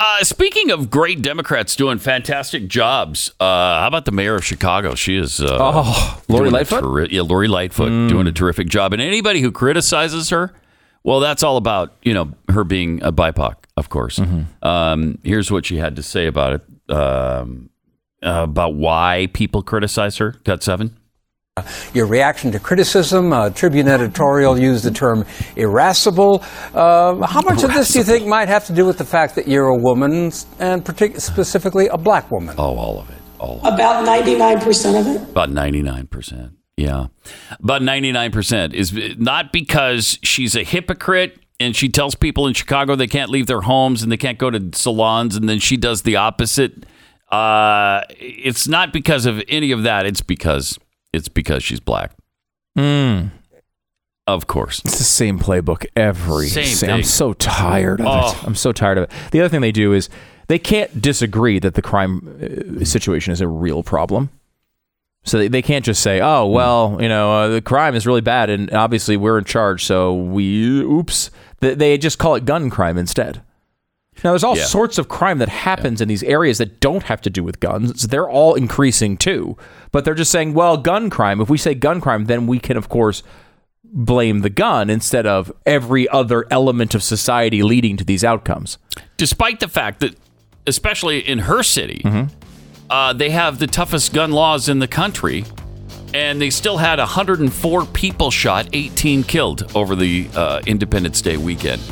Uh, 0.03 0.25
speaking 0.25 0.71
of 0.71 0.89
great 0.89 1.21
Democrats 1.21 1.77
doing 1.77 1.99
fantastic 1.99 2.69
jobs, 2.69 3.33
uh, 3.39 3.81
how 3.81 3.87
about 3.87 4.07
the 4.07 4.11
mayor 4.13 4.35
of 4.35 4.43
Chicago? 4.43 4.95
She 4.95 5.17
is 5.19 5.43
uh, 5.43 5.59
Oh, 5.61 6.23
Lori 6.27 6.49
Lightfoot? 6.49 6.83
terri- 6.83 7.11
yeah, 7.11 7.21
Lori 7.21 7.49
Lightfoot 7.49 8.09
doing 8.09 8.27
a 8.27 8.33
terrific 8.33 8.69
job. 8.69 8.95
And 8.95 9.03
anybody 9.03 9.43
who 9.43 9.53
criticizes 9.53 10.31
her, 10.31 10.55
well, 11.05 11.21
that's 11.21 11.43
all 11.43 11.59
about 11.59 11.95
you 12.03 12.15
know 12.15 12.33
her 12.49 12.65
being 12.65 13.03
a 13.03 13.13
BIPOC, 13.13 13.57
of 13.77 13.91
course. 13.91 14.19
Um, 14.63 15.19
here's 15.23 15.51
what 15.51 15.67
she 15.67 15.77
had 15.77 15.97
to 15.97 16.03
say 16.03 16.27
about 16.27 16.55
it, 16.55 16.95
um, 16.95 17.69
about 18.23 18.75
why 18.77 19.29
people 19.35 19.63
criticize 19.63 20.17
her. 20.17 20.33
Cut 20.47 20.63
seven. 20.63 20.97
Your 21.95 22.07
reaction 22.07 22.53
to 22.53 22.61
criticism, 22.61 23.33
uh, 23.33 23.51
Tribune 23.51 23.89
editorial 23.89 24.59
used 24.59 24.85
the 24.85 24.91
term 24.91 25.25
irascible. 25.57 26.43
Uh, 26.75 27.27
how 27.27 27.43
much 27.43 27.63
of 27.65 27.73
this 27.75 27.93
do 27.93 27.99
you 27.99 28.05
think 28.05 28.27
might 28.27 28.49
have 28.49 28.67
to 28.67 28.73
do 28.73 28.85
with 28.85 28.99
the 28.99 29.05
fact 29.05 29.35
that 29.35 29.49
you're 29.49 29.69
a 29.69 29.77
woman, 29.79 30.33
and 30.59 30.85
partic- 30.85 31.21
specifically 31.21 31.89
a 31.89 31.99
black 31.99 32.31
woman? 32.31 32.55
Oh, 32.59 32.77
all 32.77 33.01
of 33.01 33.11
it. 33.11 33.17
All 33.39 33.61
of. 33.63 33.75
About 33.75 34.07
99% 34.07 35.01
of 35.01 35.07
it. 35.07 35.31
About 35.31 35.51
99%. 35.51 36.53
Yeah. 36.77 37.07
About 37.59 37.83
99% 37.83 38.73
is 38.75 38.93
not 39.19 39.53
because 39.53 40.19
she's 40.23 40.57
a 40.57 40.63
hypocrite 40.63 41.39
and 41.59 41.77
she 41.77 41.91
tells 41.91 42.15
people 42.15 42.47
in 42.47 42.55
Chicago 42.55 42.97
they 42.97 43.07
can't 43.07 43.31
leave 43.31 43.47
their 43.47 43.61
homes 43.61 44.03
and 44.03 44.11
they 44.11 44.17
can't 44.17 44.39
go 44.39 44.51
to 44.51 44.71
salons 44.73 45.37
and 45.37 45.49
then 45.49 45.59
she 45.59 45.77
does 45.77 46.03
the 46.03 46.17
opposite. 46.17 46.87
Uh, 47.31 48.01
it's 48.19 48.67
not 48.67 48.93
because 48.93 49.27
of 49.27 49.43
any 49.47 49.73
of 49.73 49.83
that. 49.83 50.07
It's 50.07 50.23
because 50.23 50.79
it's 51.13 51.29
because 51.29 51.63
she's 51.63 51.81
black. 51.81 52.13
Of 54.27 54.47
course. 54.47 54.81
It's 54.85 54.99
the 54.99 55.05
same 55.05 55.39
playbook 55.39 55.87
every 55.97 56.47
Same 56.47 56.65
sa- 56.67 56.87
I'm 56.87 57.03
so 57.03 57.33
tired 57.33 58.01
of 58.01 58.07
Oh. 58.09 58.31
it. 58.31 58.45
I'm 58.47 58.55
so 58.55 58.71
tired 58.71 58.99
of 58.99 59.05
it. 59.05 59.11
The 59.33 59.41
other 59.41 59.49
thing 59.49 59.61
they 59.61 59.73
do 59.73 59.93
is 59.93 60.09
they 60.47 60.59
can't 60.59 61.03
disagree 61.03 61.59
that 61.59 61.75
the 61.75 61.83
crime 61.83 62.79
uh, 62.81 62.85
situation 62.85 63.33
is 63.33 63.41
a 63.41 63.49
real 63.49 63.83
problem. 63.83 64.31
So 65.25 65.37
they, 65.39 65.49
they 65.49 65.63
can't 65.63 65.85
just 65.85 66.01
say, 66.03 66.21
"Oh, 66.23 66.47
well, 66.47 66.97
you 67.01 67.09
know, 67.09 67.33
uh, 67.33 67.49
the 67.49 67.61
crime 67.61 67.95
is 67.95 68.07
really 68.07 68.21
bad, 68.23 68.49
and 68.51 68.73
obviously 68.73 69.17
we're 69.19 69.37
in 69.37 69.45
charge, 69.45 69.85
so 69.85 70.15
we 70.15 70.81
oops." 70.81 71.31
They, 71.61 71.75
they 71.75 71.99
just 71.99 72.19
call 72.19 72.37
it 72.37 72.47
gun 72.47 72.71
crime 72.71 72.97
instead. 72.97 73.43
Now, 74.25 74.31
there's 74.31 74.45
all 74.45 74.57
Yeah. 74.57 74.65
sorts 74.65 74.99
of 74.99 75.09
crime 75.09 75.39
that 75.39 75.49
happens 75.49 76.01
in 76.01 76.09
these 76.09 76.23
areas 76.23 76.59
that 76.59 76.81
don't 76.81 77.05
have 77.05 77.21
to 77.23 77.31
do 77.31 77.43
with 77.43 77.61
guns. 77.61 78.09
They're 78.09 78.29
all 78.29 78.55
increasing 78.55 79.17
too, 79.17 79.57
but 79.93 80.05
they're 80.05 80.15
just 80.15 80.31
saying, 80.31 80.55
"Well, 80.55 80.77
gun 80.77 81.11
crime. 81.11 81.41
If 81.41 81.49
we 81.49 81.57
say 81.59 81.75
gun 81.75 82.01
crime, 82.01 82.27
then 82.27 82.47
we 82.47 82.59
can, 82.59 82.77
of 82.77 82.89
course." 82.89 83.23
blame 83.93 84.43
the 84.43 84.51
gun 84.51 84.89
instead 84.89 85.27
of 85.27 85.51
every 85.67 86.09
other 86.11 86.45
element 86.49 86.95
of 86.95 87.03
society 87.03 87.61
leading 87.61 87.97
to 87.97 88.05
these 88.05 88.23
outcomes. 88.23 88.79
Despite 89.17 89.59
the 89.59 89.67
fact 89.67 89.99
that, 89.99 90.15
especially 90.65 91.19
in 91.19 91.41
her 91.41 91.65
city, 91.65 92.01
uh, 92.89 93.13
they 93.13 93.31
have 93.31 93.59
the 93.59 93.67
toughest 93.67 94.13
gun 94.15 94.31
laws 94.31 94.69
in 94.69 94.79
the 94.79 94.87
country, 94.87 95.45
and 96.15 96.41
they 96.41 96.51
still 96.51 96.77
had 96.77 97.01
104 97.01 97.85
people 97.87 98.31
shot, 98.31 98.69
18 98.73 99.25
killed 99.25 99.69
over 99.75 99.97
the 99.97 100.29
uh, 100.37 100.61
Independence 100.67 101.21
Day 101.21 101.37
weekend. 101.37 101.83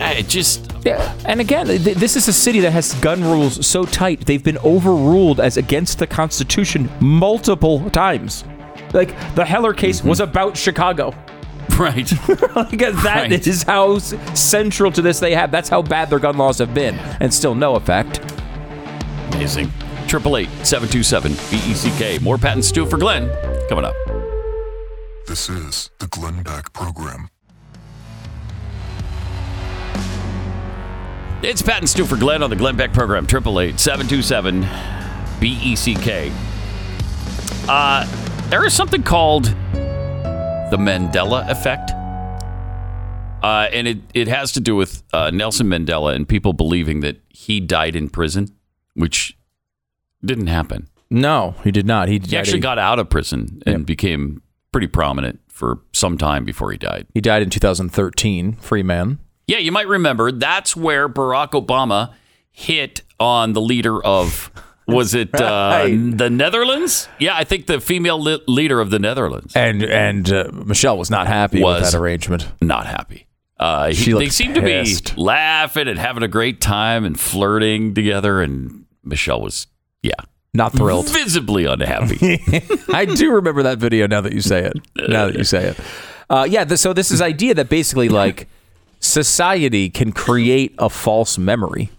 It 0.00 0.28
just 0.28 0.70
Yeah, 0.84 1.14
and 1.26 1.40
again, 1.40 1.66
th- 1.66 1.96
this 1.96 2.16
is 2.16 2.28
a 2.28 2.32
city 2.32 2.60
that 2.60 2.72
has 2.72 2.94
gun 2.94 3.22
rules 3.22 3.66
so 3.66 3.84
tight 3.84 4.26
they've 4.26 4.42
been 4.42 4.58
overruled 4.58 5.40
as 5.40 5.56
against 5.56 5.98
the 5.98 6.06
Constitution 6.06 6.90
multiple 7.00 7.88
times. 7.90 8.44
Like 8.92 9.10
the 9.34 9.44
Heller 9.44 9.72
case 9.74 10.00
mm-hmm. 10.00 10.08
was 10.08 10.20
about 10.20 10.56
Chicago. 10.56 11.14
right. 11.78 12.10
like 12.56 12.78
that 12.78 13.02
Right. 13.30 13.46
is 13.46 13.62
how 13.62 13.98
central 13.98 14.92
to 14.92 15.02
this 15.02 15.18
they 15.18 15.34
have. 15.34 15.50
That's 15.50 15.68
how 15.68 15.82
bad 15.82 16.10
their 16.10 16.18
gun 16.18 16.36
laws 16.36 16.58
have 16.58 16.74
been, 16.74 16.94
and 17.20 17.32
still 17.32 17.54
no 17.54 17.74
effect. 17.74 18.20
Amazing. 19.32 19.72
Triple 20.06 20.36
eight 20.36 20.50
seven 20.62 20.88
two 20.88 21.02
seven 21.02 21.32
B 21.50 21.56
E 21.56 21.74
C 21.74 21.90
K. 21.98 22.18
More 22.18 22.38
Pat 22.38 22.52
and 22.52 22.64
Stu 22.64 22.86
for 22.86 22.98
Glenn 22.98 23.28
coming 23.68 23.84
up. 23.84 23.94
This 25.26 25.48
is 25.48 25.90
the 25.98 26.06
Glenn 26.06 26.42
Beck 26.42 26.72
Program. 26.74 27.30
It's 31.42 31.60
Pat 31.60 31.78
and 31.78 31.88
Stu 31.88 32.06
for 32.06 32.16
Glenn 32.16 32.42
on 32.42 32.48
the 32.50 32.56
Glenn 32.56 32.76
Beck 32.76 32.92
program. 32.92 33.26
Triple 33.26 33.60
eight 33.60 33.78
seven 33.78 34.06
two 34.06 34.22
seven 34.22 34.66
B 35.40 35.58
E 35.62 35.76
C 35.76 35.94
K. 35.94 36.32
Uh, 37.68 38.06
there 38.48 38.64
is 38.64 38.72
something 38.72 39.02
called 39.02 39.44
the 39.74 40.76
Mandela 40.78 41.48
effect. 41.50 41.90
Uh, 43.42 43.68
and 43.72 43.86
it, 43.86 43.98
it 44.14 44.26
has 44.26 44.52
to 44.52 44.60
do 44.60 44.74
with 44.74 45.02
uh, 45.12 45.30
Nelson 45.30 45.66
Mandela 45.66 46.14
and 46.14 46.26
people 46.26 46.54
believing 46.54 47.00
that 47.00 47.20
he 47.28 47.60
died 47.60 47.94
in 47.94 48.08
prison, 48.08 48.48
which 48.94 49.36
didn't 50.24 50.46
happen. 50.46 50.88
No, 51.10 51.54
he 51.62 51.70
did 51.70 51.84
not. 51.86 52.08
He, 52.08 52.18
He 52.24 52.38
actually 52.38 52.60
got 52.60 52.78
out 52.78 52.98
of 52.98 53.10
prison 53.10 53.62
and 53.66 53.84
became 53.84 54.40
pretty 54.72 54.86
prominent 54.86 55.40
for 55.48 55.80
some 55.92 56.16
time 56.16 56.46
before 56.46 56.72
he 56.72 56.78
died. 56.78 57.06
he 57.12 57.20
died 57.20 57.42
in 57.42 57.50
2013. 57.50 58.54
Free 58.54 58.82
man. 58.82 59.18
Yeah, 59.46 59.58
you 59.58 59.72
might 59.72 59.88
remember 59.88 60.32
that's 60.32 60.74
where 60.76 61.08
Barack 61.08 61.50
Obama 61.52 62.12
hit 62.50 63.02
on 63.20 63.52
the 63.52 63.60
leader 63.60 64.02
of 64.04 64.50
was 64.86 65.14
it 65.14 65.34
uh, 65.40 65.44
Right. 65.84 66.16
the 66.18 66.30
Netherlands? 66.30 67.08
Yeah, 67.18 67.36
I 67.36 67.44
think 67.44 67.66
the 67.66 67.80
female 67.80 68.20
li- 68.20 68.42
leader 68.46 68.80
of 68.80 68.90
the 68.90 68.98
Netherlands 68.98 69.54
And 69.56 69.82
and 69.82 70.30
uh, 70.32 70.50
Michelle 70.52 70.96
was 70.98 71.10
not 71.10 71.26
happy 71.26 71.62
Was. 71.62 71.82
with 71.82 71.92
that 71.92 71.98
arrangement. 71.98 72.48
not 72.60 72.86
happy. 72.86 73.26
Uh, 73.58 73.88
he- 73.92 74.12
they 74.12 74.28
seemed 74.28 74.54
to 74.56 74.62
be 74.62 74.84
laughing 75.16 75.88
and 75.88 75.98
having 75.98 76.22
a 76.22 76.28
great 76.28 76.60
time 76.60 77.04
and 77.04 77.18
flirting 77.18 77.94
together, 77.94 78.42
and 78.42 78.84
Michelle 79.04 79.40
was 79.40 79.66
yeah 80.02 80.12
Not 80.52 80.72
thrilled. 80.72 81.08
visibly 81.08 81.64
unhappy. 81.64 82.40
I 82.92 83.04
do 83.04 83.32
remember 83.32 83.62
that 83.64 83.78
video 83.78 84.06
now 84.06 84.20
that 84.22 84.32
you 84.32 84.40
say 84.40 84.64
it. 84.64 84.74
Now 85.08 85.26
that 85.26 85.36
you 85.36 85.44
say 85.44 85.68
it. 85.68 85.76
Uh, 86.28 86.46
yeah, 86.48 86.64
th- 86.64 86.80
so 86.80 86.92
this 86.92 87.10
is 87.10 87.20
idea 87.22 87.54
that 87.54 87.68
basically 87.68 88.08
like 88.08 88.48
society 89.04 89.90
can 89.90 90.12
create 90.12 90.74
a 90.78 90.88
false 90.88 91.36
memory 91.38 91.90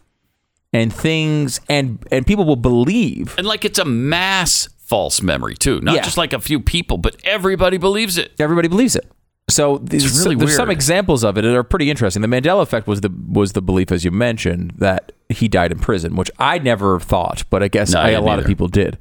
and 0.73 0.91
things 0.91 1.61
and 1.69 1.99
and 2.11 2.25
people 2.25 2.43
will 2.45 2.55
believe 2.55 3.35
and 3.37 3.45
like 3.47 3.63
it's 3.63 3.79
a 3.79 3.85
mass 3.85 4.67
false 4.79 5.21
memory 5.21 5.55
too, 5.55 5.79
not 5.81 5.95
Yeah. 5.95 6.01
just 6.03 6.17
like 6.17 6.33
a 6.33 6.39
few 6.39 6.59
people, 6.59 6.97
but 6.97 7.15
everybody 7.23 7.77
believes 7.77 8.17
it. 8.17 8.31
everybody 8.39 8.67
believes 8.67 8.95
it. 8.95 9.09
So 9.47 9.77
these, 9.77 10.19
really 10.23 10.35
there's 10.35 10.55
some 10.55 10.71
examples 10.71 11.23
of 11.23 11.37
it 11.37 11.41
that 11.43 11.55
are 11.55 11.63
pretty 11.63 11.91
interesting. 11.91 12.23
The 12.23 12.27
Mandela 12.27 12.63
effect 12.63 12.87
was 12.87 13.01
the 13.01 13.11
was 13.27 13.53
the 13.53 13.61
belief, 13.61 13.91
as 13.91 14.03
you 14.03 14.09
mentioned, 14.09 14.73
that 14.77 15.11
he 15.29 15.47
died 15.47 15.71
in 15.71 15.77
prison, 15.79 16.15
which 16.15 16.31
I 16.39 16.57
never 16.57 16.99
thought, 16.99 17.43
but 17.51 17.61
I 17.61 17.67
guess 17.67 17.93
No, 17.93 17.99
I 17.99 18.09
a 18.11 18.21
lot 18.21 18.39
of 18.39 18.45
people 18.45 18.67
did. 18.67 18.97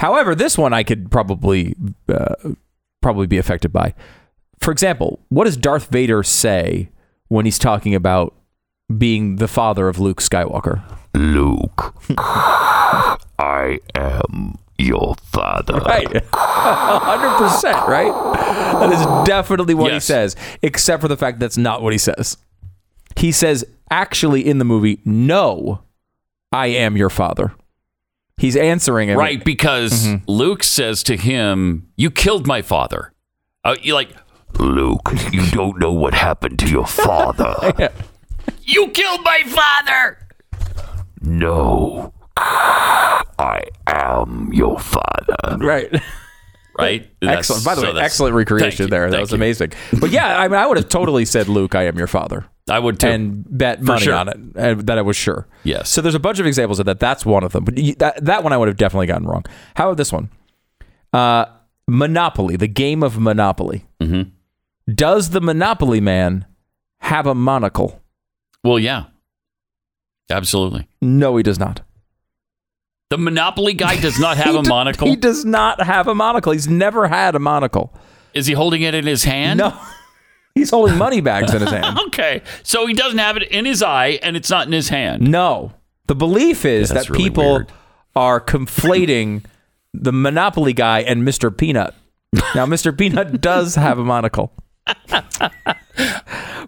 However, 0.00 0.34
this 0.34 0.58
one 0.58 0.72
I 0.72 0.82
could 0.82 1.10
probably 1.12 1.76
uh, 2.08 2.34
probably 3.00 3.28
be 3.28 3.38
affected 3.38 3.72
by. 3.72 3.94
For 4.58 4.72
example, 4.72 5.20
what 5.28 5.44
does 5.44 5.56
Darth 5.56 5.88
Vader 5.90 6.24
say 6.24 6.88
when 7.28 7.44
he's 7.44 7.58
talking 7.58 7.94
about 7.94 8.34
being 8.96 9.36
the 9.36 9.48
father 9.48 9.88
of 9.88 9.98
Luke 9.98 10.20
Skywalker? 10.20 10.82
Luke, 11.14 11.94
I 12.18 13.78
am 13.94 14.56
your 14.78 15.14
father. 15.24 15.74
Right. 15.74 16.06
100%, 16.32 17.86
right? 17.86 18.12
That 18.80 18.92
is 18.92 19.26
definitely 19.26 19.74
what 19.74 19.92
he 19.92 20.00
says, 20.00 20.36
except 20.62 21.00
for 21.02 21.08
the 21.08 21.16
fact 21.16 21.38
that's 21.40 21.56
not 21.58 21.82
what 21.82 21.92
he 21.92 21.98
says. 21.98 22.36
He 23.16 23.32
says, 23.32 23.64
actually, 23.90 24.46
in 24.46 24.58
the 24.58 24.64
movie, 24.64 25.00
no, 25.04 25.82
I 26.52 26.68
am 26.68 26.96
your 26.96 27.10
father. 27.10 27.52
He's 28.36 28.56
answering 28.56 29.08
him. 29.08 29.18
Right, 29.18 29.44
because 29.44 30.06
Mm-hmm. 30.06 30.30
Luke 30.30 30.62
says 30.62 31.02
to 31.04 31.16
him, 31.16 31.88
"You 31.96 32.10
killed 32.10 32.46
my 32.46 32.62
father." 32.62 33.12
Uh, 33.64 33.74
you're 33.82 33.94
like, 33.96 34.10
Luke, 34.58 35.08
you 35.32 35.46
don't 35.50 35.78
know 35.78 35.92
what 35.92 36.14
happened 36.14 36.58
to 36.60 36.68
your 36.68 36.86
father. 36.86 37.54
you 38.64 38.88
killed 38.88 39.20
my 39.24 39.42
father. 39.46 40.18
No, 41.20 42.12
I 42.36 43.64
am 43.86 44.50
your 44.52 44.78
father. 44.78 45.56
Right. 45.58 45.92
Right. 46.78 47.10
Excellent. 47.22 47.64
By 47.64 47.74
the 47.74 47.80
so 47.80 47.94
way, 47.94 48.00
excellent 48.00 48.34
recreation 48.36 48.84
you, 48.86 48.90
there. 48.90 49.10
That 49.10 49.20
was 49.20 49.32
you. 49.32 49.36
amazing. 49.36 49.72
But 49.98 50.10
yeah, 50.10 50.38
I 50.40 50.46
mean, 50.48 50.58
I 50.60 50.66
would 50.66 50.76
have 50.76 50.88
totally 50.88 51.24
said, 51.24 51.48
Luke, 51.48 51.74
I 51.74 51.84
am 51.86 51.98
your 51.98 52.06
father. 52.06 52.46
I 52.70 52.78
would 52.78 53.00
too. 53.00 53.08
And 53.08 53.44
bet 53.48 53.82
money 53.82 54.02
sure. 54.02 54.14
on 54.14 54.28
it, 54.28 54.36
and 54.54 54.86
that 54.86 54.98
I 54.98 55.02
was 55.02 55.16
sure. 55.16 55.48
Yes. 55.64 55.88
So 55.88 56.00
there's 56.02 56.14
a 56.14 56.20
bunch 56.20 56.38
of 56.38 56.46
examples 56.46 56.78
of 56.78 56.86
that. 56.86 57.00
That's 57.00 57.26
one 57.26 57.42
of 57.42 57.52
them. 57.52 57.64
But 57.64 57.78
you- 57.78 57.94
that, 57.96 58.24
that 58.24 58.44
one 58.44 58.52
I 58.52 58.56
would 58.56 58.68
have 58.68 58.76
definitely 58.76 59.06
gotten 59.06 59.26
wrong. 59.26 59.44
How 59.74 59.86
about 59.88 59.96
this 59.96 60.12
one? 60.12 60.30
Uh, 61.12 61.46
Monopoly, 61.88 62.56
the 62.56 62.68
game 62.68 63.02
of 63.02 63.18
Monopoly. 63.18 63.86
Mhm. 64.00 64.30
Does 64.92 65.30
the 65.30 65.40
Monopoly 65.40 66.00
man 66.00 66.46
have 67.00 67.26
a 67.26 67.34
monocle? 67.34 68.00
well, 68.64 68.78
yeah, 68.78 69.04
absolutely. 70.30 70.88
No, 71.00 71.36
he 71.36 71.42
does 71.42 71.58
not. 71.58 71.82
The 73.10 73.18
Monopoly 73.18 73.72
guy 73.74 73.96
does 74.00 74.18
not 74.18 74.36
have 74.38 74.54
a 74.54 74.62
d- 74.62 74.68
monocle. 74.68 75.08
He 75.08 75.16
does 75.16 75.44
not 75.44 75.80
have 75.82 76.08
a 76.08 76.14
monocle. 76.14 76.52
He's 76.52 76.68
never 76.68 77.08
had 77.08 77.34
a 77.34 77.38
monocle. 77.38 77.94
Is 78.34 78.46
he 78.46 78.52
holding 78.54 78.82
it 78.82 78.94
in 78.94 79.06
his 79.06 79.24
hand? 79.24 79.58
No. 79.58 79.78
He's 80.54 80.70
holding 80.70 80.98
money 80.98 81.20
bags 81.20 81.54
in 81.54 81.60
his 81.60 81.70
hand. 81.72 81.98
Okay, 82.08 82.42
so 82.64 82.86
he 82.86 82.92
doesn't 82.94 83.18
have 83.18 83.36
it 83.36 83.44
in 83.44 83.64
his 83.64 83.80
eye, 83.82 84.18
and 84.22 84.36
it's 84.36 84.50
not 84.50 84.66
in 84.66 84.72
his 84.72 84.88
hand. 84.88 85.22
No. 85.30 85.72
The 86.08 86.16
belief 86.16 86.64
is 86.64 86.88
That's 86.88 87.06
that 87.06 87.12
really 87.12 87.24
people 87.24 87.52
weird. 87.52 87.72
are 88.16 88.40
conflating 88.40 89.44
the 89.94 90.12
Monopoly 90.12 90.72
guy 90.72 91.00
and 91.00 91.22
Mr. 91.22 91.56
Peanut. 91.56 91.94
Now, 92.54 92.66
Mr. 92.66 92.96
Peanut 92.96 93.40
does 93.40 93.76
have 93.76 93.98
a 93.98 94.04
monocle. 94.04 94.52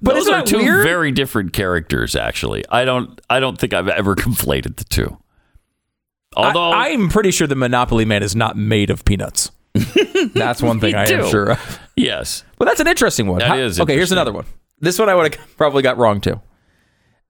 But 0.02 0.14
Those 0.14 0.28
are 0.28 0.42
two 0.42 0.59
weird? 0.59 0.82
very 0.84 1.12
different 1.12 1.52
characters. 1.52 2.16
Actually, 2.16 2.64
I 2.70 2.84
don't. 2.84 3.20
I 3.28 3.38
don't 3.40 3.59
think 3.59 3.74
I've 3.74 3.88
ever 3.88 4.14
conflated 4.16 4.76
the 4.76 4.84
two. 4.84 5.18
Although 6.36 6.70
I, 6.70 6.88
am 6.88 7.09
pretty 7.09 7.30
sure 7.32 7.47
the 7.47 7.55
Monopoly 7.56 8.05
man 8.05 8.22
is 8.22 8.34
not 8.36 8.56
made 8.56 8.88
of 8.90 9.05
peanuts. 9.05 9.51
That's 10.34 10.62
one 10.62 10.78
thing 10.80 10.94
I 10.94 11.05
am 11.10 11.28
sure 11.28 11.52
of. 11.52 11.80
yes, 11.97 12.44
Well, 12.59 12.66
that's 12.68 12.78
an 12.80 12.86
interesting 12.86 13.26
one. 13.26 13.40
That 13.40 13.48
How- 13.48 13.56
is 13.56 13.80
okay. 13.80 13.94
Here's 13.94 14.12
another 14.12 14.32
one. 14.32 14.44
This 14.78 14.98
one 14.98 15.09
I 15.09 15.14
would 15.14 15.34
have 15.34 15.56
probably 15.56 15.82
got 15.82 15.98
wrong 15.98 16.20
too. 16.20 16.40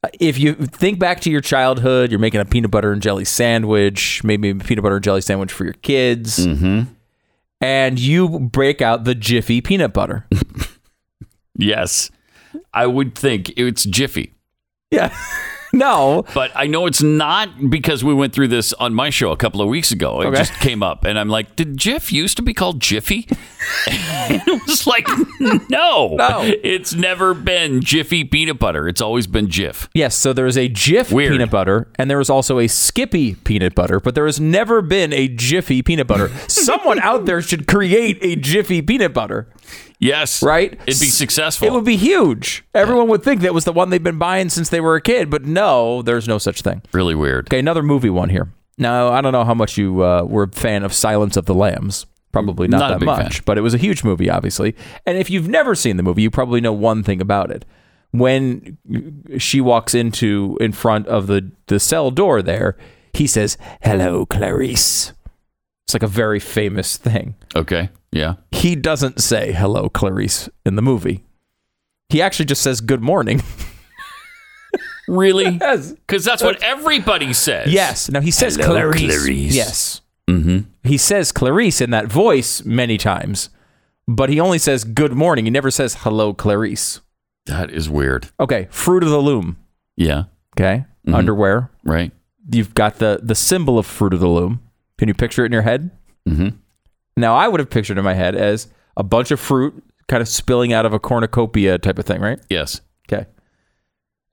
Uh, 0.05 0.09
If 0.21 0.39
you 0.39 0.55
think 0.55 0.99
back 0.99 1.21
to 1.23 1.31
your 1.31 1.41
childhood, 1.41 2.11
you're 2.11 2.21
making 2.21 2.41
a 2.41 2.45
peanut 2.45 2.71
butter 2.71 2.93
and 2.93 3.01
jelly 3.03 3.25
sandwich, 3.25 4.23
maybe 4.23 4.51
a 4.51 4.55
peanut 4.55 4.83
butter 4.83 4.97
and 4.97 5.05
jelly 5.05 5.21
sandwich 5.23 5.51
for 5.53 5.65
your 5.65 5.73
kids, 5.75 6.47
Mm-hmm. 6.47 6.93
and 7.61 7.99
you 7.99 8.39
break 8.41 8.81
out 8.83 9.05
the 9.05 9.15
Jiffy 9.15 9.61
peanut 9.61 9.93
butter. 9.93 10.27
yes, 11.59 12.11
I 12.75 12.87
would 12.87 13.15
think 13.15 13.53
it's 13.57 13.85
Jiffy, 13.85 14.35
yeah. 14.91 15.15
no. 15.73 16.25
but 16.35 16.51
I 16.57 16.67
know 16.67 16.87
it's 16.87 17.03
not 17.03 17.71
because 17.71 18.03
we 18.03 18.13
went 18.13 18.33
through 18.33 18.49
this 18.49 18.73
on 18.75 18.93
my 18.95 19.11
show 19.11 19.31
a 19.31 19.37
couple 19.37 19.61
of 19.63 19.69
weeks 19.69 19.93
ago. 19.93 20.21
It 20.21 20.27
Okay. 20.27 20.39
just 20.39 20.53
came 20.55 20.83
up, 20.83 21.05
and 21.05 21.19
I'm 21.19 21.29
like, 21.29 21.55
"Did 21.57 21.77
Jif 21.77 22.11
used 22.13 22.37
to 22.39 22.43
be 22.43 22.53
called 22.55 22.81
Jiffy?" 22.81 23.29
it 23.87 24.67
was 24.67 24.87
like, 24.87 25.07
"No, 25.71 26.17
No. 26.19 26.41
it's 26.43 26.93
never 26.95 27.35
been 27.35 27.81
Jiffy 27.83 28.25
peanut 28.25 28.59
butter. 28.59 28.89
It's 28.89 29.01
always 29.01 29.27
been 29.29 29.47
Jif. 29.47 29.89
Yes, 29.95 30.17
so 30.17 30.33
there 30.33 30.47
is 30.47 30.57
a 30.59 30.69
Jif 30.69 31.13
Weird. 31.13 31.33
peanut 31.33 31.51
butter, 31.51 31.89
and 31.97 32.11
there 32.11 32.21
is 32.21 32.31
also 32.31 32.59
a 32.59 32.67
Skippy 32.67 33.35
peanut 33.37 33.75
butter, 33.77 34.01
but 34.01 34.15
there 34.17 34.27
has 34.27 34.41
never 34.41 34.83
been 34.83 35.13
a 35.13 35.29
Jiffy 35.29 35.83
peanut 35.83 36.07
butter. 36.09 36.31
Someone 36.49 36.99
out 37.01 37.27
there 37.27 37.41
should 37.43 37.67
create 37.69 38.19
a 38.23 38.35
Jiffy 38.35 38.83
peanut 38.83 39.13
butter. 39.15 39.47
Yes, 40.01 40.43
right? 40.43 40.73
It'd 40.73 40.87
be 41.01 41.07
successful. 41.07 41.69
It 41.69 41.73
would 41.73 41.85
be 41.85 41.97
huge. 41.97 42.65
Everyone 42.75 43.07
would 43.09 43.23
think 43.23 43.43
that 43.43 43.53
was 43.55 43.65
the 43.65 43.73
one 43.73 43.91
they've 43.91 44.03
been 44.03 44.19
buying 44.19 44.49
since 44.49 44.71
they 44.71 44.81
were 44.81 44.97
a 44.97 45.01
kid, 45.01 45.29
but 45.31 45.45
no, 45.45 46.01
there's 46.03 46.27
no 46.27 46.39
such 46.39 46.63
thing. 46.63 46.81
really 46.93 47.15
weird. 47.15 47.49
Okay, 47.49 47.59
another 47.59 47.83
movie 47.83 48.11
one 48.11 48.31
here. 48.31 48.51
Now, 48.79 49.13
I 49.13 49.21
don't 49.21 49.33
know 49.33 49.45
how 49.45 49.53
much 49.55 49.77
you 49.77 50.03
uh, 50.03 50.23
were 50.23 50.45
a 50.45 50.49
fan 50.49 50.85
of 50.85 50.95
Silence 50.95 51.37
of 51.37 51.45
the 51.45 51.55
Lambs. 51.55 52.07
Probably 52.33 52.67
not, 52.67 52.79
Not 52.79 53.01
that 53.01 53.05
much, 53.05 53.35
fan. 53.35 53.43
but 53.45 53.59
it 53.59 53.61
was 53.61 53.75
a 53.75 53.79
huge 53.79 54.03
movie, 54.05 54.31
obviously. 54.31 54.75
And 55.05 55.19
if 55.19 55.29
you've 55.29 55.49
never 55.49 55.75
seen 55.75 55.97
the 55.99 56.03
movie, 56.03 56.23
you 56.23 56.31
probably 56.31 56.61
know 56.63 56.73
one 56.73 57.03
thing 57.03 57.21
about 57.21 57.51
it. 57.51 57.67
When 58.13 58.79
she 59.39 59.61
walks 59.61 59.95
into 59.95 60.57
in 60.61 60.73
front 60.73 61.07
of 61.09 61.27
the 61.27 61.51
the 61.67 61.79
cell 61.79 62.11
door, 62.11 62.41
there, 62.43 62.77
he 63.13 63.27
says, 63.27 63.59
"Hello, 63.83 64.25
Clarice." 64.27 65.13
It's 65.85 65.95
like 65.95 66.03
a 66.05 66.07
very 66.09 66.39
famous 66.41 66.97
thing 66.97 67.35
Okay, 67.57 67.89
yeah. 68.13 68.35
he 68.51 68.75
doesn't 68.77 69.21
say 69.21 69.53
hello 69.53 69.89
clarice 69.89 70.49
in 70.67 70.77
the 70.77 70.83
movie 70.83 71.25
he 72.09 72.21
actually 72.21 72.47
just 72.47 72.63
says 72.63 72.81
good 72.81 73.01
morning 73.03 73.41
Really? 75.09 75.59
yes 75.61 75.93
Because 75.93 76.25
that's 76.25 76.43
what 76.43 76.63
everybody 76.63 77.33
says. 77.33 77.73
yes 77.73 78.09
now 78.11 78.21
he 78.21 78.31
says 78.31 78.55
Hello, 78.57 78.69
clarice. 78.69 79.01
Clarice. 79.23 79.55
yes 79.55 80.01
Mm-hmm. 80.29 80.59
he 80.85 80.97
says 80.97 81.33
clarice 81.33 81.81
in 81.81 81.91
that 81.91 82.07
voice 82.07 82.65
many 82.65 82.97
times 82.97 83.49
but 84.07 84.29
he 84.29 84.39
only 84.39 84.59
says 84.59 84.85
good 84.85 85.13
morning 85.13 85.45
he 85.45 85.51
never 85.51 85.73
says 85.73 85.97
hello 86.01 86.33
clarice 86.33 87.01
That 87.47 87.73
is 87.73 87.91
weird. 87.91 88.29
okay 88.39 88.69
fruit 88.71 89.03
of 89.03 89.11
the 89.11 89.19
loom 89.19 89.57
Yeah. 89.97 90.25
okay 90.57 90.85
Mhm. 91.09 91.15
underwear 91.17 91.71
Right. 91.85 92.13
you've 92.53 92.75
got 92.75 92.99
the 93.01 93.19
the 93.23 93.35
symbol 93.35 93.77
of 93.79 93.87
fruit 93.87 94.15
of 94.15 94.21
the 94.21 94.29
loom 94.29 94.61
can 94.99 95.09
you 95.09 95.15
picture 95.15 95.43
it 95.43 95.47
in 95.47 95.53
your 95.53 95.63
head 95.63 95.91
Mm-hmm. 96.29 96.49
Now 97.17 97.35
i 97.35 97.47
would 97.49 97.61
have 97.61 97.71
pictured 97.71 97.99
in 97.99 98.05
my 98.05 98.15
head 98.15 98.35
as 98.35 98.69
a 98.97 99.03
bunch 99.03 99.31
of 99.31 99.39
fruit 99.41 99.83
kind 100.09 100.21
of 100.21 100.29
spilling 100.29 100.73
out 100.73 100.85
of 100.87 100.93
a 100.93 100.99
cornucopia 100.99 101.79
type 101.79 101.99
of 101.99 102.05
thing 102.05 102.21
right 102.21 102.41
Yes. 102.51 102.81
Okay. 103.11 103.27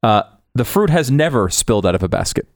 Uh, 0.04 0.24
the 0.54 0.66
fruit 0.66 0.90
has 0.90 1.10
never 1.10 1.50
spilled 1.50 1.86
out 1.86 1.96
of 1.96 2.04
a 2.04 2.08
basket. 2.08 2.48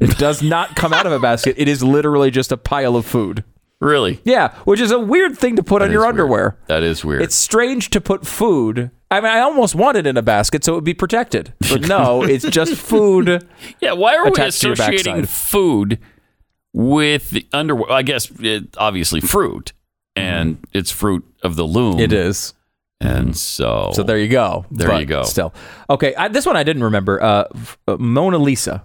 It 0.00 0.16
does 0.18 0.42
not 0.42 0.76
come 0.76 0.92
out 0.92 1.06
of 1.06 1.12
a 1.12 1.18
basket. 1.18 1.54
It 1.58 1.68
is 1.68 1.82
literally 1.82 2.30
just 2.30 2.52
a 2.52 2.56
pile 2.56 2.96
of 2.96 3.04
food. 3.06 3.42
Really? 3.80 4.20
Yeah, 4.24 4.54
which 4.64 4.80
is 4.80 4.90
a 4.92 4.98
weird 4.98 5.36
thing 5.36 5.56
to 5.56 5.62
put 5.62 5.82
on 5.82 5.90
your 5.90 6.02
weird. 6.02 6.10
underwear. 6.10 6.58
That 6.68 6.82
is 6.82 7.04
weird. 7.04 7.22
It's 7.22 7.34
strange 7.34 7.90
to 7.90 8.00
put 8.00 8.26
food. 8.26 8.90
I 9.10 9.20
mean, 9.20 9.30
I 9.30 9.40
almost 9.40 9.74
want 9.74 9.96
it 9.96 10.06
in 10.06 10.16
a 10.16 10.22
basket 10.22 10.64
so 10.64 10.72
it 10.72 10.74
would 10.76 10.84
be 10.84 10.94
protected. 10.94 11.52
But 11.60 11.82
no, 11.88 12.22
it's 12.22 12.44
just 12.48 12.74
food. 12.76 13.46
yeah. 13.80 13.92
Why 13.92 14.16
are 14.16 14.24
we 14.24 14.30
attached 14.30 14.60
to 14.62 14.68
your 14.68 14.74
associating 14.74 15.26
food 15.26 15.98
with 16.74 17.30
the 17.30 17.46
underwear? 17.54 17.90
I 17.90 18.02
guess 18.02 18.30
it, 18.40 18.76
obviously 18.76 19.22
fruit, 19.22 19.72
and 20.14 20.58
it's 20.74 20.90
fruit 20.90 21.24
of 21.42 21.56
the 21.56 21.64
loom. 21.64 21.92
Mm-hmm. 21.94 22.00
It 22.00 22.12
is. 22.12 22.52
And 23.00 23.36
so, 23.36 23.92
So 23.94 24.02
there 24.02 24.18
you 24.18 24.28
go. 24.28 24.64
There 24.70 24.88
But 24.88 25.00
you 25.00 25.06
go. 25.06 25.24
Still. 25.24 25.52
Okay, 25.90 26.14
I, 26.14 26.28
this 26.28 26.46
one 26.46 26.56
I 26.56 26.62
didn't 26.62 26.84
remember. 26.84 27.22
Uh, 27.22 27.44
f- 27.54 27.78
uh, 27.86 27.96
Mona 27.98 28.38
Lisa. 28.38 28.84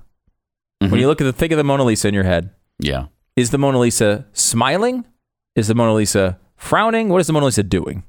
When 0.82 0.98
you 0.99 1.07
look 1.07 1.20
at 1.20 1.26
the 1.26 1.34
think 1.34 1.52
of 1.52 1.57
the 1.57 1.64
Mona 1.66 1.84
Lisa 1.84 2.07
in 2.07 2.14
your 2.14 2.24
head, 2.24 2.52
yeah. 2.80 3.07
is 3.36 3.52
the 3.52 3.57
Mona 3.57 3.80
Lisa 3.80 4.26
smiling? 4.32 5.03
Is 5.56 5.68
the 5.68 5.76
Mona 5.76 5.94
Lisa 5.94 6.40
frowning? 6.56 7.10
What 7.10 7.20
is 7.20 7.28
the 7.28 7.34
Mona 7.34 7.48
Lisa 7.48 7.64
doing? 7.64 8.03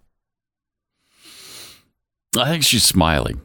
I 2.39 2.49
think 2.49 2.63
she's 2.63 2.85
smiling, 2.85 3.41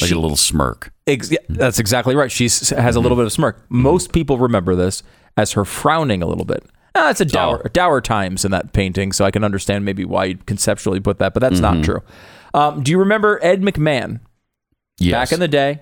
like 0.00 0.10
a 0.10 0.14
little 0.14 0.36
smirk. 0.36 0.90
Ex- 1.06 1.30
yeah, 1.30 1.38
that's 1.50 1.78
exactly 1.78 2.16
right. 2.16 2.32
She 2.32 2.44
has 2.44 2.96
a 2.96 3.00
little 3.00 3.16
bit 3.16 3.26
of 3.26 3.32
smirk. 3.32 3.62
Most 3.68 4.12
people 4.12 4.38
remember 4.38 4.74
this 4.74 5.02
as 5.36 5.52
her 5.52 5.64
frowning 5.64 6.22
a 6.22 6.26
little 6.26 6.44
bit. 6.44 6.64
Ah, 6.94 7.10
it's 7.10 7.20
a 7.20 7.24
dour, 7.26 7.62
Oh. 7.64 7.68
dour 7.68 8.00
times 8.00 8.44
in 8.44 8.50
that 8.52 8.72
painting, 8.72 9.12
so 9.12 9.24
I 9.24 9.30
can 9.30 9.44
understand 9.44 9.84
maybe 9.84 10.04
why 10.04 10.24
you'd 10.26 10.46
conceptually 10.46 10.98
put 11.00 11.18
that, 11.18 11.34
but 11.34 11.40
that's 11.40 11.60
not 11.60 11.84
true. 11.84 12.02
Um, 12.54 12.82
do 12.82 12.90
you 12.90 12.98
remember 12.98 13.38
Ed 13.42 13.60
McMahon? 13.60 14.20
Yes. 14.98 15.12
Back 15.12 15.32
in 15.32 15.40
the 15.40 15.48
day, 15.48 15.80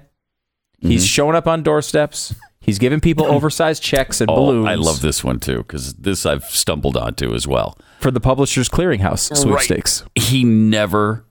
he's 0.80 1.06
showing 1.06 1.36
up 1.36 1.46
on 1.46 1.62
doorsteps. 1.62 2.34
He's 2.60 2.80
giving 2.80 2.98
people 3.00 3.26
oversized 3.30 3.80
checks 3.82 4.20
and 4.20 4.28
oh, 4.28 4.34
balloons. 4.34 4.66
I 4.66 4.74
love 4.74 5.02
this 5.02 5.22
one 5.22 5.38
too 5.38 5.58
because 5.58 5.94
this 5.94 6.26
I've 6.26 6.44
stumbled 6.46 6.96
onto 6.96 7.32
as 7.32 7.46
well. 7.46 7.78
for 8.00 8.10
the 8.10 8.20
Publishers 8.20 8.68
Clearinghouse 8.68 9.36
sweepstakes. 9.36 10.02
He 10.16 10.42
never 10.42 11.26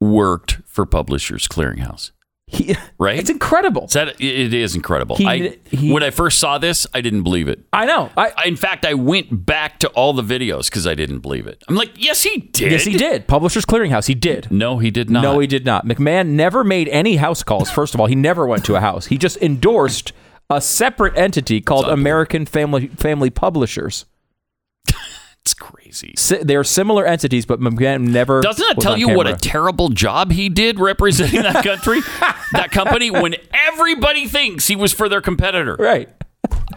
worked 0.00 0.62
for 0.64 0.86
Publishers 0.86 1.46
Clearinghouse. 1.46 2.12
He, 2.48 2.76
Right? 2.98 3.18
It's 3.18 3.28
incredible. 3.28 3.88
That 3.88 4.20
it 4.20 4.54
is 4.54 4.76
incredible. 4.76 5.16
He- 5.16 5.26
I, 5.26 5.58
he- 5.64 5.92
when 5.92 6.04
I 6.04 6.10
first 6.10 6.38
saw 6.38 6.58
this, 6.58 6.86
I 6.94 7.00
didn't 7.00 7.24
believe 7.24 7.48
it. 7.48 7.60
I 7.72 7.86
know. 7.86 8.10
I, 8.16 8.32
I, 8.36 8.44
in 8.46 8.54
fact, 8.56 8.86
I 8.86 8.94
went 8.94 9.44
back 9.44 9.80
to 9.80 9.88
all 9.90 10.12
the 10.12 10.22
videos 10.22 10.66
because 10.70 10.86
I 10.86 10.94
didn't 10.94 11.18
believe 11.20 11.48
it. 11.48 11.62
I'm 11.68 11.74
like, 11.74 11.90
yes, 11.96 12.22
he 12.22 12.38
did. 12.38 12.70
yes, 12.70 12.84
he 12.84 12.96
did. 12.96 13.26
Publishers 13.26 13.66
Clearinghouse. 13.66 14.06
He 14.06 14.14
did. 14.14 14.50
No, 14.52 14.78
he 14.78 14.92
did 14.92 15.10
not. 15.10 15.22
No, 15.22 15.38
he 15.40 15.48
did 15.48 15.66
not. 15.66 15.86
McMahon 15.86 16.28
never 16.28 16.62
made 16.62 16.88
any 16.88 17.16
house 17.16 17.42
calls. 17.42 17.68
First 17.68 17.94
of 17.94 18.00
all, 18.00 18.06
he 18.06 18.14
never 18.14 18.46
went 18.46 18.64
to 18.66 18.76
a 18.76 18.80
house. 18.80 19.06
He 19.06 19.18
just 19.18 19.36
endorsed 19.38 20.12
a 20.48 20.60
separate 20.60 21.16
entity 21.18 21.60
called. 21.60 21.86
American 21.88 22.46
Family 22.46 22.86
Family 22.88 23.30
Publishers. 23.30 24.04
It's 25.46 25.54
crazy. 25.54 26.12
Si- 26.16 26.42
They're 26.42 26.64
similar 26.64 27.06
entities, 27.06 27.46
but 27.46 27.60
McMahon 27.60 28.08
never. 28.08 28.40
Doesn't 28.40 28.68
it 28.68 28.76
was 28.78 28.82
tell 28.82 28.94
on 28.94 28.98
you 28.98 29.10
what 29.10 29.28
a 29.28 29.36
terrible 29.36 29.90
job 29.90 30.32
he 30.32 30.48
did 30.48 30.80
representing 30.80 31.42
that 31.42 31.62
country, 31.64 32.00
that 32.50 32.72
company, 32.72 33.12
when 33.12 33.36
everybody 33.52 34.26
thinks 34.26 34.66
he 34.66 34.74
was 34.74 34.92
for 34.92 35.08
their 35.08 35.20
competitor? 35.20 35.76
right? 35.78 36.08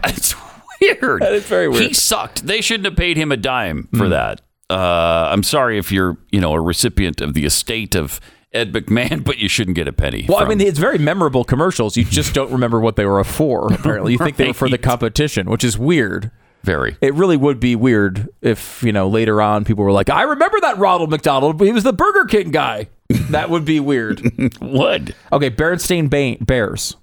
It's 0.04 0.36
weird. 0.80 1.22
That 1.22 1.32
is 1.32 1.44
very 1.46 1.66
weird. 1.68 1.82
He 1.82 1.92
sucked. 1.94 2.46
They 2.46 2.60
shouldn't 2.60 2.84
have 2.84 2.96
paid 2.96 3.16
him 3.16 3.32
a 3.32 3.36
dime 3.36 3.88
for 3.96 4.04
Hmm. 4.04 4.10
that. 4.10 4.40
Uh, 4.70 5.30
I'm 5.32 5.42
sorry 5.42 5.76
if 5.76 5.90
you're, 5.90 6.16
you 6.30 6.40
know, 6.40 6.52
a 6.52 6.60
recipient 6.60 7.20
of 7.20 7.34
the 7.34 7.44
estate 7.44 7.96
of 7.96 8.20
Ed 8.52 8.72
McMahon, 8.72 9.24
but 9.24 9.38
you 9.38 9.48
shouldn't 9.48 9.74
get 9.74 9.88
a 9.88 9.92
penny. 9.92 10.26
Well, 10.28 10.38
I 10.38 10.44
mean, 10.46 10.60
it's 10.60 10.78
very 10.78 10.98
memorable 10.98 11.42
commercials. 11.42 11.96
You 11.96 12.04
just 12.04 12.34
don't 12.34 12.52
remember 12.52 12.78
what 12.78 12.94
they 12.94 13.04
were 13.04 13.22
for. 13.24 13.72
Apparently, 13.72 14.12
you 14.12 14.18
think 14.18 14.36
they 14.36 14.46
were 14.46 14.54
for 14.54 14.68
the 14.68 14.78
competition, 14.78 15.50
which 15.50 15.64
is 15.64 15.76
weird. 15.76 16.30
Very. 16.62 16.96
It 17.00 17.14
really 17.14 17.36
would 17.36 17.58
be 17.60 17.76
weird 17.76 18.28
if 18.42 18.82
you 18.82 18.92
know 18.92 19.08
later 19.08 19.40
on 19.40 19.64
people 19.64 19.84
were 19.84 19.92
like, 19.92 20.10
"I 20.10 20.22
remember 20.22 20.58
that 20.60 20.78
Ronald 20.78 21.10
McDonald. 21.10 21.60
He 21.60 21.72
was 21.72 21.84
the 21.84 21.92
Burger 21.92 22.24
King 22.26 22.50
guy." 22.50 22.88
that 23.30 23.50
would 23.50 23.64
be 23.64 23.80
weird. 23.80 24.22
Would. 24.60 25.16
Okay, 25.32 25.50
Berenstain 25.50 26.08
ba- 26.08 26.42
Bears. 26.44 26.96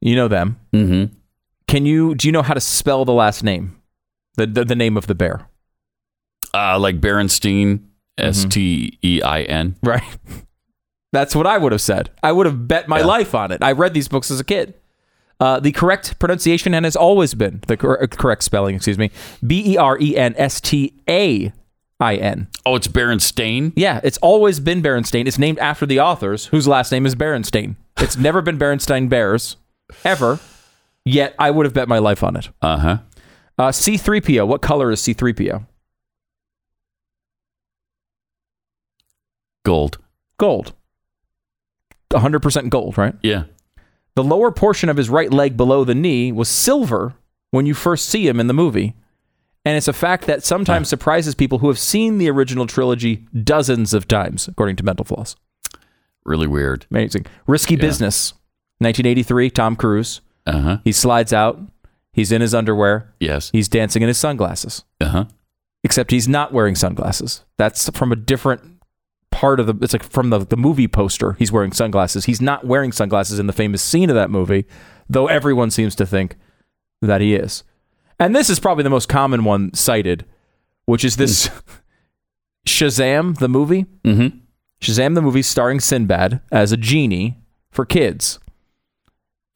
You 0.00 0.16
know 0.16 0.26
them. 0.28 0.58
Mm-hmm. 0.72 1.14
Can 1.68 1.84
you? 1.86 2.14
Do 2.14 2.26
you 2.28 2.32
know 2.32 2.42
how 2.42 2.54
to 2.54 2.60
spell 2.60 3.04
the 3.04 3.12
last 3.12 3.42
name? 3.44 3.78
The 4.36 4.46
the, 4.46 4.64
the 4.64 4.74
name 4.76 4.96
of 4.96 5.06
the 5.06 5.14
bear. 5.14 5.48
Uh, 6.54 6.78
like 6.78 7.00
Berenstein, 7.00 7.80
Mm-hmm. 8.18 8.28
S 8.28 8.44
T 8.44 8.98
E 9.02 9.20
I 9.22 9.42
N. 9.42 9.74
Right. 9.82 10.02
That's 11.12 11.34
what 11.34 11.46
I 11.48 11.58
would 11.58 11.72
have 11.72 11.80
said. 11.80 12.10
I 12.22 12.30
would 12.32 12.46
have 12.46 12.66
bet 12.68 12.88
my 12.88 13.00
Yeah. 13.00 13.06
life 13.06 13.34
on 13.34 13.50
it. 13.52 13.62
I 13.62 13.72
read 13.72 13.92
these 13.94 14.08
books 14.08 14.30
as 14.30 14.38
a 14.40 14.44
kid. 14.44 14.74
Uh, 15.40 15.58
the 15.60 15.72
correct 15.72 16.18
pronunciation 16.18 16.74
and 16.74 16.84
has 16.84 16.96
always 16.96 17.34
been 17.34 17.60
the 17.66 17.76
cor- 17.76 18.06
correct 18.06 18.42
spelling. 18.44 18.76
Excuse 18.76 18.98
me. 18.98 19.10
B 19.46 19.72
e 19.72 19.76
r 19.76 19.98
e 20.00 20.16
n 20.16 20.34
s 20.36 20.60
t 20.60 20.94
a 21.08 21.52
i 22.00 22.16
n. 22.16 22.48
Oh, 22.64 22.76
it's 22.76 22.88
Berenstain. 22.88 23.72
Yeah, 23.76 24.00
it's 24.04 24.18
always 24.18 24.60
been 24.60 24.82
Berenstain. 24.82 25.26
It's 25.26 25.38
named 25.38 25.58
after 25.58 25.86
the 25.86 26.00
authors 26.00 26.46
whose 26.46 26.68
last 26.68 26.92
name 26.92 27.06
is 27.06 27.14
Berenstain. 27.14 27.76
It's 27.98 28.16
never 28.16 28.42
been 28.42 28.58
Berenstain 28.58 29.08
Bears, 29.08 29.56
ever. 30.04 30.38
Yet 31.04 31.34
I 31.38 31.50
would 31.50 31.66
have 31.66 31.74
bet 31.74 31.88
my 31.88 31.98
life 31.98 32.22
on 32.22 32.36
it. 32.36 32.48
Uh 32.62 32.78
huh. 32.78 32.98
Uh, 33.58 33.68
C3PO. 33.68 34.46
What 34.46 34.62
color 34.62 34.90
is 34.90 35.00
C3PO? 35.02 35.66
Gold. 39.64 39.98
Gold. 40.38 40.72
100% 42.10 42.68
gold, 42.70 42.96
right? 42.98 43.14
Yeah. 43.22 43.44
The 44.16 44.24
lower 44.24 44.50
portion 44.52 44.88
of 44.88 44.96
his 44.96 45.10
right 45.10 45.32
leg 45.32 45.56
below 45.56 45.84
the 45.84 45.94
knee 45.94 46.30
was 46.32 46.48
silver 46.48 47.14
when 47.50 47.66
you 47.66 47.74
first 47.74 48.08
see 48.08 48.26
him 48.28 48.38
in 48.40 48.46
the 48.46 48.54
movie. 48.54 48.94
And 49.64 49.76
it's 49.76 49.88
a 49.88 49.92
fact 49.92 50.26
that 50.26 50.44
sometimes 50.44 50.88
surprises 50.88 51.34
people 51.34 51.58
who 51.58 51.68
have 51.68 51.78
seen 51.78 52.18
the 52.18 52.28
original 52.30 52.66
trilogy 52.66 53.26
dozens 53.42 53.94
of 53.94 54.06
times, 54.06 54.46
according 54.46 54.76
to 54.76 54.84
Mental 54.84 55.04
Floss. 55.04 55.36
Really 56.24 56.46
weird. 56.46 56.86
Amazing. 56.90 57.26
Risky 57.46 57.76
Business, 57.76 58.32
1983, 58.78 59.50
Tom 59.50 59.76
Cruise. 59.76 60.20
Uh 60.46 60.60
huh. 60.60 60.78
He 60.84 60.92
slides 60.92 61.32
out. 61.32 61.60
He's 62.12 62.30
in 62.30 62.40
his 62.40 62.54
underwear. 62.54 63.12
Yes. 63.20 63.50
He's 63.50 63.68
dancing 63.68 64.02
in 64.02 64.08
his 64.08 64.18
sunglasses. 64.18 64.84
Uh 65.00 65.08
huh. 65.08 65.24
Except 65.82 66.10
he's 66.10 66.28
not 66.28 66.52
wearing 66.52 66.74
sunglasses. 66.74 67.44
That's 67.56 67.88
from 67.90 68.12
a 68.12 68.16
different 68.16 68.73
part 69.34 69.58
of 69.58 69.66
the. 69.66 69.74
It's 69.82 69.92
like 69.92 70.04
from 70.04 70.30
the, 70.30 70.38
the 70.38 70.56
movie 70.56 70.86
poster. 70.86 71.32
He's 71.34 71.50
wearing 71.50 71.72
sunglasses. 71.72 72.24
He's 72.26 72.40
not 72.40 72.64
wearing 72.64 72.92
sunglasses 72.92 73.40
in 73.40 73.48
the 73.48 73.52
famous 73.52 73.82
scene 73.82 74.08
of 74.08 74.14
that 74.14 74.30
movie, 74.30 74.64
though 75.08 75.26
everyone 75.26 75.72
seems 75.72 75.96
to 75.96 76.06
think 76.06 76.36
that 77.02 77.20
he 77.20 77.34
is. 77.34 77.64
And 78.20 78.34
this 78.34 78.48
is 78.48 78.60
probably 78.60 78.84
the 78.84 78.90
most 78.90 79.08
common 79.08 79.42
one 79.42 79.74
cited, 79.74 80.24
which 80.86 81.04
is 81.04 81.16
this 81.16 81.50
Shazam, 82.66 83.36
the 83.38 83.48
movie. 83.48 83.86
Mm-hmm. 84.04 84.38
Shazam, 84.80 85.16
the 85.16 85.22
movie 85.22 85.42
starring 85.42 85.80
Sinbad 85.80 86.40
as 86.52 86.70
a 86.70 86.76
genie 86.76 87.36
for 87.72 87.84
kids, 87.84 88.38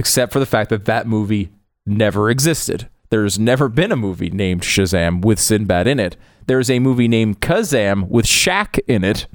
except 0.01 0.33
for 0.33 0.41
the 0.41 0.47
fact 0.47 0.71
that 0.71 0.87
that 0.87 1.07
movie 1.07 1.53
never 1.87 2.31
existed. 2.31 2.89
There's 3.11 3.39
never 3.39 3.69
been 3.69 3.91
a 3.93 3.97
movie 3.97 4.31
named 4.31 4.63
Shazam 4.63 5.25
with 5.25 5.39
Sinbad 5.41 5.87
in 5.87 5.99
it. 5.99 6.17
There's 6.47 6.71
a 6.71 6.79
movie 6.79 7.09
named 7.09 7.41
Kazam 7.41 8.09
with 8.09 8.27
Shaq 8.27 8.79
in 8.87 9.05
it. 9.05 9.27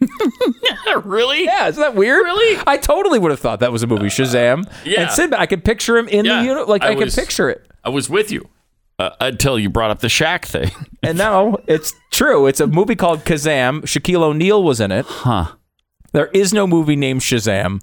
really? 1.04 1.44
Yeah, 1.44 1.68
isn't 1.68 1.80
that 1.80 1.94
weird? 1.94 2.24
Really? 2.24 2.62
I 2.66 2.76
totally 2.76 3.18
would 3.18 3.30
have 3.30 3.40
thought 3.40 3.60
that 3.60 3.72
was 3.72 3.82
a 3.82 3.86
movie, 3.86 4.06
Shazam. 4.06 4.68
Yeah. 4.84 5.02
And 5.02 5.10
Sinbad, 5.10 5.38
I 5.40 5.46
could 5.46 5.64
picture 5.64 5.96
him 5.96 6.08
in 6.08 6.24
Yeah, 6.24 6.40
the 6.40 6.46
unit. 6.48 6.68
Like, 6.68 6.82
I 6.82 6.88
I, 6.90 6.94
could 6.94 7.04
was- 7.06 7.14
picture 7.16 7.48
it. 7.50 7.64
I 7.84 7.90
was 7.90 8.10
with 8.10 8.30
you 8.32 8.48
uh, 8.98 9.10
until 9.20 9.58
you 9.58 9.70
brought 9.70 9.90
up 9.90 10.00
the 10.00 10.08
Shaq 10.08 10.44
thing. 10.44 10.70
And 11.02 11.16
now 11.16 11.56
it's 11.68 11.94
true. 12.10 12.46
It's 12.48 12.58
a 12.60 12.66
movie 12.66 12.96
called 12.96 13.20
Kazam. 13.20 13.82
Shaquille 13.82 14.20
O'Neal 14.20 14.62
was 14.62 14.80
in 14.80 14.90
it. 14.90 15.06
Huh. 15.06 15.52
There 16.12 16.26
is 16.34 16.52
no 16.52 16.66
movie 16.66 16.96
named 16.96 17.20
Shazam 17.20 17.80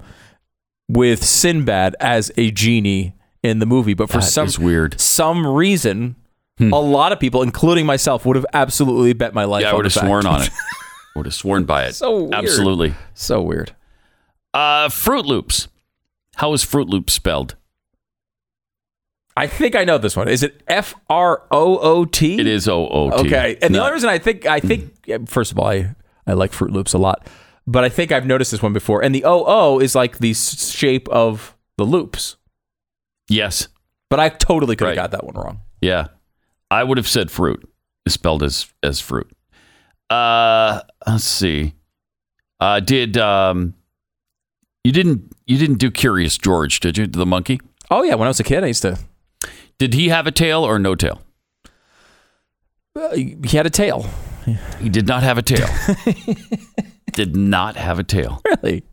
with 0.90 1.24
Sinbad 1.24 1.95
as 2.02 2.30
a 2.38 2.52
genie 2.52 3.14
in 3.49 3.59
the 3.59 3.65
movie, 3.65 3.93
but 3.93 4.09
for 4.09 4.17
That 4.19 4.23
some 4.23 4.49
weird. 4.63 4.99
some 4.99 5.45
reason, 5.47 6.15
Hmm. 6.57 6.72
a 6.73 6.80
lot 6.80 7.11
of 7.11 7.19
people, 7.19 7.41
including 7.41 7.85
myself, 7.85 8.26
would 8.26 8.35
have 8.38 8.45
absolutely 8.53 9.13
bet 9.13 9.34
my 9.34 9.43
life. 9.43 9.63
Yeah, 9.63 9.72
I 9.72 9.73
would 9.73 9.85
have 9.85 9.93
sworn 9.93 10.26
on 10.26 10.41
it. 10.43 10.49
Would 11.15 11.27
have 11.27 11.34
sworn 11.34 11.63
by 11.63 11.85
it. 11.85 11.93
So 11.95 12.23
weird. 12.23 12.34
Absolutely. 12.34 12.93
So 13.13 13.41
weird. 13.41 13.73
Uh, 14.53 14.89
Froot 14.89 15.23
Loops. 15.26 15.69
How 16.35 16.51
is 16.51 16.65
Froot 16.65 16.89
Loops 16.89 17.13
spelled? 17.13 17.55
I 19.38 19.47
think 19.47 19.76
I 19.76 19.84
know 19.84 19.97
this 19.97 20.15
one. 20.15 20.27
Is 20.27 20.43
it 20.43 20.61
F 20.67 20.93
R 21.09 21.43
O 21.51 21.77
O 21.80 22.05
T? 22.05 22.39
It 22.39 22.47
is 22.47 22.67
O 22.67 22.88
O 22.88 23.09
T. 23.11 23.27
Okay. 23.27 23.57
And 23.61 23.73
the 23.73 23.80
Not- 23.80 23.85
only 23.85 23.93
reason 23.95 24.09
I 24.09 24.17
think 24.17 24.45
I 24.45 24.59
think 24.59 24.91
first 25.30 25.51
of 25.51 25.59
all, 25.59 25.67
I, 25.67 25.95
I 26.27 26.34
like 26.34 26.51
Froot 26.51 26.72
Loops 26.72 26.93
a 26.93 26.97
lot. 26.97 27.27
But 27.67 27.84
I 27.84 27.89
think 27.89 28.11
I've 28.11 28.26
noticed 28.26 28.51
this 28.51 28.61
one 28.61 28.73
before. 28.73 29.01
And 29.03 29.13
the 29.15 29.23
O 29.26 29.43
O 29.45 29.80
is 29.80 29.95
like 29.95 30.19
the 30.19 30.34
shape 30.34 31.07
of 31.09 31.55
the 31.77 31.84
loops. 31.85 32.35
Yes. 33.27 33.68
But 34.10 34.19
I 34.19 34.30
totally 34.30 34.76
could 34.76 34.85
have 34.88 34.97
Right. 34.97 35.03
got 35.03 35.11
that 35.11 35.23
one 35.26 35.35
wrong. 35.35 35.61
Yeah. 35.81 36.07
I 36.72 36.84
would 36.84 36.97
have 36.97 37.07
said 37.07 37.31
fruit. 37.31 37.68
is 38.06 38.14
spelled 38.14 38.43
as 38.43 38.68
as 38.84 38.99
fruit. 38.99 39.30
Uh 40.10 40.81
let's 41.07 41.23
see. 41.23 41.73
Uh 42.60 42.80
did 42.80 43.18
um 43.18 43.73
you 44.84 44.91
didn't 44.91 45.31
you 45.47 45.57
didn't 45.57 45.77
do 45.80 45.89
Curious 45.89 46.38
George, 46.38 46.80
did 46.80 46.97
you? 46.97 47.07
The 47.07 47.26
monkey? 47.26 47.60
Oh 47.89 48.03
yeah, 48.03 48.15
when 48.15 48.27
I 48.27 48.30
was 48.30 48.39
a 48.39 48.43
kid, 48.43 48.64
I 48.64 48.68
used 48.68 48.84
to. 48.84 48.97
Did 49.80 49.93
he 49.95 50.10
have 50.10 50.27
a 50.27 50.31
tail 50.31 50.64
or 50.64 50.77
no 50.80 50.95
tail? 50.95 51.22
He 53.14 53.35
had 53.57 53.65
a 53.65 53.69
tail. 53.69 54.06
He 54.80 54.89
did 54.89 55.07
not 55.07 55.23
have 55.23 55.38
a 55.38 55.41
tail. 55.41 55.68
did 57.14 57.35
not 57.35 57.76
have 57.76 57.99
a 57.99 58.03
tail. 58.03 58.41
Really? 58.45 58.84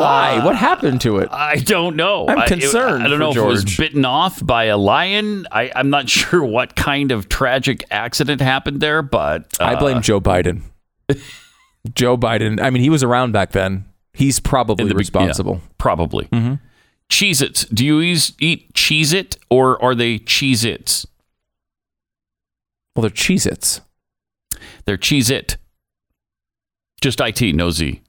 Why? 0.00 0.44
what 0.44 0.56
happened 0.56 1.00
to 1.02 1.18
it? 1.18 1.28
I 1.32 1.56
don't 1.56 1.96
know. 1.96 2.26
I'm 2.28 2.38
I- 2.38 2.44
it- 2.44 2.48
concerned 2.48 3.02
I, 3.04 3.08
don't 3.08 3.18
know 3.18 3.30
if 3.30 3.36
it 3.36 3.42
was 3.42 3.76
bitten 3.76 4.04
off 4.04 4.44
by 4.44 4.64
a 4.64 4.76
lion. 4.76 5.46
I, 5.50 5.70
I'm 5.74 5.90
not 5.90 6.08
sure 6.18 6.42
what 6.44 6.74
kind 6.76 7.12
of 7.12 7.28
tragic 7.28 7.84
accident 7.90 8.40
happened 8.40 8.80
there, 8.80 9.02
but 9.02 9.46
I 9.60 9.74
uh, 9.74 9.78
blame 9.78 10.02
Joe 10.02 10.20
Biden. 10.20 10.62
Joe 11.94 12.16
Biden. 12.16 12.60
I 12.60 12.70
mean, 12.70 12.82
he 12.82 12.90
was 12.90 13.02
around 13.02 13.32
back 13.32 13.50
then. 13.52 13.84
He's 14.14 14.40
probably 14.40 14.88
the 14.88 14.94
responsible. 14.94 15.54
yeah, 15.54 15.68
probably. 15.78 16.26
Mhm. 16.26 16.60
Cheez 17.10 17.42
Its. 17.42 17.64
Do 17.66 17.84
you 17.84 18.00
eat 18.00 18.72
Cheez 18.74 19.12
It 19.12 19.36
or 19.50 19.82
are 19.82 19.94
they 19.94 20.18
Cheez 20.18 20.64
Its? 20.64 21.06
Well, 22.94 23.02
they're 23.02 23.10
Cheez 23.10 23.46
Its. 23.46 23.80
They're 24.84 24.96
Cheez 24.98 25.30
It. 25.30 25.56
Just 27.00 27.20
IT, 27.20 27.40
no 27.54 27.70
Z. 27.70 28.00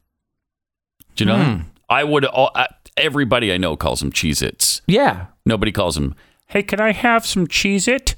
Do 1.16 1.24
you 1.24 1.26
know? 1.28 1.38
that? 1.38 1.66
I 1.90 2.04
would, 2.04 2.26
all- 2.26 2.52
uh, 2.56 2.68
everybody 2.98 3.52
I 3.54 3.58
know 3.58 3.76
calls 3.76 4.00
them 4.00 4.12
Cheez 4.12 4.42
Its. 4.42 4.82
Yeah. 4.88 5.28
Nobody 5.46 5.72
calls 5.72 5.96
them, 5.96 6.16
hey, 6.48 6.64
can 6.64 6.80
I 6.80 6.92
have 6.92 7.26
some 7.26 7.48
Cheez 7.48 7.88
It, 7.88 8.16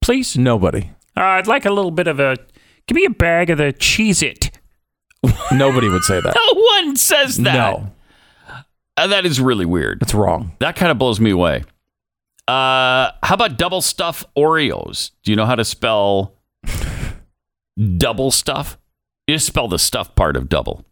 please? 0.00 0.36
Nobody. 0.36 0.90
Uh, 1.16 1.20
I'd 1.22 1.46
like 1.46 1.64
a 1.64 1.70
little 1.72 1.90
bit 1.90 2.06
of 2.08 2.20
a, 2.20 2.36
give 2.86 2.96
me 2.96 3.04
a 3.04 3.10
bag 3.10 3.50
of 3.50 3.58
the 3.58 3.72
Cheez 3.72 4.22
It. 4.22 4.50
Nobody 5.52 5.88
would 5.88 6.02
say 6.02 6.20
that. 6.20 6.34
No 6.54 6.60
one 6.60 6.96
says 6.96 7.36
that. 7.38 7.54
No, 7.54 7.92
Uh, 8.96 9.06
that 9.06 9.24
is 9.26 9.40
really 9.40 9.66
weird. 9.66 10.00
that's 10.00 10.14
wrong. 10.14 10.52
That 10.60 10.76
kind 10.76 10.90
of 10.92 10.98
blows 10.98 11.18
me 11.20 11.30
away. 11.30 11.64
Uh, 12.48 13.10
how 13.22 13.34
about 13.34 13.58
double 13.58 13.80
stuff 13.82 14.24
Oreos? 14.36 15.10
Do 15.24 15.32
you 15.32 15.36
know 15.36 15.46
how 15.46 15.54
to 15.56 15.64
spell 15.64 16.34
double 17.98 18.30
stuff? 18.30 18.78
You 19.26 19.34
just 19.34 19.46
spell 19.46 19.68
the 19.68 19.78
stuff 19.78 20.14
part 20.14 20.36
of 20.36 20.48
double. 20.48 20.84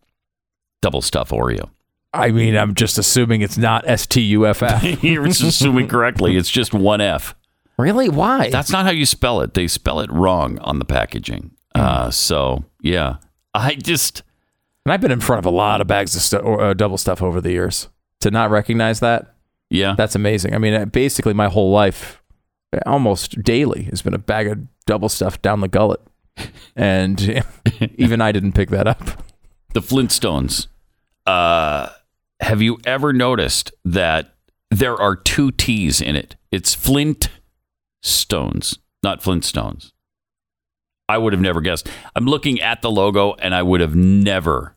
Double 0.83 1.01
stuff 1.03 1.31
Oreo. 1.31 1.71
I 2.15 2.31
mean, 2.31 2.57
I'm 2.57 2.75
just 2.75 2.97
assuming 2.97 3.41
it's 3.43 3.59
not 3.59 3.87
S 3.89 4.07
T 4.07 4.21
U 4.23 4.47
F 4.47 4.63
F. 4.63 4.83
You're 5.03 5.27
just 5.27 5.43
assuming 5.43 5.89
correctly. 5.89 6.37
It's 6.37 6.51
just 6.51 6.73
one 6.73 7.01
F. 7.01 7.35
Really? 7.77 8.09
Why? 8.09 8.51
That's 8.51 8.71
not 8.71 8.85
how 8.85 8.93
you 8.93 9.05
spell 9.05 9.41
it. 9.41 9.55
They 9.55 9.67
spell 9.67 10.01
it 10.01 10.11
wrong 10.13 10.59
on 10.61 10.79
the 10.79 10.85
packaging. 10.85 11.51
Uh, 11.75 12.11
so 12.11 12.65
yeah, 12.81 13.17
I 13.53 13.75
just 13.75 14.23
and 14.85 14.93
I've 14.93 15.01
been 15.01 15.11
in 15.11 15.21
front 15.21 15.39
of 15.39 15.47
a 15.47 15.51
lot 15.55 15.81
of 15.81 15.87
bags 15.87 16.15
of 16.15 16.23
stu- 16.23 16.39
or, 16.39 16.61
uh, 16.61 16.75
double 16.75 16.99
stuff 16.99 17.23
over 17.23 17.41
the 17.41 17.51
years. 17.51 17.89
To 18.21 18.31
not 18.31 18.51
recognize 18.51 19.01
that, 19.01 19.35
yeah. 19.69 19.95
that's 19.97 20.15
amazing. 20.15 20.55
I 20.55 20.59
mean, 20.59 20.73
uh, 20.73 20.85
basically, 20.87 21.35
my 21.35 21.49
whole 21.49 21.71
life, 21.71 22.23
almost 22.87 23.43
daily, 23.43 23.85
has 23.85 24.03
been 24.03 24.15
a 24.15 24.19
bag 24.19 24.47
of 24.47 24.61
double 24.87 25.09
stuff 25.09 25.43
down 25.43 25.61
the 25.61 25.69
gullet, 25.69 26.01
and 26.77 27.45
even 27.97 28.21
I 28.21 28.33
didn't 28.33 28.53
pick 28.53 28.71
that 28.71 28.87
up. 28.87 29.23
the 29.75 29.81
Flintstones. 29.81 30.69
Uh, 31.27 31.89
have 32.41 32.61
you 32.63 32.79
ever 32.85 33.13
noticed 33.13 33.73
that 33.85 34.35
there 34.71 34.97
are 34.97 35.17
two 35.17 35.51
T's 35.51 36.01
in 36.01 36.17
it? 36.17 36.37
It's 36.51 36.75
Flint 36.75 37.29
Stones, 38.03 38.79
not 39.03 39.21
Flintstones. 39.23 39.93
I 41.09 41.19
would 41.19 41.33
have 41.33 41.43
never 41.43 41.61
guessed. 41.61 41.89
I'm 42.17 42.25
looking 42.25 42.61
at 42.61 42.81
the 42.83 42.91
logo, 42.91 43.35
and 43.35 43.55
I 43.55 43.63
would 43.63 43.81
have 43.81 43.95
never, 43.95 44.77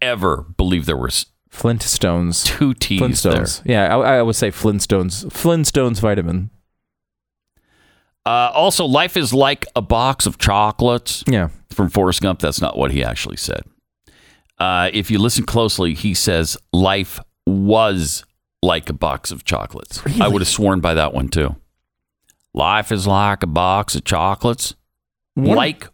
ever 0.00 0.46
believed 0.56 0.86
there 0.86 0.96
was 0.96 1.26
Flintstones. 1.52 2.44
two 2.44 2.74
T's 2.74 3.00
Flintstones. 3.00 3.62
Yeah, 3.64 3.94
I, 3.96 4.18
I 4.18 4.22
would 4.22 4.34
say 4.36 4.50
Flintstones. 4.50 5.24
Flintstones 5.26 6.00
vitamin. 6.00 6.50
Uh, 8.24 8.50
also, 8.54 8.84
life 8.86 9.16
is 9.16 9.32
like 9.34 9.66
a 9.76 9.82
box 9.82 10.26
of 10.26 10.38
chocolates. 10.38 11.24
Yeah. 11.26 11.48
from 11.70 11.88
Forrest 11.90 12.22
Gump. 12.22 12.40
That's 12.40 12.60
not 12.60 12.76
what 12.76 12.90
he 12.92 13.02
actually 13.04 13.36
said. 13.36 13.62
Uh, 14.62 14.90
if 14.92 15.10
you 15.10 15.18
listen 15.18 15.44
closely, 15.44 15.92
he 15.92 16.14
says 16.14 16.56
life 16.72 17.18
was 17.48 18.24
like 18.62 18.88
a 18.88 18.92
box 18.92 19.32
of 19.32 19.44
chocolates. 19.44 20.00
I 20.20 20.28
would 20.28 20.40
have 20.40 20.48
sworn 20.48 20.78
by 20.80 20.94
that 20.94 21.12
one 21.12 21.28
too. 21.28 21.56
Life 22.54 22.92
is 22.92 23.06
like 23.06 23.42
a 23.42 23.48
box 23.48 23.96
of 23.96 24.04
chocolates. 24.04 24.74
Like 25.34 25.88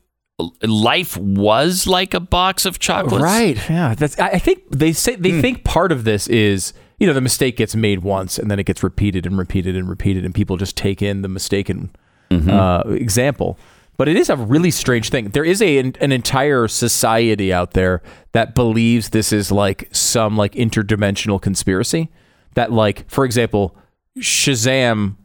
life 0.62 1.16
was 1.16 1.86
like 1.86 2.12
a 2.12 2.20
box 2.20 2.66
of 2.66 2.78
chocolates. 2.78 3.22
Right. 3.22 3.70
Yeah. 3.70 3.94
That's. 3.94 4.18
I 4.18 4.38
think 4.38 4.64
they 4.70 4.92
say 4.92 5.16
they 5.16 5.40
think 5.40 5.64
part 5.64 5.90
of 5.90 6.04
this 6.04 6.28
is 6.28 6.74
you 6.98 7.06
know 7.06 7.14
the 7.14 7.20
mistake 7.22 7.56
gets 7.56 7.74
made 7.74 8.00
once 8.00 8.38
and 8.38 8.50
then 8.50 8.58
it 8.58 8.66
gets 8.66 8.82
repeated 8.82 9.24
and 9.24 9.38
repeated 9.38 9.76
and 9.76 9.88
repeated 9.88 10.26
and 10.26 10.34
people 10.34 10.58
just 10.58 10.76
take 10.76 11.00
in 11.00 11.22
the 11.22 11.28
mistaken 11.28 11.90
uh, 12.30 12.82
example. 12.88 13.58
But 13.98 14.08
it 14.08 14.16
is 14.16 14.30
a 14.30 14.36
really 14.36 14.70
strange 14.70 15.10
thing. 15.10 15.30
There 15.30 15.44
is 15.44 15.60
a 15.60 15.78
an, 15.78 15.96
an 16.00 16.12
entire 16.12 16.68
society 16.68 17.52
out 17.52 17.72
there 17.72 18.00
that 18.32 18.54
believes 18.54 19.10
this 19.10 19.32
is 19.32 19.50
like 19.50 19.88
some 19.90 20.36
like 20.36 20.52
interdimensional 20.52 21.42
conspiracy. 21.42 22.08
That 22.54 22.72
like, 22.72 23.10
for 23.10 23.24
example, 23.24 23.76
Shazam 24.18 25.16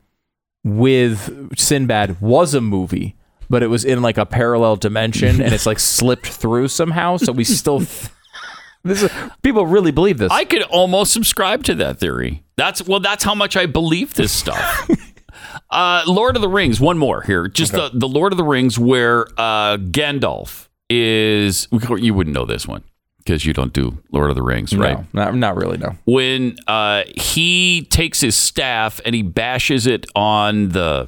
with 0.64 1.56
Sinbad 1.58 2.20
was 2.20 2.56
a 2.56 2.62
movie, 2.62 3.16
but 3.48 3.62
it 3.62 3.68
was 3.68 3.86
in 3.86 4.02
like 4.02 4.18
a 4.18 4.26
parallel 4.26 4.76
dimension 4.76 5.40
and 5.40 5.54
it's 5.54 5.68
like 5.68 5.80
slipped 5.80 6.28
through 6.28 6.68
somehow. 6.68 7.18
So 7.18 7.32
we 7.32 7.44
still. 7.44 7.80
this 8.84 9.04
is, 9.04 9.12
people 9.44 9.68
really 9.68 9.92
believe 9.92 10.18
this. 10.18 10.32
I 10.32 10.46
could 10.46 10.64
almost 10.64 11.14
subscribe 11.14 11.64
to 11.66 11.76
that 11.76 12.00
theory. 12.00 12.44
That's 12.56 12.86
well, 12.88 13.00
that's 13.00 13.24
how 13.24 13.36
much 13.36 13.56
I 13.56 13.68
believe 13.68 14.16
this 14.16 14.32
stuff. 14.32 14.90
uh, 15.70 16.04
Lord 16.08 16.36
of 16.36 16.42
the 16.42 16.50
Rings. 16.50 16.80
One 16.80 16.98
more 16.98 17.22
here. 17.22 17.48
Just 17.48 17.72
the, 17.74 17.90
the 17.94 18.08
Lord 18.08 18.32
of 18.34 18.38
the 18.38 18.44
Rings, 18.44 18.78
where 18.80 19.28
uh, 19.38 19.78
Gandalf 19.78 20.68
is. 20.90 21.68
You 21.72 22.14
wouldn't 22.14 22.34
know 22.34 22.46
this 22.46 22.68
one 22.68 22.84
because 23.20 23.46
you 23.46 23.54
don't 23.54 23.72
do 23.74 23.98
Lord 24.12 24.30
of 24.30 24.36
the 24.36 24.42
Rings, 24.44 24.76
right? 24.76 24.98
No, 25.14 25.24
not, 25.26 25.36
not 25.36 25.56
really. 25.56 25.78
No. 25.78 25.96
when 26.06 26.58
uh, 26.68 27.04
he 27.16 27.88
takes 27.90 28.20
his 28.22 28.36
staff 28.36 29.00
and 29.06 29.16
he 29.16 29.22
bashes 29.24 29.88
it 29.88 30.06
on 30.16 30.70
the 30.70 31.08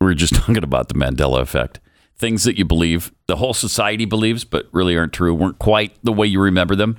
We 0.00 0.06
were 0.06 0.14
just 0.14 0.34
talking 0.36 0.62
about 0.62 0.88
the 0.88 0.94
Mandela 0.94 1.40
effect. 1.40 1.80
Things 2.16 2.44
that 2.44 2.56
you 2.56 2.64
believe, 2.64 3.12
the 3.26 3.36
whole 3.36 3.52
society 3.54 4.06
believes, 4.06 4.44
but 4.44 4.68
really 4.72 4.96
aren't 4.96 5.12
true, 5.12 5.34
weren't 5.34 5.58
quite 5.58 5.92
the 6.02 6.12
way 6.12 6.26
you 6.26 6.40
remember 6.40 6.74
them. 6.74 6.96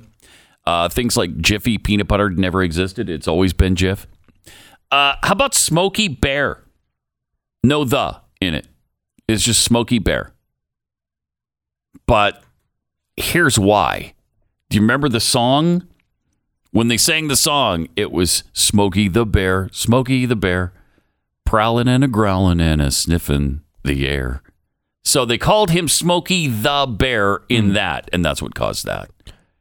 Uh, 0.64 0.88
things 0.88 1.16
like 1.16 1.36
Jiffy 1.38 1.78
peanut 1.78 2.06
butter 2.06 2.30
never 2.30 2.62
existed. 2.62 3.10
It's 3.10 3.26
always 3.26 3.52
been 3.52 3.74
Jif. 3.74 4.06
Uh, 4.90 5.14
how 5.22 5.32
about 5.32 5.54
Smokey 5.54 6.08
Bear? 6.08 6.64
No 7.62 7.84
the 7.84 8.20
in 8.40 8.54
it. 8.54 8.66
It's 9.26 9.42
just 9.42 9.62
Smokey 9.62 9.98
Bear. 9.98 10.32
But 12.06 12.42
here's 13.16 13.58
why. 13.58 14.14
Do 14.70 14.76
you 14.76 14.80
remember 14.80 15.08
the 15.08 15.20
song? 15.20 15.86
When 16.70 16.88
they 16.88 16.96
sang 16.96 17.28
the 17.28 17.36
song, 17.36 17.88
it 17.96 18.12
was 18.12 18.44
Smokey 18.52 19.08
the 19.08 19.26
Bear, 19.26 19.68
Smokey 19.72 20.26
the 20.26 20.36
Bear, 20.36 20.72
prowling 21.44 21.88
and 21.88 22.04
a 22.04 22.08
growling 22.08 22.60
and 22.60 22.80
a 22.80 22.90
sniffing 22.90 23.62
the 23.84 24.06
air. 24.06 24.42
So 25.04 25.24
they 25.24 25.38
called 25.38 25.70
him 25.70 25.88
Smokey 25.88 26.48
the 26.48 26.86
Bear 26.86 27.40
in 27.48 27.72
that, 27.72 28.08
and 28.12 28.22
that's 28.24 28.42
what 28.42 28.54
caused 28.54 28.84
that. 28.84 29.10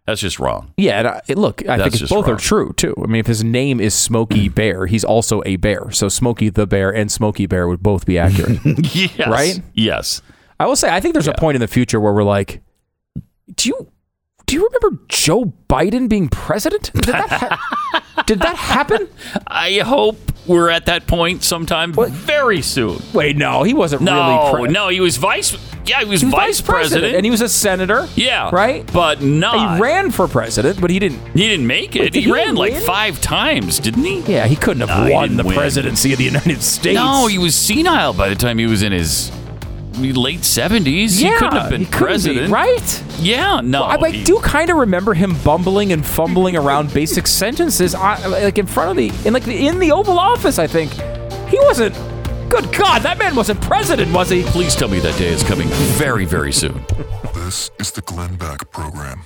That's 0.08 0.22
just 0.22 0.40
wrong. 0.40 0.72
Yeah, 0.78 1.00
and 1.00 1.08
I, 1.10 1.22
look, 1.34 1.68
I 1.68 1.76
That's 1.76 2.00
think 2.00 2.10
both 2.10 2.30
are 2.30 2.38
true 2.38 2.72
too. 2.78 2.96
I 2.98 3.08
mean, 3.08 3.20
if 3.20 3.28
his 3.28 3.44
name 3.44 3.82
is 3.82 3.94
Smokey 3.94 4.48
Bear, 4.56 4.86
he's 4.86 5.04
also 5.04 5.44
a 5.46 5.58
bear. 5.58 5.92
So 5.92 6.08
Smokey 6.08 6.48
the 6.50 6.66
Bear 6.66 6.96
and 6.96 7.12
Smokey 7.12 7.46
Bear 7.46 7.68
would 7.68 7.84
both 7.84 8.06
be 8.06 8.18
accurate. 8.18 8.60
yes. 8.96 9.28
Right? 9.28 9.62
Yes. 9.74 10.22
I 10.62 10.66
will 10.66 10.78
say, 10.78 10.90
I 10.90 11.02
think 11.02 11.14
there's 11.14 11.28
a 11.28 11.34
point 11.34 11.56
in 11.56 11.62
the 11.62 11.68
future 11.68 12.00
where 12.00 12.14
we're 12.14 12.24
like, 12.24 12.62
do 13.56 13.68
you 13.68 13.92
do 14.46 14.56
you 14.56 14.66
remember 14.66 15.04
Joe 15.10 15.54
Biden 15.70 16.08
being 16.08 16.30
president? 16.30 16.94
Did 16.94 17.04
that, 17.04 17.30
ha- 17.30 18.24
did 18.28 18.40
that 18.40 18.56
happen? 18.56 19.10
I 19.46 19.80
hope 19.80 20.18
we're 20.48 20.70
at 20.70 20.86
that 20.88 21.08
point 21.08 21.44
sometime 21.44 21.94
very 21.94 22.62
soon. 22.62 23.02
Wait, 23.14 23.36
no, 23.38 23.64
he 23.64 23.74
wasn't 23.74 24.02
No, 24.02 24.52
really. 24.54 24.66
Pre- 24.66 24.74
no, 24.74 24.88
he 24.90 25.00
was 25.00 25.18
vice. 25.18 25.56
Yeah, 25.86 26.00
he 26.00 26.06
was, 26.06 26.20
he 26.22 26.26
was 26.26 26.34
vice, 26.34 26.62
president, 26.62 27.16
and 27.16 27.24
he 27.26 27.32
was 27.32 27.40
a 27.42 27.48
senator. 27.48 28.08
yeah, 28.16 28.50
right? 28.52 28.86
But 28.92 29.22
no, 29.22 29.52
He 29.76 29.82
ran 29.82 30.12
for 30.12 30.28
president, 30.28 30.82
but 30.82 30.90
he 30.90 31.00
didn't. 31.00 31.20
He 31.34 31.48
didn't 31.48 31.66
make 31.68 31.96
it. 31.96 32.02
Wait, 32.02 32.14
he 32.16 32.22
he 32.24 32.32
ran 32.32 32.56
like 32.56 32.74
win? 32.74 32.82
five 32.82 33.22
times, 33.22 33.80
didn't 33.80 34.04
he? 34.04 34.20
Yeah, 34.22 34.48
he 34.48 34.56
couldn't 34.58 34.86
have 34.88 35.06
No, 35.08 35.14
won 35.14 35.38
the 35.38 35.44
win. 35.46 35.56
presidency 35.56 36.12
of 36.12 36.18
the 36.18 36.26
United 36.26 36.62
States. 36.62 36.96
No, 36.96 37.28
he 37.28 37.38
was 37.38 37.56
senile 37.56 38.12
by 38.14 38.28
the 38.28 38.36
time 38.36 38.58
he 38.58 38.66
was 38.66 38.84
in 38.84 38.92
his 38.92 39.32
late 39.98 40.44
seventies. 40.44 41.22
yeah, 41.22 41.32
he 41.32 41.38
couldn't 41.38 41.58
have 41.60 41.70
been 41.70 41.80
he 41.82 41.86
couldn't 41.86 42.00
be, 42.00 42.06
president, 42.06 42.52
right? 42.52 43.04
Yeah, 43.20 43.62
no. 43.64 43.84
I, 43.84 43.96
I 44.02 44.10
he- 44.12 44.24
do 44.24 44.40
kind 44.40 44.70
of 44.70 44.78
remember 44.78 45.14
him 45.14 45.36
bumbling 45.44 45.92
and 45.94 46.06
fumbling 46.06 46.56
around 46.56 46.94
basic 46.94 47.28
sentences, 47.44 47.96
uh, 47.96 48.28
like 48.42 48.58
in 48.58 48.66
front 48.68 48.92
of 48.92 48.98
the, 48.98 49.28
in 49.28 49.34
like 49.34 49.48
in 49.48 49.80
the 49.80 49.92
Oval 49.92 50.20
Office. 50.20 50.60
I 50.60 50.68
think 50.68 50.92
he 51.50 51.60
wasn't. 51.60 51.96
Good 52.50 52.72
God, 52.74 53.02
that 53.02 53.18
man 53.20 53.36
wasn't 53.36 53.60
president, 53.62 54.12
was 54.14 54.30
he? 54.30 54.42
Please 54.44 54.74
tell 54.74 54.88
me 54.88 55.00
that 55.00 55.18
day 55.20 55.28
is 55.28 55.44
coming 55.44 55.68
very, 55.98 56.24
very 56.24 56.54
soon. 56.54 56.82
This 57.34 57.70
is 57.78 57.92
the 57.92 58.02
Glenn 58.02 58.36
Beck 58.38 58.72
Program. 58.72 59.24